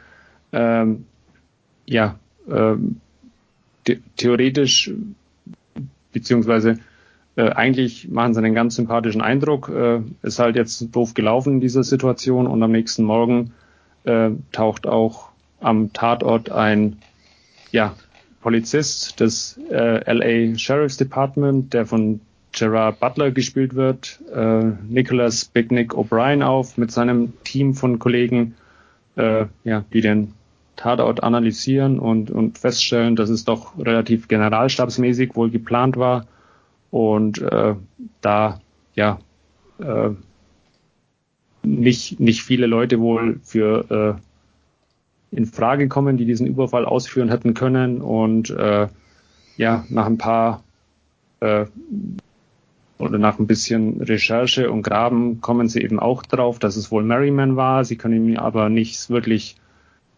Ähm, 0.52 1.04
ja, 1.86 2.18
ähm, 2.50 3.00
theoretisch 4.16 4.90
beziehungsweise 6.12 6.78
äh, 7.36 7.50
eigentlich 7.50 8.08
machen 8.08 8.32
sie 8.34 8.38
einen 8.38 8.54
ganz 8.54 8.76
sympathischen 8.76 9.20
Eindruck. 9.20 9.68
Äh, 9.68 10.00
ist 10.22 10.38
halt 10.38 10.56
jetzt 10.56 10.94
doof 10.94 11.14
gelaufen 11.14 11.54
in 11.54 11.60
dieser 11.60 11.84
Situation 11.84 12.46
und 12.46 12.62
am 12.62 12.72
nächsten 12.72 13.04
Morgen 13.04 13.52
äh, 14.04 14.30
taucht 14.52 14.86
auch 14.86 15.28
am 15.60 15.92
Tatort 15.92 16.50
ein 16.50 16.98
ja, 17.72 17.94
Polizist 18.42 19.20
des 19.20 19.58
äh, 19.70 20.12
LA 20.12 20.56
Sheriff's 20.58 20.96
Department, 20.96 21.72
der 21.72 21.86
von 21.86 22.20
Gerard 22.52 23.00
Butler 23.00 23.32
gespielt 23.32 23.74
wird, 23.74 24.20
äh, 24.32 24.64
Nicholas 24.88 25.46
Big 25.46 25.72
Nick 25.72 25.92
O'Brien 25.94 26.42
auf 26.42 26.78
mit 26.78 26.92
seinem 26.92 27.32
Team 27.42 27.74
von 27.74 27.98
Kollegen, 27.98 28.54
äh, 29.16 29.46
ja, 29.64 29.84
die 29.92 30.00
den 30.00 30.34
Tatort 30.76 31.22
analysieren 31.22 31.98
und, 31.98 32.30
und 32.30 32.58
feststellen, 32.58 33.16
dass 33.16 33.30
es 33.30 33.44
doch 33.44 33.76
relativ 33.78 34.28
generalstabsmäßig 34.28 35.34
wohl 35.34 35.50
geplant 35.50 35.96
war 35.96 36.26
und 36.90 37.40
äh, 37.40 37.74
da 38.20 38.60
ja 38.94 39.18
äh, 39.78 40.10
nicht, 41.64 42.20
nicht 42.20 42.42
viele 42.42 42.66
Leute 42.66 43.00
wohl 43.00 43.40
für 43.42 44.18
äh, 45.32 45.36
in 45.36 45.46
Frage 45.46 45.88
kommen, 45.88 46.16
die 46.16 46.24
diesen 46.24 46.46
Überfall 46.46 46.84
ausführen 46.84 47.28
hätten 47.28 47.54
können. 47.54 48.00
Und 48.00 48.50
äh, 48.50 48.88
ja, 49.56 49.84
nach 49.88 50.06
ein 50.06 50.18
paar 50.18 50.62
äh, 51.40 51.66
oder 52.98 53.18
nach 53.18 53.38
ein 53.38 53.46
bisschen 53.46 54.00
Recherche 54.00 54.70
und 54.70 54.82
Graben 54.82 55.40
kommen 55.40 55.68
sie 55.68 55.82
eben 55.82 55.98
auch 55.98 56.22
drauf, 56.22 56.58
dass 56.58 56.76
es 56.76 56.90
wohl 56.90 57.02
Merriman 57.02 57.56
war. 57.56 57.84
Sie 57.84 57.96
können 57.96 58.28
ihm 58.28 58.38
aber 58.38 58.68
nichts 58.68 59.10
wirklich 59.10 59.56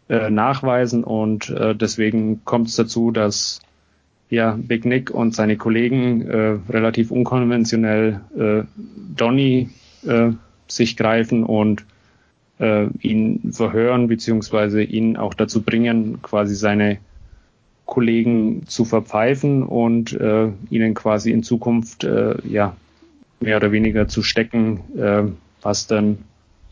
äh, 0.09 0.31
nachweisen 0.31 1.03
und 1.03 1.51
äh, 1.51 1.75
deswegen 1.75 2.45
kommt 2.45 2.69
es 2.69 2.77
dazu, 2.77 3.11
dass 3.11 3.61
ja 4.29 4.57
Big 4.59 4.85
Nick 4.85 5.11
und 5.11 5.35
seine 5.35 5.57
Kollegen 5.57 6.23
äh, 6.23 6.59
relativ 6.69 7.11
unkonventionell 7.11 8.21
äh, 8.37 8.63
Donny 9.17 9.71
äh, 10.07 10.33
sich 10.69 10.97
greifen 10.97 11.45
und 11.45 11.85
äh, 12.59 12.87
ihn 13.01 13.53
verhören 13.53 14.09
beziehungsweise 14.09 14.83
ihn 14.83 15.17
auch 15.17 15.35
dazu 15.35 15.63
bringen, 15.63 16.21
quasi 16.23 16.55
seine 16.55 16.99
Kollegen 17.85 18.67
zu 18.67 18.85
verpfeifen 18.85 19.63
und 19.63 20.13
äh, 20.13 20.51
ihnen 20.71 20.95
quasi 20.95 21.31
in 21.31 21.43
Zukunft 21.43 22.05
äh, 22.05 22.37
ja 22.47 22.77
mehr 23.41 23.59
oder 23.59 23.73
weniger 23.73 24.09
zu 24.09 24.23
stecken, 24.23 24.81
äh, 24.99 25.25
was 25.63 25.87
dann 25.87 26.19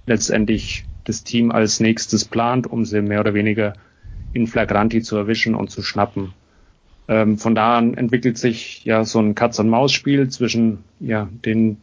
letztendlich 0.07 0.85
das 1.05 1.23
Team 1.23 1.53
als 1.53 1.81
nächstes 1.81 2.25
plant, 2.25 2.67
um 2.67 2.85
sie 2.85 3.03
mehr 3.03 3.21
oder 3.21 3.35
weniger 3.35 3.75
in 4.33 4.47
flagranti 4.47 5.03
zu 5.03 5.17
erwischen 5.17 5.55
und 5.55 5.71
zu 5.71 5.83
schnappen. 5.83 6.33
Ähm, 7.07 7.39
von 7.39 7.55
da 7.55 7.77
an 7.77 7.95
entwickelt 7.95 8.39
sich 8.39 8.85
ja 8.85 9.05
so 9.05 9.21
ein 9.21 9.35
Katz-und-Maus-Spiel 9.35 10.29
zwischen 10.31 10.79
ja 11.01 11.29
den 11.45 11.77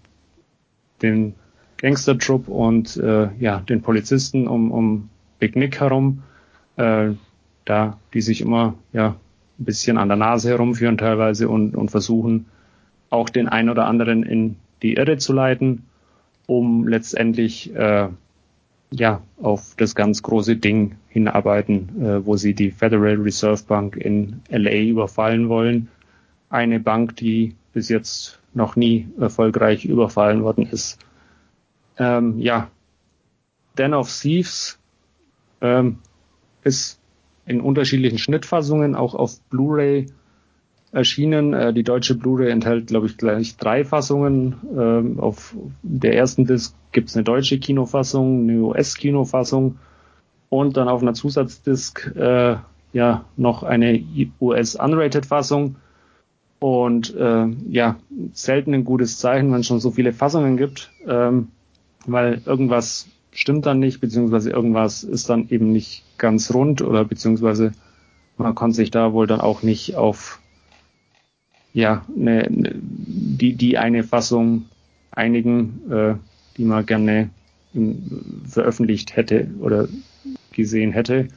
den 1.01 1.35
Gangster-Trupp 1.81 2.47
und 2.47 2.95
äh, 2.97 3.29
ja, 3.39 3.59
den 3.59 3.81
Polizisten 3.81 4.47
um, 4.47 4.71
um 4.71 5.09
Big 5.39 5.55
Nick 5.55 5.79
herum, 5.79 6.21
äh, 6.77 7.09
da 7.65 7.97
die 8.13 8.21
sich 8.21 8.41
immer 8.41 8.75
ja 8.93 9.15
ein 9.59 9.65
bisschen 9.65 9.97
an 9.97 10.07
der 10.07 10.17
Nase 10.17 10.49
herumführen 10.49 10.97
teilweise 10.97 11.49
und, 11.49 11.75
und 11.75 11.89
versuchen 11.89 12.45
auch 13.09 13.29
den 13.29 13.49
einen 13.49 13.69
oder 13.69 13.87
anderen 13.87 14.23
in 14.23 14.57
die 14.83 14.93
Irre 14.93 15.17
zu 15.17 15.33
leiten, 15.33 15.83
um 16.45 16.87
letztendlich 16.87 17.75
äh, 17.75 18.07
ja 18.91 19.21
auf 19.41 19.73
das 19.75 19.95
ganz 19.95 20.21
große 20.21 20.57
Ding 20.57 20.95
hinarbeiten, 21.09 22.01
äh, 22.01 22.25
wo 22.25 22.37
sie 22.37 22.53
die 22.53 22.69
Federal 22.69 23.15
Reserve 23.15 23.63
Bank 23.67 23.95
in 23.95 24.41
LA 24.49 24.83
überfallen 24.83 25.49
wollen. 25.49 25.87
Eine 26.49 26.79
Bank, 26.79 27.15
die 27.15 27.55
bis 27.73 27.89
jetzt 27.89 28.39
noch 28.53 28.75
nie 28.75 29.07
erfolgreich 29.19 29.85
überfallen 29.85 30.43
worden 30.43 30.67
ist. 30.69 30.99
Ähm, 32.01 32.39
ja, 32.39 32.71
Den 33.77 33.93
of 33.93 34.09
Thieves 34.11 34.79
ähm, 35.61 35.99
ist 36.63 36.99
in 37.45 37.61
unterschiedlichen 37.61 38.17
Schnittfassungen 38.17 38.95
auch 38.95 39.13
auf 39.13 39.39
Blu-ray 39.51 40.07
erschienen. 40.91 41.53
Äh, 41.53 41.73
die 41.73 41.83
deutsche 41.83 42.15
Blu-ray 42.15 42.49
enthält, 42.49 42.87
glaube 42.87 43.05
ich, 43.05 43.17
gleich 43.17 43.55
drei 43.57 43.85
Fassungen. 43.85 44.55
Ähm, 44.75 45.19
auf 45.19 45.55
der 45.83 46.15
ersten 46.15 46.47
Disc 46.47 46.73
gibt 46.91 47.09
es 47.09 47.15
eine 47.15 47.23
deutsche 47.23 47.59
Kinofassung, 47.59 48.49
eine 48.49 48.61
US-Kinofassung 48.61 49.77
und 50.49 50.77
dann 50.77 50.89
auf 50.89 51.03
einer 51.03 51.13
Zusatzdisc 51.13 52.15
äh, 52.15 52.55
ja 52.93 53.25
noch 53.37 53.61
eine 53.61 54.03
US-Unrated-Fassung. 54.41 55.75
Und 56.57 57.15
äh, 57.15 57.45
ja, 57.69 57.97
selten 58.33 58.73
ein 58.73 58.85
gutes 58.85 59.19
Zeichen, 59.19 59.51
wenn 59.51 59.59
es 59.59 59.67
schon 59.67 59.79
so 59.79 59.91
viele 59.91 60.13
Fassungen 60.13 60.57
gibt, 60.57 60.91
ähm, 61.07 61.49
weil 62.05 62.41
irgendwas 62.45 63.07
stimmt 63.31 63.65
dann 63.65 63.79
nicht, 63.79 64.01
beziehungsweise 64.01 64.49
irgendwas 64.49 65.03
ist 65.03 65.29
dann 65.29 65.49
eben 65.49 65.71
nicht 65.71 66.03
ganz 66.17 66.53
rund 66.53 66.81
oder 66.81 67.05
beziehungsweise 67.05 67.71
man 68.37 68.55
konnte 68.55 68.77
sich 68.77 68.91
da 68.91 69.13
wohl 69.13 69.27
dann 69.27 69.41
auch 69.41 69.63
nicht 69.63 69.95
auf 69.95 70.39
ja 71.73 72.05
ne, 72.13 72.47
ne, 72.49 72.75
die 72.75 73.53
die 73.53 73.77
eine 73.77 74.03
Fassung 74.03 74.65
einigen, 75.11 75.91
äh, 75.91 76.15
die 76.57 76.65
man 76.65 76.85
gerne 76.85 77.29
im, 77.73 78.41
veröffentlicht 78.45 79.15
hätte 79.15 79.49
oder 79.59 79.87
gesehen 80.51 80.91
hätte. 80.91 81.27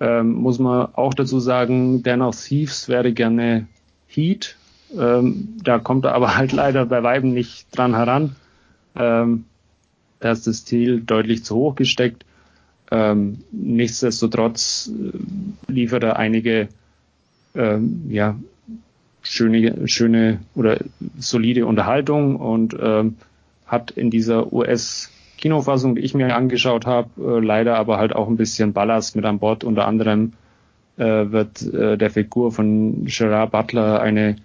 Ähm, 0.00 0.32
muss 0.32 0.58
man 0.58 0.88
auch 0.94 1.14
dazu 1.14 1.40
sagen, 1.40 2.02
dennoch 2.02 2.34
Thieves 2.34 2.88
wäre 2.88 3.12
gerne 3.12 3.66
Heat. 4.06 4.56
Ähm, 4.98 5.56
da 5.62 5.78
kommt 5.78 6.04
er 6.04 6.14
aber 6.14 6.36
halt 6.36 6.52
leider 6.52 6.86
bei 6.86 7.02
Weiben 7.02 7.32
nicht 7.32 7.66
dran 7.76 7.94
heran. 7.94 8.36
Ähm, 8.96 9.44
das 10.24 10.64
Ziel 10.64 11.00
deutlich 11.00 11.44
zu 11.44 11.54
hoch 11.56 11.74
gesteckt. 11.74 12.24
Ähm, 12.90 13.38
nichtsdestotrotz 13.50 14.90
äh, 14.90 15.72
liefert 15.72 16.04
er 16.04 16.16
einige 16.16 16.68
ähm, 17.54 18.06
ja, 18.08 18.36
schöne, 19.22 19.88
schöne 19.88 20.40
oder 20.54 20.78
solide 21.18 21.66
Unterhaltung 21.66 22.36
und 22.36 22.76
ähm, 22.80 23.16
hat 23.66 23.90
in 23.90 24.10
dieser 24.10 24.52
US-Kinofassung, 24.52 25.96
die 25.96 26.02
ich 26.02 26.14
mir 26.14 26.34
angeschaut 26.36 26.86
habe, 26.86 27.08
äh, 27.18 27.44
leider 27.44 27.76
aber 27.76 27.98
halt 27.98 28.14
auch 28.14 28.28
ein 28.28 28.36
bisschen 28.36 28.72
Ballast 28.72 29.16
mit 29.16 29.24
an 29.24 29.38
Bord. 29.38 29.64
Unter 29.64 29.86
anderem 29.86 30.32
äh, 30.96 31.04
wird 31.04 31.62
äh, 31.62 31.96
der 31.96 32.10
Figur 32.10 32.52
von 32.52 33.06
Gerard 33.06 33.50
Butler 33.50 34.00
eine 34.00 34.36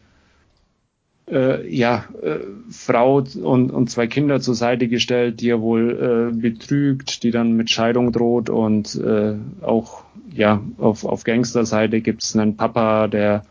äh, 1.31 1.67
ja, 1.73 2.05
äh, 2.21 2.39
Frau 2.71 3.17
und, 3.17 3.71
und 3.71 3.89
zwei 3.89 4.07
Kinder 4.07 4.41
zur 4.41 4.55
Seite 4.55 4.87
gestellt, 4.87 5.41
die 5.41 5.49
er 5.49 5.61
wohl 5.61 6.31
äh, 6.31 6.35
betrügt, 6.35 7.23
die 7.23 7.31
dann 7.31 7.53
mit 7.53 7.69
Scheidung 7.69 8.11
droht 8.11 8.49
und 8.49 8.95
äh, 8.95 9.35
auch 9.61 10.03
ja 10.33 10.61
auf, 10.77 11.05
auf 11.05 11.23
Gangsterseite 11.23 12.01
gibt 12.01 12.23
es 12.23 12.35
einen 12.35 12.57
Papa, 12.57 13.07
der 13.07 13.43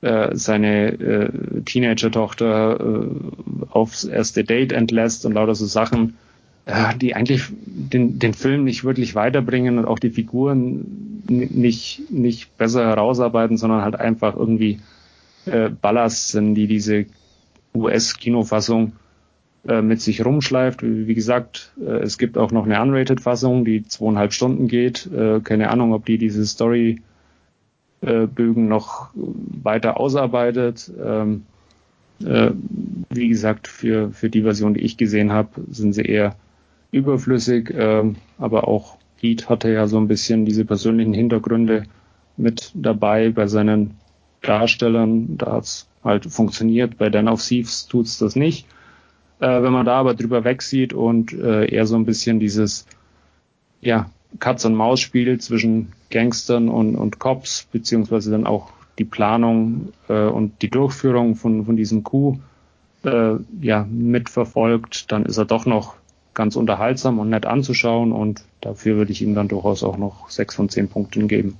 äh, 0.00 0.34
seine 0.36 0.92
äh, 0.92 1.30
Teenager-Tochter 1.64 2.78
äh, 2.80 3.06
aufs 3.70 4.04
erste 4.04 4.44
Date 4.44 4.72
entlässt 4.72 5.26
und 5.26 5.32
lauter 5.32 5.54
so 5.54 5.66
Sachen, 5.66 6.16
äh, 6.66 6.96
die 6.96 7.14
eigentlich 7.14 7.44
den, 7.50 8.18
den 8.18 8.34
Film 8.34 8.64
nicht 8.64 8.84
wirklich 8.84 9.14
weiterbringen 9.14 9.78
und 9.78 9.86
auch 9.86 9.98
die 9.98 10.10
Figuren 10.10 11.22
nicht, 11.28 12.10
nicht 12.10 12.56
besser 12.56 12.86
herausarbeiten, 12.86 13.56
sondern 13.56 13.82
halt 13.82 13.96
einfach 13.96 14.36
irgendwie 14.36 14.78
äh, 15.48 15.70
Ballast 15.70 16.28
sind, 16.28 16.54
die 16.54 16.66
diese 16.66 17.06
US-Kinofassung 17.74 18.92
äh, 19.66 19.82
mit 19.82 20.00
sich 20.00 20.24
rumschleift. 20.24 20.82
Wie, 20.82 21.14
gesagt, 21.14 21.72
äh, 21.80 21.98
es 22.00 22.18
gibt 22.18 22.38
auch 22.38 22.52
noch 22.52 22.64
eine 22.64 22.80
Unrated-Fassung, 22.80 23.64
die 23.64 23.84
zweieinhalb 23.84 24.32
Stunden 24.32 24.68
geht. 24.68 25.06
Äh, 25.12 25.40
keine 25.40 25.70
Ahnung, 25.70 25.92
ob 25.92 26.06
die 26.06 26.18
diese 26.18 26.46
Story 26.46 27.00
äh, 28.00 28.26
noch 28.38 29.10
weiter 29.14 29.98
ausarbeitet. 29.98 30.90
Ähm, 31.04 31.44
äh, 32.24 32.50
wie 33.10 33.28
gesagt, 33.28 33.68
für, 33.68 34.10
für 34.12 34.30
die 34.30 34.42
Version, 34.42 34.74
die 34.74 34.80
ich 34.80 34.96
gesehen 34.96 35.32
habe, 35.32 35.60
sind 35.70 35.92
sie 35.92 36.02
eher 36.02 36.36
überflüssig, 36.90 37.70
äh, 37.70 38.04
aber 38.38 38.68
auch 38.68 38.96
Heat 39.20 39.48
hatte 39.48 39.70
ja 39.70 39.86
so 39.86 39.98
ein 39.98 40.08
bisschen 40.08 40.44
diese 40.44 40.64
persönlichen 40.64 41.12
Hintergründe 41.12 41.84
mit 42.36 42.70
dabei 42.74 43.30
bei 43.30 43.46
seinen 43.48 43.96
Darstellern. 44.42 45.36
Da 45.38 45.52
hat's 45.52 45.88
halt 46.04 46.26
funktioniert. 46.26 46.98
Bei 46.98 47.10
Dan 47.10 47.28
of 47.28 47.44
Thieves 47.44 47.86
tut's 47.86 48.18
das 48.18 48.36
nicht. 48.36 48.66
Äh, 49.40 49.62
wenn 49.62 49.72
man 49.72 49.86
da 49.86 49.98
aber 49.98 50.14
drüber 50.14 50.44
wegsieht 50.44 50.92
und 50.92 51.32
äh, 51.32 51.66
eher 51.66 51.86
so 51.86 51.96
ein 51.96 52.06
bisschen 52.06 52.40
dieses 52.40 52.86
ja, 53.80 54.10
Katz- 54.40 54.64
und 54.64 54.74
Maus-Spiel 54.74 55.38
zwischen 55.38 55.92
Gangstern 56.10 56.68
und, 56.68 56.96
und 56.96 57.18
Cops, 57.18 57.68
beziehungsweise 57.70 58.30
dann 58.30 58.46
auch 58.46 58.70
die 58.98 59.04
Planung 59.04 59.92
äh, 60.08 60.26
und 60.26 60.62
die 60.62 60.70
Durchführung 60.70 61.36
von, 61.36 61.64
von 61.66 61.76
diesem 61.76 62.02
Coup 62.02 62.38
äh, 63.04 63.34
ja, 63.60 63.86
mitverfolgt, 63.88 65.12
dann 65.12 65.24
ist 65.24 65.38
er 65.38 65.44
doch 65.44 65.66
noch 65.66 65.94
ganz 66.34 66.56
unterhaltsam 66.56 67.18
und 67.18 67.30
nett 67.30 67.46
anzuschauen 67.46 68.12
und 68.12 68.44
dafür 68.60 68.96
würde 68.96 69.12
ich 69.12 69.22
ihm 69.22 69.34
dann 69.34 69.48
durchaus 69.48 69.82
auch 69.82 69.96
noch 69.96 70.30
sechs 70.30 70.54
von 70.54 70.68
zehn 70.68 70.88
Punkten 70.88 71.28
geben. 71.28 71.56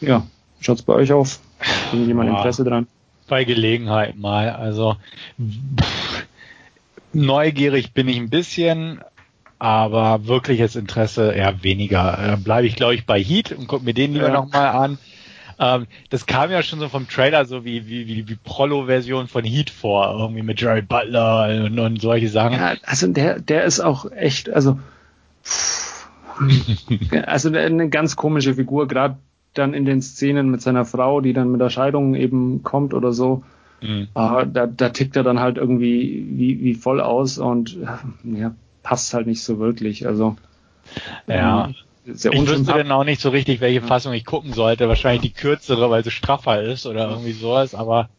Ja, 0.00 0.26
schaut's 0.60 0.82
bei 0.82 0.94
euch 0.94 1.12
auf? 1.12 1.40
Hat 1.60 1.94
jemand 1.94 2.30
Interesse 2.30 2.64
dran? 2.64 2.86
Bei 3.28 3.44
Gelegenheit 3.44 4.16
mal. 4.16 4.50
Also 4.50 4.96
neugierig 7.12 7.92
bin 7.92 8.08
ich 8.08 8.18
ein 8.18 8.28
bisschen, 8.28 9.00
aber 9.58 10.26
wirkliches 10.26 10.76
Interesse 10.76 11.32
eher 11.32 11.62
weniger. 11.62 12.38
Bleibe 12.42 12.66
ich, 12.66 12.76
glaube 12.76 12.94
ich, 12.94 13.06
bei 13.06 13.22
Heat 13.22 13.52
und 13.52 13.66
gucke 13.66 13.84
mir 13.84 13.94
den 13.94 14.12
lieber 14.12 14.28
ja. 14.28 14.34
nochmal 14.34 14.68
an. 14.68 14.98
Ähm, 15.58 15.86
das 16.10 16.26
kam 16.26 16.50
ja 16.50 16.62
schon 16.62 16.80
so 16.80 16.88
vom 16.88 17.08
Trailer 17.08 17.44
so 17.44 17.64
wie, 17.64 17.86
wie, 17.86 18.06
wie, 18.06 18.28
wie 18.28 18.34
Prollo-Version 18.34 19.28
von 19.28 19.44
Heat 19.44 19.70
vor, 19.70 20.16
irgendwie 20.18 20.42
mit 20.42 20.60
Jared 20.60 20.88
Butler 20.88 21.64
und, 21.66 21.78
und 21.78 22.00
solche 22.00 22.28
Sachen. 22.28 22.58
Ja, 22.58 22.74
also 22.82 23.06
der, 23.06 23.40
der 23.40 23.64
ist 23.64 23.80
auch 23.80 24.10
echt, 24.10 24.50
also, 24.50 24.78
pff, 25.44 26.08
also 27.26 27.50
eine 27.50 27.88
ganz 27.88 28.16
komische 28.16 28.54
Figur, 28.54 28.88
gerade 28.88 29.16
dann 29.54 29.74
in 29.74 29.84
den 29.84 30.02
Szenen 30.02 30.50
mit 30.50 30.62
seiner 30.62 30.84
Frau, 30.84 31.20
die 31.20 31.32
dann 31.32 31.50
mit 31.50 31.60
der 31.60 31.70
Scheidung 31.70 32.14
eben 32.14 32.62
kommt 32.62 32.94
oder 32.94 33.12
so. 33.12 33.42
Mhm. 33.80 34.08
Uh, 34.16 34.44
da, 34.44 34.66
da 34.66 34.88
tickt 34.90 35.16
er 35.16 35.22
dann 35.22 35.40
halt 35.40 35.56
irgendwie 35.56 36.26
wie, 36.30 36.62
wie 36.62 36.74
voll 36.74 37.00
aus 37.00 37.38
und 37.38 37.76
ja, 38.24 38.54
passt 38.82 39.14
halt 39.14 39.26
nicht 39.26 39.42
so 39.42 39.58
wirklich. 39.58 40.06
Also 40.06 40.36
ja. 41.26 41.66
Ähm, 41.66 41.74
ich 42.06 42.24
wüsste 42.24 42.64
dann 42.64 42.92
auch 42.92 43.04
nicht 43.04 43.20
so 43.20 43.30
richtig, 43.30 43.60
welche 43.60 43.80
Fassung 43.80 44.12
ich 44.12 44.26
gucken 44.26 44.52
sollte. 44.52 44.88
Wahrscheinlich 44.88 45.22
die 45.22 45.32
kürzere, 45.32 45.88
weil 45.90 46.04
sie 46.04 46.10
straffer 46.10 46.60
ist 46.60 46.84
oder 46.84 47.08
irgendwie 47.08 47.32
sowas, 47.32 47.74
aber 47.74 48.10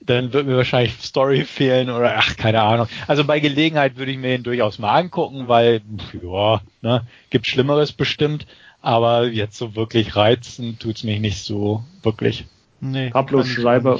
dann 0.00 0.32
wird 0.32 0.46
mir 0.46 0.56
wahrscheinlich 0.56 0.94
Story 1.00 1.44
fehlen 1.44 1.90
oder 1.90 2.16
ach, 2.16 2.36
keine 2.36 2.62
Ahnung. 2.62 2.88
Also 3.06 3.24
bei 3.24 3.40
Gelegenheit 3.40 3.96
würde 3.96 4.12
ich 4.12 4.18
mir 4.18 4.28
den 4.28 4.42
durchaus 4.42 4.78
mal 4.78 4.94
angucken, 4.94 5.48
weil, 5.48 5.82
ja, 6.22 6.60
ne, 6.80 7.06
gibt 7.28 7.46
Schlimmeres 7.46 7.92
bestimmt. 7.92 8.46
Aber 8.86 9.26
jetzt 9.26 9.58
so 9.58 9.74
wirklich 9.74 10.14
reizen 10.14 10.78
tut's 10.78 11.02
mich 11.02 11.18
nicht 11.18 11.42
so 11.42 11.82
wirklich. 12.04 12.46
Nee, 12.78 13.10
Pablo 13.10 13.42
Schreiber 13.42 13.98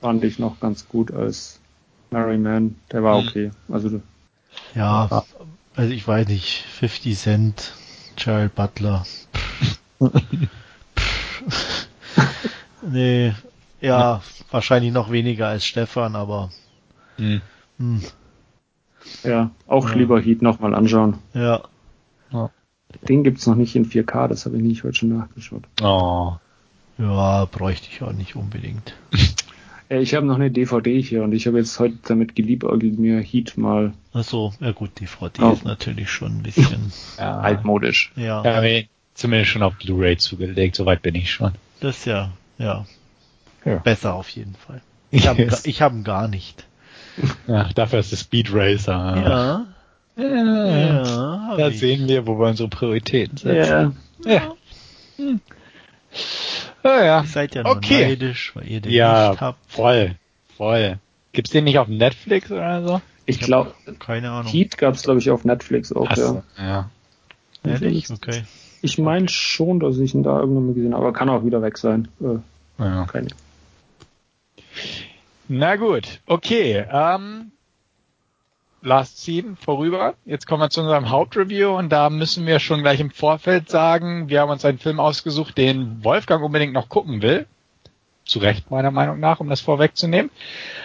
fand 0.00 0.22
ich 0.22 0.38
noch 0.38 0.60
ganz 0.60 0.86
gut 0.86 1.12
als 1.12 1.58
Mary 2.12 2.38
Man. 2.38 2.76
Der 2.92 3.02
war 3.02 3.20
hm. 3.20 3.26
okay. 3.26 3.50
Also 3.68 4.00
ja, 4.76 5.24
also 5.74 5.92
ich 5.92 6.06
weiß 6.06 6.28
nicht, 6.28 6.62
50 6.78 7.18
Cent, 7.18 7.72
Gerald 8.14 8.54
Butler. 8.54 9.04
nee, 12.88 13.34
ja, 13.80 14.22
wahrscheinlich 14.52 14.92
noch 14.92 15.10
weniger 15.10 15.48
als 15.48 15.64
Stefan, 15.64 16.14
aber. 16.14 16.50
Hm. 17.16 17.40
Hm. 17.78 18.02
Ja, 19.24 19.50
auch 19.66 19.88
ja. 19.88 19.96
lieber 19.96 20.20
Heat 20.20 20.42
nochmal 20.42 20.76
anschauen. 20.76 21.18
Ja. 21.34 21.64
Den 23.08 23.24
gibt's 23.24 23.46
noch 23.46 23.54
nicht 23.54 23.76
in 23.76 23.86
4K, 23.86 24.28
das 24.28 24.46
habe 24.46 24.56
ich 24.56 24.62
nicht 24.62 24.84
heute 24.84 24.94
schon 24.94 25.16
nachgeschaut. 25.16 25.62
Oh. 25.82 26.34
Ja, 26.98 27.46
bräuchte 27.46 27.88
ich 27.90 28.02
auch 28.02 28.12
nicht 28.12 28.36
unbedingt. 28.36 28.94
Äh, 29.90 30.02
ich 30.02 30.14
habe 30.14 30.24
noch 30.24 30.36
eine 30.36 30.50
DVD 30.50 31.02
hier 31.02 31.24
und 31.24 31.32
ich 31.32 31.46
habe 31.46 31.58
jetzt 31.58 31.78
heute 31.80 31.98
damit 32.06 32.36
geliebäugelt, 32.36 32.98
mir 32.98 33.20
Heat 33.20 33.58
mal. 33.58 33.92
Ach 34.12 34.22
so, 34.22 34.54
ja 34.60 34.70
gut, 34.70 35.00
DVD 35.00 35.42
oh. 35.42 35.52
ist 35.52 35.64
natürlich 35.64 36.08
schon 36.08 36.38
ein 36.38 36.42
bisschen 36.44 36.92
ja. 37.18 37.40
altmodisch. 37.40 38.12
Ja. 38.14 38.44
ja 38.44 38.58
aber 38.58 38.82
zumindest 39.14 39.50
schon 39.50 39.64
auf 39.64 39.74
Blu-ray 39.74 40.16
zugelegt, 40.16 40.76
soweit 40.76 41.02
bin 41.02 41.16
ich 41.16 41.32
schon. 41.32 41.52
Das 41.80 41.98
ist 41.98 42.04
ja, 42.04 42.30
ja, 42.58 42.86
ja. 43.64 43.76
besser 43.78 44.14
auf 44.14 44.28
jeden 44.28 44.54
Fall. 44.54 44.80
Ich 45.10 45.26
habe 45.26 45.42
yes. 45.42 45.66
ich 45.66 45.82
hab 45.82 45.92
ihn 45.92 46.04
gar 46.04 46.28
nicht. 46.28 46.66
Ja, 47.48 47.68
dafür 47.74 47.98
ist 47.98 48.12
es 48.12 48.20
Speed 48.20 48.54
Racer. 48.54 49.16
Ja. 49.16 49.66
Ja. 50.20 51.56
da 51.56 51.70
sehen 51.70 52.08
wir, 52.08 52.26
wo 52.26 52.38
wir 52.38 52.48
unsere 52.48 52.68
Prioritäten 52.68 53.36
setzen. 53.36 53.96
Ja. 54.24 54.32
ja. 54.32 54.54
Hm. 55.16 55.40
Ja, 56.82 57.04
ja. 57.04 57.20
Ihr 57.22 57.26
seid 57.26 57.54
ja 57.54 57.64
okay. 57.64 58.08
neidisch, 58.08 58.52
weil 58.54 58.68
ihr 58.68 58.80
den 58.80 58.92
ja, 58.92 59.30
nicht 59.30 59.40
habt. 59.40 59.58
voll, 59.68 60.16
voll. 60.56 60.98
Gibt's 61.32 61.50
den 61.50 61.64
nicht 61.64 61.78
auf 61.78 61.88
Netflix 61.88 62.50
oder 62.50 62.86
so? 62.86 63.00
Ich, 63.26 63.36
ich 63.36 63.42
glaube, 63.42 63.72
keine 63.98 64.30
Ahnung. 64.30 64.50
Heat 64.50 64.78
gab's 64.78 65.02
glaube 65.02 65.20
ich 65.20 65.30
auf 65.30 65.44
Netflix 65.44 65.92
auch, 65.92 66.08
Achso, 66.08 66.42
ja. 66.58 66.64
ja. 66.64 66.90
Ehrlich? 67.62 68.10
Okay. 68.10 68.44
Ich 68.82 68.98
meine 68.98 69.28
schon, 69.28 69.78
dass 69.78 69.98
ich 69.98 70.14
ihn 70.14 70.22
da 70.22 70.40
irgendwann 70.40 70.66
mal 70.66 70.74
gesehen 70.74 70.94
habe, 70.94 71.04
aber 71.04 71.12
kann 71.12 71.28
auch 71.28 71.44
wieder 71.44 71.62
weg 71.62 71.76
sein. 71.76 72.08
Äh, 72.20 72.38
ja. 72.82 73.06
Keine. 73.06 73.28
Na 75.48 75.76
gut, 75.76 76.20
okay. 76.26 76.84
Ähm, 76.90 77.52
Last 78.82 79.18
Scene 79.18 79.56
vorüber. 79.60 80.14
Jetzt 80.24 80.46
kommen 80.46 80.62
wir 80.62 80.70
zu 80.70 80.80
unserem 80.80 81.10
Hauptreview 81.10 81.76
und 81.76 81.90
da 81.90 82.08
müssen 82.10 82.46
wir 82.46 82.58
schon 82.60 82.82
gleich 82.82 83.00
im 83.00 83.10
Vorfeld 83.10 83.68
sagen, 83.68 84.28
wir 84.28 84.40
haben 84.40 84.50
uns 84.50 84.64
einen 84.64 84.78
Film 84.78 85.00
ausgesucht, 85.00 85.58
den 85.58 86.02
Wolfgang 86.02 86.42
unbedingt 86.42 86.72
noch 86.72 86.88
gucken 86.88 87.22
will. 87.22 87.46
Zu 88.24 88.38
Recht 88.38 88.70
meiner 88.70 88.90
Meinung 88.90 89.18
nach, 89.18 89.40
um 89.40 89.48
das 89.48 89.60
vorwegzunehmen. 89.60 90.30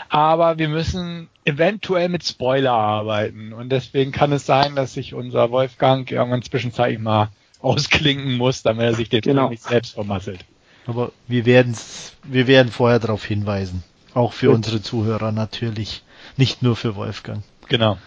Aber 0.09 0.57
wir 0.57 0.67
müssen 0.67 1.29
eventuell 1.45 2.09
mit 2.09 2.25
Spoiler 2.25 2.73
arbeiten 2.73 3.53
und 3.53 3.69
deswegen 3.69 4.11
kann 4.11 4.31
es 4.31 4.45
sein, 4.45 4.75
dass 4.75 4.93
sich 4.93 5.13
unser 5.13 5.51
Wolfgang 5.51 6.09
irgendwann 6.09 6.41
zwischenzeitlich 6.41 6.99
mal 6.99 7.29
ausklinken 7.61 8.35
muss, 8.37 8.63
damit 8.63 8.85
er 8.85 8.93
sich 8.93 9.09
den 9.09 9.21
genau. 9.21 9.43
Film 9.43 9.51
nicht 9.51 9.63
selbst 9.63 9.93
vermasselt. 9.93 10.43
Aber 10.87 11.11
wir 11.27 11.45
werden's, 11.45 12.15
wir 12.23 12.47
werden 12.47 12.71
vorher 12.71 12.99
darauf 12.99 13.23
hinweisen. 13.23 13.83
Auch 14.13 14.33
für 14.33 14.47
Gut. 14.47 14.55
unsere 14.55 14.81
Zuhörer 14.81 15.31
natürlich. 15.31 16.03
Nicht 16.37 16.61
nur 16.61 16.75
für 16.75 16.95
Wolfgang. 16.95 17.43
Genau. 17.67 17.97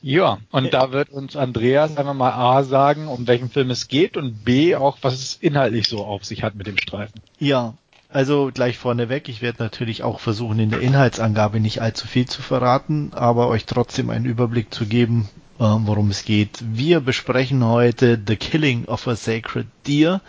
Ja, 0.00 0.38
und 0.52 0.72
da 0.72 0.92
wird 0.92 1.10
uns 1.10 1.34
Andreas 1.34 1.96
einfach 1.96 2.14
mal 2.14 2.30
A 2.30 2.62
sagen, 2.62 3.08
um 3.08 3.26
welchen 3.26 3.50
Film 3.50 3.70
es 3.70 3.88
geht 3.88 4.16
und 4.16 4.44
B 4.44 4.76
auch, 4.76 4.98
was 5.02 5.14
es 5.14 5.34
inhaltlich 5.34 5.88
so 5.88 6.04
auf 6.04 6.24
sich 6.24 6.44
hat 6.44 6.54
mit 6.54 6.68
dem 6.68 6.78
Streifen. 6.78 7.20
Ja, 7.40 7.74
also 8.10 8.50
gleich 8.54 8.78
vorneweg, 8.78 9.28
ich 9.28 9.42
werde 9.42 9.62
natürlich 9.62 10.02
auch 10.02 10.20
versuchen, 10.20 10.60
in 10.60 10.70
der 10.70 10.80
Inhaltsangabe 10.80 11.58
nicht 11.60 11.82
allzu 11.82 12.06
viel 12.06 12.26
zu 12.26 12.42
verraten, 12.42 13.10
aber 13.12 13.48
euch 13.48 13.66
trotzdem 13.66 14.08
einen 14.10 14.24
Überblick 14.24 14.72
zu 14.72 14.86
geben, 14.86 15.28
äh, 15.58 15.64
worum 15.64 16.10
es 16.10 16.24
geht. 16.24 16.58
Wir 16.62 17.00
besprechen 17.00 17.64
heute 17.64 18.18
The 18.24 18.36
Killing 18.36 18.84
of 18.84 19.08
a 19.08 19.16
Sacred 19.16 19.66
Deer 19.86 20.22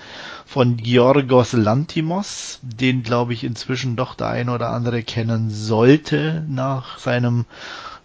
von 0.45 0.77
Georgos 0.77 1.53
Lantimos, 1.53 2.59
den 2.63 3.03
glaube 3.03 3.33
ich 3.33 3.43
inzwischen 3.43 3.95
doch 3.95 4.15
der 4.15 4.29
ein 4.29 4.49
oder 4.49 4.71
andere 4.71 5.03
kennen 5.03 5.51
sollte 5.51 6.43
nach 6.49 6.97
seinem 6.97 7.45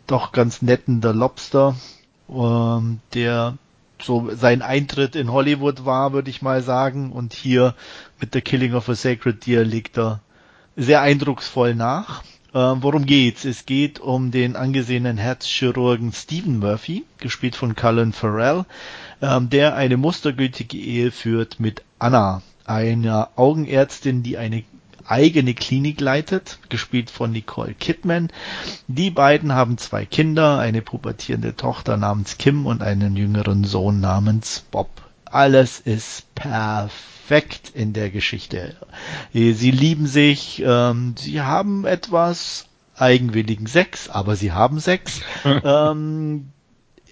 doch 0.07 0.33
ganz 0.33 0.63
netten 0.63 1.03
The 1.03 1.09
Lobster, 1.09 1.77
ähm, 2.29 3.01
der 3.15 3.57
so 4.03 4.31
sein 4.35 4.63
Eintritt 4.63 5.17
in 5.17 5.33
Hollywood 5.33 5.85
war, 5.85 6.13
würde 6.13 6.31
ich 6.31 6.43
mal 6.43 6.63
sagen. 6.63 7.13
Und 7.13 7.33
hier 7.33 7.75
mit 8.21 8.33
The 8.33 8.41
Killing 8.41 8.75
of 8.75 8.89
a 8.89 8.95
Sacred 8.95 9.47
Deer 9.47 9.65
liegt 9.65 9.99
er 9.99 10.21
sehr 10.77 11.01
eindrucksvoll 11.01 11.75
nach. 11.75 12.23
Ähm, 12.55 12.79
worum 12.83 13.05
geht's? 13.05 13.45
Es 13.45 13.67
geht 13.67 13.99
um 13.99 14.31
den 14.31 14.55
angesehenen 14.55 15.19
Herzchirurgen 15.19 16.13
Stephen 16.13 16.61
Murphy, 16.61 17.05
gespielt 17.19 17.57
von 17.57 17.75
Cullen 17.75 18.13
Farrell, 18.13 18.65
ähm, 19.21 19.51
der 19.51 19.75
eine 19.75 19.97
mustergültige 19.97 20.77
Ehe 20.77 21.11
führt 21.11 21.59
mit 21.59 21.83
Anna, 21.99 22.43
einer 22.65 23.31
Augenärztin, 23.35 24.23
die 24.23 24.39
eine 24.39 24.63
eigene 25.07 25.55
Klinik 25.55 26.01
leitet, 26.01 26.59
gespielt 26.69 27.11
von 27.11 27.33
Nicole 27.33 27.75
Kidman. 27.75 28.31
Die 28.89 29.11
beiden 29.11 29.53
haben 29.53 29.79
zwei 29.79 30.07
Kinder, 30.07 30.59
eine 30.59 30.83
pubertierende 30.83 31.57
Tochter 31.57 31.97
namens 31.97 32.39
Kim 32.39 32.67
und 32.67 32.83
einen 32.83 33.17
jüngeren 33.17 33.65
Sohn 33.65 34.01
namens 34.01 34.65
Bob. 34.71 34.91
Alles 35.25 35.81
ist 35.81 36.35
perfekt 36.35 37.73
in 37.75 37.93
der 37.93 38.11
Geschichte. 38.11 38.77
Sie 39.33 39.71
lieben 39.71 40.07
sich, 40.07 40.63
ähm, 40.65 41.15
sie 41.19 41.41
haben 41.41 41.85
etwas 41.85 42.67
eigenwilligen 42.97 43.67
Sex, 43.67 44.09
aber 44.09 44.37
sie 44.37 44.53
haben 44.53 44.79
Sex. 44.81 45.21
ähm, 45.45 46.51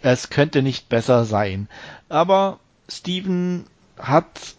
es 0.03 0.31
könnte 0.31 0.63
nicht 0.63 0.89
besser 0.89 1.25
sein. 1.25 1.69
Aber 2.09 2.59
Steven 2.89 3.65
hat 3.99 4.55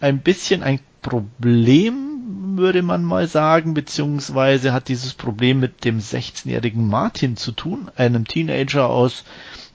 ein 0.00 0.20
bisschen 0.20 0.62
ein 0.62 0.80
Problem 1.02 2.11
würde 2.56 2.82
man 2.82 3.04
mal 3.04 3.26
sagen, 3.26 3.74
beziehungsweise 3.74 4.72
hat 4.72 4.88
dieses 4.88 5.14
Problem 5.14 5.60
mit 5.60 5.84
dem 5.84 5.98
16-jährigen 5.98 6.88
Martin 6.88 7.36
zu 7.36 7.52
tun, 7.52 7.90
einem 7.96 8.26
Teenager 8.26 8.88
aus 8.88 9.24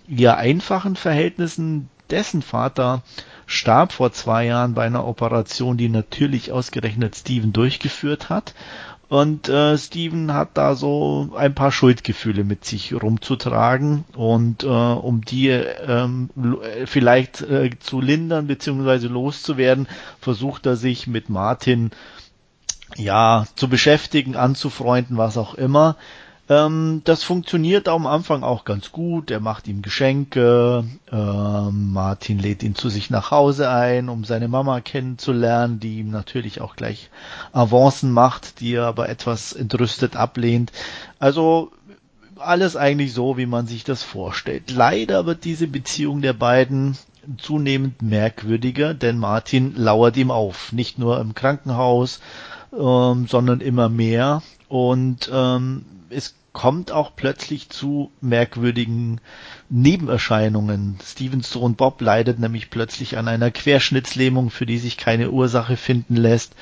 eher 0.10 0.38
einfachen 0.38 0.96
Verhältnissen, 0.96 1.90
dessen 2.10 2.42
Vater 2.42 3.04
starb 3.46 3.92
vor 3.92 4.12
zwei 4.12 4.46
Jahren 4.46 4.74
bei 4.74 4.86
einer 4.86 5.08
Operation, 5.08 5.78
die 5.78 5.90
natürlich 5.90 6.52
ausgerechnet 6.52 7.16
Steven 7.16 7.54
durchgeführt 7.54 8.30
hat. 8.30 8.54
Und 9.10 9.48
äh, 9.48 9.78
Steven 9.78 10.34
hat 10.34 10.50
da 10.56 10.76
so 10.76 11.30
ein 11.38 11.56
paar 11.56 11.72
Schuldgefühle 11.72 12.44
mit 12.44 12.66
sich 12.66 12.94
rumzutragen 12.94 14.04
und 14.16 14.66
äh, 14.66 14.68
um 14.68 15.24
die 15.24 15.48
ähm, 15.48 16.30
vielleicht 16.86 17.42
äh, 17.42 17.70
zu 17.80 18.02
lindern 18.02 18.48
bzw. 18.48 19.08
loszuwerden, 19.08 19.88
versucht 20.20 20.66
er 20.66 20.76
sich 20.76 21.08
mit 21.08 21.30
Martin 21.30 21.92
ja, 22.96 23.46
zu 23.56 23.68
beschäftigen, 23.68 24.36
anzufreunden, 24.36 25.18
was 25.18 25.38
auch 25.38 25.54
immer. 25.56 25.96
Ähm, 26.50 27.02
das 27.04 27.24
funktioniert 27.24 27.88
am 27.88 28.08
Anfang 28.08 28.44
auch 28.44 28.64
ganz 28.64 28.92
gut. 28.92 29.32
Er 29.32 29.40
macht 29.40 29.68
ihm 29.68 29.82
Geschenke. 29.82 30.86
Ähm, 31.12 31.92
Martin 31.92 32.40
lädt 32.40 32.64
ihn 32.64 32.76
zu 32.76 32.90
sich 32.90 33.10
nach 33.10 33.32
Hause 33.32 33.70
ein, 33.70 34.08
um 34.08 34.24
seine 34.24 34.48
Mama 34.48 34.80
kennenzulernen, 34.80 35.80
die 35.80 36.00
ihm 36.00 36.10
natürlich 36.10 36.62
auch 36.62 36.76
gleich 36.76 37.10
Avancen 37.52 38.12
macht, 38.12 38.62
die 38.62 38.76
er 38.76 38.86
aber 38.86 39.10
etwas 39.10 39.52
entrüstet 39.54 40.16
ablehnt. 40.16 40.72
Also 41.20 41.72
alles 42.40 42.76
eigentlich 42.76 43.14
so, 43.14 43.38
wie 43.38 43.48
man 43.48 43.68
sich 43.68 43.84
das 43.84 44.04
vorstellt. 44.04 44.72
Leider 44.72 45.26
wird 45.26 45.44
diese 45.44 45.68
Beziehung 45.68 46.22
der 46.22 46.34
beiden 46.34 46.98
zunehmend 47.38 48.02
merkwürdiger, 48.02 48.94
denn 48.94 49.18
Martin 49.18 49.76
lauert 49.76 50.16
ihm 50.16 50.32
auf. 50.32 50.72
Nicht 50.72 50.98
nur 50.98 51.20
im 51.20 51.34
Krankenhaus, 51.34 52.22
ähm, 52.74 53.28
sondern 53.28 53.62
immer 53.62 53.90
mehr. 53.90 54.42
Und 54.68 55.30
ähm, 55.34 55.86
es 56.10 56.36
kommt 56.58 56.92
auch 56.92 57.12
plötzlich 57.16 57.70
zu 57.70 58.10
merkwürdigen 58.20 59.22
Nebenerscheinungen. 59.70 60.98
Stevens 61.06 61.52
Sohn 61.52 61.76
Bob 61.76 62.02
leidet 62.02 62.40
nämlich 62.40 62.72
plötzlich 62.72 63.16
an 63.16 63.28
einer 63.28 63.52
Querschnittslähmung, 63.52 64.50
für 64.50 64.66
die 64.66 64.80
sich 64.80 64.98
keine 64.98 65.30
Ursache 65.30 65.78
finden 65.78 66.16
lässt. 66.16 66.56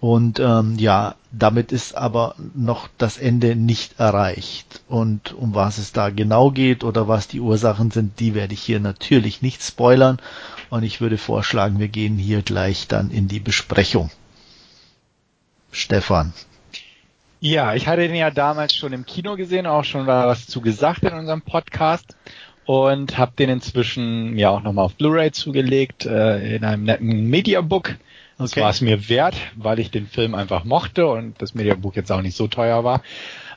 Und 0.00 0.38
ähm, 0.38 0.76
ja, 0.78 1.14
damit 1.30 1.72
ist 1.72 1.96
aber 1.96 2.34
noch 2.54 2.88
das 2.98 3.16
Ende 3.16 3.56
nicht 3.56 3.98
erreicht. 3.98 4.82
Und 4.86 5.32
um 5.32 5.54
was 5.54 5.78
es 5.78 5.92
da 5.92 6.10
genau 6.10 6.50
geht 6.50 6.84
oder 6.84 7.08
was 7.08 7.26
die 7.26 7.40
Ursachen 7.40 7.90
sind, 7.90 8.20
die 8.20 8.34
werde 8.34 8.52
ich 8.52 8.60
hier 8.60 8.80
natürlich 8.80 9.40
nicht 9.40 9.62
spoilern. 9.62 10.18
Und 10.68 10.82
ich 10.82 11.00
würde 11.00 11.16
vorschlagen, 11.16 11.78
wir 11.78 11.88
gehen 11.88 12.18
hier 12.18 12.42
gleich 12.42 12.86
dann 12.86 13.10
in 13.10 13.28
die 13.28 13.40
Besprechung. 13.40 14.10
Stefan. 15.72 16.32
Ja, 17.40 17.74
ich 17.74 17.88
hatte 17.88 18.02
den 18.02 18.14
ja 18.14 18.30
damals 18.30 18.76
schon 18.76 18.92
im 18.92 19.04
Kino 19.04 19.34
gesehen, 19.34 19.66
auch 19.66 19.82
schon 19.82 20.06
was 20.06 20.46
zu 20.46 20.60
gesagt 20.60 21.02
in 21.02 21.12
unserem 21.12 21.42
Podcast 21.42 22.16
und 22.66 23.18
habe 23.18 23.32
den 23.36 23.50
inzwischen 23.50 24.38
ja 24.38 24.50
auch 24.50 24.62
nochmal 24.62 24.84
auf 24.84 24.94
Blu-ray 24.94 25.32
zugelegt 25.32 26.06
äh, 26.06 26.54
in 26.54 26.64
einem 26.64 26.84
netten 26.84 27.28
Mediabook. 27.28 27.96
Das 28.38 28.52
okay. 28.52 28.60
war 28.60 28.70
es 28.70 28.80
mir 28.80 29.08
wert, 29.08 29.34
weil 29.56 29.80
ich 29.80 29.90
den 29.90 30.06
Film 30.06 30.36
einfach 30.36 30.64
mochte 30.64 31.08
und 31.08 31.40
das 31.42 31.54
Mediabook 31.54 31.96
jetzt 31.96 32.12
auch 32.12 32.22
nicht 32.22 32.36
so 32.36 32.46
teuer 32.46 32.84
war. 32.84 33.02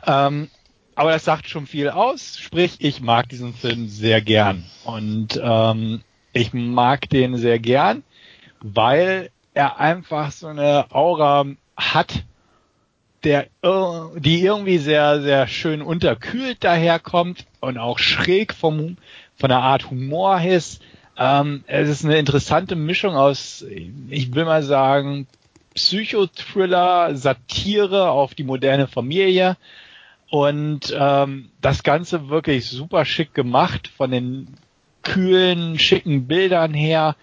Ähm, 0.08 0.50
aber 0.96 1.12
das 1.12 1.26
sagt 1.26 1.48
schon 1.48 1.68
viel 1.68 1.90
aus. 1.90 2.40
Sprich, 2.40 2.78
ich 2.80 3.02
mag 3.02 3.30
diesen 3.30 3.54
Film 3.54 3.88
sehr 3.88 4.22
gern 4.22 4.64
und 4.86 5.40
ähm, 5.44 6.02
ich 6.34 6.54
mag 6.54 7.10
den 7.10 7.38
sehr 7.38 7.60
gern, 7.60 8.04
weil 8.62 9.30
er 9.54 9.80
einfach 9.80 10.32
so 10.32 10.48
eine 10.48 10.88
Aura 10.92 11.46
hat, 11.76 12.24
der, 13.24 13.48
die 14.18 14.42
irgendwie 14.42 14.78
sehr, 14.78 15.22
sehr 15.22 15.48
schön 15.48 15.82
unterkühlt 15.82 16.64
daherkommt 16.64 17.46
und 17.60 17.78
auch 17.78 17.98
schräg 17.98 18.54
vom, 18.54 18.98
von 19.36 19.50
der 19.50 19.60
Art 19.60 19.90
Humor 19.90 20.42
ist. 20.42 20.82
Ähm, 21.18 21.64
es 21.68 21.90
ist 21.90 22.06
eine 22.06 22.18
interessante 22.18 22.76
Mischung 22.76 23.16
aus, 23.16 23.66
ich 24.10 24.36
will 24.36 24.46
mal 24.46 24.64
sagen, 24.64 25.28
Psychothriller, 25.74 27.16
Satire 27.16 28.10
auf 28.10 28.36
die 28.36 28.44
moderne 28.44 28.88
Familie 28.88 29.58
und 30.30 30.96
ähm, 30.98 31.50
das 31.62 31.84
Ganze 31.84 32.30
wirklich 32.30 32.70
super 32.70 33.06
schick 33.06 33.34
gemacht 33.34 33.90
von 33.98 34.12
den 34.12 34.56
kühlen, 35.04 35.80
schicken 35.80 36.28
Bildern 36.28 36.74
her, 36.74 37.16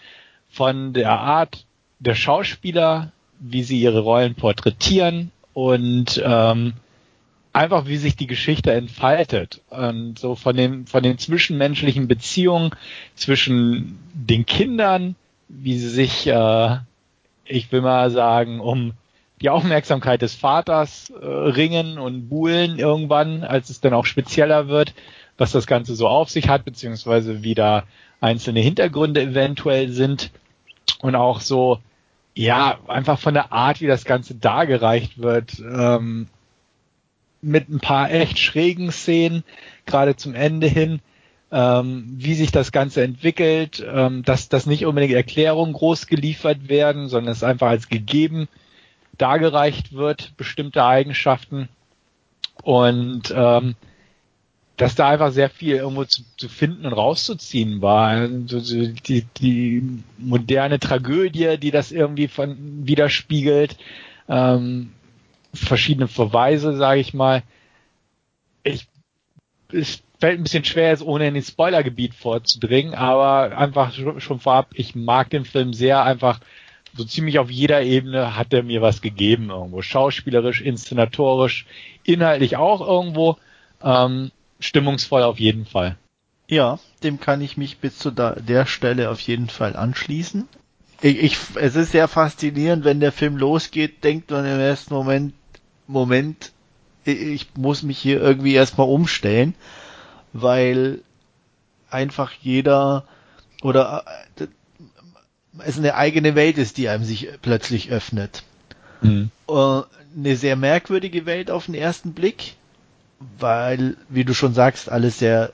von 0.51 0.93
der 0.93 1.13
Art 1.13 1.65
der 1.99 2.15
Schauspieler, 2.15 3.13
wie 3.43 3.63
sie 3.63 3.81
ihre 3.81 4.01
Rollen 4.01 4.35
porträtieren 4.35 5.31
und 5.53 6.23
ähm, 6.25 6.75
einfach 7.53 7.87
wie 7.87 7.97
sich 7.97 8.17
die 8.17 8.27
Geschichte 8.27 8.73
entfaltet. 8.73 9.61
Und 9.69 10.19
so 10.19 10.35
von 10.35 10.57
den 10.57 10.87
von 10.87 11.03
den 11.03 11.19
zwischenmenschlichen 11.19 12.09
Beziehungen 12.09 12.71
zwischen 13.15 13.99
den 14.15 14.47
Kindern, 14.47 15.17
wie 15.49 15.77
sie 15.77 15.91
sich, 15.91 16.27
äh, 16.27 16.77
ich 17.45 17.71
will 17.73 17.83
mal 17.83 18.11
sagen, 18.11 18.61
um 18.61 18.93
die 19.43 19.51
Aufmerksamkeit 19.51 20.23
des 20.23 20.35
Vaters 20.35 21.11
äh, 21.11 21.27
ringen 21.27 21.99
und 21.99 22.29
buhlen 22.29 22.79
irgendwann, 22.79 23.43
als 23.43 23.71
es 23.71 23.81
dann 23.81 23.93
auch 23.93 24.07
spezieller 24.07 24.69
wird, 24.69 24.95
was 25.37 25.51
das 25.51 25.67
Ganze 25.67 25.97
so 25.97 26.07
auf 26.07 26.31
sich 26.31 26.49
hat, 26.49 26.65
beziehungsweise 26.65 27.43
wie 27.43 27.55
da 27.55 27.83
einzelne 28.21 28.61
Hintergründe 28.61 29.21
eventuell 29.21 29.89
sind. 29.89 30.31
Und 31.01 31.17
auch 31.17 31.41
so, 31.41 31.81
ja, 32.35 32.79
einfach 32.89 33.19
von 33.19 33.35
der 33.35 33.53
Art, 33.53 33.81
wie 33.81 33.87
das 33.87 34.05
Ganze 34.05 34.35
dargereicht 34.35 35.21
wird, 35.21 35.59
ähm, 35.59 36.29
mit 37.43 37.69
ein 37.69 37.81
paar 37.81 38.11
echt 38.11 38.39
schrägen 38.39 38.91
Szenen, 38.93 39.45
gerade 39.85 40.17
zum 40.17 40.35
Ende 40.35 40.69
hin, 40.69 41.01
ähm, 41.51 42.05
wie 42.17 42.35
sich 42.35 42.53
das 42.53 42.73
Ganze 42.73 43.03
entwickelt, 43.03 43.85
ähm, 43.87 44.23
dass, 44.23 44.49
dass 44.49 44.67
nicht 44.67 44.87
unbedingt 44.87 45.13
Erklärungen 45.13 45.75
groß 45.75 46.07
geliefert 46.07 46.69
werden, 46.69 47.09
sondern 47.09 47.33
es 47.33 47.43
einfach 47.43 47.69
als 47.69 47.89
gegeben 47.89 48.49
dargereicht 49.19 49.93
wird, 49.93 50.35
bestimmte 50.37 50.85
Eigenschaften. 50.85 51.69
Und 52.63 53.33
ähm, 53.37 53.77
dass 54.83 54.97
da 54.97 55.09
einfach 55.09 55.31
sehr 55.31 55.49
viel 55.49 55.77
irgendwo 55.77 56.05
zu, 56.05 56.23
zu 56.37 56.49
finden 56.49 56.87
und 56.87 56.93
rauszuziehen 56.93 57.83
war. 57.83 58.09
Also 58.09 58.87
die, 58.89 59.25
die 59.39 60.03
moderne 60.19 60.81
Tragödie, 60.81 61.57
die 61.57 61.71
das 61.71 61.93
irgendwie 61.93 62.27
von 62.27 62.57
widerspiegelt, 62.85 63.77
ähm, 64.29 64.93
verschiedene 65.55 66.09
Verweise, 66.09 66.77
sage 66.77 67.01
ich 67.01 67.15
mal. 67.15 67.45
Ich, 68.65 68.89
es 69.73 70.03
fällt 70.19 70.41
ein 70.41 70.43
bisschen 70.43 70.65
schwer, 70.65 70.89
jetzt 70.89 71.05
ohne 71.05 71.29
in 71.29 71.35
den 71.35 71.45
Spoilergebiet 71.45 72.15
vorzudringen, 72.15 72.95
aber 72.95 73.57
einfach 73.57 73.93
schon 74.19 74.41
vorab, 74.41 74.71
ich 74.75 74.97
mag 74.97 75.31
den 75.31 75.45
Film 75.45 75.75
sehr, 75.75 76.03
einfach 76.03 76.41
so 76.95 77.05
ziemlich 77.05 77.39
auf 77.39 77.51
jeder 77.51 77.83
Ebene 77.83 78.37
hat 78.37 78.53
er 78.53 78.65
mir 78.65 78.83
was 78.83 79.01
gegeben 79.01 79.51
irgendwo. 79.51 79.81
Schauspielerisch, 79.81 80.61
inszenatorisch, 80.61 81.67
inhaltlich 82.03 82.57
auch 82.57 82.81
irgendwo. 82.81 83.39
Ähm, 83.83 84.33
stimmungsvoll 84.63 85.23
auf 85.23 85.39
jeden 85.39 85.67
Fall. 85.67 85.97
Ja, 86.49 86.79
dem 87.03 87.21
kann 87.21 87.41
ich 87.41 87.57
mich 87.57 87.79
bis 87.79 87.99
zu 87.99 88.11
der 88.11 88.67
Stelle 88.67 89.11
auf 89.11 89.21
jeden 89.21 89.49
Fall 89.49 89.77
anschließen. 89.77 90.49
Ich, 91.01 91.19
ich, 91.19 91.39
es 91.57 91.77
ist 91.77 91.93
sehr 91.93 92.09
faszinierend, 92.09 92.85
wenn 92.85 93.01
der 93.01 93.13
Film 93.13 93.37
losgeht, 93.37 94.05
denkt 94.05 94.31
man 94.31 94.47
im 94.47 94.61
ersten 94.61 94.95
Moment, 94.95 95.35
Moment, 95.87 96.53
ich 97.05 97.49
muss 97.57 97.83
mich 97.83 97.99
hier 97.99 98.21
irgendwie 98.21 98.55
erstmal 98.55 98.89
umstellen, 98.89 99.55
weil 100.33 101.01
einfach 101.91 102.33
jeder 102.41 103.05
oder 103.63 104.05
äh, 104.37 104.47
es 105.59 105.79
eine 105.79 105.97
eigene 105.97 106.35
Welt 106.35 106.59
ist, 106.59 106.79
die 106.79 106.89
einem 106.89 107.05
sich 107.05 107.29
plötzlich 107.43 107.91
öffnet. 107.91 108.43
Mhm. 109.01 109.31
Äh, 109.49 109.53
eine 110.17 110.37
sehr 110.37 110.57
merkwürdige 110.57 111.27
Welt 111.27 111.51
auf 111.51 111.67
den 111.67 111.75
ersten 111.75 112.13
Blick, 112.13 112.55
weil, 113.39 113.97
wie 114.09 114.25
du 114.25 114.35
schon 114.35 114.55
sagst, 114.55 114.91
alles 114.91 115.19
sehr 115.19 115.53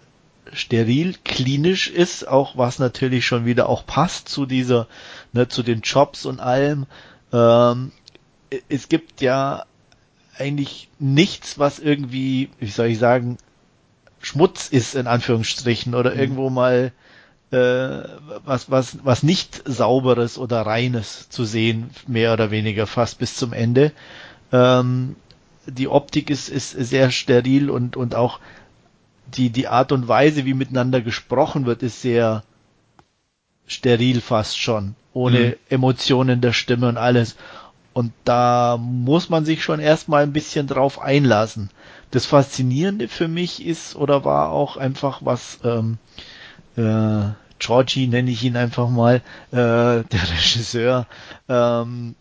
steril, 0.52 1.14
klinisch 1.24 1.88
ist, 1.88 2.26
auch 2.26 2.56
was 2.56 2.78
natürlich 2.78 3.26
schon 3.26 3.44
wieder 3.44 3.68
auch 3.68 3.84
passt 3.86 4.28
zu 4.28 4.46
dieser, 4.46 4.86
ne, 5.32 5.48
zu 5.48 5.62
den 5.62 5.80
Jobs 5.80 6.26
und 6.26 6.40
allem. 6.40 6.86
Ähm, 7.32 7.92
es 8.68 8.88
gibt 8.88 9.20
ja 9.20 9.64
eigentlich 10.38 10.88
nichts, 10.98 11.58
was 11.58 11.78
irgendwie, 11.78 12.50
wie 12.58 12.68
soll 12.68 12.86
ich 12.86 12.98
sagen, 12.98 13.38
Schmutz 14.20 14.68
ist 14.68 14.94
in 14.94 15.06
Anführungsstrichen 15.06 15.94
oder 15.94 16.14
mhm. 16.14 16.20
irgendwo 16.20 16.50
mal 16.50 16.92
äh, 17.50 18.02
was, 18.44 18.70
was, 18.70 18.98
was 19.04 19.22
nicht 19.22 19.62
sauberes 19.64 20.38
oder 20.38 20.62
reines 20.62 21.28
zu 21.28 21.44
sehen, 21.44 21.90
mehr 22.06 22.32
oder 22.32 22.50
weniger 22.50 22.86
fast 22.86 23.18
bis 23.18 23.36
zum 23.36 23.52
Ende. 23.52 23.92
Ähm, 24.52 25.16
die 25.68 25.88
Optik 25.88 26.30
ist, 26.30 26.48
ist 26.48 26.70
sehr 26.70 27.10
steril 27.10 27.70
und, 27.70 27.96
und 27.96 28.14
auch 28.14 28.40
die, 29.34 29.50
die 29.50 29.68
Art 29.68 29.92
und 29.92 30.08
Weise, 30.08 30.44
wie 30.44 30.54
miteinander 30.54 31.00
gesprochen 31.00 31.66
wird, 31.66 31.82
ist 31.82 32.02
sehr 32.02 32.42
steril 33.66 34.20
fast 34.20 34.58
schon, 34.58 34.94
ohne 35.12 35.40
mhm. 35.40 35.54
Emotionen 35.68 36.40
der 36.40 36.52
Stimme 36.52 36.88
und 36.88 36.96
alles. 36.96 37.36
Und 37.92 38.12
da 38.24 38.78
muss 38.80 39.28
man 39.28 39.44
sich 39.44 39.62
schon 39.62 39.80
erstmal 39.80 40.22
ein 40.22 40.32
bisschen 40.32 40.66
drauf 40.66 41.00
einlassen. 41.00 41.70
Das 42.10 42.26
Faszinierende 42.26 43.08
für 43.08 43.28
mich 43.28 43.64
ist 43.64 43.96
oder 43.96 44.24
war 44.24 44.50
auch 44.50 44.76
einfach, 44.76 45.20
was 45.22 45.58
ähm, 45.64 45.98
äh, 46.76 47.32
Georgie 47.58 48.06
nenne 48.06 48.30
ich 48.30 48.42
ihn 48.44 48.56
einfach 48.56 48.88
mal, 48.88 49.16
äh, 49.50 49.54
der 50.04 50.04
Regisseur, 50.12 51.06
ähm, 51.48 52.14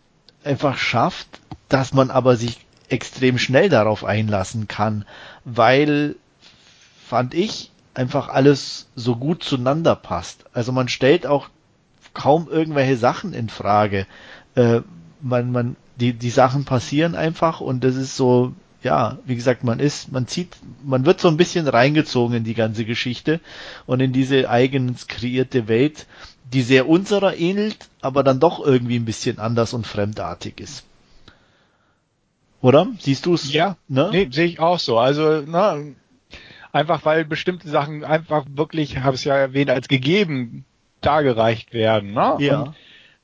einfach 0.44 0.76
schafft, 0.76 1.28
dass 1.68 1.94
man 1.94 2.10
aber 2.10 2.36
sich 2.36 2.58
extrem 2.88 3.38
schnell 3.38 3.68
darauf 3.68 4.04
einlassen 4.04 4.68
kann, 4.68 5.04
weil 5.44 6.16
fand 7.06 7.34
ich 7.34 7.70
einfach 7.94 8.28
alles 8.28 8.86
so 8.94 9.16
gut 9.16 9.42
zueinander 9.42 9.96
passt. 9.96 10.44
Also 10.52 10.72
man 10.72 10.88
stellt 10.88 11.26
auch 11.26 11.48
kaum 12.14 12.48
irgendwelche 12.48 12.96
Sachen 12.96 13.32
in 13.32 13.48
Frage. 13.48 14.06
Äh, 14.54 14.80
man, 15.20 15.50
man, 15.50 15.76
die, 15.96 16.12
die 16.12 16.30
Sachen 16.30 16.64
passieren 16.64 17.14
einfach 17.14 17.60
und 17.60 17.82
das 17.82 17.96
ist 17.96 18.16
so, 18.16 18.52
ja, 18.82 19.18
wie 19.24 19.34
gesagt, 19.34 19.64
man 19.64 19.80
ist, 19.80 20.12
man 20.12 20.26
zieht, 20.26 20.56
man 20.84 21.06
wird 21.06 21.20
so 21.20 21.28
ein 21.28 21.36
bisschen 21.36 21.66
reingezogen 21.66 22.36
in 22.36 22.44
die 22.44 22.54
ganze 22.54 22.84
Geschichte 22.84 23.40
und 23.86 24.00
in 24.00 24.12
diese 24.12 24.48
eigens 24.48 25.08
kreierte 25.08 25.66
Welt, 25.66 26.06
die 26.52 26.62
sehr 26.62 26.88
unserer 26.88 27.36
ähnelt, 27.36 27.88
aber 28.00 28.22
dann 28.22 28.40
doch 28.40 28.64
irgendwie 28.64 28.96
ein 28.96 29.04
bisschen 29.04 29.38
anders 29.38 29.74
und 29.74 29.86
fremdartig 29.86 30.60
ist. 30.60 30.84
Oder? 32.60 32.88
Siehst 32.98 33.26
du 33.26 33.34
es? 33.34 33.52
Ja, 33.52 33.76
ne? 33.88 34.08
Nee, 34.10 34.28
sehe 34.30 34.46
ich 34.46 34.60
auch 34.60 34.78
so. 34.78 34.98
Also, 34.98 35.42
ne, 35.42 35.94
einfach 36.72 37.04
weil 37.04 37.24
bestimmte 37.24 37.68
Sachen 37.68 38.04
einfach 38.04 38.44
wirklich, 38.48 38.98
habe 38.98 39.16
ich 39.16 39.24
ja 39.24 39.36
erwähnt, 39.36 39.70
als 39.70 39.88
gegeben 39.88 40.64
dargereicht 41.00 41.72
werden. 41.72 42.12
Ne? 42.12 42.36
Ja. 42.38 42.60
Und, 42.62 42.74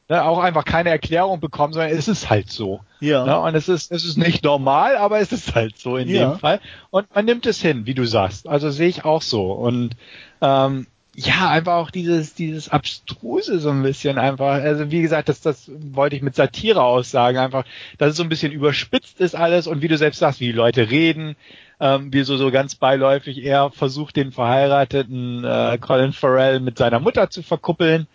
ne, 0.09 0.24
auch 0.24 0.39
einfach 0.39 0.65
keine 0.65 0.90
Erklärung 0.90 1.40
bekommen, 1.40 1.73
sondern 1.73 1.90
es 1.90 2.09
ist 2.09 2.31
halt 2.31 2.51
so. 2.51 2.81
Ja. 3.01 3.24
Ne? 3.24 3.39
Und 3.40 3.55
es 3.55 3.69
ist, 3.69 3.90
es 3.90 4.05
ist 4.05 4.16
nicht 4.16 4.44
normal, 4.44 4.97
aber 4.97 5.19
es 5.19 5.32
ist 5.32 5.55
halt 5.55 5.78
so 5.78 5.97
in 5.97 6.09
ja. 6.09 6.31
dem 6.31 6.39
Fall. 6.39 6.61
Und 6.90 7.12
man 7.15 7.24
nimmt 7.24 7.47
es 7.47 7.61
hin, 7.61 7.86
wie 7.86 7.94
du 7.94 8.05
sagst. 8.05 8.48
Also 8.48 8.70
sehe 8.70 8.89
ich 8.89 9.05
auch 9.05 9.23
so. 9.23 9.52
Und 9.52 9.97
ähm, 10.40 10.86
ja, 11.16 11.49
einfach 11.49 11.74
auch 11.74 11.91
dieses, 11.91 12.35
dieses 12.35 12.69
Abstruse 12.69 13.61
so 13.61 13.70
ein 13.70 13.82
bisschen 13.82 14.19
einfach. 14.19 14.55
Also 14.55 14.91
wie 14.91 15.03
gesagt, 15.03 15.28
das, 15.28 15.41
das 15.41 15.70
wollte 15.78 16.16
ich 16.16 16.23
mit 16.23 16.35
Satire 16.35 16.82
aussagen, 16.82 17.39
einfach, 17.39 17.65
dass 17.99 18.11
es 18.11 18.16
so 18.16 18.24
ein 18.24 18.28
bisschen 18.28 18.53
überspitzt 18.53 19.20
ist 19.20 19.36
alles 19.36 19.66
und 19.66 19.81
wie 19.81 19.89
du 19.89 19.97
selbst 19.97 20.19
sagst, 20.19 20.41
wie 20.41 20.47
die 20.47 20.53
Leute 20.53 20.91
reden, 20.91 21.36
ähm, 21.78 22.12
wie 22.12 22.24
so, 22.24 22.36
so 22.36 22.51
ganz 22.51 22.74
beiläufig 22.74 23.45
er 23.45 23.70
versucht, 23.70 24.16
den 24.16 24.32
verheirateten 24.32 25.45
äh, 25.45 25.78
Colin 25.81 26.12
Farrell 26.12 26.59
mit 26.59 26.78
seiner 26.78 26.99
Mutter 26.99 27.31
zu 27.31 27.43
verkuppeln 27.43 28.09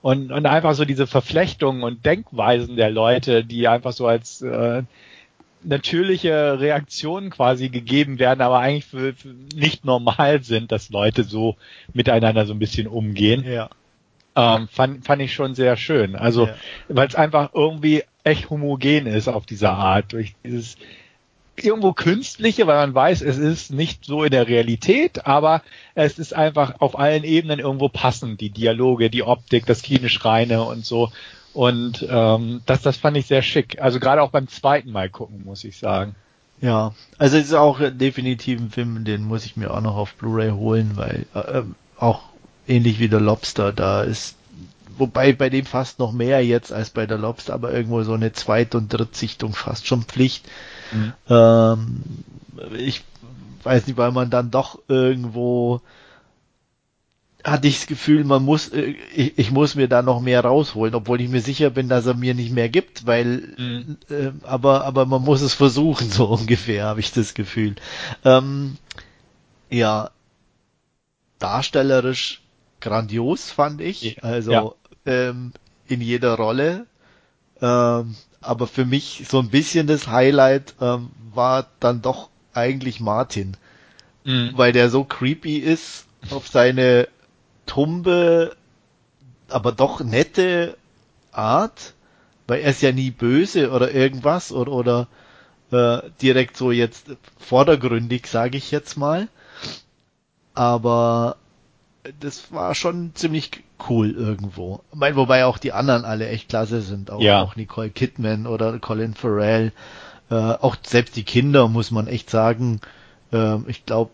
und, 0.00 0.30
und 0.30 0.46
einfach 0.46 0.74
so 0.74 0.84
diese 0.84 1.06
Verflechtungen 1.08 1.82
und 1.82 2.06
Denkweisen 2.06 2.76
der 2.76 2.90
Leute, 2.90 3.44
die 3.44 3.66
einfach 3.66 3.92
so 3.92 4.06
als 4.06 4.42
äh, 4.42 4.82
natürliche 5.64 6.60
Reaktionen 6.60 7.30
quasi 7.30 7.68
gegeben 7.68 8.18
werden, 8.18 8.40
aber 8.40 8.58
eigentlich 8.58 8.86
für, 8.86 9.14
für 9.14 9.34
nicht 9.54 9.84
normal 9.84 10.42
sind, 10.42 10.72
dass 10.72 10.90
Leute 10.90 11.24
so 11.24 11.56
miteinander 11.92 12.46
so 12.46 12.52
ein 12.52 12.58
bisschen 12.58 12.86
umgehen. 12.86 13.44
Ja. 13.44 13.70
Ähm, 14.36 14.68
fand, 14.68 15.04
fand 15.04 15.22
ich 15.22 15.32
schon 15.32 15.54
sehr 15.54 15.76
schön. 15.76 16.16
Also, 16.16 16.46
ja. 16.46 16.54
weil 16.88 17.08
es 17.08 17.14
einfach 17.14 17.50
irgendwie 17.54 18.02
echt 18.24 18.50
homogen 18.50 19.06
ist 19.06 19.28
auf 19.28 19.46
dieser 19.46 19.72
Art, 19.72 20.12
durch 20.12 20.34
dieses 20.44 20.76
irgendwo 21.56 21.92
künstliche, 21.92 22.66
weil 22.66 22.76
man 22.76 22.94
weiß, 22.94 23.22
es 23.22 23.38
ist 23.38 23.70
nicht 23.70 24.04
so 24.04 24.24
in 24.24 24.32
der 24.32 24.48
Realität, 24.48 25.26
aber 25.26 25.62
es 25.94 26.18
ist 26.18 26.34
einfach 26.34 26.80
auf 26.80 26.98
allen 26.98 27.22
Ebenen 27.22 27.60
irgendwo 27.60 27.88
passend, 27.88 28.40
die 28.40 28.50
Dialoge, 28.50 29.08
die 29.08 29.22
Optik, 29.22 29.66
das 29.66 29.82
klinisch 29.82 30.24
reine 30.24 30.64
und 30.64 30.84
so. 30.84 31.12
Und 31.54 32.04
ähm, 32.10 32.62
das, 32.66 32.82
das 32.82 32.96
fand 32.96 33.16
ich 33.16 33.26
sehr 33.26 33.42
schick. 33.42 33.80
Also 33.80 34.00
gerade 34.00 34.22
auch 34.22 34.30
beim 34.30 34.48
zweiten 34.48 34.90
Mal 34.90 35.08
gucken, 35.08 35.44
muss 35.44 35.64
ich 35.64 35.78
sagen. 35.78 36.16
Ja, 36.60 36.94
also 37.18 37.36
es 37.36 37.46
ist 37.46 37.54
auch 37.54 37.80
definitiv 37.80 38.60
ein 38.60 38.70
Film, 38.70 39.04
den 39.04 39.24
muss 39.24 39.44
ich 39.44 39.56
mir 39.56 39.72
auch 39.72 39.80
noch 39.80 39.96
auf 39.96 40.14
Blu-ray 40.14 40.50
holen, 40.50 40.92
weil 40.96 41.26
äh, 41.34 41.62
auch 41.98 42.22
ähnlich 42.66 42.98
wie 42.98 43.08
der 43.08 43.20
Lobster, 43.20 43.72
da 43.72 44.02
ist, 44.02 44.36
wobei 44.96 45.32
bei 45.32 45.50
dem 45.50 45.66
fast 45.66 45.98
noch 45.98 46.12
mehr 46.12 46.44
jetzt 46.44 46.72
als 46.72 46.90
bei 46.90 47.06
der 47.06 47.18
Lobster, 47.18 47.54
aber 47.54 47.72
irgendwo 47.72 48.02
so 48.02 48.14
eine 48.14 48.32
Zweit- 48.32 48.74
und 48.74 48.88
Drittsichtung 48.88 49.52
fast 49.52 49.86
schon 49.86 50.02
Pflicht. 50.02 50.46
Mhm. 50.92 51.12
Ähm, 51.28 52.02
ich 52.78 53.04
weiß 53.62 53.86
nicht, 53.86 53.96
weil 53.96 54.12
man 54.12 54.30
dann 54.30 54.50
doch 54.50 54.78
irgendwo 54.88 55.80
hatte 57.44 57.68
ich 57.68 57.76
das 57.76 57.86
Gefühl, 57.86 58.24
man 58.24 58.42
muss, 58.42 58.68
äh, 58.68 58.94
ich, 59.14 59.38
ich 59.38 59.50
muss 59.50 59.74
mir 59.74 59.86
da 59.86 60.02
noch 60.02 60.20
mehr 60.20 60.40
rausholen, 60.40 60.94
obwohl 60.94 61.20
ich 61.20 61.28
mir 61.28 61.42
sicher 61.42 61.70
bin, 61.70 61.88
dass 61.88 62.06
er 62.06 62.14
mir 62.14 62.34
nicht 62.34 62.52
mehr 62.52 62.70
gibt, 62.70 63.06
weil, 63.06 63.54
mhm. 63.58 63.98
äh, 64.08 64.30
aber, 64.42 64.84
aber 64.84 65.04
man 65.04 65.22
muss 65.22 65.42
es 65.42 65.52
versuchen, 65.52 66.10
so 66.10 66.26
ungefähr, 66.26 66.86
habe 66.86 67.00
ich 67.00 67.12
das 67.12 67.34
Gefühl. 67.34 67.76
Ähm, 68.24 68.78
ja, 69.68 70.10
darstellerisch 71.38 72.42
grandios 72.80 73.50
fand 73.50 73.80
ich, 73.80 74.24
also 74.24 74.52
ja. 74.52 74.72
ähm, 75.04 75.52
in 75.86 76.00
jeder 76.00 76.34
Rolle. 76.34 76.86
Ähm, 77.60 78.16
aber 78.40 78.66
für 78.66 78.84
mich 78.84 79.24
so 79.28 79.38
ein 79.38 79.48
bisschen 79.48 79.86
das 79.86 80.08
Highlight 80.08 80.74
ähm, 80.80 81.10
war 81.34 81.66
dann 81.80 82.02
doch 82.02 82.28
eigentlich 82.52 83.00
Martin, 83.00 83.56
mhm. 84.24 84.52
weil 84.54 84.72
der 84.72 84.90
so 84.90 85.04
creepy 85.04 85.58
ist 85.58 86.04
auf 86.30 86.48
seine 86.48 87.08
tumbe, 87.66 88.56
aber 89.48 89.72
doch 89.72 90.00
nette 90.00 90.76
Art, 91.32 91.94
weil 92.46 92.60
er 92.60 92.70
ist 92.70 92.82
ja 92.82 92.92
nie 92.92 93.10
böse 93.10 93.70
oder 93.70 93.92
irgendwas 93.92 94.52
oder, 94.52 94.72
oder 94.72 95.08
äh, 95.70 96.10
direkt 96.20 96.56
so 96.56 96.70
jetzt 96.70 97.06
vordergründig, 97.38 98.26
sage 98.26 98.58
ich 98.58 98.70
jetzt 98.70 98.96
mal. 98.96 99.28
Aber 100.54 101.36
das 102.20 102.52
war 102.52 102.74
schon 102.74 103.12
ziemlich 103.14 103.62
cool 103.88 104.10
irgendwo. 104.10 104.80
Ich 104.92 104.98
meine, 104.98 105.16
wobei 105.16 105.46
auch 105.46 105.58
die 105.58 105.72
anderen 105.72 106.04
alle 106.04 106.28
echt 106.28 106.48
klasse 106.48 106.80
sind. 106.82 107.10
Auch, 107.10 107.20
ja. 107.20 107.42
auch 107.42 107.56
Nicole 107.56 107.90
Kidman 107.90 108.46
oder 108.46 108.78
Colin 108.78 109.14
Farrell. 109.14 109.72
Äh, 110.30 110.34
auch 110.34 110.76
selbst 110.82 111.16
die 111.16 111.24
Kinder, 111.24 111.68
muss 111.68 111.90
man 111.90 112.06
echt 112.06 112.30
sagen. 112.30 112.80
Äh, 113.32 113.58
ich 113.66 113.84
glaube, 113.86 114.12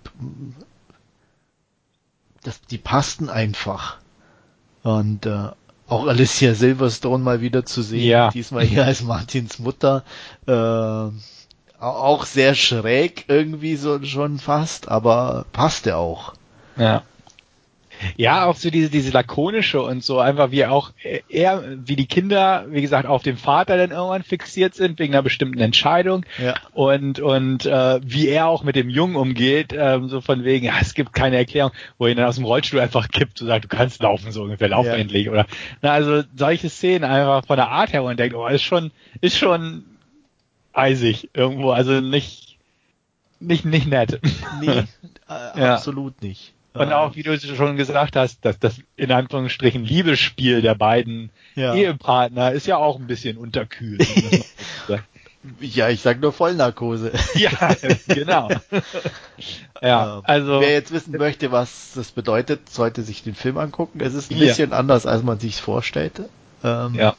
das, 2.42 2.60
die 2.62 2.78
passten 2.78 3.28
einfach. 3.28 3.98
Und 4.82 5.26
äh, 5.26 5.48
auch 5.88 6.06
Alicia 6.06 6.54
Silverstone 6.54 7.22
mal 7.22 7.40
wieder 7.40 7.64
zu 7.66 7.82
sehen, 7.82 8.06
ja. 8.06 8.30
diesmal 8.30 8.64
hier 8.64 8.84
als 8.84 9.02
Martins 9.02 9.58
Mutter. 9.58 10.04
Äh, 10.46 11.10
auch 11.80 12.26
sehr 12.26 12.54
schräg 12.54 13.24
irgendwie 13.28 13.76
so 13.76 14.02
schon 14.04 14.38
fast, 14.38 14.88
aber 14.88 15.46
passte 15.52 15.96
auch. 15.96 16.34
Ja. 16.76 17.02
Ja, 18.16 18.46
auch 18.46 18.56
so 18.56 18.70
diese, 18.70 18.90
diese 18.90 19.10
lakonische 19.10 19.82
und 19.82 20.02
so, 20.02 20.18
einfach 20.18 20.50
wie 20.50 20.64
auch 20.66 20.92
er, 21.28 21.64
wie 21.86 21.96
die 21.96 22.06
Kinder, 22.06 22.66
wie 22.68 22.80
gesagt, 22.80 23.06
auf 23.06 23.22
den 23.22 23.36
Vater 23.36 23.76
dann 23.76 23.90
irgendwann 23.90 24.22
fixiert 24.22 24.74
sind, 24.74 24.98
wegen 24.98 25.14
einer 25.14 25.22
bestimmten 25.22 25.60
Entscheidung. 25.60 26.24
Ja. 26.42 26.54
Und, 26.72 27.20
und 27.20 27.66
äh, 27.66 28.00
wie 28.02 28.28
er 28.28 28.46
auch 28.46 28.62
mit 28.62 28.76
dem 28.76 28.88
Jungen 28.88 29.16
umgeht, 29.16 29.74
ähm, 29.76 30.08
so 30.08 30.20
von 30.20 30.44
wegen, 30.44 30.66
ja, 30.66 30.74
es 30.80 30.94
gibt 30.94 31.12
keine 31.12 31.36
Erklärung, 31.36 31.72
wo 31.98 32.06
er 32.06 32.12
ihn 32.12 32.16
dann 32.16 32.26
aus 32.26 32.36
dem 32.36 32.44
Rollstuhl 32.44 32.80
einfach 32.80 33.08
kippt 33.08 33.40
und 33.40 33.46
sagt, 33.46 33.64
du 33.64 33.68
kannst 33.68 34.02
laufen, 34.02 34.32
so 34.32 34.42
ungefähr, 34.42 34.68
lauf 34.68 34.86
ja. 34.86 34.94
endlich. 34.94 35.28
Oder 35.30 35.46
na, 35.82 35.92
also 35.92 36.22
solche 36.36 36.68
Szenen 36.68 37.04
einfach 37.04 37.46
von 37.46 37.56
der 37.56 37.68
Art 37.68 37.92
her 37.92 38.02
und 38.02 38.18
denkt, 38.18 38.34
oh, 38.34 38.46
ist 38.46 38.62
schon, 38.62 38.90
ist 39.20 39.38
schon 39.38 39.84
eisig 40.72 41.30
irgendwo, 41.34 41.70
also 41.70 42.00
nicht, 42.00 42.58
nicht, 43.40 43.64
nicht 43.64 43.86
nett. 43.86 44.20
Nee, 44.60 44.68
äh, 45.28 45.60
ja. 45.60 45.74
absolut 45.74 46.22
nicht. 46.22 46.54
Und 46.72 46.92
auch, 46.92 47.16
wie 47.16 47.22
du 47.22 47.38
schon 47.38 47.76
gesagt 47.76 48.14
hast, 48.14 48.44
dass 48.44 48.58
das 48.58 48.80
in 48.96 49.10
Anführungsstrichen 49.10 49.84
Liebesspiel 49.84 50.62
der 50.62 50.76
beiden 50.76 51.30
ja. 51.56 51.74
Ehepartner 51.74 52.52
ist 52.52 52.66
ja 52.66 52.76
auch 52.76 52.98
ein 52.98 53.08
bisschen 53.08 53.36
unterkühlt. 53.36 54.06
ja, 55.60 55.88
ich 55.88 56.00
sag 56.00 56.20
nur 56.20 56.32
Vollnarkose. 56.32 57.10
ja, 57.34 57.50
genau. 58.06 58.48
ja, 59.82 60.20
also. 60.22 60.60
Wer 60.60 60.72
jetzt 60.72 60.92
wissen 60.92 61.16
möchte, 61.16 61.50
was 61.50 61.92
das 61.94 62.12
bedeutet, 62.12 62.70
sollte 62.70 63.02
sich 63.02 63.24
den 63.24 63.34
Film 63.34 63.58
angucken. 63.58 64.00
Es 64.00 64.14
ist 64.14 64.30
ein 64.30 64.38
bisschen 64.38 64.72
anders, 64.72 65.06
als 65.06 65.24
man 65.24 65.40
sich 65.40 65.60
vorstellte. 65.60 66.28
Ähm, 66.62 66.94
ja. 66.94 67.16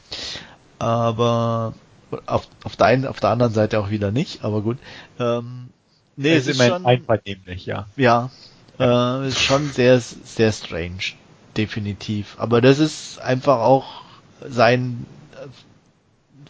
Aber 0.78 1.74
auf, 2.26 2.48
auf, 2.64 2.76
der 2.76 2.86
einen, 2.86 3.06
auf 3.06 3.20
der 3.20 3.30
anderen 3.30 3.52
Seite 3.52 3.80
auch 3.80 3.90
wieder 3.90 4.12
nicht, 4.12 4.44
aber 4.44 4.62
gut. 4.62 4.78
Ähm, 5.18 5.68
nee, 6.16 6.32
es, 6.32 6.46
es 6.46 6.58
ist 6.58 6.66
schon, 6.66 6.86
einvernehmlich, 6.86 7.66
ja. 7.66 7.86
Ja, 7.96 8.30
äh, 8.78 9.28
ist 9.28 9.40
schon 9.40 9.70
sehr, 9.70 10.00
sehr 10.00 10.52
strange. 10.52 11.14
Definitiv. 11.56 12.36
Aber 12.38 12.60
das 12.60 12.78
ist 12.78 13.20
einfach 13.20 13.58
auch 13.58 14.02
sein, 14.48 15.06
äh, 15.32 15.46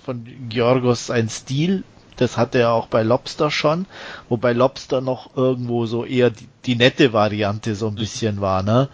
von 0.05 0.25
Georgos 0.49 1.07
sein 1.07 1.29
Stil. 1.29 1.85
Das 2.17 2.37
hatte 2.37 2.59
er 2.59 2.73
auch 2.73 2.87
bei 2.87 3.03
Lobster 3.03 3.51
schon, 3.51 3.87
wobei 4.29 4.53
Lobster 4.53 5.01
noch 5.01 5.37
irgendwo 5.37 5.87
so 5.87 6.05
eher 6.05 6.31
die, 6.31 6.47
die 6.67 6.77
nette 6.77 7.13
Variante 7.13 7.75
so 7.75 7.89
ein 7.89 7.95
bisschen 7.95 8.41
war, 8.41 8.63
ne? 8.63 8.89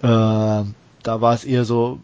Äh, 0.00 0.06
da 1.02 1.20
war 1.20 1.34
es 1.34 1.44
eher 1.44 1.64
so 1.64 1.98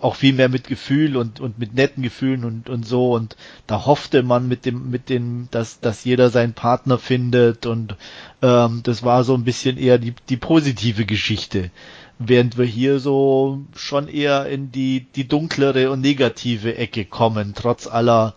auch 0.00 0.16
viel 0.16 0.32
mehr 0.32 0.48
mit 0.48 0.66
Gefühl 0.66 1.16
und, 1.16 1.40
und 1.40 1.58
mit 1.58 1.74
netten 1.74 2.02
Gefühlen 2.02 2.44
und, 2.44 2.68
und 2.68 2.84
so 2.86 3.12
und 3.14 3.36
da 3.66 3.86
hoffte 3.86 4.22
man 4.22 4.48
mit 4.48 4.66
dem, 4.66 4.90
mit 4.90 5.08
dem, 5.08 5.48
dass, 5.52 5.80
dass 5.80 6.04
jeder 6.04 6.28
seinen 6.30 6.54
Partner 6.54 6.98
findet 6.98 7.66
und 7.66 7.96
ähm, 8.42 8.80
das 8.82 9.02
war 9.02 9.24
so 9.24 9.34
ein 9.34 9.44
bisschen 9.44 9.78
eher 9.78 9.98
die, 9.98 10.14
die 10.28 10.36
positive 10.36 11.06
Geschichte. 11.06 11.70
Während 12.18 12.58
wir 12.58 12.66
hier 12.66 13.00
so 13.00 13.62
schon 13.74 14.08
eher 14.08 14.46
in 14.46 14.70
die, 14.70 15.06
die 15.16 15.26
dunklere 15.26 15.90
und 15.90 16.00
negative 16.00 16.76
Ecke 16.76 17.04
kommen, 17.04 17.54
trotz 17.56 17.86
aller 17.86 18.34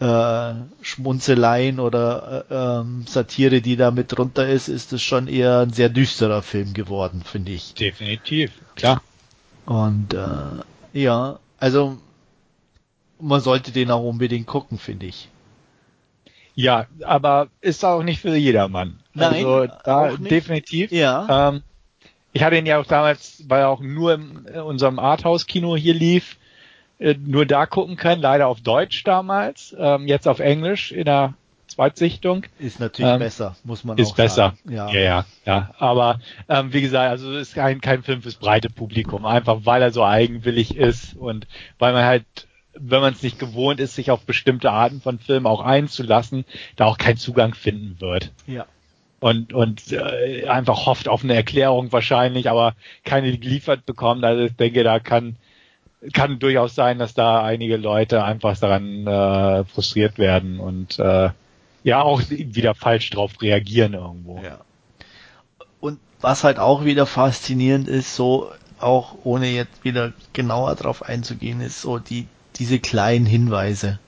äh, 0.00 0.54
Schmunzeleien 0.82 1.80
oder 1.80 2.44
äh, 2.50 2.54
ähm, 2.54 3.04
Satire, 3.08 3.60
die 3.60 3.76
da 3.76 3.90
mit 3.90 4.12
drunter 4.12 4.48
ist, 4.48 4.68
ist 4.68 4.92
es 4.92 5.02
schon 5.02 5.26
eher 5.26 5.60
ein 5.60 5.72
sehr 5.72 5.88
düsterer 5.88 6.42
Film 6.42 6.74
geworden, 6.74 7.22
finde 7.24 7.52
ich. 7.52 7.74
Definitiv, 7.74 8.52
klar. 8.76 9.02
Und 9.66 10.14
äh, 10.14 10.62
ja, 10.92 11.40
also 11.58 11.98
man 13.20 13.40
sollte 13.40 13.72
den 13.72 13.90
auch 13.90 14.04
unbedingt 14.04 14.46
gucken, 14.46 14.78
finde 14.78 15.06
ich. 15.06 15.28
Ja, 16.58 16.86
aber 17.04 17.46
ist 17.60 17.84
auch 17.84 18.02
nicht 18.02 18.20
für 18.20 18.34
jedermann. 18.34 18.98
Nein, 19.14 19.46
also 19.46 19.68
da 19.84 20.16
definitiv. 20.16 20.90
Ja. 20.90 21.50
Ähm, 21.50 21.62
ich 22.32 22.42
hatte 22.42 22.56
ihn 22.56 22.66
ja 22.66 22.80
auch 22.80 22.84
damals, 22.84 23.44
weil 23.46 23.60
er 23.60 23.68
auch 23.68 23.80
nur 23.80 24.14
in 24.14 24.48
unserem 24.60 24.98
Arthouse-Kino 24.98 25.76
hier 25.76 25.94
lief, 25.94 26.36
äh, 26.98 27.14
nur 27.14 27.46
da 27.46 27.66
gucken 27.66 27.94
können, 27.94 28.20
leider 28.20 28.48
auf 28.48 28.60
Deutsch 28.60 29.04
damals, 29.04 29.72
ähm, 29.78 30.08
jetzt 30.08 30.26
auf 30.26 30.40
Englisch 30.40 30.90
in 30.90 31.04
der 31.04 31.34
Zweitsichtung. 31.68 32.44
Ist 32.58 32.80
natürlich 32.80 33.12
ähm, 33.12 33.20
besser, 33.20 33.54
muss 33.62 33.84
man 33.84 33.96
ist 33.96 34.10
auch 34.10 34.16
besser. 34.16 34.34
sagen. 34.34 34.74
Ja, 34.74 34.90
ja, 34.90 35.00
ja. 35.00 35.26
ja. 35.46 35.70
Aber 35.78 36.18
ähm, 36.48 36.72
wie 36.72 36.80
gesagt, 36.80 37.08
also 37.08 37.32
es 37.34 37.50
ist 37.50 37.54
kein, 37.54 37.80
kein 37.80 38.02
Film 38.02 38.20
fürs 38.20 38.34
breite 38.34 38.68
Publikum, 38.68 39.26
einfach 39.26 39.60
weil 39.62 39.80
er 39.80 39.92
so 39.92 40.02
eigenwillig 40.02 40.76
ist 40.76 41.14
und 41.16 41.46
weil 41.78 41.92
man 41.92 42.04
halt 42.04 42.47
wenn 42.80 43.00
man 43.00 43.12
es 43.12 43.22
nicht 43.22 43.38
gewohnt 43.38 43.80
ist, 43.80 43.94
sich 43.94 44.10
auf 44.10 44.20
bestimmte 44.24 44.70
Arten 44.70 45.00
von 45.00 45.18
Filmen 45.18 45.46
auch 45.46 45.60
einzulassen, 45.60 46.44
da 46.76 46.86
auch 46.86 46.98
keinen 46.98 47.16
Zugang 47.16 47.54
finden 47.54 47.96
wird. 48.00 48.32
Ja. 48.46 48.66
Und, 49.20 49.52
und 49.52 49.92
äh, 49.92 50.46
einfach 50.46 50.86
hofft 50.86 51.08
auf 51.08 51.24
eine 51.24 51.34
Erklärung 51.34 51.92
wahrscheinlich, 51.92 52.48
aber 52.48 52.74
keine 53.04 53.36
geliefert 53.36 53.84
bekommt. 53.84 54.24
Also 54.24 54.44
ich 54.44 54.56
denke, 54.56 54.84
da 54.84 55.00
kann 55.00 55.36
kann 56.12 56.38
durchaus 56.38 56.74
sein, 56.74 56.98
dass 56.98 57.14
da 57.14 57.42
einige 57.42 57.76
Leute 57.76 58.22
einfach 58.22 58.56
daran 58.56 59.06
äh, 59.06 59.64
frustriert 59.64 60.18
werden 60.18 60.60
und 60.60 60.98
äh, 60.98 61.30
ja 61.82 62.02
auch 62.02 62.22
wieder 62.30 62.74
falsch 62.74 63.10
drauf 63.10 63.42
reagieren 63.42 63.94
irgendwo. 63.94 64.40
Ja. 64.40 64.60
Und 65.80 65.98
was 66.20 66.44
halt 66.44 66.58
auch 66.58 66.84
wieder 66.84 67.06
faszinierend 67.06 67.88
ist, 67.88 68.14
so 68.14 68.50
auch 68.78 69.16
ohne 69.24 69.48
jetzt 69.48 69.84
wieder 69.84 70.12
genauer 70.32 70.76
drauf 70.76 71.02
einzugehen, 71.02 71.60
ist 71.60 71.82
so 71.82 71.98
die 71.98 72.28
diese 72.58 72.78
kleinen 72.78 73.26
Hinweise, 73.26 73.98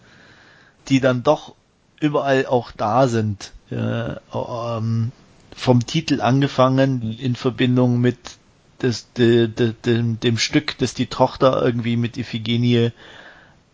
die 0.89 1.01
dann 1.01 1.23
doch 1.23 1.55
überall 2.01 2.47
auch 2.47 2.73
da 2.73 3.09
sind. 3.09 3.53
Äh, 3.71 4.15
ähm, 4.35 5.13
vom 5.55 5.87
Titel 5.87 6.21
angefangen 6.21 7.19
in 7.19 7.37
Verbindung 7.37 8.01
mit 8.01 8.19
des, 8.83 9.13
de, 9.13 9.47
de, 9.47 9.75
de, 9.85 10.17
dem 10.17 10.39
Stück, 10.39 10.79
das 10.79 10.95
die 10.95 11.07
Tochter 11.07 11.63
irgendwie 11.63 11.97
mit 11.97 12.17
Iphigenie, 12.17 12.93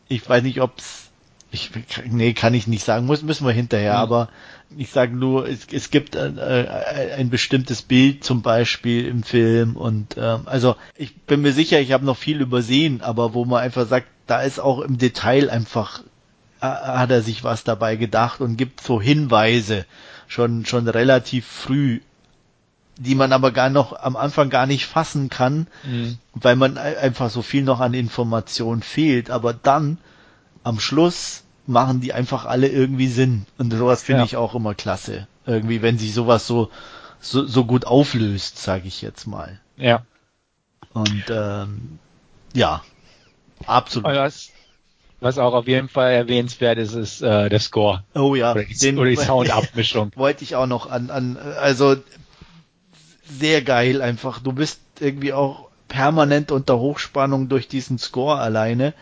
ich 0.09 0.29
weiß 0.29 0.43
nicht, 0.43 0.61
ob's 0.61 1.06
ich, 1.51 1.71
nee, 2.09 2.33
kann 2.33 2.55
ich 2.55 2.67
nicht 2.67 2.85
sagen, 2.85 3.07
muss, 3.07 3.23
müssen 3.23 3.47
wir 3.47 3.53
hinterher, 3.53 3.95
mhm. 3.95 4.01
aber 4.01 4.29
ich 4.77 4.91
sage 4.91 5.15
nur, 5.15 5.49
es, 5.49 5.67
es 5.73 5.91
gibt 5.91 6.17
ein, 6.17 6.39
äh, 6.39 7.15
ein 7.17 7.31
bestimmtes 7.31 7.83
Bild 7.83 8.25
zum 8.25 8.43
Beispiel 8.43 9.07
im 9.07 9.23
Film 9.23 9.77
und 9.77 10.17
ähm, 10.19 10.43
also 10.47 10.77
ich 10.97 11.15
bin 11.17 11.43
mir 11.43 11.53
sicher, 11.53 11.81
ich 11.81 11.93
habe 11.93 12.05
noch 12.05 12.17
viel 12.17 12.41
übersehen, 12.41 13.01
aber 13.01 13.33
wo 13.33 13.45
man 13.45 13.63
einfach 13.63 13.87
sagt, 13.87 14.09
da 14.27 14.43
ist 14.43 14.59
auch 14.59 14.81
im 14.81 14.99
Detail 14.99 15.51
einfach 15.51 16.03
äh, 16.61 16.67
hat 16.67 17.11
er 17.11 17.23
sich 17.23 17.45
was 17.45 17.63
dabei 17.65 17.97
gedacht 17.97 18.41
und 18.41 18.57
gibt 18.57 18.81
so 18.81 19.01
Hinweise 19.01 19.87
schon 20.27 20.67
schon 20.67 20.89
relativ 20.89 21.47
früh, 21.47 22.01
die 22.99 23.15
man 23.15 23.33
aber 23.33 23.53
gar 23.53 23.71
noch 23.71 23.93
am 23.93 24.17
Anfang 24.17 24.51
gar 24.51 24.67
nicht 24.67 24.87
fassen 24.87 25.29
kann, 25.29 25.69
mhm. 25.85 26.19
weil 26.35 26.57
man 26.57 26.77
einfach 26.77 27.31
so 27.31 27.43
viel 27.43 27.63
noch 27.63 27.79
an 27.79 27.95
Informationen 27.95 28.83
fehlt, 28.83 29.31
aber 29.31 29.53
dann 29.53 29.99
am 30.67 30.81
Schluss 30.81 31.45
machen 31.67 32.01
die 32.01 32.13
einfach 32.13 32.45
alle 32.45 32.67
irgendwie 32.67 33.07
Sinn. 33.07 33.47
Und 33.57 33.73
sowas 33.73 34.03
finde 34.03 34.23
ja. 34.23 34.27
ich 34.27 34.37
auch 34.37 34.55
immer 34.55 34.75
klasse. 34.75 35.29
Irgendwie, 35.47 35.81
wenn 35.81 35.97
sich 35.97 36.13
sowas 36.13 36.47
so, 36.47 36.71
so, 37.21 37.47
so 37.47 37.65
gut 37.65 37.87
auflöst, 37.87 38.59
sage 38.59 38.89
ich 38.89 39.01
jetzt 39.01 39.27
mal. 39.27 39.61
Ja. 39.77 40.05
Und 40.93 41.25
ähm, 41.31 42.01
ja, 42.53 42.83
absolut. 43.65 44.11
Was, 44.11 44.51
was 45.21 45.39
auch 45.39 45.55
auf 45.55 45.69
jeden 45.69 45.89
Fall 45.89 46.13
erwähnenswert 46.13 46.79
ist, 46.79 46.95
ist 46.95 47.23
äh, 47.23 47.49
der 47.49 47.61
Score. 47.61 48.03
Oh 48.15 48.35
ja, 48.35 48.51
oder 48.51 48.65
die, 48.65 48.75
den, 48.75 48.99
oder 48.99 49.11
die 49.11 49.17
Soundabmischung. 49.25 50.11
wollte 50.17 50.43
ich 50.43 50.57
auch 50.57 50.67
noch 50.67 50.91
an, 50.91 51.11
an, 51.11 51.37
also 51.37 51.97
sehr 53.25 53.63
geil 53.63 54.03
einfach. 54.03 54.41
Du 54.41 54.53
bist 54.53 54.81
irgendwie 54.99 55.33
auch 55.33 55.69
permanent 55.87 56.51
unter 56.51 56.79
Hochspannung 56.79 57.49
durch 57.49 57.69
diesen 57.69 57.99
Score 57.99 58.39
alleine, 58.39 58.95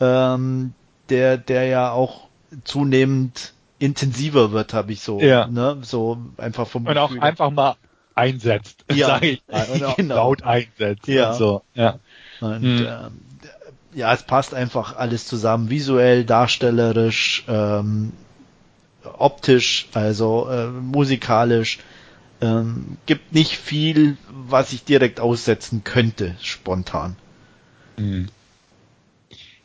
ähm, 0.00 0.74
der, 1.12 1.36
der 1.36 1.66
ja 1.66 1.92
auch 1.92 2.28
zunehmend 2.64 3.52
intensiver 3.78 4.52
wird, 4.52 4.72
habe 4.74 4.92
ich 4.92 5.00
so, 5.00 5.20
ja. 5.20 5.46
ne, 5.46 5.78
so 5.82 6.18
einfach 6.38 6.66
vom 6.66 6.86
und 6.86 6.96
auch 6.98 7.16
einfach 7.18 7.50
mal 7.50 7.76
einsetzt, 8.14 8.84
ja. 8.92 9.06
sage 9.08 9.28
ich 9.28 9.42
mal, 9.50 9.66
und 9.72 9.84
auch 9.84 9.96
genau. 9.96 10.14
laut 10.16 10.42
einsetzt 10.42 11.06
ja. 11.06 11.30
und 11.30 11.36
so, 11.36 11.62
ja. 11.74 11.98
Und 12.40 12.62
hm. 12.62 12.86
ähm, 12.88 13.20
ja, 13.94 14.12
es 14.14 14.22
passt 14.22 14.54
einfach 14.54 14.96
alles 14.96 15.26
zusammen, 15.26 15.68
visuell, 15.68 16.24
darstellerisch, 16.24 17.44
ähm, 17.46 18.12
optisch, 19.04 19.88
also 19.92 20.48
äh, 20.48 20.68
musikalisch. 20.68 21.78
Ähm, 22.40 22.96
gibt 23.06 23.32
nicht 23.32 23.56
viel, 23.56 24.16
was 24.28 24.72
ich 24.72 24.82
direkt 24.84 25.20
aussetzen 25.20 25.84
könnte, 25.84 26.34
spontan. 26.40 27.16
Mhm. 27.96 28.30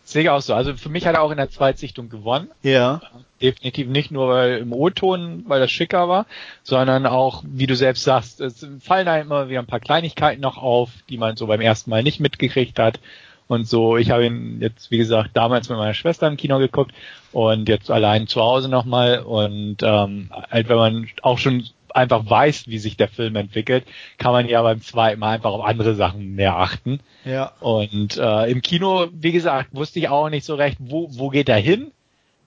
Sehe 0.07 0.21
ich 0.21 0.29
auch 0.29 0.39
so. 0.39 0.53
Also 0.53 0.73
für 0.75 0.87
mich 0.87 1.05
hat 1.05 1.15
er 1.15 1.21
auch 1.21 1.31
in 1.31 1.37
der 1.37 1.49
Zweitsichtung 1.49 2.07
gewonnen. 2.07 2.47
Ja. 2.63 3.01
Definitiv 3.41 3.89
nicht 3.89 4.09
nur 4.09 4.29
weil 4.29 4.59
im 4.59 4.71
O-Ton, 4.71 5.43
weil 5.47 5.59
das 5.59 5.69
schicker 5.69 6.07
war, 6.07 6.27
sondern 6.63 7.05
auch, 7.05 7.43
wie 7.45 7.67
du 7.67 7.75
selbst 7.75 8.05
sagst, 8.05 8.39
es 8.39 8.65
fallen 8.79 9.05
da 9.05 9.17
immer 9.17 9.49
wieder 9.49 9.59
ein 9.59 9.65
paar 9.65 9.81
Kleinigkeiten 9.81 10.39
noch 10.39 10.57
auf, 10.57 10.91
die 11.09 11.17
man 11.17 11.35
so 11.35 11.45
beim 11.45 11.59
ersten 11.59 11.89
Mal 11.89 12.03
nicht 12.03 12.21
mitgekriegt 12.21 12.79
hat. 12.79 13.01
Und 13.49 13.67
so, 13.67 13.97
ich 13.97 14.09
habe 14.09 14.25
ihn 14.25 14.61
jetzt, 14.61 14.91
wie 14.91 14.97
gesagt, 14.97 15.31
damals 15.33 15.67
mit 15.67 15.77
meiner 15.77 15.93
Schwester 15.93 16.25
im 16.27 16.37
Kino 16.37 16.57
geguckt 16.57 16.93
und 17.33 17.67
jetzt 17.67 17.91
allein 17.91 18.27
zu 18.27 18.39
Hause 18.41 18.69
nochmal. 18.69 19.19
Und 19.19 19.83
ähm, 19.83 20.31
halt, 20.49 20.69
wenn 20.69 20.77
man 20.77 21.09
auch 21.21 21.37
schon 21.37 21.65
einfach 21.97 22.29
weiß, 22.29 22.67
wie 22.67 22.77
sich 22.77 22.95
der 22.95 23.09
Film 23.09 23.35
entwickelt, 23.35 23.85
kann 24.17 24.31
man 24.31 24.47
ja 24.47 24.61
beim 24.61 24.81
zweiten 24.81 25.19
Mal 25.19 25.35
einfach 25.35 25.51
auf 25.51 25.65
andere 25.65 25.95
Sachen 25.95 26.35
mehr 26.35 26.55
achten. 26.55 26.99
Ja. 27.25 27.51
Und 27.59 28.17
äh, 28.17 28.49
im 28.49 28.61
Kino, 28.61 29.07
wie 29.11 29.31
gesagt, 29.31 29.69
wusste 29.73 29.99
ich 29.99 30.09
auch 30.09 30.29
nicht 30.29 30.45
so 30.45 30.55
recht, 30.55 30.77
wo, 30.79 31.09
wo 31.11 31.29
geht 31.29 31.49
er 31.49 31.57
hin? 31.57 31.91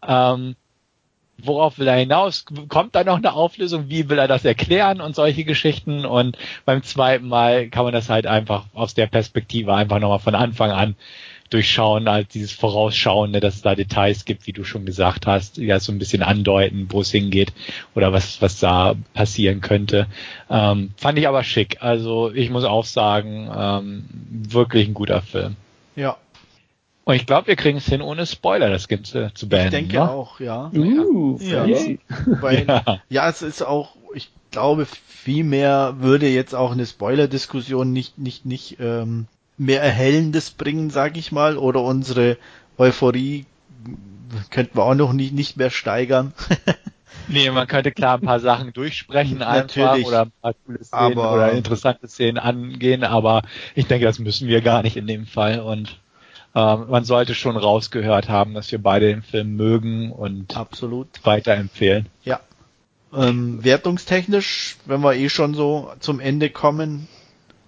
Ähm, 0.06 0.56
worauf 1.44 1.78
will 1.78 1.89
er 1.89 1.97
hinaus? 1.97 2.44
Kommt 2.68 2.94
da 2.94 3.05
noch 3.05 3.16
eine 3.16 3.32
Auflösung? 3.32 3.89
Wie 3.89 4.09
will 4.09 4.18
er 4.18 4.28
das 4.28 4.44
erklären 4.44 5.01
und 5.01 5.14
solche 5.14 5.44
Geschichten? 5.44 6.05
Und 6.05 6.39
beim 6.64 6.82
zweiten 6.82 7.28
Mal 7.28 7.68
kann 7.68 7.85
man 7.85 7.93
das 7.93 8.09
halt 8.09 8.27
einfach 8.27 8.66
aus 8.74 8.94
der 8.94 9.06
Perspektive 9.06 9.74
einfach 9.74 9.98
nochmal 9.98 10.18
von 10.20 10.35
Anfang 10.35 10.70
an 10.70 10.97
durchschauen, 11.51 12.09
als 12.09 12.28
dieses 12.28 12.52
Vorausschauende, 12.52 13.40
dass 13.40 13.56
es 13.56 13.62
da 13.62 13.74
Details 13.74 14.24
gibt, 14.24 14.47
wie 14.47 14.52
du 14.52 14.64
schon 14.64 14.86
gesagt 14.86 15.27
hast, 15.27 15.59
ja 15.59 15.81
so 15.81 15.93
ein 15.93 15.98
bisschen 15.98 16.22
andeuten, 16.22 16.86
wo 16.90 17.01
es 17.01 17.10
hingeht 17.10 17.52
oder 17.94 18.12
was, 18.12 18.40
was 18.40 18.60
da 18.60 18.94
passieren 19.14 19.60
könnte. 19.60 20.06
Ähm, 20.48 20.90
fand 20.97 21.18
ich 21.18 21.28
aber 21.28 21.43
schick. 21.44 21.78
Also 21.81 22.32
ich 22.32 22.51
muss 22.51 22.64
auch 22.64 22.85
sagen, 22.85 23.51
ähm, 23.55 24.05
wirklich 24.31 24.89
ein 24.89 24.94
guter 24.94 25.22
Film. 25.22 25.56
Ja. 25.97 26.16
Und 27.05 27.16
ich 27.16 27.27
glaube, 27.27 27.48
wir 27.48 27.56
kriegen 27.56 27.78
es 27.78 27.86
hin, 27.86 28.02
ohne 28.02 28.24
Spoiler 28.27 28.70
das 28.70 28.86
Ganze 28.86 29.32
zu 29.35 29.48
beenden. 29.48 29.74
Ich 29.74 29.81
denke 29.81 29.97
ne? 29.97 30.10
auch, 30.10 30.39
ja. 30.39 30.70
Uh, 30.72 31.39
ja. 31.40 31.64
fancy. 31.64 31.98
Weil, 32.27 32.66
Ja. 32.68 33.02
ja, 33.09 33.28
es 33.28 33.43
ist 33.43 33.62
auch, 33.62 33.97
ich 34.14 34.31
glaube, 34.52 34.86
viel 34.86 35.43
mehr 35.43 35.97
würde 35.98 36.28
jetzt 36.28 36.55
auch 36.55 36.70
eine 36.70 36.86
Spoiler-Diskussion 36.86 37.93
nicht, 37.93 38.18
nicht, 38.18 38.47
nicht 38.47 38.77
ähm, 38.78 39.27
mehr 39.61 39.82
Erhellendes 39.82 40.51
bringen, 40.51 40.91
sag 40.91 41.16
ich 41.16 41.32
mal, 41.32 41.59
oder 41.59 41.82
unsere 41.82 42.39
Euphorie 42.78 43.45
könnten 44.51 44.78
wir 44.78 44.85
auch 44.85 44.95
noch 44.95 45.12
nicht, 45.12 45.35
nicht 45.35 45.57
mehr 45.57 45.70
steigern. 45.70 46.32
Nee, 47.28 47.51
man 47.51 47.69
könnte 47.69 47.93
klar 47.93 48.15
ein 48.15 48.23
paar 48.23 48.41
Sachen 48.41 48.73
durchsprechen 48.73 49.43
einfach 49.43 49.77
Natürlich. 49.77 50.07
oder 50.07 50.23
ein 50.23 50.32
paar 50.43 50.55
coole 50.66 50.82
Szenen 50.82 51.19
Aber- 51.19 51.32
oder 51.35 51.53
interessante 51.53 52.09
Szenen 52.09 52.39
angehen, 52.39 53.05
aber 53.05 53.43
ich 53.77 53.87
denke, 53.87 54.05
das 54.05 54.19
müssen 54.19 54.49
wir 54.49 54.62
gar 54.62 54.82
nicht 54.82 54.97
in 54.97 55.07
dem 55.07 55.27
Fall 55.27 55.61
und 55.61 56.01
ähm, 56.57 56.87
man 56.89 57.05
sollte 57.05 57.35
schon 57.35 57.57
rausgehört 57.57 58.28
haben, 58.28 58.55
dass 58.55 58.73
wir 58.73 58.82
beide 58.82 59.07
den 59.07 59.23
Film 59.23 59.55
mögen 59.55 60.11
und 60.11 60.57
Absolut. 60.57 61.09
weiterempfehlen. 61.23 62.07
Ja. 62.24 62.41
Ähm, 63.15 63.62
wertungstechnisch, 63.62 64.77
wenn 64.87 65.01
wir 65.01 65.15
eh 65.15 65.28
schon 65.28 65.55
so 65.55 65.93
zum 66.01 66.19
Ende 66.19 66.51
kommen, 66.51 67.07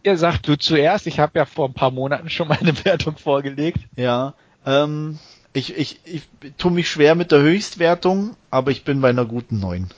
Ja, 0.05 0.17
sag 0.17 0.43
du 0.43 0.57
zuerst, 0.57 1.07
ich 1.07 1.21
habe 1.21 1.39
ja 1.39 1.45
vor 1.45 1.69
ein 1.69 1.75
paar 1.75 1.91
Monaten 1.91 2.29
schon 2.31 2.49
meine 2.49 2.73
Wertung 2.85 3.17
vorgelegt. 3.17 3.81
ja, 3.97 4.35
ähm, 4.65 5.19
ich, 5.55 5.77
ich, 5.77 6.01
ich 6.05 6.23
tue 6.57 6.71
mich 6.71 6.89
schwer 6.89 7.15
mit 7.15 7.31
der 7.31 7.41
Höchstwertung, 7.43 8.37
aber 8.51 8.71
ich 8.71 8.85
bin 8.85 9.01
bei 9.01 9.11
einer 9.11 9.27
guten 9.27 9.61
9. 9.61 9.89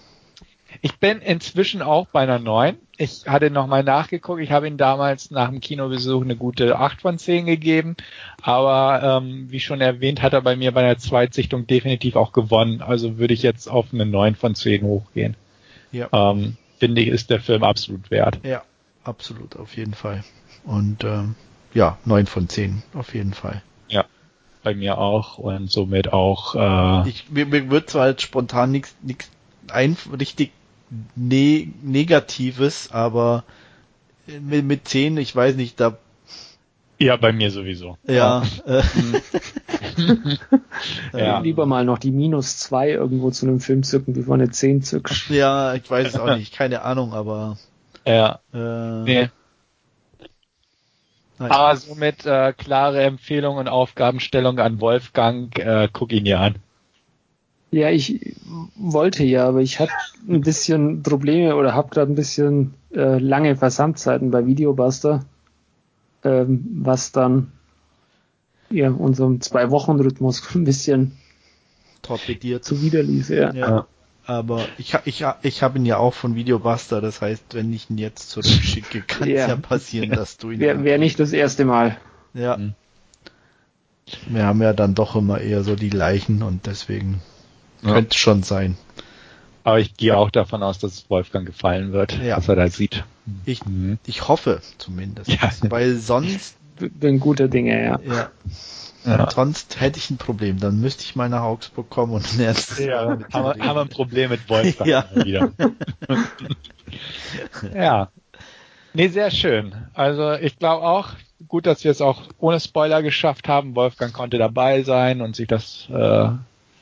Ich 0.83 0.99
bin 0.99 1.21
inzwischen 1.21 1.81
auch 1.81 2.09
bei 2.09 2.21
einer 2.21 2.41
9. 2.41 2.77
Ich 2.97 3.27
hatte 3.27 3.51
nochmal 3.51 3.85
nachgeguckt. 3.85 4.41
Ich 4.43 4.51
habe 4.51 4.67
ihn 4.67 4.77
damals 4.77 5.31
nach 5.31 5.49
dem 5.49 5.61
Kinobesuch 5.61 6.23
eine 6.23 6.37
gute 6.37 6.79
8 6.79 7.01
von 7.01 7.19
10 7.19 7.47
gegeben. 7.47 7.97
Aber 8.43 9.21
ähm, 9.23 9.47
wie 9.51 9.61
schon 9.61 9.81
erwähnt, 9.81 10.23
hat 10.23 10.33
er 10.33 10.43
bei 10.43 10.57
mir 10.57 10.73
bei 10.73 10.83
der 10.83 10.99
Zweitsichtung 10.99 11.67
definitiv 11.69 12.17
auch 12.17 12.33
gewonnen. 12.33 12.83
Also 12.83 13.19
würde 13.19 13.35
ich 13.35 13.43
jetzt 13.43 13.69
auf 13.69 13.87
eine 13.93 14.07
9 14.07 14.35
von 14.35 14.57
10 14.57 14.83
hochgehen. 14.83 15.37
Ja. 15.93 16.09
Ähm, 16.13 16.57
finde 16.79 17.03
ich, 17.03 17.09
ist 17.09 17.31
der 17.31 17.41
Film 17.41 17.63
absolut 17.63 18.11
wert. 18.11 18.41
Ja, 18.43 18.63
absolut, 19.05 19.57
auf 19.57 19.77
jeden 19.77 19.95
Fall. 19.95 20.25
Und 20.65 21.05
ähm, 21.05 21.35
ja, 21.73 21.99
9 22.05 22.27
von 22.27 22.49
10, 22.49 22.83
auf 22.95 23.15
jeden 23.15 23.35
Fall. 23.35 23.63
Bei 24.65 24.75
mir 24.75 24.97
auch. 24.97 25.37
Und 25.37 25.71
somit 25.71 26.13
auch 26.13 26.55
äh, 26.55 27.09
Ich, 27.09 27.31
mir, 27.31 27.45
mir 27.45 27.71
wird 27.71 27.91
zwar 27.91 28.09
jetzt 28.09 28.23
spontan 28.23 28.71
nichts 28.73 28.97
nichts 29.03 29.31
ein 29.69 29.97
richtig 30.19 30.53
ne 31.15 31.71
Negatives, 31.83 32.91
aber 32.91 33.45
mit, 34.27 34.65
mit 34.65 34.89
10, 34.89 35.19
ich 35.19 35.37
weiß 35.37 35.57
nicht, 35.57 35.79
da 35.79 35.99
ja 36.99 37.17
bei 37.17 37.33
mir 37.33 37.51
sowieso. 37.51 37.99
ja, 38.07 38.43
äh, 38.65 38.83
Ja. 41.13 41.41
Lieber 41.43 41.67
mal 41.67 41.85
noch 41.85 41.99
die 41.99 42.11
minus 42.11 42.57
zwei 42.59 42.91
irgendwo 42.91 43.31
zu 43.31 43.47
einem 43.47 43.61
Film 43.61 43.83
zücken, 43.83 44.15
bevor 44.15 44.35
eine 44.35 44.51
10 44.51 44.83
zückst. 44.83 45.29
ja, 45.29 45.75
ich 45.75 45.91
weiß 45.91 46.09
es 46.09 46.19
auch 46.19 46.37
nicht, 46.37 46.55
keine 46.55 46.83
Ahnung, 46.83 47.13
aber 47.13 47.59
Ja. 48.07 48.41
äh, 48.53 49.03
Nee. 49.05 49.29
nein. 51.39 51.51
Aber 51.51 51.77
somit 51.77 52.27
äh, 52.27 52.53
klare 52.53 53.03
Empfehlung 53.03 53.57
und 53.57 53.69
Aufgabenstellung 53.69 54.59
an 54.59 54.81
Wolfgang. 54.81 55.57
Äh, 55.59 55.89
guck 55.93 56.13
ihn 56.13 56.25
dir 56.25 56.41
an. 56.41 56.57
Ja, 57.71 57.91
ich 57.91 58.37
wollte 58.77 59.25
ja, 59.25 59.49
aber 59.49 59.61
ich 59.61 59.81
hatte 59.81 59.93
ein 60.29 60.43
bisschen 60.43 61.03
Probleme 61.03 61.57
oder 61.57 61.75
habe 61.75 61.89
gerade 61.91 62.13
ein 62.13 62.15
bisschen 62.15 62.75
äh, 62.95 63.19
lange 63.19 63.57
Versandzeiten 63.57 64.31
bei 64.31 64.47
Videobuster, 64.47 65.25
ähm, 66.23 66.65
was 66.83 67.11
dann 67.11 67.51
ja 68.71 68.91
unserem 68.91 69.41
Zwei-Wochen-Rhythmus 69.41 70.43
ein 70.55 70.63
bisschen 70.65 71.19
torpediert. 72.03 72.65
zuwiderlief. 72.65 73.29
Ja. 73.31 73.53
Ja. 73.53 73.87
Aber 74.27 74.65
ich, 74.79 74.95
ich, 75.05 75.25
ich 75.43 75.63
habe 75.63 75.79
ihn 75.79 75.85
ja 75.85 75.99
auch 75.99 76.15
von 76.15 76.35
Videobuster, 76.35 77.01
das 77.03 77.21
heißt, 77.21 77.55
wenn 77.55 77.73
ich 77.73 77.91
ihn 77.91 77.99
jetzt 77.99 78.31
zurückschicke, 78.31 79.03
kann 79.07 79.29
es 79.29 79.35
Ja. 79.35 79.49
ja 79.49 79.57
passieren, 79.57 80.11
dass 80.11 80.39
du 80.39 80.51
ihn. 80.51 80.61
Wäre 80.61 80.83
wär 80.83 80.99
nicht 80.99 81.21
das 81.21 81.33
erste 81.33 81.65
Mal. 81.65 81.99
Ja. 82.33 82.57
Mhm. 82.57 82.75
Wir 84.29 84.45
haben 84.47 84.61
ja 84.63 84.73
dann 84.73 84.95
doch 84.95 85.17
immer 85.17 85.41
eher 85.41 85.63
so 85.65 85.77
die 85.77 85.91
Leichen 85.91 86.43
und 86.43 86.67
deswegen 86.67 87.21
Ja. 87.83 87.93
könnte 87.95 88.17
schon 88.17 88.43
sein. 88.43 88.77
Aber 89.63 89.79
ich 89.81 89.95
gehe 89.97 90.17
auch 90.17 90.31
davon 90.31 90.63
aus, 90.63 90.79
dass 90.79 90.93
es 90.93 91.11
Wolfgang 91.11 91.47
gefallen 91.47 91.93
wird, 91.93 92.19
Ja. 92.23 92.37
was 92.37 92.49
er 92.49 92.57
da 92.57 92.69
sieht. 92.69 93.05
Ich, 93.47 93.65
Mhm. 93.65 93.99
ich 94.07 94.29
hoffe 94.29 94.61
zumindest. 94.79 95.31
Ja. 95.31 95.51
Weil 95.69 95.97
sonst, 95.97 96.57
Bin 96.79 97.21
guter 97.21 97.47
Dinge, 97.49 97.83
ja. 97.85 98.01
ja, 98.05 98.31
Ja. 99.05 99.31
sonst 99.31 99.81
hätte 99.81 99.99
ich 99.99 100.11
ein 100.11 100.17
Problem. 100.17 100.59
Dann 100.61 100.81
müsste 100.81 101.05
ich 101.05 101.15
mal 101.15 101.29
nach 101.29 101.43
Augsburg 101.43 101.91
kommen 101.91 102.13
und 102.13 102.39
ernstes 102.41 102.79
Ja, 102.79 103.07
haben, 103.07 103.21
wir, 103.21 103.67
haben 103.67 103.77
wir 103.77 103.81
ein 103.83 103.89
Problem 103.89 104.31
mit 104.31 104.49
Wolfgang 104.49 104.89
Ja. 104.89 105.05
mal 105.15 105.25
wieder. 105.25 105.53
ja. 107.75 108.09
Nee, 108.95 109.09
sehr 109.09 109.31
schön. 109.31 109.75
Also 109.93 110.33
ich 110.35 110.59
glaube 110.59 110.87
auch, 110.87 111.11
gut, 111.49 111.67
dass 111.67 111.85
wir 111.85 111.91
es 111.91 112.01
auch 112.01 112.23
ohne 112.39 112.61
Spoiler 112.61 113.03
geschafft 113.03 113.49
haben. 113.49 113.75
Wolfgang 113.75 114.13
konnte 114.13 114.39
dabei 114.39 114.83
sein 114.83 115.21
und 115.21 115.37
sich 115.37 115.49
das 115.49 115.89
äh, 115.91 116.29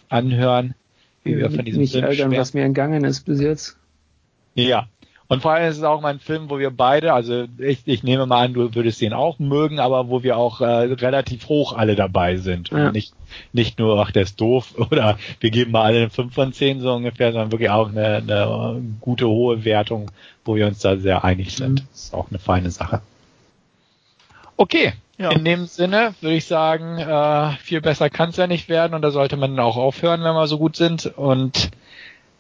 anhören, 0.08 0.74
wie 1.24 1.36
wir 1.36 1.50
von 1.50 1.64
diesem 1.64 1.80
Nicht 1.80 1.92
Film 1.92 2.04
ärgern, 2.04 2.36
was 2.36 2.54
mir 2.54 2.64
entgangen 2.64 3.04
ist 3.04 3.24
bis 3.24 3.40
jetzt. 3.40 3.76
Ja. 4.54 4.86
Und 5.32 5.40
vor 5.40 5.52
allem 5.52 5.70
ist 5.70 5.78
es 5.78 5.82
auch 5.82 6.02
mal 6.02 6.10
ein 6.10 6.20
Film, 6.20 6.50
wo 6.50 6.58
wir 6.58 6.70
beide, 6.70 7.14
also 7.14 7.46
ich, 7.56 7.78
ich 7.86 8.02
nehme 8.02 8.26
mal 8.26 8.44
an, 8.44 8.52
du 8.52 8.74
würdest 8.74 9.00
ihn 9.00 9.14
auch 9.14 9.38
mögen, 9.38 9.80
aber 9.80 10.10
wo 10.10 10.22
wir 10.22 10.36
auch 10.36 10.60
äh, 10.60 10.64
relativ 10.66 11.48
hoch 11.48 11.72
alle 11.72 11.96
dabei 11.96 12.36
sind. 12.36 12.68
Ja. 12.68 12.88
Und 12.88 12.92
nicht, 12.92 13.14
nicht 13.54 13.78
nur, 13.78 13.98
ach, 13.98 14.10
der 14.10 14.24
ist 14.24 14.38
doof 14.38 14.74
oder 14.90 15.16
wir 15.40 15.50
geben 15.50 15.70
mal 15.70 15.84
alle 15.84 16.00
eine 16.00 16.10
5 16.10 16.34
von 16.34 16.52
10 16.52 16.82
so 16.82 16.92
ungefähr, 16.92 17.32
sondern 17.32 17.50
wirklich 17.50 17.70
auch 17.70 17.88
eine, 17.88 18.16
eine 18.16 18.82
gute, 19.00 19.26
hohe 19.26 19.64
Wertung, 19.64 20.10
wo 20.44 20.54
wir 20.54 20.66
uns 20.66 20.80
da 20.80 20.98
sehr 20.98 21.24
einig 21.24 21.56
sind. 21.56 21.80
Mhm. 21.80 21.86
Das 21.92 22.04
ist 22.04 22.14
auch 22.14 22.28
eine 22.28 22.38
feine 22.38 22.70
Sache. 22.70 23.00
Okay, 24.58 24.92
ja. 25.16 25.30
in 25.30 25.46
dem 25.46 25.64
Sinne 25.64 26.14
würde 26.20 26.36
ich 26.36 26.44
sagen, 26.44 26.98
äh, 26.98 27.52
viel 27.56 27.80
besser 27.80 28.10
kann 28.10 28.28
es 28.28 28.36
ja 28.36 28.46
nicht 28.46 28.68
werden 28.68 28.92
und 28.92 29.00
da 29.00 29.10
sollte 29.10 29.38
man 29.38 29.58
auch 29.58 29.78
aufhören, 29.78 30.22
wenn 30.24 30.34
wir 30.34 30.46
so 30.46 30.58
gut 30.58 30.76
sind. 30.76 31.06
Und 31.06 31.70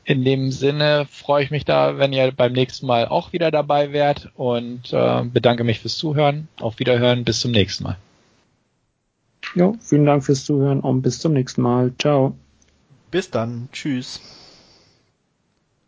in 0.04 0.24
dem 0.24 0.50
Sinne 0.50 1.06
freue 1.10 1.44
ich 1.44 1.50
mich 1.50 1.64
da, 1.64 1.98
wenn 1.98 2.12
ihr 2.12 2.32
beim 2.32 2.52
nächsten 2.52 2.86
Mal 2.86 3.06
auch 3.06 3.32
wieder 3.32 3.50
dabei 3.50 3.92
wärt 3.92 4.30
und 4.34 4.92
äh, 4.92 5.22
bedanke 5.24 5.64
mich 5.64 5.80
fürs 5.80 5.96
Zuhören. 5.96 6.48
Auf 6.60 6.78
Wiederhören, 6.78 7.24
bis 7.24 7.40
zum 7.40 7.52
nächsten 7.52 7.84
Mal. 7.84 7.96
Jo, 9.54 9.76
vielen 9.80 10.06
Dank 10.06 10.24
fürs 10.24 10.44
Zuhören 10.44 10.80
und 10.80 11.02
bis 11.02 11.18
zum 11.18 11.32
nächsten 11.32 11.62
Mal. 11.62 11.92
Ciao. 11.98 12.34
Bis 13.10 13.30
dann. 13.30 13.68
Tschüss. 13.72 14.20